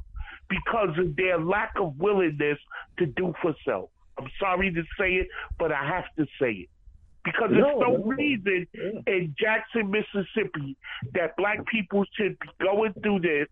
because 0.49 0.99
of 0.99 1.15
their 1.17 1.39
lack 1.39 1.73
of 1.79 1.97
willingness 1.99 2.59
to 2.99 3.07
do 3.07 3.35
for 3.43 3.55
self. 3.67 3.91
I'm 4.19 4.31
sorry 4.41 4.73
to 4.73 4.83
say 4.99 5.15
it 5.15 5.29
but 5.59 5.71
i 5.73 5.85
have 5.87 6.05
to 6.19 6.27
say 6.41 6.53
it. 6.53 6.69
Because 7.25 7.51
there's 7.51 7.63
No, 7.63 7.79
no, 7.79 7.97
no. 7.99 8.05
reason 8.05 8.67
Yeah. 8.73 8.91
in 9.15 9.35
Jackson, 9.39 9.91
Mississippi, 9.91 10.77
that 11.13 11.37
black 11.37 11.65
people 11.67 12.05
should 12.17 12.39
be 12.39 12.49
going 12.63 12.95
through 13.03 13.21
this 13.21 13.49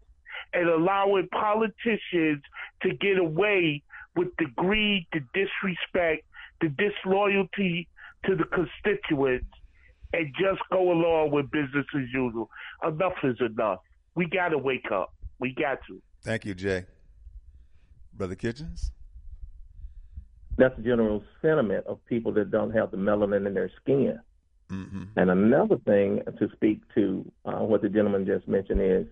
and 0.55 0.69
allowing 0.69 1.29
politicians 1.29 2.43
to 2.83 2.95
get 3.01 3.19
away 3.19 3.83
with 4.17 4.29
the 4.39 4.47
greed, 4.57 5.07
the 5.13 5.21
disrespect, 5.35 6.25
the 6.61 6.69
disloyalty 6.69 7.87
to 8.25 8.35
the 8.35 8.45
constituents, 8.45 9.47
and 10.13 10.35
just 10.41 10.61
go 10.73 10.91
along 10.91 11.31
with 11.31 11.51
business 11.51 11.87
as 11.95 12.09
usual. 12.13 12.51
Enough 12.83 13.13
is 13.23 13.37
enough. 13.41 13.81
We 14.15 14.27
got 14.27 14.49
to 14.49 14.59
wake 14.59 14.91
up. 14.91 15.13
We 15.39 15.53
got 15.55 15.79
to. 15.89 16.01
Thank 16.23 16.47
you, 16.47 16.55
Jay. 16.55 16.87
Brother 18.15 18.35
Kitchens? 18.35 18.91
That's 20.57 20.75
the 20.77 20.83
general 20.83 21.23
sentiment 21.43 21.87
of 21.87 22.05
people 22.07 22.33
that 22.33 22.51
don't 22.51 22.71
have 22.71 22.91
the 22.91 22.97
melanin 22.97 23.47
in 23.47 23.53
their 23.53 23.71
skin. 23.83 24.19
Mm-hmm. 24.71 25.03
And 25.17 25.31
another 25.31 25.77
thing 25.85 26.23
to 26.39 26.49
speak 26.55 26.81
to 26.95 27.31
uh, 27.45 27.59
what 27.59 27.83
the 27.83 27.89
gentleman 27.91 28.25
just 28.27 28.49
mentioned 28.49 28.81
is 28.81 29.07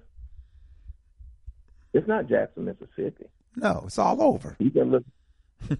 it's 1.93 2.09
not 2.09 2.29
Jackson, 2.29 2.65
Mississippi. 2.65 3.27
No, 3.57 3.85
it's 3.87 3.99
all 3.99 4.23
over. 4.23 4.57
You 4.59 4.71
can 4.71 4.91
look. 4.91 5.05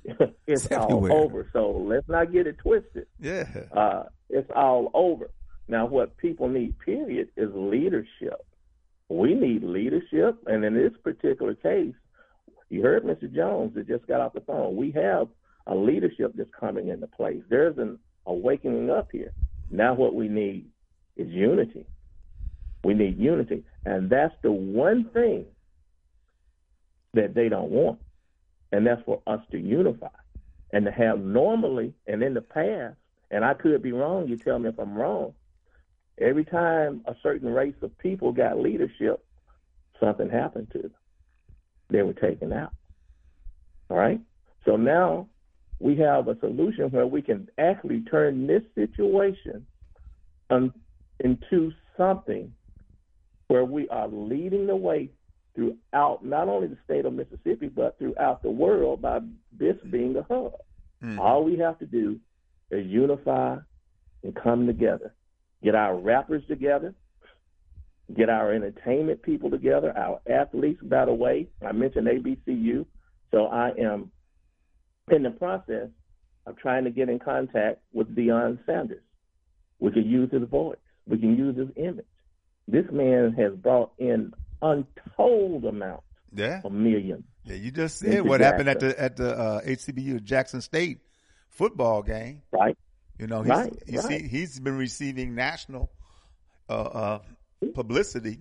it's 0.47 0.65
It's 0.65 0.73
all 0.73 1.13
over. 1.13 1.49
So 1.53 1.71
let's 1.71 2.09
not 2.09 2.33
get 2.33 2.47
it 2.47 2.59
twisted. 2.59 3.07
Yeah. 3.21 3.47
Uh, 3.73 4.05
it's 4.31 4.51
all 4.55 4.91
over. 4.95 5.31
Now, 5.69 5.87
what 5.87 6.17
people 6.17 6.49
need, 6.49 6.79
period, 6.79 7.29
is 7.37 7.51
leadership. 7.55 8.45
We 9.09 9.35
need 9.35 9.63
leadership, 9.63 10.39
and 10.47 10.65
in 10.65 10.75
this 10.75 10.93
particular 11.03 11.55
case, 11.55 11.95
you 12.71 12.83
heard 12.83 13.05
Mr. 13.05 13.33
Jones 13.33 13.75
that 13.75 13.87
just 13.87 14.07
got 14.07 14.21
off 14.21 14.33
the 14.33 14.41
phone. 14.41 14.77
We 14.77 14.91
have 14.93 15.29
a 15.67 15.75
leadership 15.75 16.33
that's 16.35 16.51
coming 16.59 16.89
into 16.89 17.07
place. 17.07 17.43
There's 17.49 17.79
an 17.79 17.99
awakening 18.27 18.91
up 18.91 19.09
here. 19.13 19.33
Now, 19.71 19.95
what 19.95 20.15
we 20.15 20.29
need 20.29 20.67
is 21.17 21.29
unity. 21.29 21.87
We 22.83 22.95
need 22.95 23.19
unity, 23.19 23.65
and 23.85 24.11
that's 24.11 24.35
the 24.43 24.53
one 24.53 25.09
thing 25.15 25.47
that 27.15 27.35
they 27.35 27.49
don't 27.49 27.71
want, 27.71 27.99
and 28.73 28.87
that's 28.87 29.03
for 29.05 29.23
us 29.27 29.41
to 29.51 29.59
unify 29.59 30.09
and 30.73 30.85
to 30.85 30.91
have 30.91 31.21
normally 31.21 31.95
and 32.07 32.23
in 32.23 32.35
the 32.35 32.41
past. 32.41 32.97
And 33.31 33.45
I 33.45 33.55
could 33.55 33.83
be 33.83 33.93
wrong. 33.93 34.29
You 34.29 34.37
tell 34.37 34.59
me 34.59 34.69
if 34.69 34.79
I'm 34.79 34.95
wrong. 34.95 35.33
Every 36.19 36.45
time 36.45 37.03
a 37.07 37.15
certain 37.23 37.53
race 37.53 37.75
of 37.83 37.97
people 37.99 38.33
got 38.33 38.59
leadership, 38.59 39.25
something 39.99 40.29
happened 40.29 40.71
to 40.73 40.83
them. 40.83 40.95
They 41.91 42.03
were 42.03 42.13
taken 42.13 42.53
out. 42.53 42.73
All 43.91 43.97
right? 43.97 44.21
So 44.65 44.77
now 44.77 45.29
we 45.81 45.97
have 45.97 46.29
a 46.29 46.39
solution 46.39 46.91
where 46.91 47.07
we 47.07 47.23
can 47.23 47.49
actually 47.59 48.03
turn 48.03 48.47
this 48.47 48.63
situation 48.75 49.67
into 51.21 51.73
something 51.97 52.53
where 53.49 53.65
we 53.65 53.89
are 53.89 54.09
leading 54.09 54.67
the 54.67 54.77
way 54.77 55.11
throughout 55.55 56.25
not 56.25 56.49
only 56.49 56.67
the 56.67 56.79
state 56.85 57.05
of 57.05 57.13
Mississippi, 57.13 57.69
but 57.69 57.99
throughout 57.99 58.43
the 58.43 58.51
world 58.51 59.01
by 59.01 59.21
this 59.53 59.77
being 59.91 60.17
a 60.17 60.23
hub. 60.23 60.55
Mhm. 61.03 61.19
All 61.19 61.45
we 61.45 61.57
have 61.57 61.79
to 61.79 61.87
do 61.87 62.19
is 62.71 62.87
unify 62.87 63.59
and 64.23 64.35
come 64.35 64.67
together. 64.67 65.15
Get 65.63 65.75
our 65.75 65.97
rappers 65.97 66.45
together, 66.47 66.95
get 68.15 68.29
our 68.29 68.53
entertainment 68.53 69.23
people 69.23 69.51
together, 69.51 69.97
our 69.97 70.21
athletes, 70.29 70.83
by 70.83 71.05
the 71.05 71.15
way. 71.15 71.49
I 71.63 71.73
mentioned 71.73 72.09
HBCU, 72.09 72.87
so 73.31 73.47
I 73.47 73.71
am 73.71 74.11
in 75.11 75.23
the 75.23 75.31
process 75.31 75.89
of 76.47 76.57
trying 76.57 76.85
to 76.85 76.91
get 76.91 77.09
in 77.09 77.19
contact 77.19 77.81
with 77.93 78.15
Deion 78.15 78.65
Sanders. 78.67 79.03
We 79.79 79.93
can 79.93 80.05
use 80.05 80.31
his 80.31 80.49
voice, 80.49 80.79
we 81.07 81.19
can 81.19 81.37
use 81.37 81.57
his 81.57 81.71
image. 81.77 82.07
This 82.67 82.91
man 82.91 83.33
has 83.35 83.55
brought 83.55 83.93
in 83.99 84.33
untold 84.65 85.65
amount 85.65 86.03
Yeah. 86.35 86.61
of 86.65 86.73
millions. 86.73 87.25
Yeah, 87.45 87.57
you 87.57 87.71
just 87.71 87.99
said 87.99 88.23
what 88.23 88.41
happened 88.41 88.69
at 88.69 88.81
the 88.81 88.99
at 89.01 89.17
the 89.17 89.37
uh, 89.39 89.61
HCBU 89.63 90.23
Jackson 90.25 90.61
State 90.63 91.01
football 91.51 92.03
game. 92.03 92.43
Right? 92.53 92.77
You 93.19 93.27
know, 93.27 93.43
he's, 93.43 93.51
Right, 93.51 93.73
you 93.87 94.01
right. 94.01 94.09
see, 94.23 94.27
he's 94.29 94.59
been 94.59 94.77
receiving 94.79 95.35
national 95.35 95.91
uh, 96.69 96.73
uh, 96.73 97.19
publicity, 97.75 98.41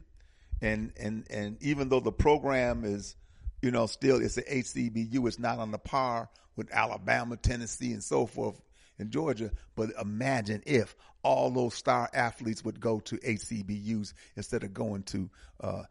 and 0.62 0.94
and 1.00 1.26
and 1.30 1.62
even 1.62 1.90
though 1.90 2.00
the 2.00 2.12
program 2.14 2.84
is, 2.86 3.16
you 3.62 3.72
know, 3.72 3.86
still 3.86 4.22
it's 4.22 4.38
a 4.38 4.42
HCBU, 4.44 5.28
it's 5.28 5.38
not 5.38 5.60
on 5.60 5.72
the 5.72 5.78
par 5.78 6.30
with 6.56 6.72
Alabama, 6.72 7.36
Tennessee, 7.38 7.92
and 7.92 8.04
so 8.04 8.26
forth 8.26 8.60
in 8.98 9.12
Georgia. 9.12 9.52
But 9.76 9.90
imagine 10.02 10.64
if 10.66 10.96
all 11.24 11.50
those 11.50 11.74
star 11.74 12.10
athletes 12.14 12.64
would 12.66 12.80
go 12.80 13.00
to 13.00 13.16
HBCUs 13.18 14.14
instead 14.36 14.64
of 14.64 14.74
going 14.74 15.04
to 15.04 15.30
uh, 15.62 15.84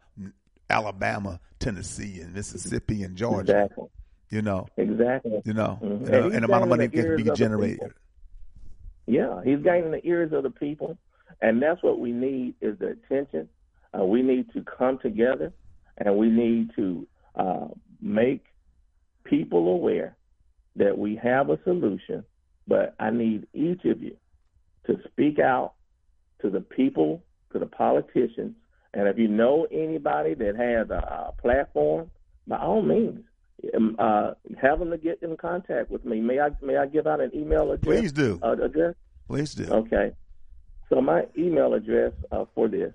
Alabama, 0.69 1.39
Tennessee, 1.59 2.21
and 2.21 2.33
Mississippi 2.33 3.03
and 3.03 3.15
Georgia. 3.17 3.63
Exactly. 3.63 3.87
You 4.29 4.41
know, 4.41 4.67
Exactly. 4.77 5.41
you 5.45 5.53
know, 5.53 5.79
Mhm. 5.81 6.05
you 6.05 6.11
know, 6.11 6.23
And 6.25 6.33
and 6.33 6.43
the 6.43 6.45
amount 6.47 6.63
of 6.63 6.69
money 6.69 6.87
that 6.87 6.93
can 6.93 7.15
be 7.17 7.29
generated. 7.35 7.93
Yeah, 9.05 9.43
he's 9.43 9.59
gaining 9.59 9.91
the 9.91 10.05
ears 10.07 10.31
of 10.31 10.43
the 10.43 10.49
people, 10.49 10.97
and 11.41 11.61
that's 11.61 11.83
what 11.83 11.99
we 11.99 12.11
need 12.11 12.55
is 12.61 12.77
the 12.79 12.89
attention. 12.89 13.49
Uh, 13.97 14.05
we 14.05 14.21
need 14.21 14.51
to 14.53 14.63
come 14.63 14.97
together, 14.99 15.51
and 15.97 16.17
we 16.17 16.29
need 16.29 16.71
to 16.75 17.05
uh, 17.35 17.67
make 18.01 18.45
people 19.23 19.67
aware 19.67 20.15
that 20.75 20.97
we 20.97 21.15
have 21.15 21.49
a 21.49 21.61
solution. 21.63 22.23
But 22.67 22.95
I 22.99 23.09
need 23.11 23.45
each 23.53 23.85
of 23.85 24.01
you 24.01 24.15
to 24.85 24.99
speak 25.09 25.39
out 25.39 25.73
to 26.41 26.49
the 26.49 26.61
people, 26.61 27.23
to 27.51 27.59
the 27.59 27.65
politicians, 27.65 28.55
and 28.93 29.07
if 29.07 29.17
you 29.17 29.27
know 29.27 29.67
anybody 29.71 30.33
that 30.35 30.55
has 30.55 30.89
a, 30.89 30.93
a 30.93 31.41
platform, 31.41 32.11
by 32.47 32.57
all 32.57 32.81
means, 32.81 33.23
um, 33.75 33.95
uh, 33.97 34.33
have 34.61 34.79
them 34.79 34.91
to 34.91 34.97
get 34.97 35.23
in 35.23 35.37
contact 35.37 35.89
with 35.89 36.05
me. 36.05 36.19
May 36.19 36.39
I 36.39 36.49
may 36.61 36.77
I 36.77 36.85
give 36.85 37.07
out 37.07 37.21
an 37.21 37.31
email 37.33 37.71
address? 37.71 37.99
Please 37.99 38.11
do. 38.11 38.39
Uh, 38.43 38.51
address? 38.61 38.95
Please 39.27 39.53
do. 39.53 39.65
Okay. 39.65 40.11
So 40.89 41.01
my 41.01 41.25
email 41.37 41.73
address 41.73 42.11
uh, 42.31 42.45
for 42.53 42.67
this 42.67 42.93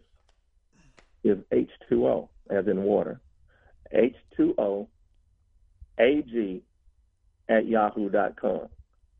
is 1.25 1.39
H2O, 1.53 2.29
as 2.51 2.67
in 2.67 2.83
water. 2.83 3.21
H2OAG 3.93 4.87
at 7.49 7.67
yahoo.com. 7.67 8.69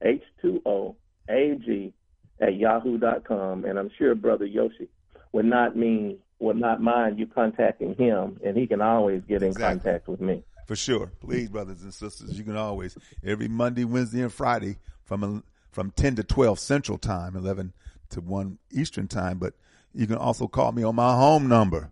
H2O 0.05 0.95
AG 1.29 1.93
at 2.41 2.57
yahoo.com. 2.57 3.65
And 3.65 3.79
I'm 3.79 3.91
sure 3.99 4.15
Brother 4.15 4.47
Oshi 4.47 4.89
would 5.33 5.45
not 5.47 5.77
mean 5.77 6.19
would 6.41 6.57
not 6.57 6.81
mind 6.81 7.19
you 7.19 7.27
contacting 7.27 7.95
him, 7.97 8.39
and 8.45 8.57
he 8.57 8.67
can 8.67 8.81
always 8.81 9.23
get 9.29 9.43
in 9.43 9.49
Exactly. 9.49 9.81
contact 9.81 10.09
with 10.09 10.21
me. 10.21 10.45
For 10.67 10.77
sure. 10.77 11.11
Please, 11.21 11.49
brothers 11.49 11.83
and 11.83 11.93
sisters, 11.93 12.39
you 12.39 12.45
can 12.45 12.57
always 12.57 12.97
every 13.25 13.49
Monday, 13.49 13.85
Wednesday, 13.85 14.23
and 14.23 14.33
Friday 14.33 14.79
from 15.05 15.43
from 15.73 15.91
ten 15.93 16.15
to 16.17 16.23
twelve 16.23 16.59
Central 16.61 16.97
Time, 16.99 17.35
eleven 17.37 17.73
to 18.11 18.21
one 18.21 18.59
Eastern 18.71 19.09
Time. 19.09 19.39
But 19.39 19.55
you 19.95 20.07
can 20.07 20.17
also 20.17 20.47
call 20.47 20.71
me 20.73 20.83
on 20.85 20.95
my 20.95 21.15
home 21.17 21.49
number. 21.49 21.91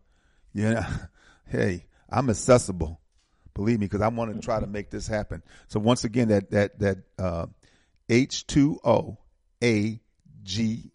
Yeah, 0.52 0.86
hey, 1.47 1.86
I'm 2.09 2.31
accessible. 2.31 3.01
Believe 3.55 3.81
me, 3.81 3.86
because 3.86 4.02
I 4.02 4.09
want 4.09 4.35
to 4.35 4.40
try 4.40 4.60
to 4.60 4.66
make 4.66 4.90
this 4.90 5.09
happen. 5.09 5.43
So 5.68 5.81
once 5.81 6.05
again, 6.05 6.28
that 6.28 6.51
that 6.51 6.78
that 6.78 6.98
uh, 7.18 7.47
H 8.09 8.47
two 8.47 8.78
O 8.85 9.16
A 9.64 10.01
G 10.47 10.90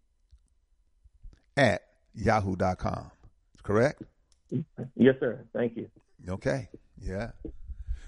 at 1.57 1.82
yahoo.com. 2.15 3.11
Correct? 3.61 4.02
Yes, 4.95 5.15
sir. 5.19 5.45
Thank 5.53 5.76
you. 5.78 5.90
Okay. 6.28 6.69
Yeah. 6.99 7.32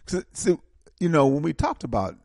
So, 0.08 0.24
so, 0.34 0.62
you 1.00 1.10
know, 1.10 1.28
when 1.28 1.44
we 1.44 1.54
talked 1.54 1.84
about 1.84 2.16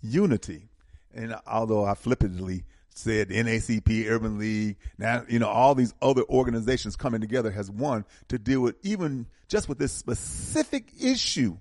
unity, 0.00 0.70
and 1.14 1.36
although 1.46 1.84
I 1.84 1.94
flippantly 1.94 2.64
said 2.94 3.28
NAACP, 3.28 4.08
Urban 4.08 4.38
League, 4.38 4.76
now, 4.98 5.24
you 5.28 5.38
know, 5.38 5.48
all 5.48 5.74
these 5.74 5.94
other 6.02 6.22
organizations 6.28 6.96
coming 6.96 7.20
together 7.20 7.50
has 7.50 7.70
one 7.70 8.04
to 8.28 8.38
deal 8.38 8.60
with 8.60 8.76
even 8.82 9.26
just 9.48 9.68
with 9.68 9.78
this 9.78 9.92
specific 9.92 10.92
issue 11.00 11.58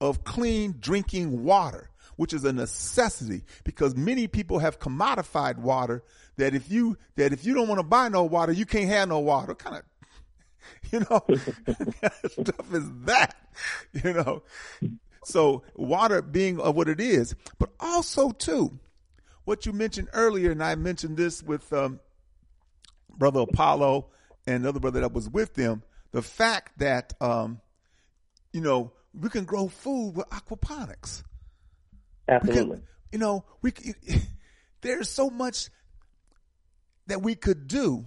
of 0.00 0.24
clean 0.24 0.74
drinking 0.78 1.44
water, 1.44 1.90
which 2.16 2.32
is 2.32 2.44
a 2.44 2.52
necessity 2.52 3.44
because 3.64 3.96
many 3.96 4.26
people 4.26 4.58
have 4.58 4.78
commodified 4.78 5.58
water 5.58 6.02
that 6.36 6.54
if 6.54 6.70
you, 6.70 6.96
that 7.16 7.32
if 7.32 7.44
you 7.44 7.54
don't 7.54 7.68
want 7.68 7.78
to 7.78 7.86
buy 7.86 8.08
no 8.08 8.24
water, 8.24 8.52
you 8.52 8.66
can't 8.66 8.88
have 8.88 9.08
no 9.08 9.20
water. 9.20 9.54
Kind 9.54 9.76
of 9.76 9.82
you 10.92 11.00
know, 11.00 11.22
stuff 12.28 12.74
is 12.74 12.90
that, 13.04 13.34
you 13.92 14.12
know. 14.12 14.42
So 15.24 15.62
water 15.74 16.22
being 16.22 16.60
of 16.60 16.76
what 16.76 16.88
it 16.88 17.00
is, 17.00 17.34
but 17.58 17.70
also 17.80 18.30
too, 18.30 18.78
what 19.44 19.66
you 19.66 19.72
mentioned 19.72 20.08
earlier, 20.12 20.50
and 20.50 20.62
I 20.62 20.74
mentioned 20.74 21.16
this 21.16 21.42
with 21.42 21.72
um, 21.72 22.00
brother 23.16 23.40
Apollo 23.40 24.06
and 24.46 24.64
the 24.64 24.68
other 24.68 24.80
brother 24.80 25.00
that 25.00 25.12
was 25.12 25.28
with 25.28 25.54
them, 25.54 25.82
the 26.12 26.22
fact 26.22 26.78
that 26.78 27.14
um, 27.20 27.60
you 28.52 28.60
know 28.60 28.92
we 29.18 29.28
can 29.28 29.44
grow 29.44 29.68
food 29.68 30.16
with 30.16 30.28
aquaponics. 30.30 31.22
Absolutely. 32.28 32.76
can, 32.78 32.86
you 33.12 33.18
know, 33.18 33.44
we 33.62 33.72
there's 34.80 35.08
so 35.08 35.30
much 35.30 35.68
that 37.06 37.22
we 37.22 37.34
could 37.34 37.68
do 37.68 38.04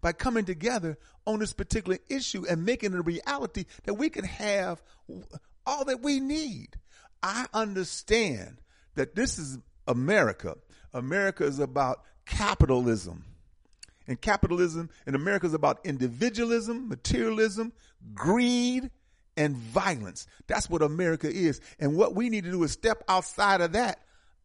by 0.00 0.12
coming 0.12 0.44
together 0.44 0.98
on 1.26 1.38
this 1.38 1.52
particular 1.52 1.98
issue 2.08 2.44
and 2.48 2.64
making 2.64 2.92
it 2.92 2.98
a 2.98 3.02
reality 3.02 3.64
that 3.84 3.94
we 3.94 4.08
can 4.08 4.24
have 4.24 4.82
all 5.66 5.84
that 5.84 6.00
we 6.00 6.20
need. 6.20 6.68
I 7.22 7.46
understand 7.52 8.60
that 8.94 9.14
this 9.14 9.38
is 9.38 9.58
America. 9.86 10.56
America 10.92 11.44
is 11.44 11.58
about 11.58 12.02
capitalism. 12.26 13.24
And 14.06 14.20
capitalism 14.20 14.90
in 15.06 15.14
America 15.14 15.46
is 15.46 15.54
about 15.54 15.84
individualism, 15.84 16.88
materialism, 16.88 17.72
greed, 18.14 18.90
and 19.36 19.56
violence. 19.56 20.26
That's 20.46 20.68
what 20.68 20.82
America 20.82 21.30
is. 21.30 21.60
And 21.78 21.96
what 21.96 22.14
we 22.14 22.28
need 22.28 22.44
to 22.44 22.50
do 22.50 22.62
is 22.62 22.72
step 22.72 23.02
outside 23.08 23.60
of 23.60 23.72
that 23.72 24.00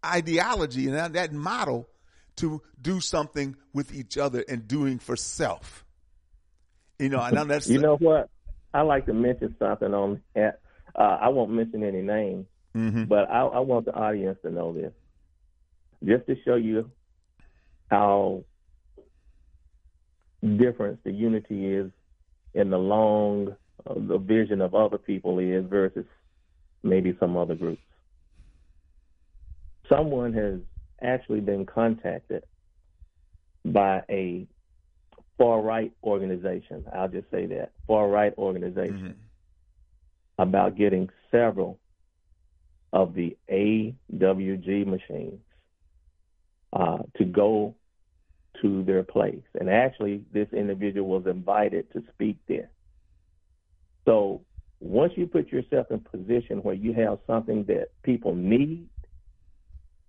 ideology 0.05 0.87
and 0.87 1.15
that- 1.15 1.33
model 1.33 1.89
to 2.37 2.61
do 2.81 2.99
something 2.99 3.55
with 3.73 3.93
each 3.93 4.17
other 4.17 4.43
and 4.47 4.67
doing 4.67 4.99
for 4.99 5.15
self. 5.15 5.85
You 6.99 7.09
know, 7.09 7.19
I 7.19 7.31
know 7.31 7.45
that's 7.45 7.69
You 7.69 7.79
know 7.79 7.95
what? 7.97 8.29
I 8.73 8.81
like 8.81 9.05
to 9.05 9.13
mention 9.13 9.55
something 9.57 9.93
on. 9.93 10.21
Uh, 10.35 10.51
I 10.95 11.29
won't 11.29 11.51
mention 11.51 11.83
any 11.83 12.01
names, 12.01 12.45
Mhm. 12.75 13.07
but 13.07 13.29
I, 13.29 13.41
I 13.45 13.59
want 13.59 13.85
the 13.85 13.93
audience 13.93 14.37
to 14.43 14.51
know 14.51 14.73
this, 14.73 14.93
just 16.03 16.25
to 16.27 16.35
show 16.43 16.55
you 16.55 16.91
how 17.89 18.43
different 20.41 21.03
the 21.03 21.11
unity 21.11 21.65
is 21.73 21.91
in 22.53 22.69
the 22.69 22.77
long 22.77 23.55
the 23.93 24.17
vision 24.17 24.61
of 24.61 24.73
other 24.73 24.97
people 24.97 25.39
is 25.39 25.65
versus 25.65 26.05
maybe 26.83 27.15
some 27.19 27.37
other 27.37 27.55
groups. 27.55 27.81
Someone 29.89 30.33
has 30.33 30.59
actually 31.01 31.41
been 31.41 31.65
contacted 31.65 32.43
by 33.63 34.03
a 34.09 34.47
far 35.37 35.61
right 35.61 35.91
organization. 36.03 36.85
I'll 36.93 37.07
just 37.07 37.29
say 37.31 37.45
that 37.47 37.71
far 37.87 38.07
right 38.07 38.33
organization 38.37 39.15
about 40.37 40.75
getting 40.75 41.09
several 41.31 41.79
of 42.93 43.13
the 43.13 43.37
AWG 43.51 44.85
machines 44.87 45.41
uh, 46.73 46.99
to 47.17 47.25
go 47.25 47.75
to 48.61 48.83
their 48.83 49.03
place. 49.03 49.43
And 49.59 49.69
actually, 49.69 50.23
this 50.31 50.47
individual 50.53 51.07
was 51.07 51.25
invited 51.27 51.91
to 51.93 52.03
speak 52.13 52.37
there. 52.47 52.69
So 54.05 54.41
once 54.79 55.13
you 55.15 55.27
put 55.27 55.51
yourself 55.51 55.87
in 55.89 55.97
a 56.05 56.17
position 56.17 56.63
where 56.63 56.75
you 56.75 56.93
have 56.93 57.19
something 57.27 57.65
that 57.65 57.89
people 58.03 58.35
need, 58.35 58.87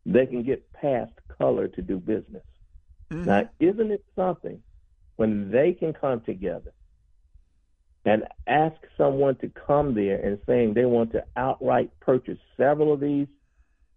they 0.04 0.26
can 0.26 0.42
get 0.42 0.70
past 0.72 1.12
color 1.38 1.68
to 1.68 1.82
do 1.82 1.98
business. 1.98 2.44
Now, 3.10 3.48
isn't 3.60 3.90
it 3.90 4.04
something 4.14 4.62
when 5.16 5.50
they 5.50 5.72
can 5.72 5.92
come 5.92 6.20
together 6.22 6.72
and 8.04 8.24
ask 8.46 8.76
someone 8.96 9.36
to 9.36 9.48
come 9.48 9.94
there 9.94 10.16
and 10.16 10.38
saying 10.46 10.74
they 10.74 10.84
want 10.84 11.12
to 11.12 11.24
outright 11.36 11.90
purchase 12.00 12.38
several 12.56 12.92
of 12.92 13.00
these 13.00 13.26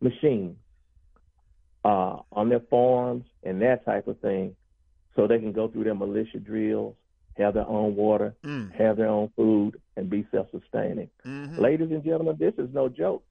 machines 0.02 0.58
uh, 1.86 2.18
on 2.32 2.50
their 2.50 2.62
farms 2.72 3.26
and 3.44 3.62
that 3.62 3.86
type 3.86 4.08
of 4.08 4.20
thing 4.20 4.56
so 5.16 5.28
they 5.28 5.40
can 5.40 5.52
go 5.52 5.68
through 5.68 5.84
their 5.84 5.96
militia 5.96 6.40
drills, 6.40 6.96
have 7.40 7.53
their 7.56 7.68
own 7.68 7.95
water, 7.95 8.36
Mm. 8.44 8.72
have 8.74 8.98
their 8.98 9.07
own 9.07 9.30
food, 9.36 9.82
and 9.95 10.10
be 10.10 10.28
self 10.32 10.48
sustaining. 10.52 11.10
Mhm. 11.26 11.57
Ladies 11.57 11.90
and 11.91 12.03
gentlemen, 12.03 12.36
this 12.38 12.53
is 12.57 12.72
no 12.74 12.90
joke. 12.90 13.24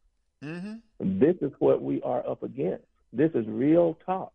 Mhm. 0.42 0.80
This 0.98 1.36
is 1.40 1.52
what 1.58 1.82
we 1.82 2.00
are 2.02 2.26
up 2.28 2.42
against. 2.42 2.84
This 3.12 3.30
is 3.34 3.46
real 3.46 3.94
talk. 4.06 4.32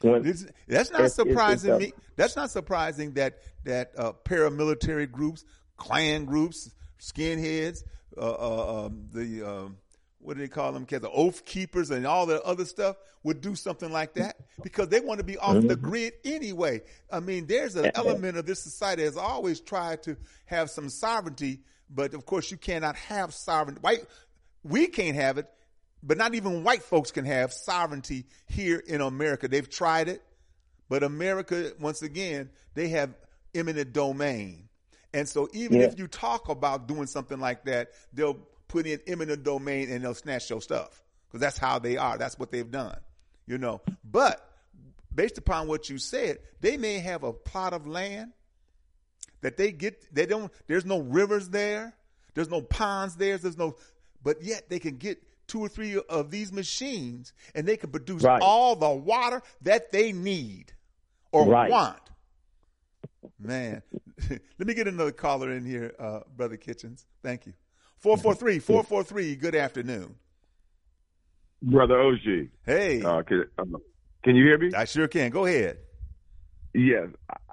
When, 0.00 0.22
This- 0.22 0.46
that's 0.66 0.90
not 0.90 1.02
It's- 1.02 1.12
it's- 1.12 1.14
surprising 1.14 1.74
it's 1.74 1.84
a- 1.84 1.86
me. 1.86 1.92
That's 2.16 2.34
not 2.36 2.50
surprising 2.50 3.12
that 3.12 3.38
that 3.64 3.92
uh, 3.96 4.12
paramilitary 4.24 5.10
groups, 5.10 5.44
Klan 5.76 6.24
groups, 6.24 6.74
skinheads, 6.98 7.84
uh, 8.16 8.20
uh, 8.20 8.86
um, 8.86 9.08
the 9.12 9.42
um, 9.42 9.76
what 10.22 10.36
do 10.36 10.42
they 10.42 10.48
call 10.48 10.72
them? 10.72 10.86
The 10.88 11.10
oath 11.10 11.44
keepers 11.44 11.90
and 11.90 12.06
all 12.06 12.26
the 12.26 12.40
other 12.42 12.64
stuff 12.64 12.96
would 13.24 13.40
do 13.40 13.54
something 13.54 13.90
like 13.90 14.14
that 14.14 14.36
because 14.62 14.88
they 14.88 15.00
want 15.00 15.18
to 15.18 15.24
be 15.24 15.36
off 15.36 15.54
the 15.54 15.60
mm-hmm. 15.60 15.84
grid 15.84 16.12
anyway. 16.24 16.82
I 17.10 17.20
mean, 17.20 17.46
there's 17.46 17.76
an 17.76 17.90
element 17.94 18.36
of 18.36 18.46
this 18.46 18.62
society 18.62 19.04
that's 19.04 19.16
always 19.16 19.60
tried 19.60 20.02
to 20.04 20.16
have 20.46 20.70
some 20.70 20.88
sovereignty, 20.88 21.60
but 21.90 22.14
of 22.14 22.24
course 22.24 22.50
you 22.50 22.56
cannot 22.56 22.96
have 22.96 23.34
sovereignty. 23.34 23.80
White, 23.80 24.06
we 24.62 24.86
can't 24.86 25.16
have 25.16 25.38
it, 25.38 25.46
but 26.02 26.18
not 26.18 26.34
even 26.34 26.62
white 26.64 26.82
folks 26.82 27.10
can 27.10 27.24
have 27.24 27.52
sovereignty 27.52 28.24
here 28.46 28.82
in 28.86 29.00
America. 29.00 29.48
They've 29.48 29.68
tried 29.68 30.08
it, 30.08 30.22
but 30.88 31.02
America, 31.02 31.72
once 31.80 32.02
again, 32.02 32.50
they 32.74 32.88
have 32.88 33.14
eminent 33.54 33.92
domain. 33.92 34.68
And 35.14 35.28
so 35.28 35.48
even 35.52 35.80
Yeah. 35.80 35.86
if 35.86 35.98
you 35.98 36.06
talk 36.06 36.48
about 36.48 36.86
doing 36.86 37.06
something 37.06 37.38
like 37.38 37.64
that, 37.64 37.90
they'll 38.12 38.40
put 38.72 38.86
in 38.86 38.98
eminent 39.06 39.44
domain 39.44 39.90
and 39.90 40.02
they'll 40.02 40.14
snatch 40.14 40.48
your 40.48 40.62
stuff 40.62 41.02
because 41.28 41.40
that's 41.40 41.58
how 41.58 41.78
they 41.78 41.96
are. 41.98 42.16
That's 42.16 42.38
what 42.38 42.50
they've 42.50 42.70
done, 42.70 42.96
you 43.46 43.58
know. 43.58 43.82
But 44.02 44.48
based 45.14 45.36
upon 45.36 45.68
what 45.68 45.90
you 45.90 45.98
said, 45.98 46.38
they 46.60 46.78
may 46.78 46.98
have 46.98 47.22
a 47.22 47.32
plot 47.32 47.74
of 47.74 47.86
land 47.86 48.32
that 49.42 49.56
they 49.58 49.72
get. 49.72 50.12
They 50.14 50.24
don't. 50.26 50.50
There's 50.66 50.86
no 50.86 51.00
rivers 51.00 51.50
there. 51.50 51.94
There's 52.34 52.48
no 52.48 52.62
ponds 52.62 53.16
there. 53.16 53.36
There's 53.36 53.58
no. 53.58 53.76
But 54.22 54.42
yet 54.42 54.70
they 54.70 54.78
can 54.78 54.96
get 54.96 55.22
two 55.46 55.60
or 55.60 55.68
three 55.68 56.00
of 56.08 56.30
these 56.30 56.50
machines 56.50 57.34
and 57.54 57.66
they 57.66 57.76
can 57.76 57.90
produce 57.90 58.22
Right. 58.22 58.40
all 58.40 58.74
the 58.74 58.88
water 58.88 59.42
that 59.62 59.92
they 59.92 60.12
need 60.12 60.72
or 61.30 61.44
Right. 61.46 61.70
want. 61.70 61.98
Man, 63.38 63.82
let 64.30 64.66
me 64.66 64.72
get 64.72 64.86
another 64.88 65.12
caller 65.12 65.50
in 65.52 65.66
here, 65.66 65.92
uh, 65.98 66.20
Brother 66.36 66.56
Kitchens. 66.56 67.04
Thank 67.22 67.46
you. 67.46 67.52
443 68.02 68.58
443, 68.58 69.36
good 69.36 69.54
afternoon. 69.54 70.16
Brother 71.62 72.00
OG. 72.00 72.48
Hey, 72.66 73.00
Uh, 73.00 73.22
can, 73.22 73.44
uh, 73.56 73.64
can 74.24 74.34
you 74.34 74.44
hear 74.44 74.58
me? 74.58 74.72
I 74.74 74.86
sure 74.86 75.06
can. 75.06 75.30
Go 75.30 75.46
ahead. 75.46 75.78
Yes, 76.74 77.06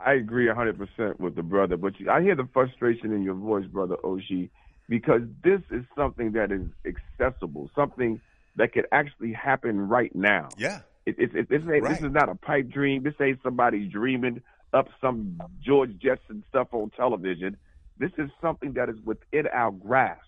I 0.03 0.13
agree 0.13 0.47
100% 0.47 1.19
with 1.19 1.35
the 1.35 1.43
brother, 1.43 1.77
but 1.77 1.99
you, 1.99 2.09
I 2.09 2.23
hear 2.23 2.35
the 2.35 2.47
frustration 2.51 3.13
in 3.13 3.21
your 3.21 3.35
voice, 3.35 3.65
Brother 3.67 3.97
OG, 4.03 4.49
because 4.87 5.21
this 5.43 5.61
is 5.69 5.83
something 5.95 6.31
that 6.31 6.51
is 6.51 6.65
accessible, 6.83 7.69
something 7.75 8.19
that 8.55 8.73
could 8.73 8.87
actually 8.91 9.33
happen 9.33 9.87
right 9.87 10.15
now. 10.15 10.49
Yeah. 10.57 10.79
It, 11.05 11.19
it, 11.19 11.35
it, 11.35 11.49
this, 11.49 11.61
ain't, 11.61 11.83
Right. 11.83 11.89
this 11.89 12.01
is 12.01 12.11
not 12.11 12.27
a 12.29 12.33
pipe 12.35 12.69
dream. 12.69 13.03
This 13.03 13.13
ain't 13.21 13.39
somebody 13.43 13.85
dreaming 13.85 14.41
up 14.73 14.87
some 14.99 15.39
George 15.63 15.91
Jetson 15.99 16.43
stuff 16.49 16.69
on 16.71 16.89
television. 16.97 17.55
This 17.99 18.11
is 18.17 18.31
something 18.41 18.73
that 18.73 18.89
is 18.89 18.95
within 19.05 19.45
our 19.53 19.69
grasp. 19.71 20.23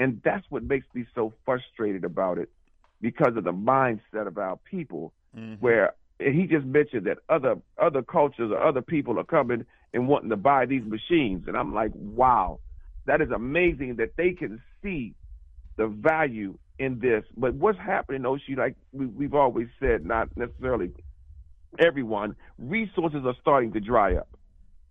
And 0.00 0.20
that's 0.24 0.44
what 0.48 0.64
makes 0.64 0.86
me 0.94 1.04
so 1.14 1.34
frustrated 1.44 2.04
about 2.04 2.38
it 2.38 2.48
because 3.02 3.36
of 3.36 3.44
the 3.44 3.52
mindset 3.52 4.26
of 4.26 4.38
our 4.38 4.58
people 4.68 5.12
mm-hmm. 5.36 5.54
where 5.60 5.94
and 6.18 6.38
he 6.38 6.46
just 6.46 6.66
mentioned 6.66 7.06
that 7.06 7.18
other 7.28 7.56
other 7.78 8.02
cultures 8.02 8.50
or 8.50 8.62
other 8.62 8.82
people 8.82 9.18
are 9.18 9.24
coming 9.24 9.64
and 9.92 10.08
wanting 10.08 10.30
to 10.30 10.36
buy 10.36 10.66
these 10.66 10.82
machines. 10.84 11.44
And 11.46 11.56
i'm 11.56 11.74
like 11.74 11.92
wow 11.94 12.58
that 13.06 13.20
is 13.20 13.30
amazing 13.30 13.96
that 13.96 14.16
they 14.16 14.32
can 14.32 14.60
see 14.82 15.14
the 15.76 15.86
value 15.86 16.58
in 16.78 16.98
this. 17.00 17.24
But 17.36 17.54
what's 17.54 17.78
happening 17.78 18.22
oshi 18.22 18.56
like 18.56 18.76
we, 18.92 19.06
we've 19.06 19.34
always 19.34 19.68
said 19.80 20.04
not 20.04 20.34
necessarily 20.34 20.92
everyone 21.78 22.36
resources 22.58 23.20
are 23.26 23.36
starting 23.40 23.72
to 23.74 23.80
dry 23.80 24.16
up. 24.16 24.28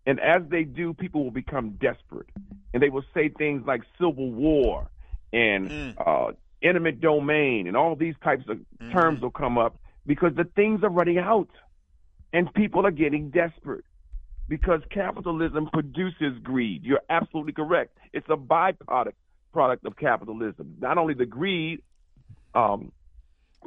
And 0.06 0.20
as 0.20 0.44
they 0.50 0.64
do 0.64 0.94
people 0.94 1.24
will 1.24 1.32
become 1.32 1.72
desperate. 1.82 2.30
And 2.74 2.84
they 2.84 2.90
will 2.90 3.06
say 3.16 3.30
things 3.30 3.64
like 3.66 3.82
civil 4.00 4.32
war 4.32 4.90
and 5.34 5.96
uh, 5.98 6.32
eminent 6.64 7.00
domain 7.02 7.68
and 7.68 7.76
all 7.78 7.96
these 7.96 8.16
types 8.24 8.44
of 8.50 8.60
terms 8.92 9.22
will 9.22 9.30
come 9.32 9.58
up 9.58 9.78
because 10.06 10.34
the 10.36 10.44
things 10.44 10.84
are 10.84 10.90
running 10.90 11.18
out 11.18 11.50
and 12.34 12.52
people 12.54 12.86
are 12.86 12.92
getting 12.92 13.30
desperate 13.30 13.86
because 14.48 14.82
capitalism 14.90 15.70
produces 15.72 16.38
greed. 16.44 16.84
You're 16.84 17.02
absolutely 17.10 17.54
correct. 17.54 17.98
It's 18.14 18.28
a 18.30 18.36
byproduct 18.38 19.14
product 19.54 19.86
of 19.86 19.96
capitalism. 19.98 20.76
Not 20.80 20.98
only 20.98 21.14
the 21.14 21.26
greed, 21.26 21.82
um, 22.56 22.92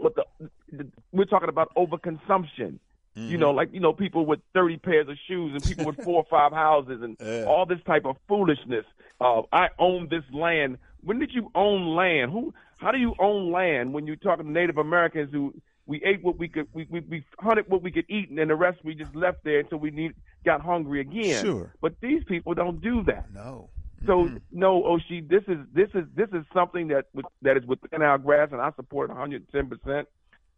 but 0.00 0.14
the, 0.16 0.24
the 0.72 0.86
we're 1.12 1.24
talking 1.26 1.48
about 1.48 1.72
overconsumption. 1.76 2.78
You 3.14 3.36
know, 3.36 3.50
like 3.50 3.74
you 3.74 3.80
know, 3.80 3.92
people 3.92 4.24
with 4.24 4.40
thirty 4.54 4.78
pairs 4.78 5.06
of 5.06 5.16
shoes 5.28 5.52
and 5.52 5.62
people 5.62 5.84
with 5.84 6.02
four 6.02 6.16
or 6.22 6.26
five 6.30 6.50
houses 6.50 7.02
and 7.02 7.18
Yeah. 7.20 7.44
all 7.44 7.66
this 7.66 7.80
type 7.84 8.06
of 8.06 8.16
foolishness. 8.26 8.86
Uh, 9.20 9.42
I 9.52 9.68
own 9.78 10.08
this 10.08 10.24
land. 10.32 10.78
When 11.02 11.18
did 11.18 11.32
you 11.32 11.50
own 11.54 11.94
land? 11.94 12.30
Who? 12.32 12.54
How 12.78 12.90
do 12.90 12.98
you 12.98 13.14
own 13.18 13.52
land 13.52 13.92
when 13.92 14.06
you're 14.06 14.16
talking 14.16 14.46
to 14.46 14.50
Native 14.50 14.78
Americans 14.78 15.32
who 15.32 15.54
we 15.86 16.02
ate 16.04 16.22
what 16.22 16.38
we 16.38 16.48
could, 16.48 16.68
we 16.72 16.86
we, 16.90 17.00
we 17.00 17.24
hunted 17.38 17.68
what 17.68 17.82
we 17.82 17.90
could 17.90 18.06
eat, 18.08 18.28
and 18.28 18.38
then 18.38 18.48
the 18.48 18.56
rest 18.56 18.78
we 18.84 18.94
just 18.94 19.14
left 19.14 19.44
there 19.44 19.60
until 19.60 19.78
we 19.78 19.90
need 19.90 20.14
got 20.44 20.60
hungry 20.60 21.00
again. 21.00 21.42
Sure. 21.44 21.72
But 21.80 21.94
these 22.00 22.22
people 22.24 22.54
don't 22.54 22.80
do 22.80 23.02
that. 23.04 23.32
No. 23.32 23.70
So 24.06 24.30
no, 24.50 24.82
Oshi, 24.82 25.28
this 25.28 25.42
is 25.46 25.58
this 25.72 25.88
is 25.94 26.04
this 26.14 26.28
is 26.32 26.44
something 26.52 26.88
that 26.88 27.06
that 27.42 27.56
is 27.56 27.64
within 27.66 28.02
our 28.02 28.18
grasp, 28.18 28.52
and 28.52 28.60
I 28.60 28.72
support 28.74 29.10
110 29.10 29.68
percent 29.68 30.08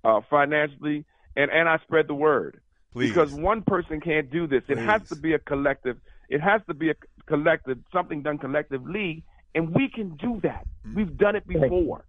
uh, 0.03 0.21
financially, 0.31 1.05
and 1.37 1.51
and 1.51 1.69
I 1.69 1.79
spread 1.79 2.09
the 2.09 2.15
word 2.15 2.61
Please. 2.93 3.09
because 3.09 3.33
one 3.33 3.63
person 3.63 4.01
can't 4.01 4.31
do 4.31 4.47
this. 4.47 4.63
It 4.69 4.79
has 4.79 5.07
to 5.09 5.17
be 5.17 5.35
a 5.35 5.39
collective. 5.39 5.99
It 6.29 6.41
has 6.41 6.63
to 6.69 6.75
be 6.75 6.91
a 6.91 6.95
collective, 7.27 7.79
something 7.93 8.23
done 8.23 8.39
collectively, 8.39 9.25
and 9.55 9.75
we 9.75 9.89
can 9.89 10.17
do 10.17 10.41
that. 10.43 10.67
Mm. 10.87 10.97
We've 10.97 11.17
done 11.17 11.37
it 11.37 11.47
before. 11.47 12.05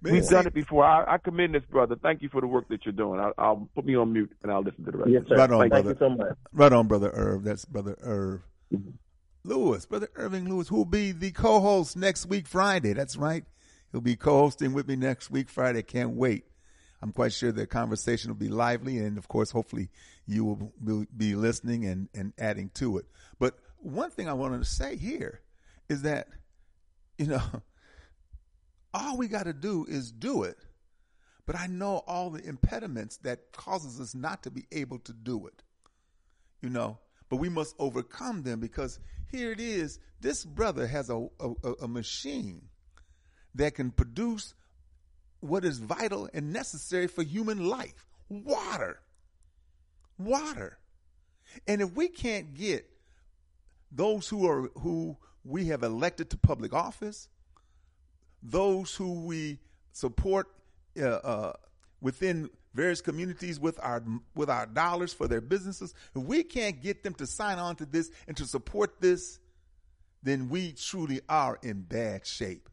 Man, 0.00 0.14
We've 0.14 0.24
see, 0.24 0.34
done 0.34 0.46
it 0.46 0.54
before. 0.54 0.84
I, 0.84 1.14
I 1.14 1.18
commend 1.18 1.54
this 1.54 1.64
brother. 1.64 1.96
Thank 2.00 2.22
you 2.22 2.28
for 2.28 2.40
the 2.40 2.46
work 2.46 2.68
that 2.68 2.84
you're 2.84 2.92
doing. 2.92 3.18
I'll, 3.18 3.32
I'll 3.36 3.68
put 3.74 3.84
me 3.84 3.96
on 3.96 4.12
mute 4.12 4.32
and 4.42 4.52
I'll 4.52 4.62
listen 4.62 4.84
to 4.84 4.92
the 4.92 4.98
rest. 4.98 5.10
Yes, 5.10 5.22
of 5.22 5.28
sir. 5.28 5.34
it. 5.34 5.38
Right 5.38 5.50
on, 5.50 5.60
Thank 5.60 5.72
brother. 5.72 5.90
you 5.90 5.96
so 5.98 6.08
much. 6.10 6.36
Right 6.52 6.72
on, 6.72 6.86
Brother 6.86 7.10
Irv. 7.10 7.44
That's 7.44 7.64
Brother 7.64 7.98
Irv. 8.00 8.42
Mm-hmm. 8.72 8.90
Lewis, 9.44 9.86
Brother 9.86 10.08
Irving 10.14 10.48
Lewis, 10.48 10.68
who 10.68 10.76
will 10.76 10.84
be 10.84 11.10
the 11.10 11.32
co 11.32 11.60
host 11.60 11.96
next 11.96 12.26
week, 12.26 12.46
Friday. 12.46 12.92
That's 12.92 13.16
right. 13.16 13.44
He'll 13.90 14.00
be 14.00 14.16
co 14.16 14.38
hosting 14.38 14.72
with 14.72 14.86
me 14.86 14.96
next 14.96 15.30
week, 15.30 15.48
Friday. 15.48 15.82
Can't 15.82 16.10
wait. 16.10 16.44
I'm 17.02 17.10
quite 17.10 17.32
sure 17.32 17.50
the 17.50 17.66
conversation 17.66 18.30
will 18.30 18.38
be 18.38 18.48
lively, 18.48 18.98
and 18.98 19.18
of 19.18 19.26
course, 19.26 19.50
hopefully, 19.50 19.90
you 20.26 20.44
will 20.44 20.72
will 20.80 21.06
be 21.16 21.34
listening 21.34 21.84
and, 21.84 22.08
and 22.14 22.32
adding 22.38 22.70
to 22.74 22.98
it. 22.98 23.06
But 23.40 23.58
one 23.78 24.10
thing 24.10 24.28
I 24.28 24.32
wanted 24.34 24.58
to 24.58 24.64
say 24.64 24.96
here 24.96 25.40
is 25.88 26.02
that, 26.02 26.28
you 27.18 27.26
know, 27.26 27.42
all 28.94 29.16
we 29.16 29.28
got 29.28 29.44
to 29.44 29.52
do 29.52 29.86
is 29.88 30.12
do 30.12 30.42
it. 30.44 30.56
But 31.44 31.56
I 31.56 31.66
know 31.66 32.04
all 32.06 32.30
the 32.30 32.44
impediments 32.44 33.16
that 33.18 33.52
causes 33.52 34.00
us 34.00 34.14
not 34.14 34.44
to 34.44 34.50
be 34.50 34.66
able 34.70 35.00
to 35.00 35.12
do 35.12 35.46
it 35.46 35.62
you 36.62 36.70
know? 36.70 36.98
But 37.28 37.36
we 37.36 37.48
must 37.48 37.74
overcome 37.78 38.42
them 38.42 38.60
because 38.60 38.98
here 39.30 39.52
it 39.52 39.60
is 39.60 39.98
this 40.20 40.44
brother 40.44 40.86
has 40.86 41.10
a, 41.10 41.26
a, 41.40 41.72
a 41.82 41.88
machine 41.88 42.68
that 43.54 43.74
can 43.74 43.90
produce 43.90 44.54
what 45.40 45.64
is 45.64 45.78
vital 45.78 46.28
and 46.32 46.52
necessary 46.52 47.08
for 47.08 47.22
human 47.22 47.66
life. 47.66 48.06
Water. 48.28 49.00
Water. 50.18 50.78
And 51.66 51.82
if 51.82 51.92
we 51.92 52.08
can't 52.08 52.54
get 52.54 52.88
those 53.90 54.28
who 54.28 54.46
are 54.48 54.70
who 54.76 55.16
we 55.44 55.66
have 55.66 55.82
elected 55.82 56.30
to 56.30 56.36
public 56.36 56.72
office 56.72 57.28
those 58.42 58.94
who 58.94 59.24
we 59.24 59.58
support 59.92 60.48
uh, 61.00 61.06
uh, 61.06 61.52
within 62.00 62.50
various 62.74 63.00
communities 63.00 63.60
with 63.60 63.78
our 63.82 64.02
with 64.34 64.50
our 64.50 64.66
dollars 64.66 65.12
for 65.12 65.28
their 65.28 65.40
businesses, 65.40 65.94
if 66.14 66.22
we 66.22 66.42
can't 66.42 66.82
get 66.82 67.04
them 67.04 67.14
to 67.14 67.26
sign 67.26 67.58
on 67.58 67.76
to 67.76 67.86
this 67.86 68.10
and 68.26 68.36
to 68.36 68.44
support 68.44 69.00
this, 69.00 69.38
then 70.22 70.48
we 70.48 70.72
truly 70.72 71.20
are 71.28 71.58
in 71.62 71.82
bad 71.82 72.26
shape. 72.26 72.68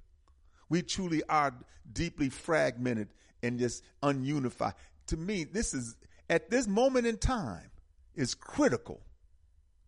We 0.70 0.82
truly 0.82 1.22
are 1.30 1.54
deeply 1.92 2.30
fragmented 2.30 3.10
and 3.44 3.60
just 3.60 3.84
ununified. 4.02 4.74
To 5.08 5.18
me, 5.18 5.44
this 5.44 5.74
is 5.74 5.96
at 6.30 6.50
this 6.50 6.68
moment 6.68 7.08
in 7.08 7.18
time 7.18 7.72
is 8.16 8.34
critical. 8.36 9.02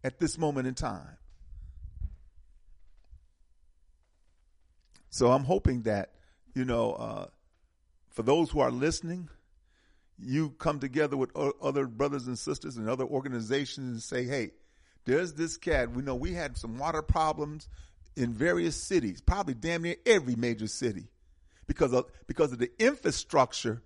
At 0.03 0.19
this 0.19 0.35
moment 0.35 0.67
in 0.67 0.73
time. 0.73 1.17
So 5.11 5.31
I'm 5.31 5.43
hoping 5.43 5.83
that, 5.83 6.11
you 6.55 6.65
know, 6.65 6.93
uh, 6.93 7.25
for 8.09 8.23
those 8.23 8.49
who 8.49 8.61
are 8.61 8.71
listening, 8.71 9.29
you 10.17 10.51
come 10.51 10.79
together 10.79 11.17
with 11.17 11.31
o- 11.35 11.53
other 11.61 11.85
brothers 11.85 12.27
and 12.27 12.39
sisters 12.39 12.77
and 12.77 12.89
other 12.89 13.03
organizations 13.03 13.91
and 13.91 14.01
say, 14.01 14.23
hey, 14.23 14.51
there's 15.05 15.33
this 15.33 15.57
cat. 15.57 15.91
We 15.91 16.01
know 16.01 16.15
we 16.15 16.33
had 16.33 16.57
some 16.57 16.77
water 16.77 17.01
problems 17.01 17.67
in 18.15 18.33
various 18.33 18.75
cities, 18.75 19.19
probably 19.19 19.53
damn 19.53 19.81
near 19.81 19.97
every 20.05 20.35
major 20.35 20.67
city, 20.67 21.07
because 21.67 21.93
of 21.93 22.05
because 22.27 22.51
of 22.53 22.59
the 22.59 22.71
infrastructure 22.79 23.81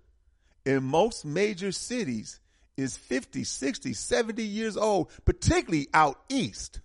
in 0.64 0.84
most 0.84 1.24
major 1.24 1.72
cities 1.72 2.40
is 2.76 2.96
50, 2.96 3.44
60, 3.44 3.94
70 3.94 4.42
years 4.42 4.76
old, 4.76 5.10
particularly 5.24 5.88
out 5.94 6.20
east, 6.28 6.80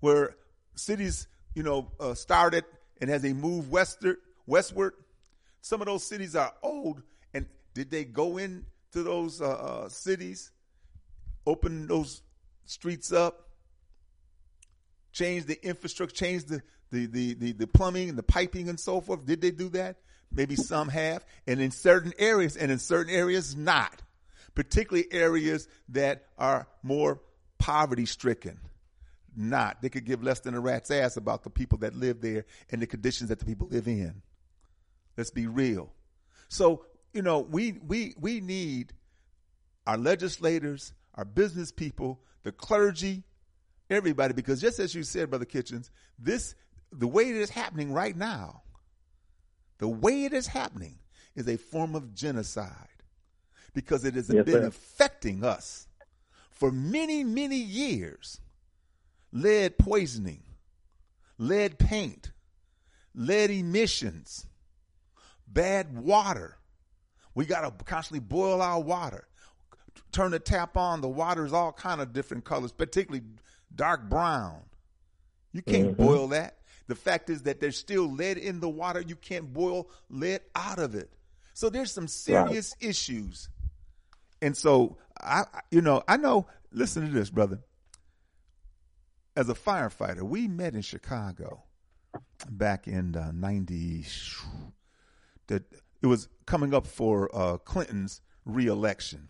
where 0.00 0.36
cities, 0.74 1.26
you 1.54 1.62
know, 1.62 1.90
uh, 1.98 2.14
started 2.14 2.64
and 3.00 3.10
as 3.10 3.22
they 3.22 3.32
move 3.32 3.70
westward, 3.70 4.18
westward, 4.46 4.92
some 5.60 5.80
of 5.80 5.86
those 5.86 6.04
cities 6.04 6.36
are 6.36 6.52
old. 6.62 7.02
And 7.34 7.46
did 7.74 7.90
they 7.90 8.04
go 8.04 8.38
into 8.38 8.64
those 8.92 9.40
uh, 9.40 9.48
uh, 9.48 9.88
cities, 9.88 10.50
open 11.46 11.86
those 11.86 12.22
streets 12.64 13.12
up, 13.12 13.48
change 15.12 15.46
the 15.46 15.64
infrastructure, 15.64 16.14
change 16.14 16.44
the, 16.44 16.62
the, 16.90 17.06
the, 17.06 17.34
the, 17.34 17.52
the 17.52 17.66
plumbing 17.66 18.08
and 18.08 18.18
the 18.18 18.22
piping 18.22 18.68
and 18.68 18.78
so 18.78 19.00
forth? 19.00 19.24
Did 19.24 19.40
they 19.40 19.50
do 19.50 19.68
that? 19.70 19.96
Maybe 20.32 20.56
some 20.56 20.88
have. 20.88 21.24
And 21.46 21.60
in 21.60 21.70
certain 21.70 22.12
areas, 22.18 22.56
and 22.56 22.70
in 22.70 22.78
certain 22.78 23.12
areas, 23.12 23.56
not. 23.56 24.02
Particularly 24.54 25.08
areas 25.12 25.68
that 25.90 26.26
are 26.38 26.68
more 26.82 27.20
poverty 27.58 28.06
stricken 28.06 28.58
not. 29.40 29.82
They 29.82 29.88
could 29.88 30.04
give 30.04 30.22
less 30.22 30.40
than 30.40 30.54
a 30.54 30.60
rat's 30.60 30.90
ass 30.90 31.16
about 31.16 31.42
the 31.44 31.50
people 31.50 31.78
that 31.78 31.94
live 31.94 32.20
there 32.20 32.44
and 32.70 32.80
the 32.80 32.86
conditions 32.86 33.28
that 33.30 33.38
the 33.38 33.44
people 33.44 33.68
live 33.68 33.88
in. 33.88 34.22
Let's 35.16 35.30
be 35.30 35.46
real. 35.46 35.92
So, 36.48 36.84
you 37.12 37.22
know, 37.22 37.40
we 37.40 37.72
we 37.86 38.14
we 38.18 38.40
need 38.40 38.92
our 39.86 39.96
legislators, 39.98 40.92
our 41.14 41.24
business 41.24 41.72
people, 41.72 42.20
the 42.42 42.52
clergy, 42.52 43.24
everybody, 43.88 44.34
because 44.34 44.60
just 44.60 44.78
as 44.78 44.94
you 44.94 45.02
said, 45.02 45.30
Brother 45.30 45.44
Kitchens, 45.44 45.90
this 46.18 46.54
the 46.92 47.08
way 47.08 47.24
it 47.30 47.36
is 47.36 47.50
happening 47.50 47.92
right 47.92 48.16
now, 48.16 48.62
the 49.78 49.88
way 49.88 50.24
it 50.24 50.32
is 50.32 50.46
happening 50.46 50.98
is 51.34 51.48
a 51.48 51.56
form 51.56 51.94
of 51.94 52.14
genocide 52.14 52.74
because 53.72 54.04
it 54.04 54.14
has 54.14 54.28
Yes, 54.28 54.44
been 54.44 54.62
sir. 54.62 54.66
affecting 54.66 55.44
us 55.44 55.86
for 56.50 56.70
many, 56.70 57.24
many 57.24 57.56
years. 57.56 58.40
Lead 59.32 59.78
poisoning, 59.78 60.42
lead 61.38 61.78
paint, 61.78 62.32
lead 63.14 63.50
emissions, 63.50 64.46
bad 65.46 65.96
water. 65.96 66.56
We 67.34 67.46
got 67.46 67.60
to 67.60 67.84
constantly 67.84 68.20
boil 68.20 68.60
our 68.60 68.80
water. 68.80 69.28
Turn 70.12 70.32
the 70.32 70.40
tap 70.40 70.76
on, 70.76 71.00
the 71.00 71.08
water 71.08 71.44
is 71.44 71.52
all 71.52 71.72
kind 71.72 72.00
of 72.00 72.12
different 72.12 72.44
colors, 72.44 72.72
particularly 72.72 73.24
dark 73.74 74.08
brown. 74.08 74.62
You 75.52 75.62
can't 75.62 75.92
Mhm. 75.92 75.96
boil 75.96 76.28
that. 76.28 76.58
The 76.88 76.96
fact 76.96 77.30
is 77.30 77.42
that 77.42 77.60
there's 77.60 77.78
still 77.78 78.10
lead 78.10 78.36
in 78.36 78.58
the 78.58 78.68
water. 78.68 79.00
You 79.00 79.14
can't 79.14 79.52
boil 79.52 79.88
lead 80.08 80.40
out 80.56 80.80
of 80.80 80.96
it. 80.96 81.12
So 81.54 81.70
there's 81.70 81.92
some 81.92 82.08
serious 82.08 82.74
issues. 82.80 83.48
And 84.42 84.56
so 84.56 84.98
I- 85.20 85.62
you 85.70 85.82
know, 85.82 86.02
I 86.08 86.16
know. 86.16 86.48
Listen 86.72 87.06
to 87.06 87.12
this, 87.12 87.30
brother. 87.30 87.60
As 89.40 89.48
a 89.48 89.54
firefighter, 89.54 90.20
we 90.20 90.48
met 90.48 90.74
in 90.74 90.82
Chicago 90.82 91.62
back 92.50 92.86
in 92.86 93.16
uh, 93.16 93.32
'90. 93.32 94.04
That 95.46 95.62
it 96.02 96.06
was 96.06 96.28
coming 96.44 96.74
up 96.74 96.86
for 96.86 97.34
uh, 97.34 97.56
Clinton's 97.56 98.20
reelection. 98.44 99.28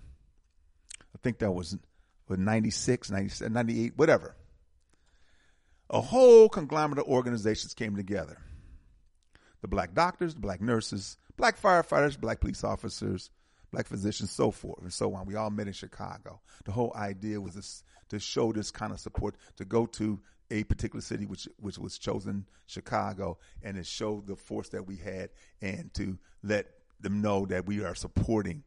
I 0.98 1.18
think 1.22 1.38
that 1.38 1.52
was 1.52 1.78
was 2.26 2.38
96, 2.38 3.12
97, 3.12 3.52
98, 3.52 3.92
whatever. 3.94 4.34
A 5.90 6.00
whole 6.00 6.48
conglomerate 6.48 6.98
of 6.98 7.06
organizations 7.06 7.72
came 7.72 7.94
together. 7.94 8.38
The 9.62 9.68
black 9.68 9.94
doctors, 9.94 10.34
the 10.34 10.40
black 10.40 10.60
nurses, 10.60 11.18
black 11.36 11.56
firefighters, 11.56 12.18
black 12.18 12.40
police 12.40 12.64
officers, 12.64 13.30
black 13.70 13.86
physicians, 13.86 14.30
so 14.30 14.50
forth 14.50 14.82
and 14.82 14.92
so 14.92 15.14
on. 15.14 15.26
We 15.26 15.36
all 15.36 15.50
met 15.50 15.66
in 15.66 15.72
Chicago. 15.72 16.40
The 16.64 16.72
whole 16.72 16.92
idea 16.94 17.40
was 17.40 17.54
this, 17.54 17.82
to 18.08 18.18
show 18.18 18.52
this 18.52 18.70
kind 18.70 18.92
of 18.92 19.00
support, 19.00 19.36
to 19.56 19.64
go 19.64 19.86
to 19.86 20.20
a 20.50 20.64
particular 20.64 21.00
city, 21.00 21.26
which 21.26 21.48
which 21.58 21.78
was 21.78 21.98
chosen 21.98 22.46
Chicago, 22.66 23.38
and 23.62 23.76
to 23.76 23.84
show 23.84 24.22
the 24.26 24.36
force 24.36 24.70
that 24.70 24.86
we 24.86 24.96
had, 24.96 25.30
and 25.62 25.92
to 25.94 26.18
let 26.42 26.66
them 27.00 27.22
know 27.22 27.46
that 27.46 27.66
we 27.66 27.84
are 27.84 27.94
supporting 27.94 28.64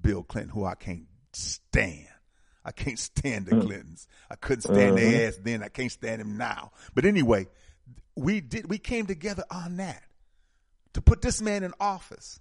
Bill 0.00 0.22
Clinton, 0.22 0.50
who 0.50 0.64
I 0.64 0.74
can't 0.74 1.06
stand. 1.32 2.08
I 2.64 2.72
can't 2.72 2.98
stand 2.98 3.46
the 3.46 3.56
mm. 3.56 3.66
Clintons. 3.66 4.08
I 4.30 4.36
couldn't 4.36 4.62
stand 4.62 4.98
their 4.98 5.12
mm-hmm. 5.12 5.28
ass 5.28 5.38
then. 5.42 5.62
I 5.62 5.68
can't 5.68 5.92
stand 5.92 6.20
him 6.20 6.36
now. 6.36 6.72
But 6.94 7.04
anyway, 7.04 7.46
we 8.14 8.40
did. 8.40 8.68
We 8.68 8.78
came 8.78 9.06
together 9.06 9.44
on 9.50 9.76
that 9.78 10.02
to 10.94 11.00
put 11.00 11.22
this 11.22 11.40
man 11.40 11.62
in 11.62 11.72
office. 11.80 12.40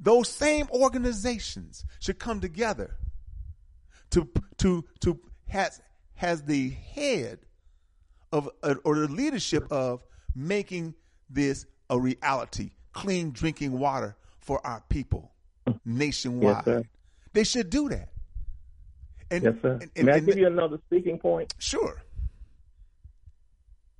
Those 0.00 0.28
same 0.28 0.68
organizations 0.70 1.84
should 2.00 2.18
come 2.18 2.40
together 2.40 2.96
to 4.10 4.28
to 4.58 4.84
to 5.00 5.18
has 5.48 5.80
has 6.14 6.42
the 6.44 6.70
head 6.70 7.40
of 8.32 8.48
uh, 8.62 8.74
or 8.84 8.94
the 8.96 9.08
leadership 9.08 9.66
of 9.72 10.04
making 10.34 10.94
this 11.28 11.66
a 11.90 11.98
reality, 11.98 12.70
clean 12.92 13.32
drinking 13.32 13.72
water 13.78 14.16
for 14.38 14.64
our 14.66 14.82
people 14.88 15.32
nationwide. 15.84 16.62
Yes. 16.66 16.84
They 17.32 17.44
should 17.44 17.70
do 17.70 17.88
that. 17.88 18.08
And, 19.30 19.44
Yes, 19.44 19.54
sir. 19.60 19.72
and- 19.82 19.90
and- 19.96 20.06
May 20.06 20.12
I 20.12 20.20
give 20.20 20.38
you 20.38 20.46
another 20.46 20.78
speaking 20.86 21.18
point? 21.18 21.54
sure. 21.58 22.02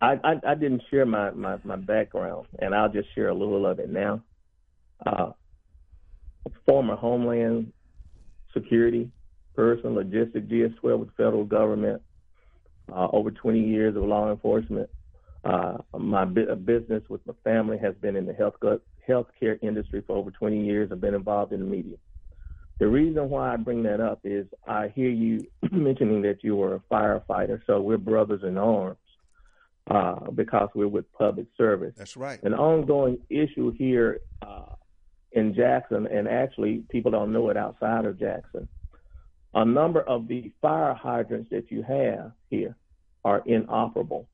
I, 0.00 0.12
I, 0.22 0.40
I 0.46 0.54
didn't 0.54 0.82
share 0.90 1.04
my, 1.04 1.32
my, 1.32 1.58
my 1.64 1.76
background, 1.76 2.46
and 2.60 2.72
I'll 2.74 2.88
just 2.90 3.12
share 3.14 3.28
a 3.28 3.34
little 3.34 3.66
of 3.66 3.78
it 3.80 3.90
now. 3.90 4.22
Uh, 5.04 5.32
former 6.66 6.96
Homeland 6.96 7.72
Security 8.54 9.10
person, 9.54 9.94
logistic 9.94 10.48
GS12 10.48 10.98
with 11.00 11.08
the 11.08 11.14
federal 11.16 11.44
government, 11.44 12.00
uh, 12.92 13.08
over 13.12 13.30
20 13.30 13.60
years 13.60 13.96
of 13.96 14.04
law 14.04 14.30
enforcement. 14.30 14.88
Uh, 15.44 15.78
my 15.96 16.24
bu- 16.24 16.54
business 16.56 17.02
with 17.08 17.24
my 17.26 17.34
family 17.44 17.76
has 17.78 17.94
been 17.96 18.16
in 18.16 18.26
the 18.26 18.32
health 18.32 18.54
healthcare 19.08 19.58
industry 19.62 20.02
for 20.06 20.16
over 20.16 20.30
20 20.30 20.64
years. 20.64 20.90
I've 20.92 21.00
been 21.00 21.14
involved 21.14 21.52
in 21.52 21.60
the 21.60 21.66
media. 21.66 21.96
The 22.78 22.86
reason 22.86 23.28
why 23.28 23.52
I 23.52 23.56
bring 23.56 23.82
that 23.82 24.00
up 24.00 24.20
is 24.22 24.46
I 24.66 24.92
hear 24.94 25.10
you 25.10 25.44
mentioning 25.72 26.22
that 26.22 26.44
you 26.44 26.54
were 26.54 26.76
a 26.76 26.80
firefighter, 26.92 27.60
so 27.66 27.80
we're 27.80 27.98
brothers 27.98 28.42
in 28.44 28.56
arms 28.56 28.98
uh, 29.90 30.30
because 30.30 30.68
we're 30.74 30.86
with 30.86 31.12
public 31.12 31.46
service. 31.56 31.94
That's 31.96 32.16
right. 32.16 32.40
An 32.42 32.54
ongoing 32.54 33.18
issue 33.28 33.72
here 33.72 34.20
uh, 34.42 34.74
in 35.32 35.54
Jackson, 35.54 36.06
and 36.06 36.26
actually 36.28 36.84
people 36.90 37.10
don't 37.10 37.32
know 37.32 37.50
it 37.50 37.56
outside 37.56 38.04
of 38.04 38.18
Jackson. 38.18 38.68
A 39.54 39.64
number 39.64 40.00
of 40.00 40.28
the 40.28 40.52
fire 40.60 40.94
hydrants 40.94 41.50
that 41.50 41.70
you 41.70 41.82
have 41.82 42.32
here 42.50 42.76
are 43.24 43.42
inoperable. 43.46 44.28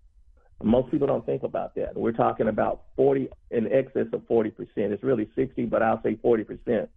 Most 0.62 0.90
people 0.90 1.06
don't 1.06 1.26
think 1.26 1.42
about 1.42 1.74
that. 1.74 1.96
We're 1.96 2.12
talking 2.12 2.48
about 2.48 2.82
40 2.96 3.28
in 3.50 3.72
excess 3.72 4.06
of 4.12 4.22
40%. 4.22 4.52
It's 4.76 5.02
really 5.02 5.28
60, 5.34 5.66
but 5.66 5.82
I'll 5.82 6.02
say 6.02 6.16
40%. 6.16 6.88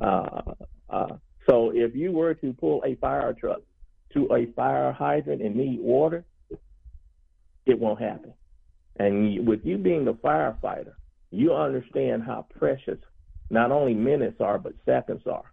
Uh, 0.00 0.40
uh, 0.88 1.16
so 1.48 1.72
if 1.74 1.94
you 1.94 2.12
were 2.12 2.34
to 2.34 2.52
pull 2.52 2.82
a 2.86 2.94
fire 2.96 3.32
truck 3.32 3.60
to 4.12 4.32
a 4.32 4.46
fire 4.52 4.92
hydrant 4.92 5.42
and 5.42 5.56
need 5.56 5.80
water, 5.80 6.24
it 7.66 7.78
won't 7.78 8.00
happen. 8.00 8.32
And 8.96 9.46
with 9.46 9.60
you 9.64 9.78
being 9.78 10.06
a 10.08 10.14
firefighter, 10.14 10.92
you 11.30 11.54
understand 11.54 12.22
how 12.22 12.46
precious 12.58 12.98
not 13.50 13.72
only 13.72 13.94
minutes 13.94 14.40
are, 14.40 14.58
but 14.58 14.74
seconds 14.84 15.22
are 15.26 15.52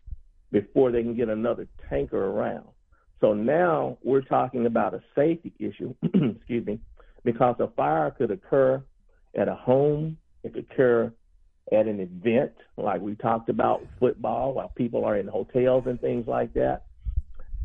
before 0.52 0.92
they 0.92 1.02
can 1.02 1.16
get 1.16 1.30
another 1.30 1.68
tanker 1.90 2.28
around. 2.28 2.68
So 3.22 3.34
now 3.34 3.98
we're 4.04 4.22
talking 4.22 4.66
about 4.66 4.94
a 4.94 5.02
safety 5.16 5.54
issue, 5.60 5.96
excuse 6.04 6.66
me, 6.66 6.80
because 7.24 7.56
a 7.60 7.68
fire 7.76 8.12
could 8.12 8.32
occur 8.32 8.84
at 9.36 9.48
a 9.48 9.56
home, 9.56 10.18
it 10.44 10.54
could 10.54 10.68
occur 10.72 11.14
at 11.72 11.88
an 11.88 12.00
event, 12.00 12.52
like 12.78 13.02
we 13.02 13.16
talked 13.16 13.50
about 13.50 13.82
football, 14.00 14.54
while 14.54 14.72
people 14.76 15.06
are 15.06 15.18
in 15.18 15.28
hotels 15.28 15.86
and 15.88 16.00
things 16.00 16.28
like 16.28 16.54
that. 16.54 16.84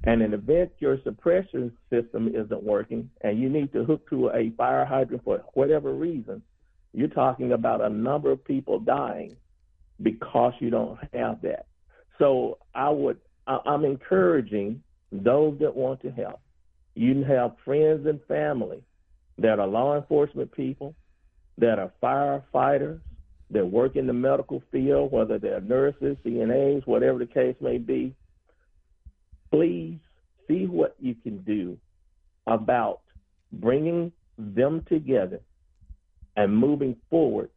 And 0.04 0.22
in 0.22 0.32
an 0.32 0.40
event, 0.40 0.72
your 0.78 0.98
suppression 1.04 1.76
system 1.90 2.28
isn't 2.28 2.62
working, 2.62 3.10
and 3.20 3.38
you 3.38 3.50
need 3.50 3.72
to 3.74 3.84
hook 3.84 4.08
to 4.08 4.30
a 4.30 4.50
fire 4.56 4.86
hydrant 4.86 5.24
for 5.24 5.44
whatever 5.52 5.92
reason. 5.92 6.42
You're 6.94 7.08
talking 7.08 7.52
about 7.52 7.82
a 7.82 7.90
number 7.90 8.30
of 8.30 8.42
people 8.42 8.80
dying 8.80 9.36
because 10.02 10.52
you 10.60 10.70
don't 10.70 10.98
have 11.12 11.42
that. 11.42 11.66
So 12.18 12.58
I 12.74 12.90
would, 12.90 13.18
I'm 13.46 13.84
encouraging 13.84 14.82
those 15.10 15.58
that 15.60 15.74
want 15.74 16.02
to 16.02 16.10
help. 16.10 16.40
You 16.94 17.24
have 17.24 17.52
friends 17.64 18.06
and 18.06 18.20
family 18.28 18.82
that 19.38 19.58
are 19.58 19.66
law 19.66 19.96
enforcement 19.96 20.52
people, 20.52 20.94
that 21.58 21.78
are 21.78 21.92
firefighters, 22.02 23.00
that 23.50 23.66
work 23.66 23.96
in 23.96 24.06
the 24.06 24.12
medical 24.12 24.62
field, 24.70 25.12
whether 25.12 25.38
they're 25.38 25.60
nurses, 25.60 26.16
CNAs, 26.24 26.86
whatever 26.86 27.18
the 27.18 27.26
case 27.26 27.56
may 27.60 27.78
be. 27.78 28.14
Please 29.50 29.98
see 30.46 30.66
what 30.66 30.94
you 31.00 31.14
can 31.14 31.38
do 31.38 31.76
about 32.46 33.00
bringing 33.52 34.12
them 34.38 34.84
together 34.88 35.40
and 36.36 36.56
moving 36.56 36.96
forward 37.08 37.50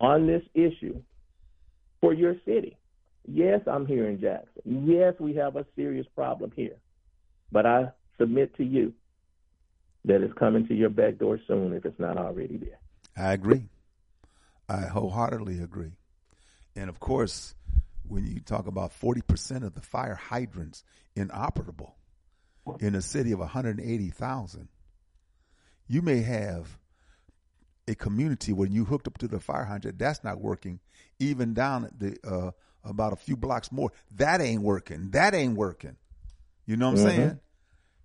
on 0.00 0.26
this 0.26 0.42
issue 0.54 1.02
for 2.00 2.12
your 2.12 2.34
city. 2.44 2.76
Yes, 3.26 3.60
I'm 3.66 3.86
here 3.86 4.08
in 4.08 4.20
Jackson. 4.20 4.86
Yes, 4.86 5.14
we 5.18 5.34
have 5.34 5.56
a 5.56 5.66
serious 5.76 6.06
problem 6.14 6.52
here. 6.54 6.76
But 7.52 7.66
I 7.66 7.92
submit 8.18 8.56
to 8.56 8.64
you 8.64 8.92
that 10.04 10.22
it's 10.22 10.32
coming 10.34 10.66
to 10.68 10.74
your 10.74 10.88
back 10.88 11.18
door 11.18 11.38
soon 11.46 11.72
if 11.74 11.84
it's 11.84 11.98
not 11.98 12.16
already 12.16 12.56
there. 12.56 12.78
I 13.16 13.32
agree. 13.32 13.68
I 14.68 14.82
wholeheartedly 14.82 15.60
agree. 15.60 15.92
And 16.76 16.88
of 16.88 17.00
course, 17.00 17.54
when 18.06 18.26
you 18.26 18.40
talk 18.40 18.66
about 18.66 18.92
40% 18.98 19.64
of 19.64 19.74
the 19.74 19.80
fire 19.80 20.14
hydrants 20.14 20.84
inoperable 21.14 21.96
in 22.80 22.94
a 22.94 23.02
city 23.02 23.32
of 23.32 23.40
180,000, 23.40 24.68
you 25.86 26.02
may 26.02 26.22
have 26.22 26.78
a 27.88 27.94
community 27.96 28.52
when 28.52 28.70
you 28.70 28.84
hooked 28.84 29.08
up 29.08 29.18
to 29.18 29.26
the 29.26 29.40
fire 29.40 29.64
hydrant 29.64 29.98
that's 29.98 30.22
not 30.22 30.40
working 30.40 30.78
even 31.18 31.54
down 31.54 31.84
at 31.86 31.98
the 31.98 32.16
uh, 32.24 32.50
about 32.84 33.12
a 33.12 33.16
few 33.16 33.36
blocks 33.36 33.72
more 33.72 33.90
that 34.14 34.40
ain't 34.40 34.62
working 34.62 35.10
that 35.10 35.34
ain't 35.34 35.56
working 35.56 35.96
you 36.66 36.76
know 36.76 36.86
what 36.90 36.98
i'm 37.00 37.04
Mhm. 37.04 37.14
saying 37.16 37.40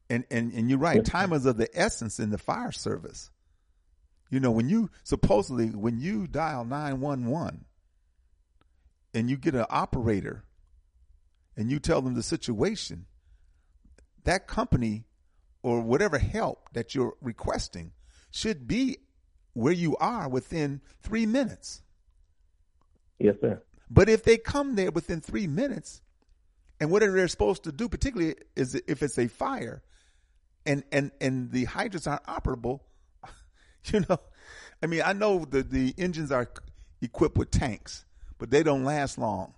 And 0.09 0.25
and 0.31 0.51
and 0.53 0.69
you're 0.69 0.79
right. 0.79 1.03
Time 1.03 1.31
is 1.33 1.45
of 1.45 1.57
the 1.57 1.69
essence 1.73 2.19
in 2.19 2.29
the 2.29 2.37
fire 2.37 2.71
service. 2.71 3.31
You 4.29 4.39
know, 4.39 4.51
when 4.51 4.67
you 4.69 4.89
supposedly 5.03 5.67
when 5.69 5.99
you 5.99 6.27
dial 6.27 6.65
nine 6.65 6.99
one 6.99 7.25
one, 7.27 7.65
and 9.13 9.29
you 9.29 9.37
get 9.37 9.55
an 9.55 9.65
operator, 9.69 10.43
and 11.55 11.71
you 11.71 11.79
tell 11.79 12.01
them 12.01 12.15
the 12.15 12.23
situation, 12.23 13.05
that 14.23 14.45
company 14.47 15.05
or 15.61 15.81
whatever 15.81 16.17
help 16.19 16.69
that 16.73 16.93
you're 16.93 17.15
requesting 17.21 17.93
should 18.29 18.67
be 18.67 18.97
where 19.53 19.73
you 19.73 19.95
are 19.97 20.27
within 20.29 20.81
three 21.01 21.25
minutes. 21.25 21.81
Yes, 23.19 23.35
sir. 23.41 23.61
But 23.89 24.09
if 24.09 24.23
they 24.23 24.37
come 24.37 24.75
there 24.75 24.91
within 24.91 25.21
three 25.21 25.47
minutes, 25.47 26.01
and 26.79 26.89
what 26.89 26.99
they're 26.99 27.27
supposed 27.27 27.63
to 27.65 27.71
do, 27.71 27.87
particularly 27.87 28.35
is 28.55 28.75
if 28.87 29.03
it's 29.03 29.17
a 29.17 29.27
fire, 29.27 29.83
and 30.65 30.83
and 30.91 31.11
and 31.21 31.51
the 31.51 31.65
hydrants 31.65 32.07
aren't 32.07 32.23
operable, 32.23 32.81
you 33.85 34.03
know, 34.09 34.17
I 34.81 34.87
mean, 34.87 35.01
I 35.05 35.13
know 35.13 35.45
the 35.45 35.61
the 35.63 35.93
engines 35.97 36.31
are 36.31 36.49
equipped 37.01 37.37
with 37.37 37.51
tanks, 37.51 38.05
but 38.39 38.49
they 38.49 38.63
don't 38.63 38.83
last 38.83 39.17
long. 39.17 39.53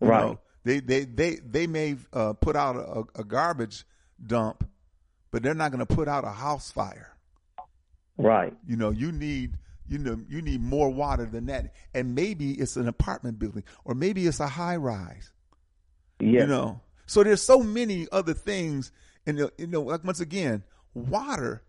You 0.00 0.08
Right. 0.08 0.20
know, 0.20 0.40
they 0.64 0.80
they 0.80 1.04
they 1.04 1.36
they 1.36 1.66
may 1.66 1.96
uh, 2.12 2.34
put 2.34 2.54
out 2.54 2.76
a, 2.76 3.20
a 3.20 3.24
garbage 3.24 3.84
dump, 4.24 4.68
but 5.30 5.42
they're 5.42 5.54
not 5.54 5.72
going 5.72 5.84
to 5.84 5.94
put 5.94 6.08
out 6.08 6.24
a 6.24 6.30
house 6.30 6.70
fire. 6.70 7.16
Right. 8.18 8.54
You 8.66 8.76
know, 8.76 8.90
you 8.90 9.12
need 9.12 9.56
you 9.88 9.98
know 9.98 10.20
you 10.28 10.42
need 10.42 10.60
more 10.60 10.90
water 10.90 11.24
than 11.24 11.46
that, 11.46 11.72
and 11.94 12.14
maybe 12.14 12.52
it's 12.52 12.76
an 12.76 12.88
apartment 12.88 13.38
building, 13.38 13.64
or 13.84 13.94
maybe 13.94 14.26
it's 14.26 14.40
a 14.40 14.48
high 14.48 14.76
rise. 14.76 15.32
Yes. 16.20 16.42
You 16.42 16.46
know, 16.46 16.80
so 17.06 17.22
there's 17.22 17.40
so 17.42 17.62
many 17.62 18.06
other 18.12 18.34
things, 18.34 18.92
and 19.24 19.38
you 19.38 19.66
know, 19.66 19.82
like 19.82 20.04
once 20.04 20.20
again, 20.20 20.62
water 20.94 21.62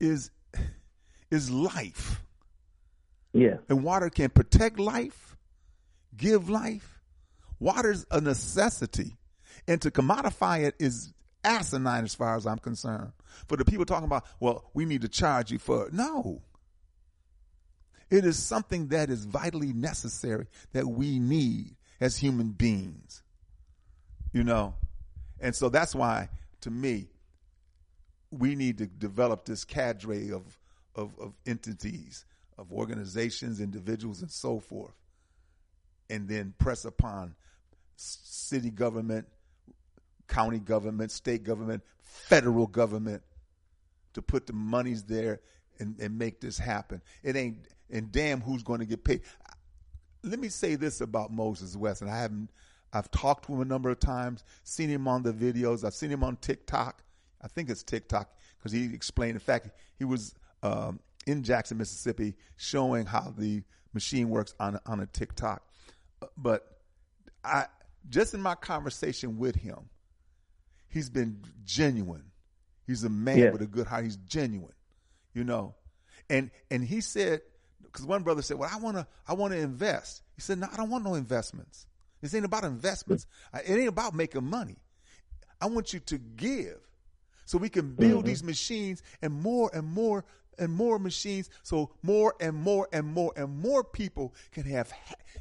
is 0.00 0.30
is 1.30 1.50
life, 1.50 2.22
Yeah. 3.32 3.58
and 3.68 3.84
water 3.84 4.10
can 4.10 4.30
protect 4.30 4.78
life, 4.78 5.36
give 6.16 6.48
life. 6.48 7.00
Water's 7.60 8.06
a 8.10 8.20
necessity, 8.20 9.16
and 9.66 9.80
to 9.82 9.90
commodify 9.90 10.64
it 10.64 10.74
is 10.78 11.12
asinine 11.48 12.04
as 12.04 12.14
far 12.14 12.36
as 12.36 12.46
I'm 12.46 12.58
concerned. 12.58 13.12
For 13.46 13.56
the 13.56 13.64
people 13.64 13.84
talking 13.84 14.04
about, 14.04 14.26
well, 14.38 14.70
we 14.74 14.84
need 14.84 15.02
to 15.02 15.08
charge 15.08 15.50
you 15.50 15.58
for 15.58 15.86
it. 15.86 15.92
No. 15.92 16.42
It 18.10 18.24
is 18.24 18.38
something 18.38 18.88
that 18.88 19.10
is 19.10 19.24
vitally 19.24 19.72
necessary 19.72 20.46
that 20.72 20.86
we 20.86 21.18
need 21.18 21.76
as 22.00 22.16
human 22.16 22.50
beings. 22.50 23.22
You 24.32 24.44
know? 24.44 24.74
And 25.40 25.54
so 25.54 25.68
that's 25.68 25.94
why, 25.94 26.28
to 26.62 26.70
me, 26.70 27.08
we 28.30 28.54
need 28.54 28.78
to 28.78 28.86
develop 28.86 29.44
this 29.44 29.64
cadre 29.64 30.30
of, 30.30 30.58
of, 30.94 31.18
of 31.18 31.32
entities, 31.46 32.24
of 32.58 32.72
organizations, 32.72 33.60
individuals, 33.60 34.20
and 34.20 34.30
so 34.30 34.58
forth, 34.58 34.94
and 36.10 36.28
then 36.28 36.54
press 36.58 36.84
upon 36.84 37.34
city 37.96 38.70
government, 38.70 39.26
county 40.28 40.58
government, 40.58 41.10
state 41.10 41.42
government, 41.42 41.82
federal 42.02 42.66
government 42.66 43.22
to 44.14 44.22
put 44.22 44.46
the 44.46 44.52
monies 44.52 45.04
there 45.04 45.40
and, 45.78 45.98
and 46.00 46.18
make 46.18 46.40
this 46.40 46.58
happen. 46.58 47.02
It 47.22 47.36
ain't, 47.36 47.58
and 47.90 48.12
damn 48.12 48.40
who's 48.40 48.62
going 48.62 48.80
to 48.80 48.86
get 48.86 49.04
paid. 49.04 49.22
Let 50.22 50.38
me 50.38 50.48
say 50.48 50.74
this 50.74 51.00
about 51.00 51.32
Moses 51.32 51.76
West, 51.76 52.02
and 52.02 52.10
I 52.10 52.18
haven't, 52.18 52.50
I've 52.92 53.10
talked 53.10 53.46
to 53.46 53.52
him 53.52 53.60
a 53.60 53.64
number 53.64 53.90
of 53.90 54.00
times, 54.00 54.44
seen 54.64 54.88
him 54.88 55.08
on 55.08 55.22
the 55.22 55.32
videos, 55.32 55.84
I've 55.84 55.94
seen 55.94 56.10
him 56.10 56.24
on 56.24 56.36
TikTok. 56.36 57.02
I 57.40 57.48
think 57.48 57.70
it's 57.70 57.82
TikTok 57.82 58.30
because 58.58 58.72
he 58.72 58.92
explained, 58.92 59.34
in 59.34 59.40
fact, 59.40 59.70
he 59.96 60.04
was 60.04 60.34
um, 60.62 60.98
in 61.26 61.42
Jackson, 61.44 61.78
Mississippi, 61.78 62.34
showing 62.56 63.06
how 63.06 63.32
the 63.36 63.62
machine 63.94 64.28
works 64.28 64.54
on 64.58 64.78
on 64.86 65.00
a 65.00 65.06
TikTok. 65.06 65.62
But 66.36 66.66
I 67.44 67.66
just 68.08 68.34
in 68.34 68.42
my 68.42 68.54
conversation 68.54 69.38
with 69.38 69.54
him, 69.54 69.88
he's 70.88 71.10
been 71.10 71.42
genuine. 71.64 72.24
He's 72.86 73.04
a 73.04 73.08
man 73.10 73.38
Yeah. 73.38 73.50
with 73.50 73.62
a 73.62 73.66
good 73.66 73.86
heart. 73.86 74.04
He's 74.04 74.16
genuine, 74.16 74.74
you 75.34 75.44
know. 75.44 75.74
And 76.30 76.50
and 76.70 76.82
he 76.84 77.00
said, 77.00 77.42
because 77.82 78.04
one 78.06 78.22
brother 78.22 78.42
said, 78.42 78.58
"Well, 78.58 78.70
I 78.72 78.76
want 78.78 78.96
to, 78.96 79.06
I 79.26 79.34
want 79.34 79.52
to 79.52 79.58
invest." 79.58 80.22
He 80.34 80.42
said, 80.42 80.58
"No, 80.58 80.68
I 80.72 80.76
don't 80.76 80.90
want 80.90 81.04
no 81.04 81.14
investments. 81.14 81.86
This 82.20 82.34
ain't 82.34 82.44
about 82.44 82.64
investments. 82.64 83.26
I- 83.52 83.60
It 83.60 83.78
ain't 83.78 83.88
about 83.88 84.14
making 84.14 84.44
money. 84.44 84.76
I 85.60 85.66
want 85.66 85.92
you 85.92 86.00
to 86.00 86.18
give, 86.18 86.78
so 87.44 87.58
we 87.58 87.68
can 87.68 87.94
build 87.94 88.20
mm-hmm. 88.20 88.26
these 88.28 88.42
machines 88.44 89.02
and 89.22 89.32
more 89.32 89.70
and 89.72 89.86
more 89.86 90.24
and 90.58 90.72
more 90.72 90.98
machines, 90.98 91.48
so 91.62 91.92
more 92.02 92.34
and 92.40 92.56
more 92.56 92.88
and 92.92 93.06
more 93.06 93.32
and 93.36 93.58
more 93.60 93.84
people 93.84 94.34
can 94.52 94.64
have 94.64 94.92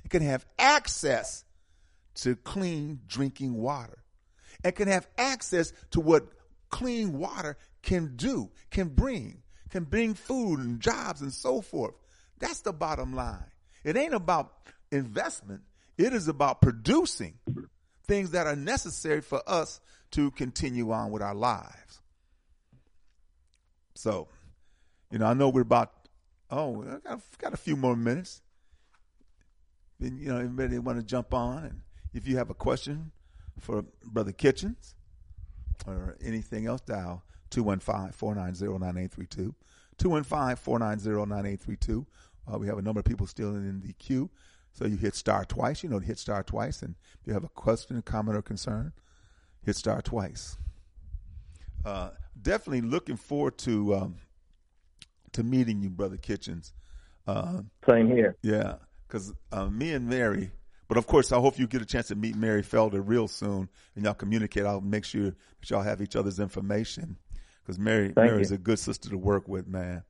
can 0.09 0.21
have 0.21 0.45
access 0.59 1.43
to 2.15 2.35
clean 2.35 2.99
drinking 3.07 3.53
water 3.55 4.03
and 4.63 4.75
can 4.75 4.87
have 4.87 5.07
access 5.17 5.73
to 5.91 5.99
what 5.99 6.27
clean 6.69 7.17
water 7.17 7.57
can 7.81 8.15
do, 8.15 8.49
can 8.71 8.89
bring, 8.89 9.41
can 9.69 9.83
bring 9.83 10.13
food 10.13 10.59
and 10.59 10.79
jobs 10.79 11.21
and 11.21 11.33
so 11.33 11.61
forth. 11.61 11.95
That's 12.39 12.61
the 12.61 12.73
bottom 12.73 13.13
line. 13.13 13.51
It 13.83 13.97
ain't 13.97 14.13
about 14.13 14.53
investment. 14.91 15.61
It 15.97 16.13
is 16.13 16.27
about 16.27 16.61
producing 16.61 17.35
things 18.05 18.31
that 18.31 18.47
are 18.47 18.55
necessary 18.55 19.21
for 19.21 19.41
us 19.47 19.79
to 20.11 20.31
continue 20.31 20.91
on 20.91 21.11
with 21.11 21.21
our 21.21 21.35
lives. 21.35 22.01
So, 23.95 24.27
you 25.11 25.19
know, 25.19 25.25
I 25.25 25.33
know 25.33 25.49
we're 25.49 25.61
about, 25.61 25.91
oh, 26.51 26.83
I 26.83 26.97
got, 26.99 27.21
got 27.39 27.53
a 27.53 27.57
few 27.57 27.75
more 27.75 27.95
minutes. 27.95 28.41
Then, 29.99 30.17
you 30.17 30.27
know, 30.27 30.37
anybody 30.37 30.77
want 30.77 30.99
to 30.99 31.05
jump 31.05 31.33
on. 31.33 31.63
And 31.63 31.81
if 32.13 32.27
you 32.27 32.37
have 32.37 32.49
a 32.49 32.53
question 32.53 33.11
for 33.59 33.83
Brother 34.03 34.31
Kitchens 34.31 34.95
or 35.85 36.15
anything 36.23 36.65
else, 36.67 36.81
dial 36.81 37.23
215-490-9832. 37.51 39.53
215-490-9832. 39.97 42.05
Uh, 42.51 42.57
we 42.57 42.67
have 42.67 42.77
a 42.77 42.81
number 42.81 42.99
of 42.99 43.05
people 43.05 43.27
still 43.27 43.55
in 43.55 43.81
the 43.81 43.93
queue. 43.93 44.29
So 44.73 44.85
you 44.85 44.97
hit 44.97 45.15
star 45.15 45.43
twice. 45.45 45.83
You 45.83 45.89
know, 45.89 45.99
hit 45.99 46.19
star 46.19 46.43
twice. 46.43 46.81
And 46.83 46.95
if 47.19 47.27
you 47.27 47.33
have 47.33 47.43
a 47.43 47.49
question, 47.49 48.01
comment, 48.03 48.37
or 48.37 48.41
concern, 48.41 48.93
hit 49.63 49.75
star 49.75 50.01
twice. 50.01 50.57
Uh, 51.83 52.11
definitely 52.39 52.81
looking 52.81 53.17
forward 53.17 53.57
to 53.59 53.95
um, 53.95 54.15
to 55.31 55.43
meeting 55.43 55.81
you, 55.81 55.89
Brother 55.89 56.17
Kitchens. 56.17 56.73
Uh, 57.25 57.61
Same 57.87 58.07
here. 58.07 58.35
yeah, 58.41 58.75
because 59.07 59.33
uh, 59.51 59.67
me 59.67 59.93
and 59.93 60.07
Mary, 60.07 60.51
but 60.87 60.97
of 60.97 61.07
course, 61.07 61.31
I 61.31 61.39
hope 61.39 61.59
you 61.59 61.67
get 61.67 61.81
a 61.81 61.85
chance 61.85 62.07
to 62.07 62.15
meet 62.15 62.35
Mary 62.35 62.63
Felder 62.63 63.01
real 63.03 63.27
soon, 63.27 63.69
and 63.95 64.05
y'all 64.05 64.13
communicate. 64.13 64.65
I'll 64.65 64.81
make 64.81 65.05
sure 65.05 65.31
that 65.31 65.69
y'all 65.69 65.81
have 65.81 66.01
each 66.01 66.15
other's 66.15 66.39
information, 66.39 67.17
because 67.61 67.79
Mary 67.79 68.07
Thank 68.07 68.31
Mary's 68.31 68.51
you. 68.51 68.55
a 68.55 68.59
good 68.59 68.79
sister 68.79 69.09
to 69.09 69.17
work 69.17 69.47
with, 69.47 69.67
man. 69.67 70.03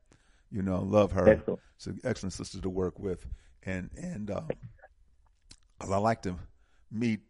You 0.52 0.62
know, 0.62 0.82
love 0.82 1.12
her. 1.14 1.28
Excellent. 1.28 1.60
She's 1.78 1.88
an 1.88 2.00
excellent 2.04 2.34
sister 2.34 2.62
to 2.62 2.70
work 2.70 3.00
with, 3.00 3.26
and 3.64 3.90
and 3.98 4.32
um, 4.32 4.48
cause 5.80 5.92
I 5.92 5.98
like 5.98 6.22
to 6.24 6.36
meet 6.92 7.22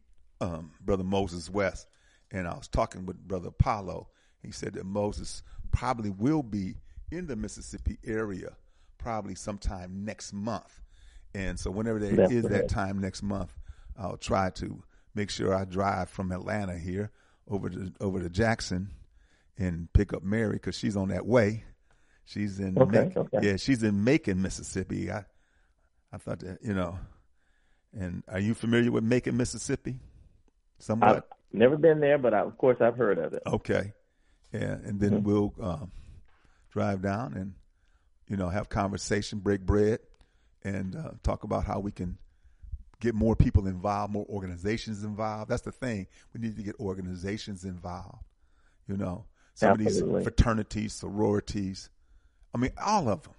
um, 0.41 0.71
Brother 0.81 1.03
Moses 1.03 1.49
West, 1.49 1.89
and 2.31 2.47
I 2.47 2.55
was 2.55 2.67
talking 2.67 3.05
with 3.05 3.17
Brother 3.27 3.49
Apollo. 3.49 4.07
He 4.43 4.51
said 4.51 4.73
that 4.73 4.85
Moses 4.85 5.43
probably 5.71 6.09
will 6.09 6.43
be 6.43 6.75
in 7.11 7.27
the 7.27 7.35
Mississippi 7.35 7.97
area 8.05 8.55
probably 8.97 9.35
sometime 9.35 10.03
next 10.05 10.33
month. 10.33 10.81
And 11.37 11.59
so 11.59 11.69
whenever 11.69 11.99
there 11.99 12.09
is 12.13 12.17
Definitely. 12.17 12.49
that 12.49 12.67
time 12.69 12.97
next 12.99 13.21
month, 13.21 13.53
I'll 13.95 14.17
try 14.17 14.49
to 14.55 14.81
make 15.13 15.29
sure 15.29 15.53
I 15.53 15.65
drive 15.65 16.09
from 16.09 16.31
Atlanta 16.31 16.75
here 16.79 17.11
over 17.47 17.69
to 17.69 17.93
over 18.01 18.19
to 18.19 18.27
Jackson 18.27 18.89
and 19.55 19.87
pick 19.93 20.13
up 20.13 20.23
Mary 20.23 20.53
because 20.53 20.75
she's 20.75 20.97
on 20.97 21.09
that 21.09 21.27
way. 21.27 21.63
She's 22.25 22.59
in 22.59 22.75
Okay, 22.79 23.05
Mac- 23.05 23.17
okay. 23.17 23.37
yeah, 23.43 23.55
she's 23.57 23.83
in 23.83 24.03
Macon, 24.03 24.41
Mississippi. 24.41 25.11
I 25.11 25.25
I 26.11 26.17
thought 26.17 26.39
that 26.39 26.57
you 26.63 26.73
know. 26.73 26.97
And 27.93 28.23
are 28.27 28.39
you 28.39 28.55
familiar 28.55 28.91
with 28.91 29.03
Macon, 29.03 29.37
Mississippi? 29.37 29.99
I've 29.99 30.83
Somewhat. 30.83 31.27
never 31.53 31.77
been 31.77 31.99
there, 31.99 32.17
but 32.17 32.33
I, 32.33 32.39
of 32.39 32.57
course 32.57 32.77
I've 32.81 32.97
heard 32.97 33.19
of 33.19 33.33
it. 33.33 33.43
Okay. 33.45 33.93
Yeah, 34.51 34.73
and 34.83 34.99
then 34.99 35.21
we'll 35.23 35.53
um, 35.61 35.91
drive 36.71 37.03
down 37.03 37.33
and 37.35 37.53
you 38.27 38.37
know 38.37 38.49
have 38.49 38.69
conversation, 38.69 39.37
break 39.39 39.61
bread, 39.61 39.99
and 40.63 40.95
uh, 40.95 41.11
talk 41.23 41.43
about 41.43 41.63
how 41.65 41.79
we 41.79 41.91
can 41.91 42.17
get 42.99 43.13
more 43.13 43.35
people 43.35 43.67
involved, 43.67 44.11
more 44.11 44.25
organizations 44.29 45.03
involved. 45.03 45.49
That's 45.51 45.61
the 45.61 45.71
thing. 45.71 46.07
We 46.33 46.41
need 46.41 46.55
to 46.57 46.63
get 46.63 46.75
organizations 46.79 47.63
involved. 47.63 48.23
You 48.87 48.97
know, 48.97 49.25
some 49.53 49.71
of 49.71 49.77
these 49.79 49.99
fraternities, 50.23 50.93
sororities. 50.93 51.89
I 52.55 52.57
mean, 52.57 52.71
all 52.83 53.09
of 53.09 53.23
them. 53.23 53.33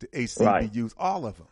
The 0.00 0.08
HBCUs, 0.08 0.40
Right. 0.46 0.92
all 0.98 1.26
of 1.26 1.36
them. 1.36 1.46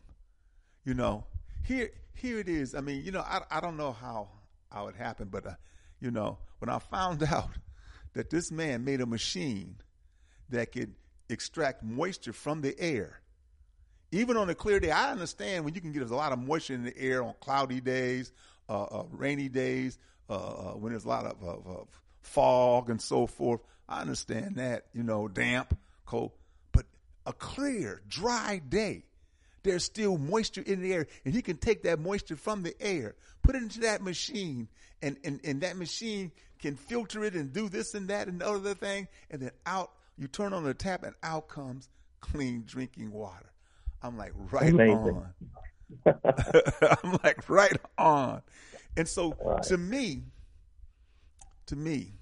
You 0.84 0.94
know, 0.94 1.24
here 1.62 1.90
here 2.14 2.38
it 2.38 2.48
is. 2.48 2.74
I 2.74 2.80
mean, 2.80 3.04
you 3.04 3.12
know, 3.12 3.20
I 3.20 3.42
I 3.50 3.60
don't 3.60 3.76
know 3.76 3.92
how 3.92 4.28
how 4.72 4.88
it 4.88 4.96
happened, 4.96 5.30
but 5.30 5.46
uh, 5.46 5.54
you 6.00 6.10
know, 6.10 6.38
when 6.58 6.68
I 6.68 6.78
found 6.78 7.22
out 7.30 7.50
that 8.14 8.30
this 8.30 8.50
man 8.50 8.84
made 8.84 9.00
a 9.00 9.06
machine 9.06 9.76
that 10.48 10.72
could 10.72 10.94
extract 11.28 11.84
moisture 11.84 12.32
from 12.32 12.60
the 12.62 12.78
air. 12.80 13.20
Even 14.12 14.36
on 14.36 14.50
a 14.50 14.54
clear 14.54 14.80
day, 14.80 14.90
I 14.90 15.12
understand 15.12 15.64
when 15.64 15.74
you 15.74 15.80
can 15.80 15.92
get 15.92 16.02
a 16.02 16.14
lot 16.14 16.32
of 16.32 16.38
moisture 16.38 16.74
in 16.74 16.84
the 16.84 16.96
air 16.98 17.22
on 17.22 17.34
cloudy 17.40 17.80
days, 17.80 18.32
uh, 18.68 18.82
uh, 18.82 19.04
rainy 19.10 19.48
days, 19.48 19.98
uh, 20.28 20.34
uh 20.34 20.72
when 20.72 20.92
there's 20.92 21.04
a 21.04 21.08
lot 21.08 21.26
of, 21.26 21.42
of, 21.42 21.66
of 21.66 21.88
fog 22.22 22.90
and 22.90 23.00
so 23.00 23.26
forth. 23.26 23.60
I 23.88 24.00
understand 24.00 24.56
that, 24.56 24.86
you 24.92 25.02
know, 25.02 25.28
damp, 25.28 25.76
cold. 26.06 26.32
But 26.72 26.86
a 27.26 27.32
clear, 27.32 28.02
dry 28.08 28.60
day, 28.68 29.04
there's 29.62 29.84
still 29.84 30.16
moisture 30.16 30.62
in 30.62 30.80
the 30.80 30.92
air, 30.92 31.06
and 31.24 31.34
he 31.34 31.42
can 31.42 31.56
take 31.56 31.82
that 31.82 31.98
moisture 31.98 32.36
from 32.36 32.62
the 32.62 32.74
air, 32.80 33.14
put 33.42 33.54
it 33.54 33.62
into 33.62 33.80
that 33.80 34.02
machine, 34.02 34.68
and, 35.02 35.16
and, 35.24 35.40
and 35.44 35.60
that 35.60 35.76
machine 35.76 36.32
can 36.58 36.76
filter 36.76 37.24
it 37.24 37.34
and 37.34 37.52
do 37.52 37.68
this 37.68 37.94
and 37.94 38.08
that 38.08 38.28
and 38.28 38.40
the 38.40 38.48
other 38.48 38.74
thing, 38.74 39.08
and 39.30 39.42
then 39.42 39.50
out, 39.66 39.92
you 40.16 40.28
turn 40.28 40.52
on 40.52 40.64
the 40.64 40.74
tap, 40.74 41.02
and 41.02 41.14
out 41.22 41.48
comes 41.48 41.88
clean 42.20 42.64
drinking 42.66 43.10
water. 43.10 43.50
I'm 44.02 44.16
like, 44.16 44.32
right 44.50 44.70
Amazing. 44.70 44.96
on. 44.96 45.34
I'm 47.04 47.18
like, 47.22 47.48
right 47.48 47.76
on. 47.98 48.42
And 48.96 49.06
so 49.06 49.34
right. 49.44 49.62
to 49.64 49.76
me, 49.76 50.22
to 51.66 51.76
me, 51.76 52.14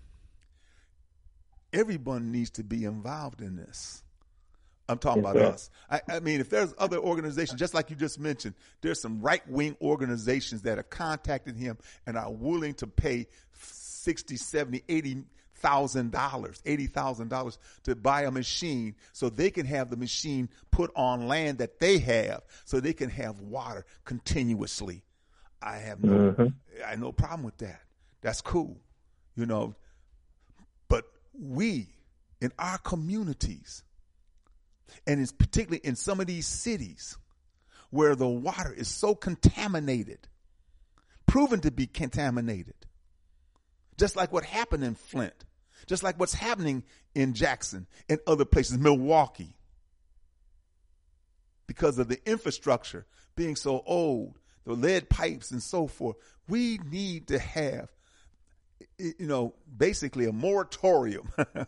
everyone 1.73 2.33
needs 2.33 2.51
to 2.51 2.65
be 2.65 2.85
involved 2.85 3.41
in 3.41 3.57
this. 3.57 4.03
I'm 4.89 4.99
talking 4.99 5.21
about 5.21 5.37
us. 5.37 5.71
I, 5.91 6.01
I, 6.09 6.21
mean, 6.21 6.41
if 6.41 6.49
there's 6.49 6.75
other 6.79 6.97
organizations, 6.97 7.61
just 7.61 7.75
like 7.75 7.91
you 7.91 7.97
just 7.97 8.19
mentioned, 8.19 8.55
there's 8.81 9.03
some 9.03 9.21
right 9.21 9.47
wing 9.49 9.77
organizations 9.83 10.63
that 10.63 10.79
have 10.79 10.89
contacted 10.89 11.57
him 11.57 11.77
and 12.07 12.17
are 12.17 12.33
willing 12.33 12.73
to 12.75 12.87
pay 12.87 13.27
60, 13.53 14.37
70, 14.37 14.83
80 14.89 15.25
thousand 15.59 16.13
dollars, 16.13 16.63
eighty 16.67 16.87
thousand 16.87 17.29
dollars 17.29 17.59
to 17.85 17.95
buy 17.95 18.23
a 18.23 18.31
machine 18.31 18.95
so 19.13 19.29
they 19.29 19.51
can 19.51 19.67
have 19.67 19.91
the 19.91 19.97
machine 19.97 20.49
put 20.71 20.91
on 20.97 21.29
land 21.29 21.59
that 21.59 21.79
they 21.81 21.99
have 21.99 22.43
so 22.65 22.81
they 22.81 22.93
can 22.93 23.11
have 23.11 23.41
water 23.41 23.85
continuously. 24.05 25.03
I 25.61 25.79
have 25.79 26.03
no 26.03 26.33
mm-hmm. 26.33 26.47
I 26.87 26.91
have 26.91 27.01
no 27.01 27.13
problem 27.13 27.43
with 27.43 27.59
that. 27.59 27.81
That's 28.21 28.41
cool. 28.41 28.79
You 29.37 29.47
know. 29.47 29.75
But 30.89 31.05
we 31.33 31.89
in 32.41 32.53
our 32.59 32.79
communities 32.79 33.83
and 35.07 35.21
it's 35.21 35.33
particularly 35.33 35.81
in 35.85 35.97
some 35.97 36.21
of 36.21 36.27
these 36.27 36.47
cities 36.47 37.17
where 37.91 38.15
the 38.15 38.29
water 38.29 38.73
is 38.73 38.89
so 38.89 39.15
contaminated, 39.15 40.29
proven 41.27 41.61
to 41.61 41.71
be 41.71 41.87
contaminated, 41.87 42.75
just 43.97 44.17
like 44.17 44.33
what 44.33 44.45
happened 44.45 44.85
in 44.85 44.95
Flint, 44.95 45.45
just 45.87 46.03
like 46.03 46.19
what's 46.19 46.35
happening 46.35 46.85
in 47.15 47.35
Jackson 47.35 47.87
and 48.09 48.19
other 48.27 48.45
places, 48.45 48.79
Milwaukee, 48.79 49.57
because 51.67 51.99
of 51.99 52.09
the 52.09 52.19
infrastructure 52.29 53.07
being 53.37 53.57
so 53.57 53.83
old, 53.87 54.39
the 54.65 54.73
lead 54.73 55.09
pipes 55.09 55.51
and 55.51 55.63
so 55.63 55.87
forth. 55.87 56.17
We 56.49 56.79
need 56.91 57.29
to 57.29 57.39
have, 57.39 57.91
you 58.99 59.15
know, 59.27 59.55
basically 59.77 60.27
a 60.27 60.33
moratorium. 60.33 61.31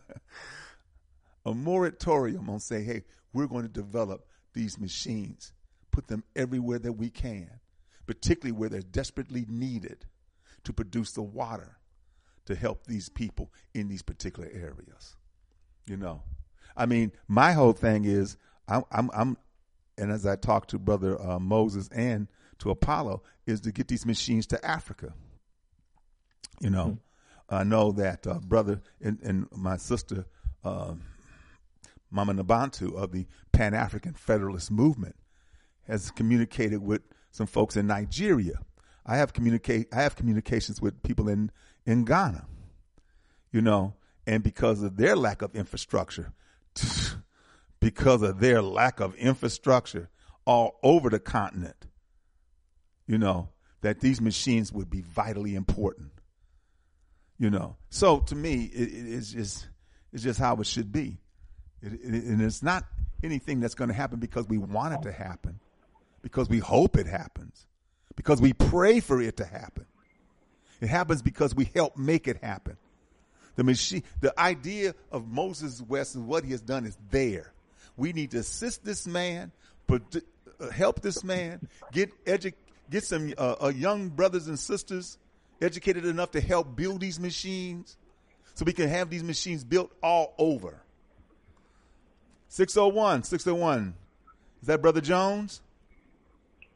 A 1.43 1.55
moratorium 1.55 2.51
on 2.51 2.59
saying, 2.59 2.85
hey, 2.85 3.03
we're 3.33 3.47
going 3.47 3.63
to 3.63 3.67
develop 3.67 4.27
these 4.53 4.79
machines, 4.79 5.53
put 5.89 6.07
them 6.07 6.23
everywhere 6.35 6.77
that 6.77 6.93
we 6.93 7.09
can, 7.09 7.49
particularly 8.05 8.51
where 8.51 8.69
they're 8.69 8.81
desperately 8.81 9.45
needed 9.49 10.05
to 10.65 10.73
produce 10.73 11.13
the 11.13 11.23
water 11.23 11.77
to 12.51 12.59
help 12.59 12.85
these 12.85 13.09
people 13.09 13.51
in 13.73 13.87
these 13.87 14.01
particular 14.01 14.49
areas. 14.53 15.15
You 15.87 15.97
know, 15.97 16.23
I 16.75 16.85
mean, 16.85 17.11
my 17.27 17.53
whole 17.53 17.73
thing 17.73 18.05
is, 18.05 18.37
I'm, 18.67 18.83
I'm, 18.91 19.09
I'm 19.13 19.37
and 19.97 20.11
as 20.11 20.25
I 20.25 20.35
talked 20.35 20.69
to 20.71 20.79
Brother 20.79 21.21
uh, 21.21 21.39
Moses 21.39 21.89
and 21.89 22.27
to 22.59 22.69
Apollo, 22.69 23.23
is 23.45 23.61
to 23.61 23.71
get 23.71 23.87
these 23.87 24.05
machines 24.05 24.45
to 24.47 24.65
Africa. 24.65 25.13
You 26.59 26.69
know, 26.69 26.85
mm-hmm. 26.85 27.55
I 27.55 27.63
know 27.63 27.91
that 27.93 28.27
uh, 28.27 28.39
brother 28.39 28.81
and, 29.01 29.19
and 29.23 29.47
my 29.51 29.77
sister 29.77 30.25
um, 30.63 31.01
Mama 32.11 32.33
Nabantu 32.33 32.95
of 32.95 33.11
the 33.11 33.25
Pan 33.51 33.73
African 33.73 34.13
Federalist 34.13 34.69
Movement 34.69 35.15
has 35.87 36.11
communicated 36.11 36.81
with 36.81 37.01
some 37.31 37.47
folks 37.47 37.75
in 37.75 37.87
Nigeria. 37.87 38.59
I 39.05 39.17
have 39.17 39.33
communicate 39.33 39.87
I 39.93 40.03
have 40.03 40.15
communications 40.15 40.81
with 40.81 41.01
people 41.01 41.27
in 41.27 41.51
in 41.85 42.05
Ghana. 42.05 42.45
You 43.51 43.61
know, 43.61 43.95
and 44.25 44.43
because 44.43 44.81
of 44.81 44.97
their 44.97 45.15
lack 45.15 45.41
of 45.41 45.55
infrastructure, 45.55 46.31
because 47.79 48.21
of 48.21 48.39
their 48.39 48.61
lack 48.61 48.99
of 48.99 49.15
infrastructure 49.15 50.09
all 50.45 50.79
over 50.83 51.09
the 51.09 51.19
continent, 51.19 51.87
you 53.07 53.17
know, 53.17 53.49
that 53.81 53.99
these 53.99 54.21
machines 54.21 54.71
would 54.71 54.89
be 54.89 55.01
vitally 55.01 55.55
important. 55.55 56.11
You 57.37 57.49
know, 57.49 57.75
so 57.89 58.19
to 58.19 58.35
me, 58.35 58.65
it, 58.65 58.89
it's 58.91 59.31
just 59.31 59.67
it's 60.13 60.23
just 60.23 60.39
how 60.39 60.55
it 60.57 60.67
should 60.67 60.91
be. 60.91 61.17
It, 61.81 61.93
it, 61.93 62.23
and 62.23 62.41
it's 62.41 62.61
not 62.61 62.85
anything 63.23 63.59
that's 63.59 63.73
going 63.73 63.89
to 63.89 63.95
happen 63.95 64.19
because 64.19 64.47
we 64.47 64.59
want 64.59 64.93
it 64.93 65.01
to 65.03 65.11
happen, 65.11 65.59
because 66.21 66.49
we 66.49 66.59
hope 66.59 66.97
it 66.97 67.07
happens, 67.07 67.65
because 68.15 68.39
we 68.39 68.53
pray 68.53 68.99
for 68.99 69.19
it 69.21 69.37
to 69.37 69.45
happen. 69.45 69.85
It 70.81 70.89
happens 70.89 71.21
because 71.21 71.55
we 71.55 71.65
help 71.75 71.95
make 71.95 72.27
it 72.27 72.43
happen. 72.43 72.75
The 73.55 73.63
machine, 73.63 74.03
the 74.19 74.37
idea 74.39 74.95
of 75.11 75.27
Moses 75.27 75.81
West 75.81 76.15
and 76.15 76.27
what 76.27 76.43
he 76.43 76.51
has 76.51 76.61
done 76.61 76.85
is 76.85 76.97
there. 77.11 77.53
We 77.95 78.13
need 78.13 78.31
to 78.31 78.39
assist 78.39 78.83
this 78.83 79.05
man, 79.05 79.51
uh, 79.89 79.99
help 80.73 81.01
this 81.01 81.23
man 81.23 81.67
get 81.91 82.25
edu- 82.25 82.53
get 82.89 83.03
some 83.03 83.33
uh, 83.37 83.55
uh, 83.63 83.67
young 83.67 84.09
brothers 84.09 84.47
and 84.47 84.57
sisters 84.57 85.17
educated 85.61 86.05
enough 86.05 86.31
to 86.31 86.41
help 86.41 86.75
build 86.75 87.01
these 87.01 87.19
machines, 87.19 87.97
so 88.55 88.65
we 88.65 88.73
can 88.73 88.89
have 88.89 89.09
these 89.09 89.23
machines 89.23 89.63
built 89.63 89.91
all 90.01 90.33
over. 90.37 90.81
601, 92.47 93.23
601. 93.23 93.93
Is 94.61 94.67
that 94.67 94.81
Brother 94.81 95.01
Jones? 95.01 95.61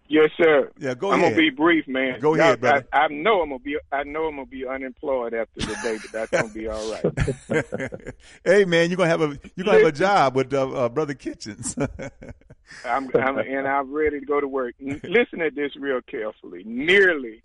Yes, 0.08 0.30
sir. 0.38 0.72
Yeah, 0.78 0.94
go 0.94 1.12
I'm 1.12 1.20
ahead. 1.20 1.32
I'm 1.32 1.36
gonna 1.36 1.50
be 1.50 1.56
brief, 1.56 1.88
man. 1.88 2.20
Go 2.20 2.36
ahead, 2.36 2.62
brother. 2.62 2.88
I, 2.94 2.98
I, 2.98 3.08
know 3.08 3.42
I'm 3.42 3.50
gonna 3.50 3.60
be. 3.60 3.78
I 3.92 4.04
know 4.04 4.26
I'm 4.26 4.36
gonna 4.36 4.46
be 4.46 4.68
unemployed 4.68 5.34
after 5.34 5.62
the 5.62 5.76
day, 5.82 5.98
but 6.00 6.12
that's 6.12 6.32
gonna 6.32 6.54
be 6.54 6.68
all 6.68 6.92
right. 6.92 8.14
hey, 8.44 8.66
man, 8.66 8.90
you're 8.90 8.98
gonna 8.98 9.10
have 9.10 9.22
a 9.22 9.40
you're 9.56 9.66
gonna 9.66 9.80
have 9.80 9.88
a 9.88 9.92
job 9.92 10.36
with 10.36 10.54
uh, 10.54 10.70
uh, 10.70 10.90
Brother 10.90 11.16
Kitchens. 11.16 11.76
I'm, 12.86 13.10
I'm 13.16 13.38
and 13.40 13.68
I'm 13.68 13.92
ready 13.92 14.20
to 14.20 14.26
go 14.26 14.40
to 14.40 14.48
work. 14.48 14.76
Listen 14.80 15.40
to 15.40 15.50
this 15.50 15.76
real 15.76 16.02
carefully. 16.02 16.64
Nearly 16.66 17.42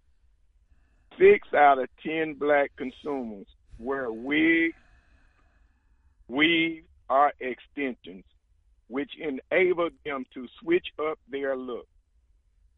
six 1.18 1.48
out 1.54 1.78
of 1.78 1.88
ten 2.04 2.34
black 2.34 2.72
consumers 2.76 3.46
wear 3.78 4.12
wigs, 4.12 4.76
weave, 6.28 6.84
are 7.08 7.32
extensions 7.40 8.24
which 8.90 9.12
enable 9.20 9.88
them 10.04 10.24
to 10.34 10.48
switch 10.60 10.88
up 10.98 11.18
their 11.30 11.56
look. 11.56 11.86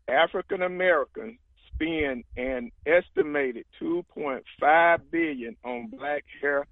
African 0.09 0.63
Americans 0.63 1.39
spend 1.75 2.25
an 2.37 2.71
estimated 2.87 3.65
2.5 3.81 4.99
billion 5.11 5.57
on 5.65 5.89
black 5.89 6.25
hair 6.41 6.67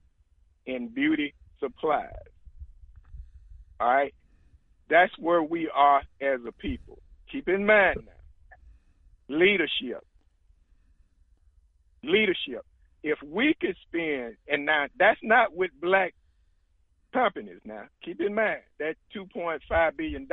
and 0.66 0.94
beauty 0.94 1.34
supplies. 1.58 2.10
All 3.80 3.88
right? 3.88 4.14
That's 4.88 5.12
where 5.18 5.42
we 5.42 5.70
are 5.72 6.02
as 6.20 6.40
a 6.46 6.52
people. 6.52 6.98
Keep 7.30 7.48
in 7.48 7.64
mind 7.64 7.98
now. 8.04 9.36
Leadership. 9.36 10.04
Leadership. 12.02 12.64
If 13.02 13.18
we 13.22 13.54
could 13.58 13.76
spend, 13.88 14.36
and 14.48 14.66
now 14.66 14.86
that's 14.98 15.20
not 15.22 15.54
with 15.54 15.70
black 15.80 16.14
companies 17.12 17.60
now. 17.64 17.84
Keep 18.04 18.20
in 18.20 18.34
mind 18.34 18.60
that 18.78 18.96
$2.5 19.14 19.96
billion 19.96 20.28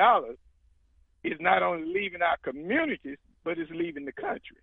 is 1.28 1.40
not 1.40 1.64
only 1.64 1.88
leaving 1.94 2.22
our 2.22 2.38
communities, 2.44 3.18
but 3.44 3.58
it's 3.58 3.72
leaving 3.72 4.06
the 4.06 4.12
country. 4.12 4.58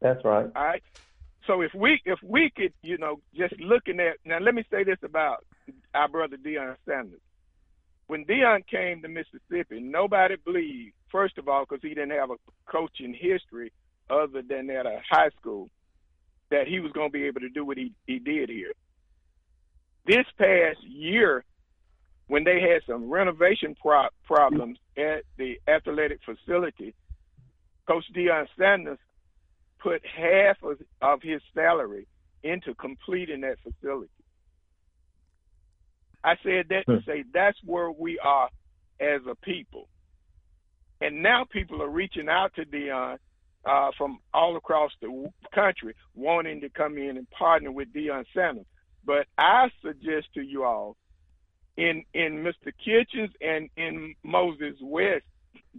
That's 0.00 0.24
right. 0.24 0.46
All 0.54 0.64
right. 0.64 0.82
So 1.46 1.62
if 1.62 1.72
we 1.74 2.00
if 2.04 2.18
we 2.22 2.50
could, 2.54 2.72
you 2.82 2.98
know, 2.98 3.20
just 3.36 3.58
looking 3.60 4.00
at 4.00 4.16
now, 4.24 4.38
let 4.38 4.54
me 4.54 4.64
say 4.70 4.84
this 4.84 4.98
about 5.02 5.44
our 5.94 6.08
brother 6.08 6.36
Deion 6.36 6.76
Sanders. 6.86 7.20
When 8.06 8.24
Deion 8.24 8.66
came 8.66 9.02
to 9.02 9.08
Mississippi, 9.08 9.80
nobody 9.80 10.36
believed, 10.44 10.94
first 11.10 11.38
of 11.38 11.48
all, 11.48 11.64
because 11.64 11.82
he 11.82 11.90
didn't 11.90 12.10
have 12.10 12.30
a 12.30 12.36
coaching 12.70 13.14
history 13.14 13.72
other 14.10 14.42
than 14.42 14.68
at 14.70 14.84
a 14.84 15.00
high 15.08 15.30
school, 15.40 15.70
that 16.50 16.66
he 16.66 16.80
was 16.80 16.90
going 16.92 17.08
to 17.08 17.12
be 17.12 17.24
able 17.24 17.40
to 17.40 17.48
do 17.48 17.64
what 17.64 17.78
he, 17.78 17.92
he 18.06 18.18
did 18.18 18.48
here 18.48 18.72
this 20.06 20.26
past 20.38 20.82
year, 20.82 21.44
when 22.30 22.44
they 22.44 22.60
had 22.60 22.80
some 22.86 23.10
renovation 23.10 23.74
pro- 23.82 24.06
problems 24.24 24.78
at 24.96 25.24
the 25.36 25.58
athletic 25.66 26.20
facility, 26.24 26.94
Coach 27.88 28.04
Deion 28.16 28.46
Sanders 28.56 29.00
put 29.80 30.00
half 30.06 30.56
of, 30.62 30.78
of 31.02 31.22
his 31.22 31.42
salary 31.52 32.06
into 32.44 32.72
completing 32.74 33.40
that 33.40 33.56
facility. 33.64 34.12
I 36.22 36.36
said 36.44 36.66
that 36.68 36.86
to 36.86 37.00
say 37.04 37.24
that's 37.34 37.58
where 37.64 37.90
we 37.90 38.20
are 38.20 38.48
as 39.00 39.22
a 39.28 39.34
people. 39.34 39.88
And 41.00 41.24
now 41.24 41.46
people 41.50 41.82
are 41.82 41.88
reaching 41.88 42.28
out 42.28 42.54
to 42.54 42.64
Deion 42.64 43.18
uh, 43.64 43.90
from 43.98 44.20
all 44.32 44.56
across 44.56 44.92
the 45.02 45.32
country, 45.52 45.96
wanting 46.14 46.60
to 46.60 46.68
come 46.68 46.96
in 46.96 47.16
and 47.16 47.28
partner 47.30 47.72
with 47.72 47.92
Deion 47.92 48.24
Sanders. 48.32 48.66
But 49.04 49.26
I 49.36 49.70
suggest 49.84 50.28
to 50.34 50.42
you 50.42 50.62
all, 50.62 50.96
in 51.80 52.04
in 52.12 52.44
Mr. 52.44 52.72
Kitchens 52.84 53.30
and 53.40 53.70
in 53.76 54.14
Moses 54.22 54.76
West, 54.80 55.24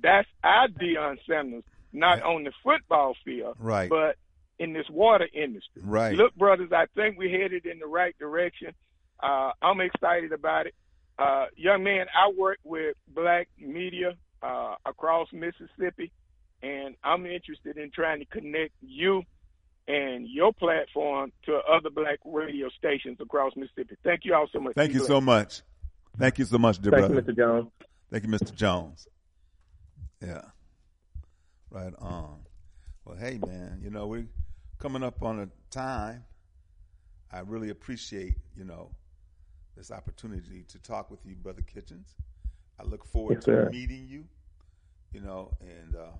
that's 0.01 0.27
our 0.43 0.67
Deion 0.67 1.17
Sanders, 1.27 1.63
not 1.93 2.21
on 2.23 2.43
the 2.43 2.51
football 2.63 3.15
field, 3.23 3.55
Right. 3.59 3.89
but 3.89 4.15
in 4.57 4.73
this 4.73 4.89
water 4.89 5.27
industry. 5.33 5.81
Right. 5.83 6.15
Look, 6.15 6.35
brothers, 6.35 6.71
I 6.71 6.85
think 6.95 7.17
we're 7.17 7.29
headed 7.41 7.65
in 7.65 7.79
the 7.79 7.87
right 7.87 8.17
direction. 8.17 8.73
Uh, 9.21 9.51
I'm 9.61 9.79
excited 9.81 10.31
about 10.33 10.67
it. 10.67 10.75
Uh, 11.19 11.45
young 11.55 11.83
man, 11.83 12.07
I 12.15 12.31
work 12.35 12.57
with 12.63 12.95
black 13.07 13.47
media 13.59 14.15
uh, 14.41 14.75
across 14.85 15.27
Mississippi, 15.31 16.11
and 16.63 16.95
I'm 17.03 17.25
interested 17.27 17.77
in 17.77 17.91
trying 17.91 18.19
to 18.19 18.25
connect 18.25 18.73
you 18.81 19.21
and 19.87 20.27
your 20.27 20.53
platform 20.53 21.31
to 21.45 21.57
other 21.69 21.89
black 21.89 22.19
radio 22.25 22.69
stations 22.69 23.17
across 23.19 23.55
Mississippi. 23.55 23.97
Thank 24.03 24.25
you 24.25 24.33
all 24.33 24.47
so 24.51 24.59
much. 24.59 24.73
Thank 24.73 24.93
Be 24.93 24.99
you 24.99 25.05
so 25.05 25.19
much. 25.21 25.61
Thank 26.17 26.39
you 26.39 26.45
so 26.45 26.57
much, 26.57 26.79
dear 26.79 26.91
Thank 26.91 27.07
brother. 27.07 27.15
you, 27.15 27.33
Mr. 27.33 27.35
Jones. 27.37 27.71
Thank 28.11 28.23
you, 28.25 28.29
Mr. 28.29 28.53
Jones. 28.53 29.07
Yeah. 30.21 30.41
Right 31.69 31.93
on. 31.99 32.41
Well, 33.05 33.17
hey, 33.17 33.39
man, 33.45 33.79
you 33.81 33.89
know, 33.89 34.07
we're 34.07 34.27
coming 34.77 35.03
up 35.03 35.23
on 35.23 35.39
a 35.39 35.47
time. 35.73 36.25
I 37.31 37.39
really 37.39 37.69
appreciate, 37.69 38.35
you 38.55 38.65
know, 38.65 38.91
this 39.77 39.89
opportunity 39.89 40.65
to 40.67 40.79
talk 40.79 41.09
with 41.09 41.25
you, 41.25 41.35
Brother 41.35 41.61
Kitchens. 41.61 42.13
I 42.79 42.83
look 42.83 43.05
forward 43.05 43.35
Yes, 43.35 43.45
to 43.45 43.51
sir. 43.51 43.69
meeting 43.71 44.05
you, 44.09 44.25
you 45.13 45.21
know, 45.21 45.51
and 45.61 45.95
uh, 45.95 46.11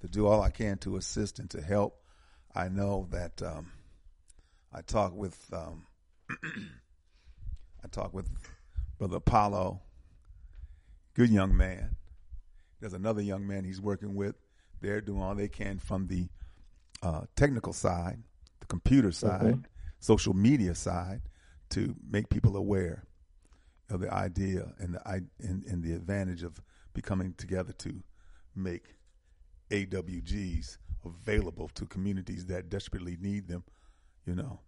to 0.00 0.08
do 0.08 0.26
all 0.26 0.40
I 0.42 0.50
can 0.50 0.78
to 0.78 0.96
assist 0.96 1.38
and 1.38 1.50
to 1.50 1.60
help. 1.60 2.00
I 2.54 2.68
know 2.68 3.06
that 3.10 3.42
um, 3.42 3.70
I 4.72 4.80
talk 4.80 5.14
with 5.14 5.38
um, 5.52 5.84
I 6.30 7.88
talk 7.90 8.12
with 8.12 8.28
Brother 8.98 9.16
Apollo, 9.16 9.80
good 11.14 11.30
young 11.30 11.56
man. 11.56 11.96
There's 12.80 12.92
another 12.92 13.22
young 13.22 13.46
man 13.46 13.64
he's 13.64 13.80
working 13.80 14.14
with. 14.14 14.36
They're 14.80 15.00
doing 15.00 15.22
all 15.22 15.34
they 15.34 15.48
can 15.48 15.78
from 15.78 16.06
the 16.06 16.28
uh, 17.02 17.22
technical 17.34 17.72
side, 17.72 18.22
the 18.60 18.66
computer 18.66 19.10
side, 19.12 19.66
social 19.98 20.34
media 20.34 20.74
side, 20.74 21.22
to 21.70 21.94
make 22.08 22.28
people 22.28 22.56
aware 22.56 23.04
of 23.90 24.00
the 24.00 24.12
idea 24.12 24.72
and 24.78 24.94
the 24.94 25.10
and, 25.40 25.64
and 25.64 25.82
the 25.82 25.92
advantage 25.92 26.42
of 26.42 26.60
becoming 26.92 27.34
together 27.34 27.72
to 27.72 28.02
make 28.54 28.94
AWGs 29.70 30.78
available 31.04 31.68
to 31.74 31.86
communities 31.86 32.46
that 32.46 32.68
desperately 32.68 33.16
need 33.20 33.48
them. 33.48 33.64
You 34.26 34.34
know. 34.34 34.60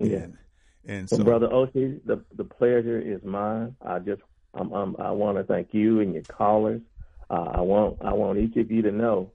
Yeah. 0.00 0.16
And, 0.16 0.38
and 0.86 1.08
so, 1.08 1.18
brother 1.22 1.48
Oshi, 1.48 2.00
the 2.04 2.24
the 2.36 2.44
pleasure 2.44 3.00
is 3.00 3.22
mine. 3.22 3.76
I 3.84 3.98
just 3.98 4.22
um, 4.54 4.72
um, 4.72 4.96
I 4.98 5.10
want 5.10 5.38
to 5.38 5.44
thank 5.44 5.68
you 5.72 6.00
and 6.00 6.14
your 6.14 6.24
callers. 6.24 6.80
Uh, 7.28 7.50
I 7.54 7.60
want 7.60 7.98
I 8.02 8.12
want 8.12 8.38
each 8.38 8.56
of 8.56 8.70
you 8.70 8.82
to 8.82 8.90
know 8.90 9.32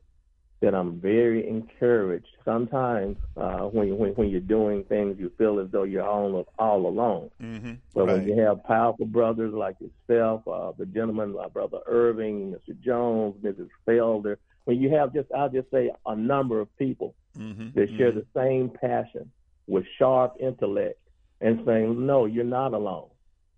that 0.61 0.73
I'm 0.73 0.99
very 0.99 1.47
encouraged. 1.47 2.27
Sometimes 2.43 3.17
uh, 3.37 3.59
when 3.63 3.97
when, 3.97 4.11
when 4.11 4.29
you're 4.29 4.41
doing 4.41 4.83
things, 4.85 5.17
you 5.19 5.31
feel 5.37 5.59
as 5.59 5.67
though 5.71 5.83
you're 5.83 6.07
all 6.07 6.45
all 6.57 6.87
alone. 6.87 7.29
hmm 7.39 7.73
But 7.93 8.05
right. 8.07 8.13
when 8.13 8.27
you 8.27 8.41
have 8.41 8.63
powerful 8.63 9.05
brothers 9.05 9.53
like 9.53 9.75
yourself, 9.79 10.47
uh, 10.47 10.71
the 10.77 10.85
gentleman, 10.85 11.35
uh, 11.39 11.49
Brother 11.49 11.79
Irving, 11.85 12.53
Mr. 12.53 12.77
Jones, 12.81 13.35
Mrs. 13.43 13.69
Felder, 13.87 14.37
when 14.65 14.81
you 14.81 14.89
have 14.89 15.13
just, 15.13 15.31
I'll 15.31 15.49
just 15.49 15.69
say, 15.71 15.91
a 16.05 16.15
number 16.15 16.59
of 16.59 16.75
people 16.77 17.15
hmm 17.35 17.69
that 17.75 17.87
share 17.97 18.11
the 18.11 18.25
same 18.35 18.69
passion 18.69 19.31
with 19.67 19.85
sharp 19.97 20.35
intellect 20.39 20.99
and 21.41 21.61
saying, 21.65 22.05
no, 22.05 22.25
you're 22.25 22.43
not 22.43 22.73
alone. 22.73 23.09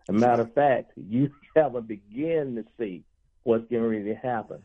As 0.09 0.15
a 0.15 0.17
matter 0.17 0.43
of 0.43 0.53
fact, 0.53 0.91
you 0.95 1.29
haven't 1.55 1.88
begun 1.88 2.55
to 2.55 2.63
see 2.79 3.03
what's 3.43 3.69
going 3.69 4.05
to 4.05 4.15
happen. 4.15 4.63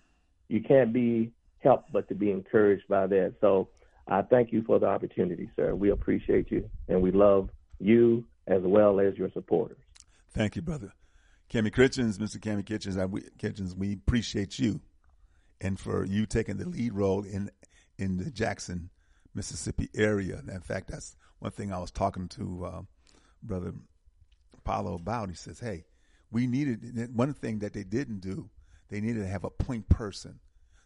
You 0.48 0.62
can't 0.62 0.92
be 0.92 1.32
helped 1.60 1.92
but 1.92 2.08
to 2.08 2.14
be 2.14 2.30
encouraged 2.30 2.86
by 2.88 3.06
that. 3.06 3.34
So 3.40 3.68
I 4.08 4.22
thank 4.22 4.52
you 4.52 4.62
for 4.62 4.78
the 4.78 4.86
opportunity, 4.86 5.50
sir. 5.56 5.74
We 5.74 5.90
appreciate 5.90 6.50
you 6.50 6.68
and 6.88 7.00
we 7.00 7.10
love 7.12 7.50
you 7.78 8.24
as 8.46 8.62
well 8.62 9.00
as 9.00 9.16
your 9.16 9.30
supporters. 9.32 9.78
Thank 10.34 10.56
you, 10.56 10.62
brother. 10.62 10.92
Cammy 11.52 11.72
Kitchens, 11.72 12.18
Mr. 12.18 12.38
Cammy 12.38 12.64
Kitchens, 12.64 12.96
I, 12.96 13.04
we, 13.04 13.22
Kitchens, 13.38 13.74
we 13.74 13.92
appreciate 13.92 14.58
you 14.58 14.80
and 15.60 15.78
for 15.78 16.04
you 16.04 16.26
taking 16.26 16.56
the 16.56 16.68
lead 16.68 16.92
role 16.92 17.22
in 17.24 17.50
in 17.98 18.16
the 18.16 18.30
Jackson, 18.30 18.90
Mississippi 19.34 19.88
area. 19.94 20.42
In 20.48 20.60
fact, 20.60 20.88
that's 20.88 21.14
one 21.42 21.50
thing 21.50 21.72
I 21.72 21.78
was 21.80 21.90
talking 21.90 22.28
to 22.28 22.64
uh, 22.64 22.82
brother 23.42 23.74
Apollo 24.58 24.94
about. 24.94 25.28
He 25.28 25.34
says, 25.34 25.58
"Hey, 25.58 25.84
we 26.30 26.46
needed 26.46 27.14
one 27.14 27.34
thing 27.34 27.58
that 27.58 27.72
they 27.72 27.82
didn't 27.82 28.20
do. 28.20 28.48
They 28.88 29.00
needed 29.00 29.20
to 29.20 29.26
have 29.26 29.42
a 29.44 29.50
point 29.50 29.88
person, 29.88 30.38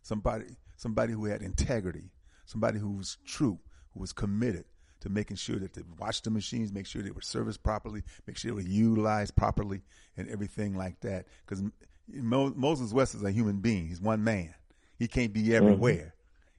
somebody 0.02 0.46
somebody 0.76 1.12
who 1.12 1.26
had 1.26 1.42
integrity, 1.42 2.10
somebody 2.46 2.78
who 2.78 2.92
was 2.92 3.18
true, 3.26 3.58
who 3.92 4.00
was 4.00 4.12
committed." 4.12 4.64
To 5.00 5.10
making 5.10 5.36
sure 5.36 5.58
that 5.58 5.74
they 5.74 5.82
watched 5.98 6.24
the 6.24 6.30
machines, 6.30 6.72
make 6.72 6.86
sure 6.86 7.02
they 7.02 7.10
were 7.10 7.20
serviced 7.20 7.62
properly, 7.62 8.02
make 8.26 8.38
sure 8.38 8.50
they 8.50 8.54
were 8.54 8.60
utilized 8.62 9.36
properly, 9.36 9.82
and 10.16 10.26
everything 10.30 10.74
like 10.74 10.98
that. 11.00 11.26
Because 11.44 11.62
Mo- 12.08 12.54
Moses 12.56 12.94
West 12.94 13.14
is 13.14 13.22
a 13.22 13.30
human 13.30 13.58
being; 13.58 13.86
he's 13.86 14.00
one 14.00 14.24
man. 14.24 14.54
He 14.98 15.06
can't 15.06 15.34
be 15.34 15.54
everywhere, 15.54 16.14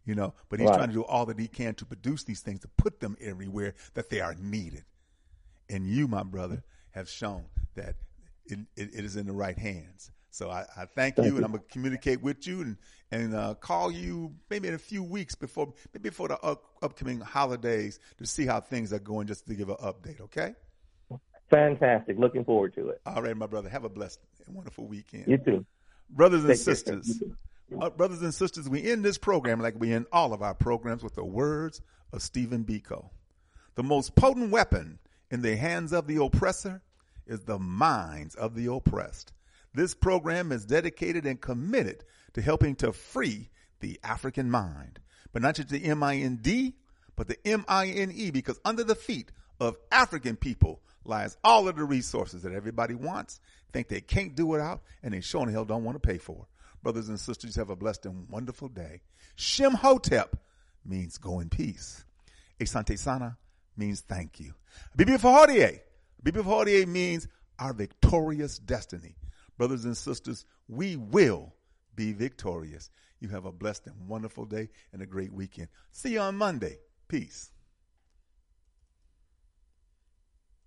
you 0.08 0.16
know. 0.16 0.34
But 0.50 0.60
he's 0.60 0.70
Right. 0.70 0.78
trying 0.78 0.88
to 0.88 0.94
do 0.96 1.04
all 1.04 1.28
that 1.28 1.38
he 1.38 1.48
can 1.48 1.76
to 1.76 1.86
produce 1.86 2.24
these 2.24 2.40
things, 2.42 2.62
to 2.62 2.68
put 2.70 3.00
them 3.00 3.16
everywhere 3.22 3.76
that 3.94 4.10
they 4.10 4.22
are 4.22 4.34
needed. 4.36 4.86
And 5.70 5.86
you, 5.86 6.08
my 6.08 6.24
brother, 6.24 6.64
have 6.92 7.10
shown 7.10 7.46
that 7.76 7.96
it, 8.46 8.60
it, 8.76 8.96
it 8.96 9.06
is 9.06 9.18
in 9.18 9.28
the 9.28 9.34
right 9.34 9.58
hands. 9.58 10.10
So 10.32 10.50
I, 10.50 10.66
I 10.76 10.86
thank, 10.86 11.18
you, 11.18 11.36
and 11.36 11.46
I'm 11.46 11.52
gonna 11.52 11.64
communicate 11.70 12.22
with 12.22 12.48
you 12.48 12.62
and 12.62 12.78
and 13.10 13.34
uh, 13.34 13.54
call 13.56 13.90
you 13.92 14.34
maybe 14.50 14.68
in 14.68 14.74
a 14.74 14.78
few 14.80 15.02
weeks 15.02 15.34
before 15.34 15.74
maybe 15.94 16.10
before 16.10 16.28
the 16.28 16.40
up, 16.42 16.64
upcoming 16.82 17.20
holidays 17.22 18.00
to 18.18 18.26
see 18.26 18.46
how 18.46 18.60
things 18.62 18.92
are 18.94 19.00
going, 19.00 19.28
just 19.28 19.48
to 19.48 19.56
give 19.56 19.70
an 19.70 19.78
update. 19.78 20.22
Okay. 20.22 20.54
Fantastic. 21.50 22.18
Looking 22.20 22.44
forward 22.44 22.76
to 22.76 22.90
it. 22.90 23.02
All 23.06 23.22
right, 23.22 23.36
my 23.36 23.48
brother. 23.48 23.70
Have 23.70 23.86
a 23.86 23.90
blessed 23.90 24.20
and 24.46 24.56
wonderful 24.56 24.86
weekend. 24.86 25.26
You 25.28 25.38
too. 25.38 25.66
Brothers 26.10 26.42
and 26.44 26.50
Take 26.50 26.66
care. 26.66 26.76
sisters, 26.76 27.08
You 27.08 27.14
too. 27.28 27.38
Uh, 27.80 27.89
brothers 27.89 28.22
and 28.22 28.34
sisters, 28.34 28.69
we 28.69 28.89
end 28.89 29.03
this 29.03 29.18
program 29.18 29.60
like 29.60 29.76
we 29.77 29.94
end 29.94 30.06
all 30.11 30.34
of 30.34 30.41
our 30.41 30.53
programs 30.53 31.03
with 31.03 31.15
the 31.15 31.26
words 31.26 31.81
of 32.14 32.22
Stephen 32.22 32.64
Biko. 32.64 33.10
The 33.76 33.84
most 33.84 34.15
potent 34.15 34.52
weapon 34.52 34.99
in 35.30 35.41
the 35.41 35.56
hands 35.56 35.94
of 35.94 36.07
the 36.07 36.23
oppressor 36.23 36.81
is 37.26 37.41
the 37.41 37.60
minds 37.60 38.35
of 38.35 38.56
the 38.56 38.72
oppressed. 38.72 39.34
This 39.73 39.94
program 39.94 40.52
is 40.52 40.65
dedicated 40.65 41.26
and 41.26 41.39
committed 41.39 42.03
to 42.34 42.41
helping 42.41 42.76
to 42.77 42.94
free 42.94 43.49
the 43.80 43.99
African 44.03 44.49
mind, 44.49 44.99
but 45.34 45.41
not 45.41 45.56
just 45.56 45.69
the 45.69 45.84
M-I-N-D, 45.84 46.73
but 47.15 47.27
the 47.27 47.38
M-I-N-E, 47.48 48.31
because 48.31 48.60
under 48.64 48.84
the 48.84 48.95
feet 48.95 49.31
of 49.60 49.77
African 49.91 50.35
people 50.35 50.81
lies 51.03 51.38
all 51.44 51.68
of 51.68 51.76
the 51.76 51.84
resources 51.84 52.44
that 52.44 52.53
everybody 52.53 52.95
wants, 52.95 53.39
think 53.72 53.88
they 53.88 54.02
can't 54.02 54.35
do 54.35 54.45
without, 54.45 54.81
and 55.03 55.14
they 55.14 55.22
sure 55.22 55.44
in 55.44 55.49
hell 55.49 55.65
don't 55.65 55.84
want 55.84 56.02
to 56.02 56.07
pay 56.07 56.18
for. 56.18 56.48
Brothers 56.84 57.10
and 57.10 57.20
sisters, 57.20 57.56
have 57.56 57.70
a 57.70 57.76
blessed 57.76 58.06
and 58.06 58.30
wonderful 58.30 58.70
day. 58.70 59.02
Shem 59.36 59.74
Hotep 59.74 60.36
means 60.86 61.18
go 61.18 61.40
in 61.40 61.49
peace. 61.49 62.06
Asante 62.60 62.98
Sana 62.98 63.38
means 63.76 64.02
thank 64.02 64.40
you. 64.40 64.54
Bibi 64.95 65.14
Fahodie. 65.14 65.80
Bibi 66.24 66.40
Fahodie 66.41 66.88
means 66.88 67.28
our 67.60 67.74
victorious 67.74 68.60
destiny. 68.60 69.16
Brothers 69.58 69.86
and 69.86 69.98
sisters, 69.98 70.45
we 70.68 70.95
will 70.95 71.54
be 71.95 72.14
victorious. 72.14 72.90
You 73.20 73.30
have 73.30 73.45
a 73.45 73.52
blessed 73.52 73.88
and 73.88 74.08
wonderful 74.08 74.45
day 74.45 74.70
and 74.94 75.02
a 75.02 75.06
great 75.06 75.34
weekend. 75.34 75.68
See 75.91 76.14
you 76.14 76.20
on 76.20 76.38
Monday. 76.38 76.78
Peace. 77.08 77.52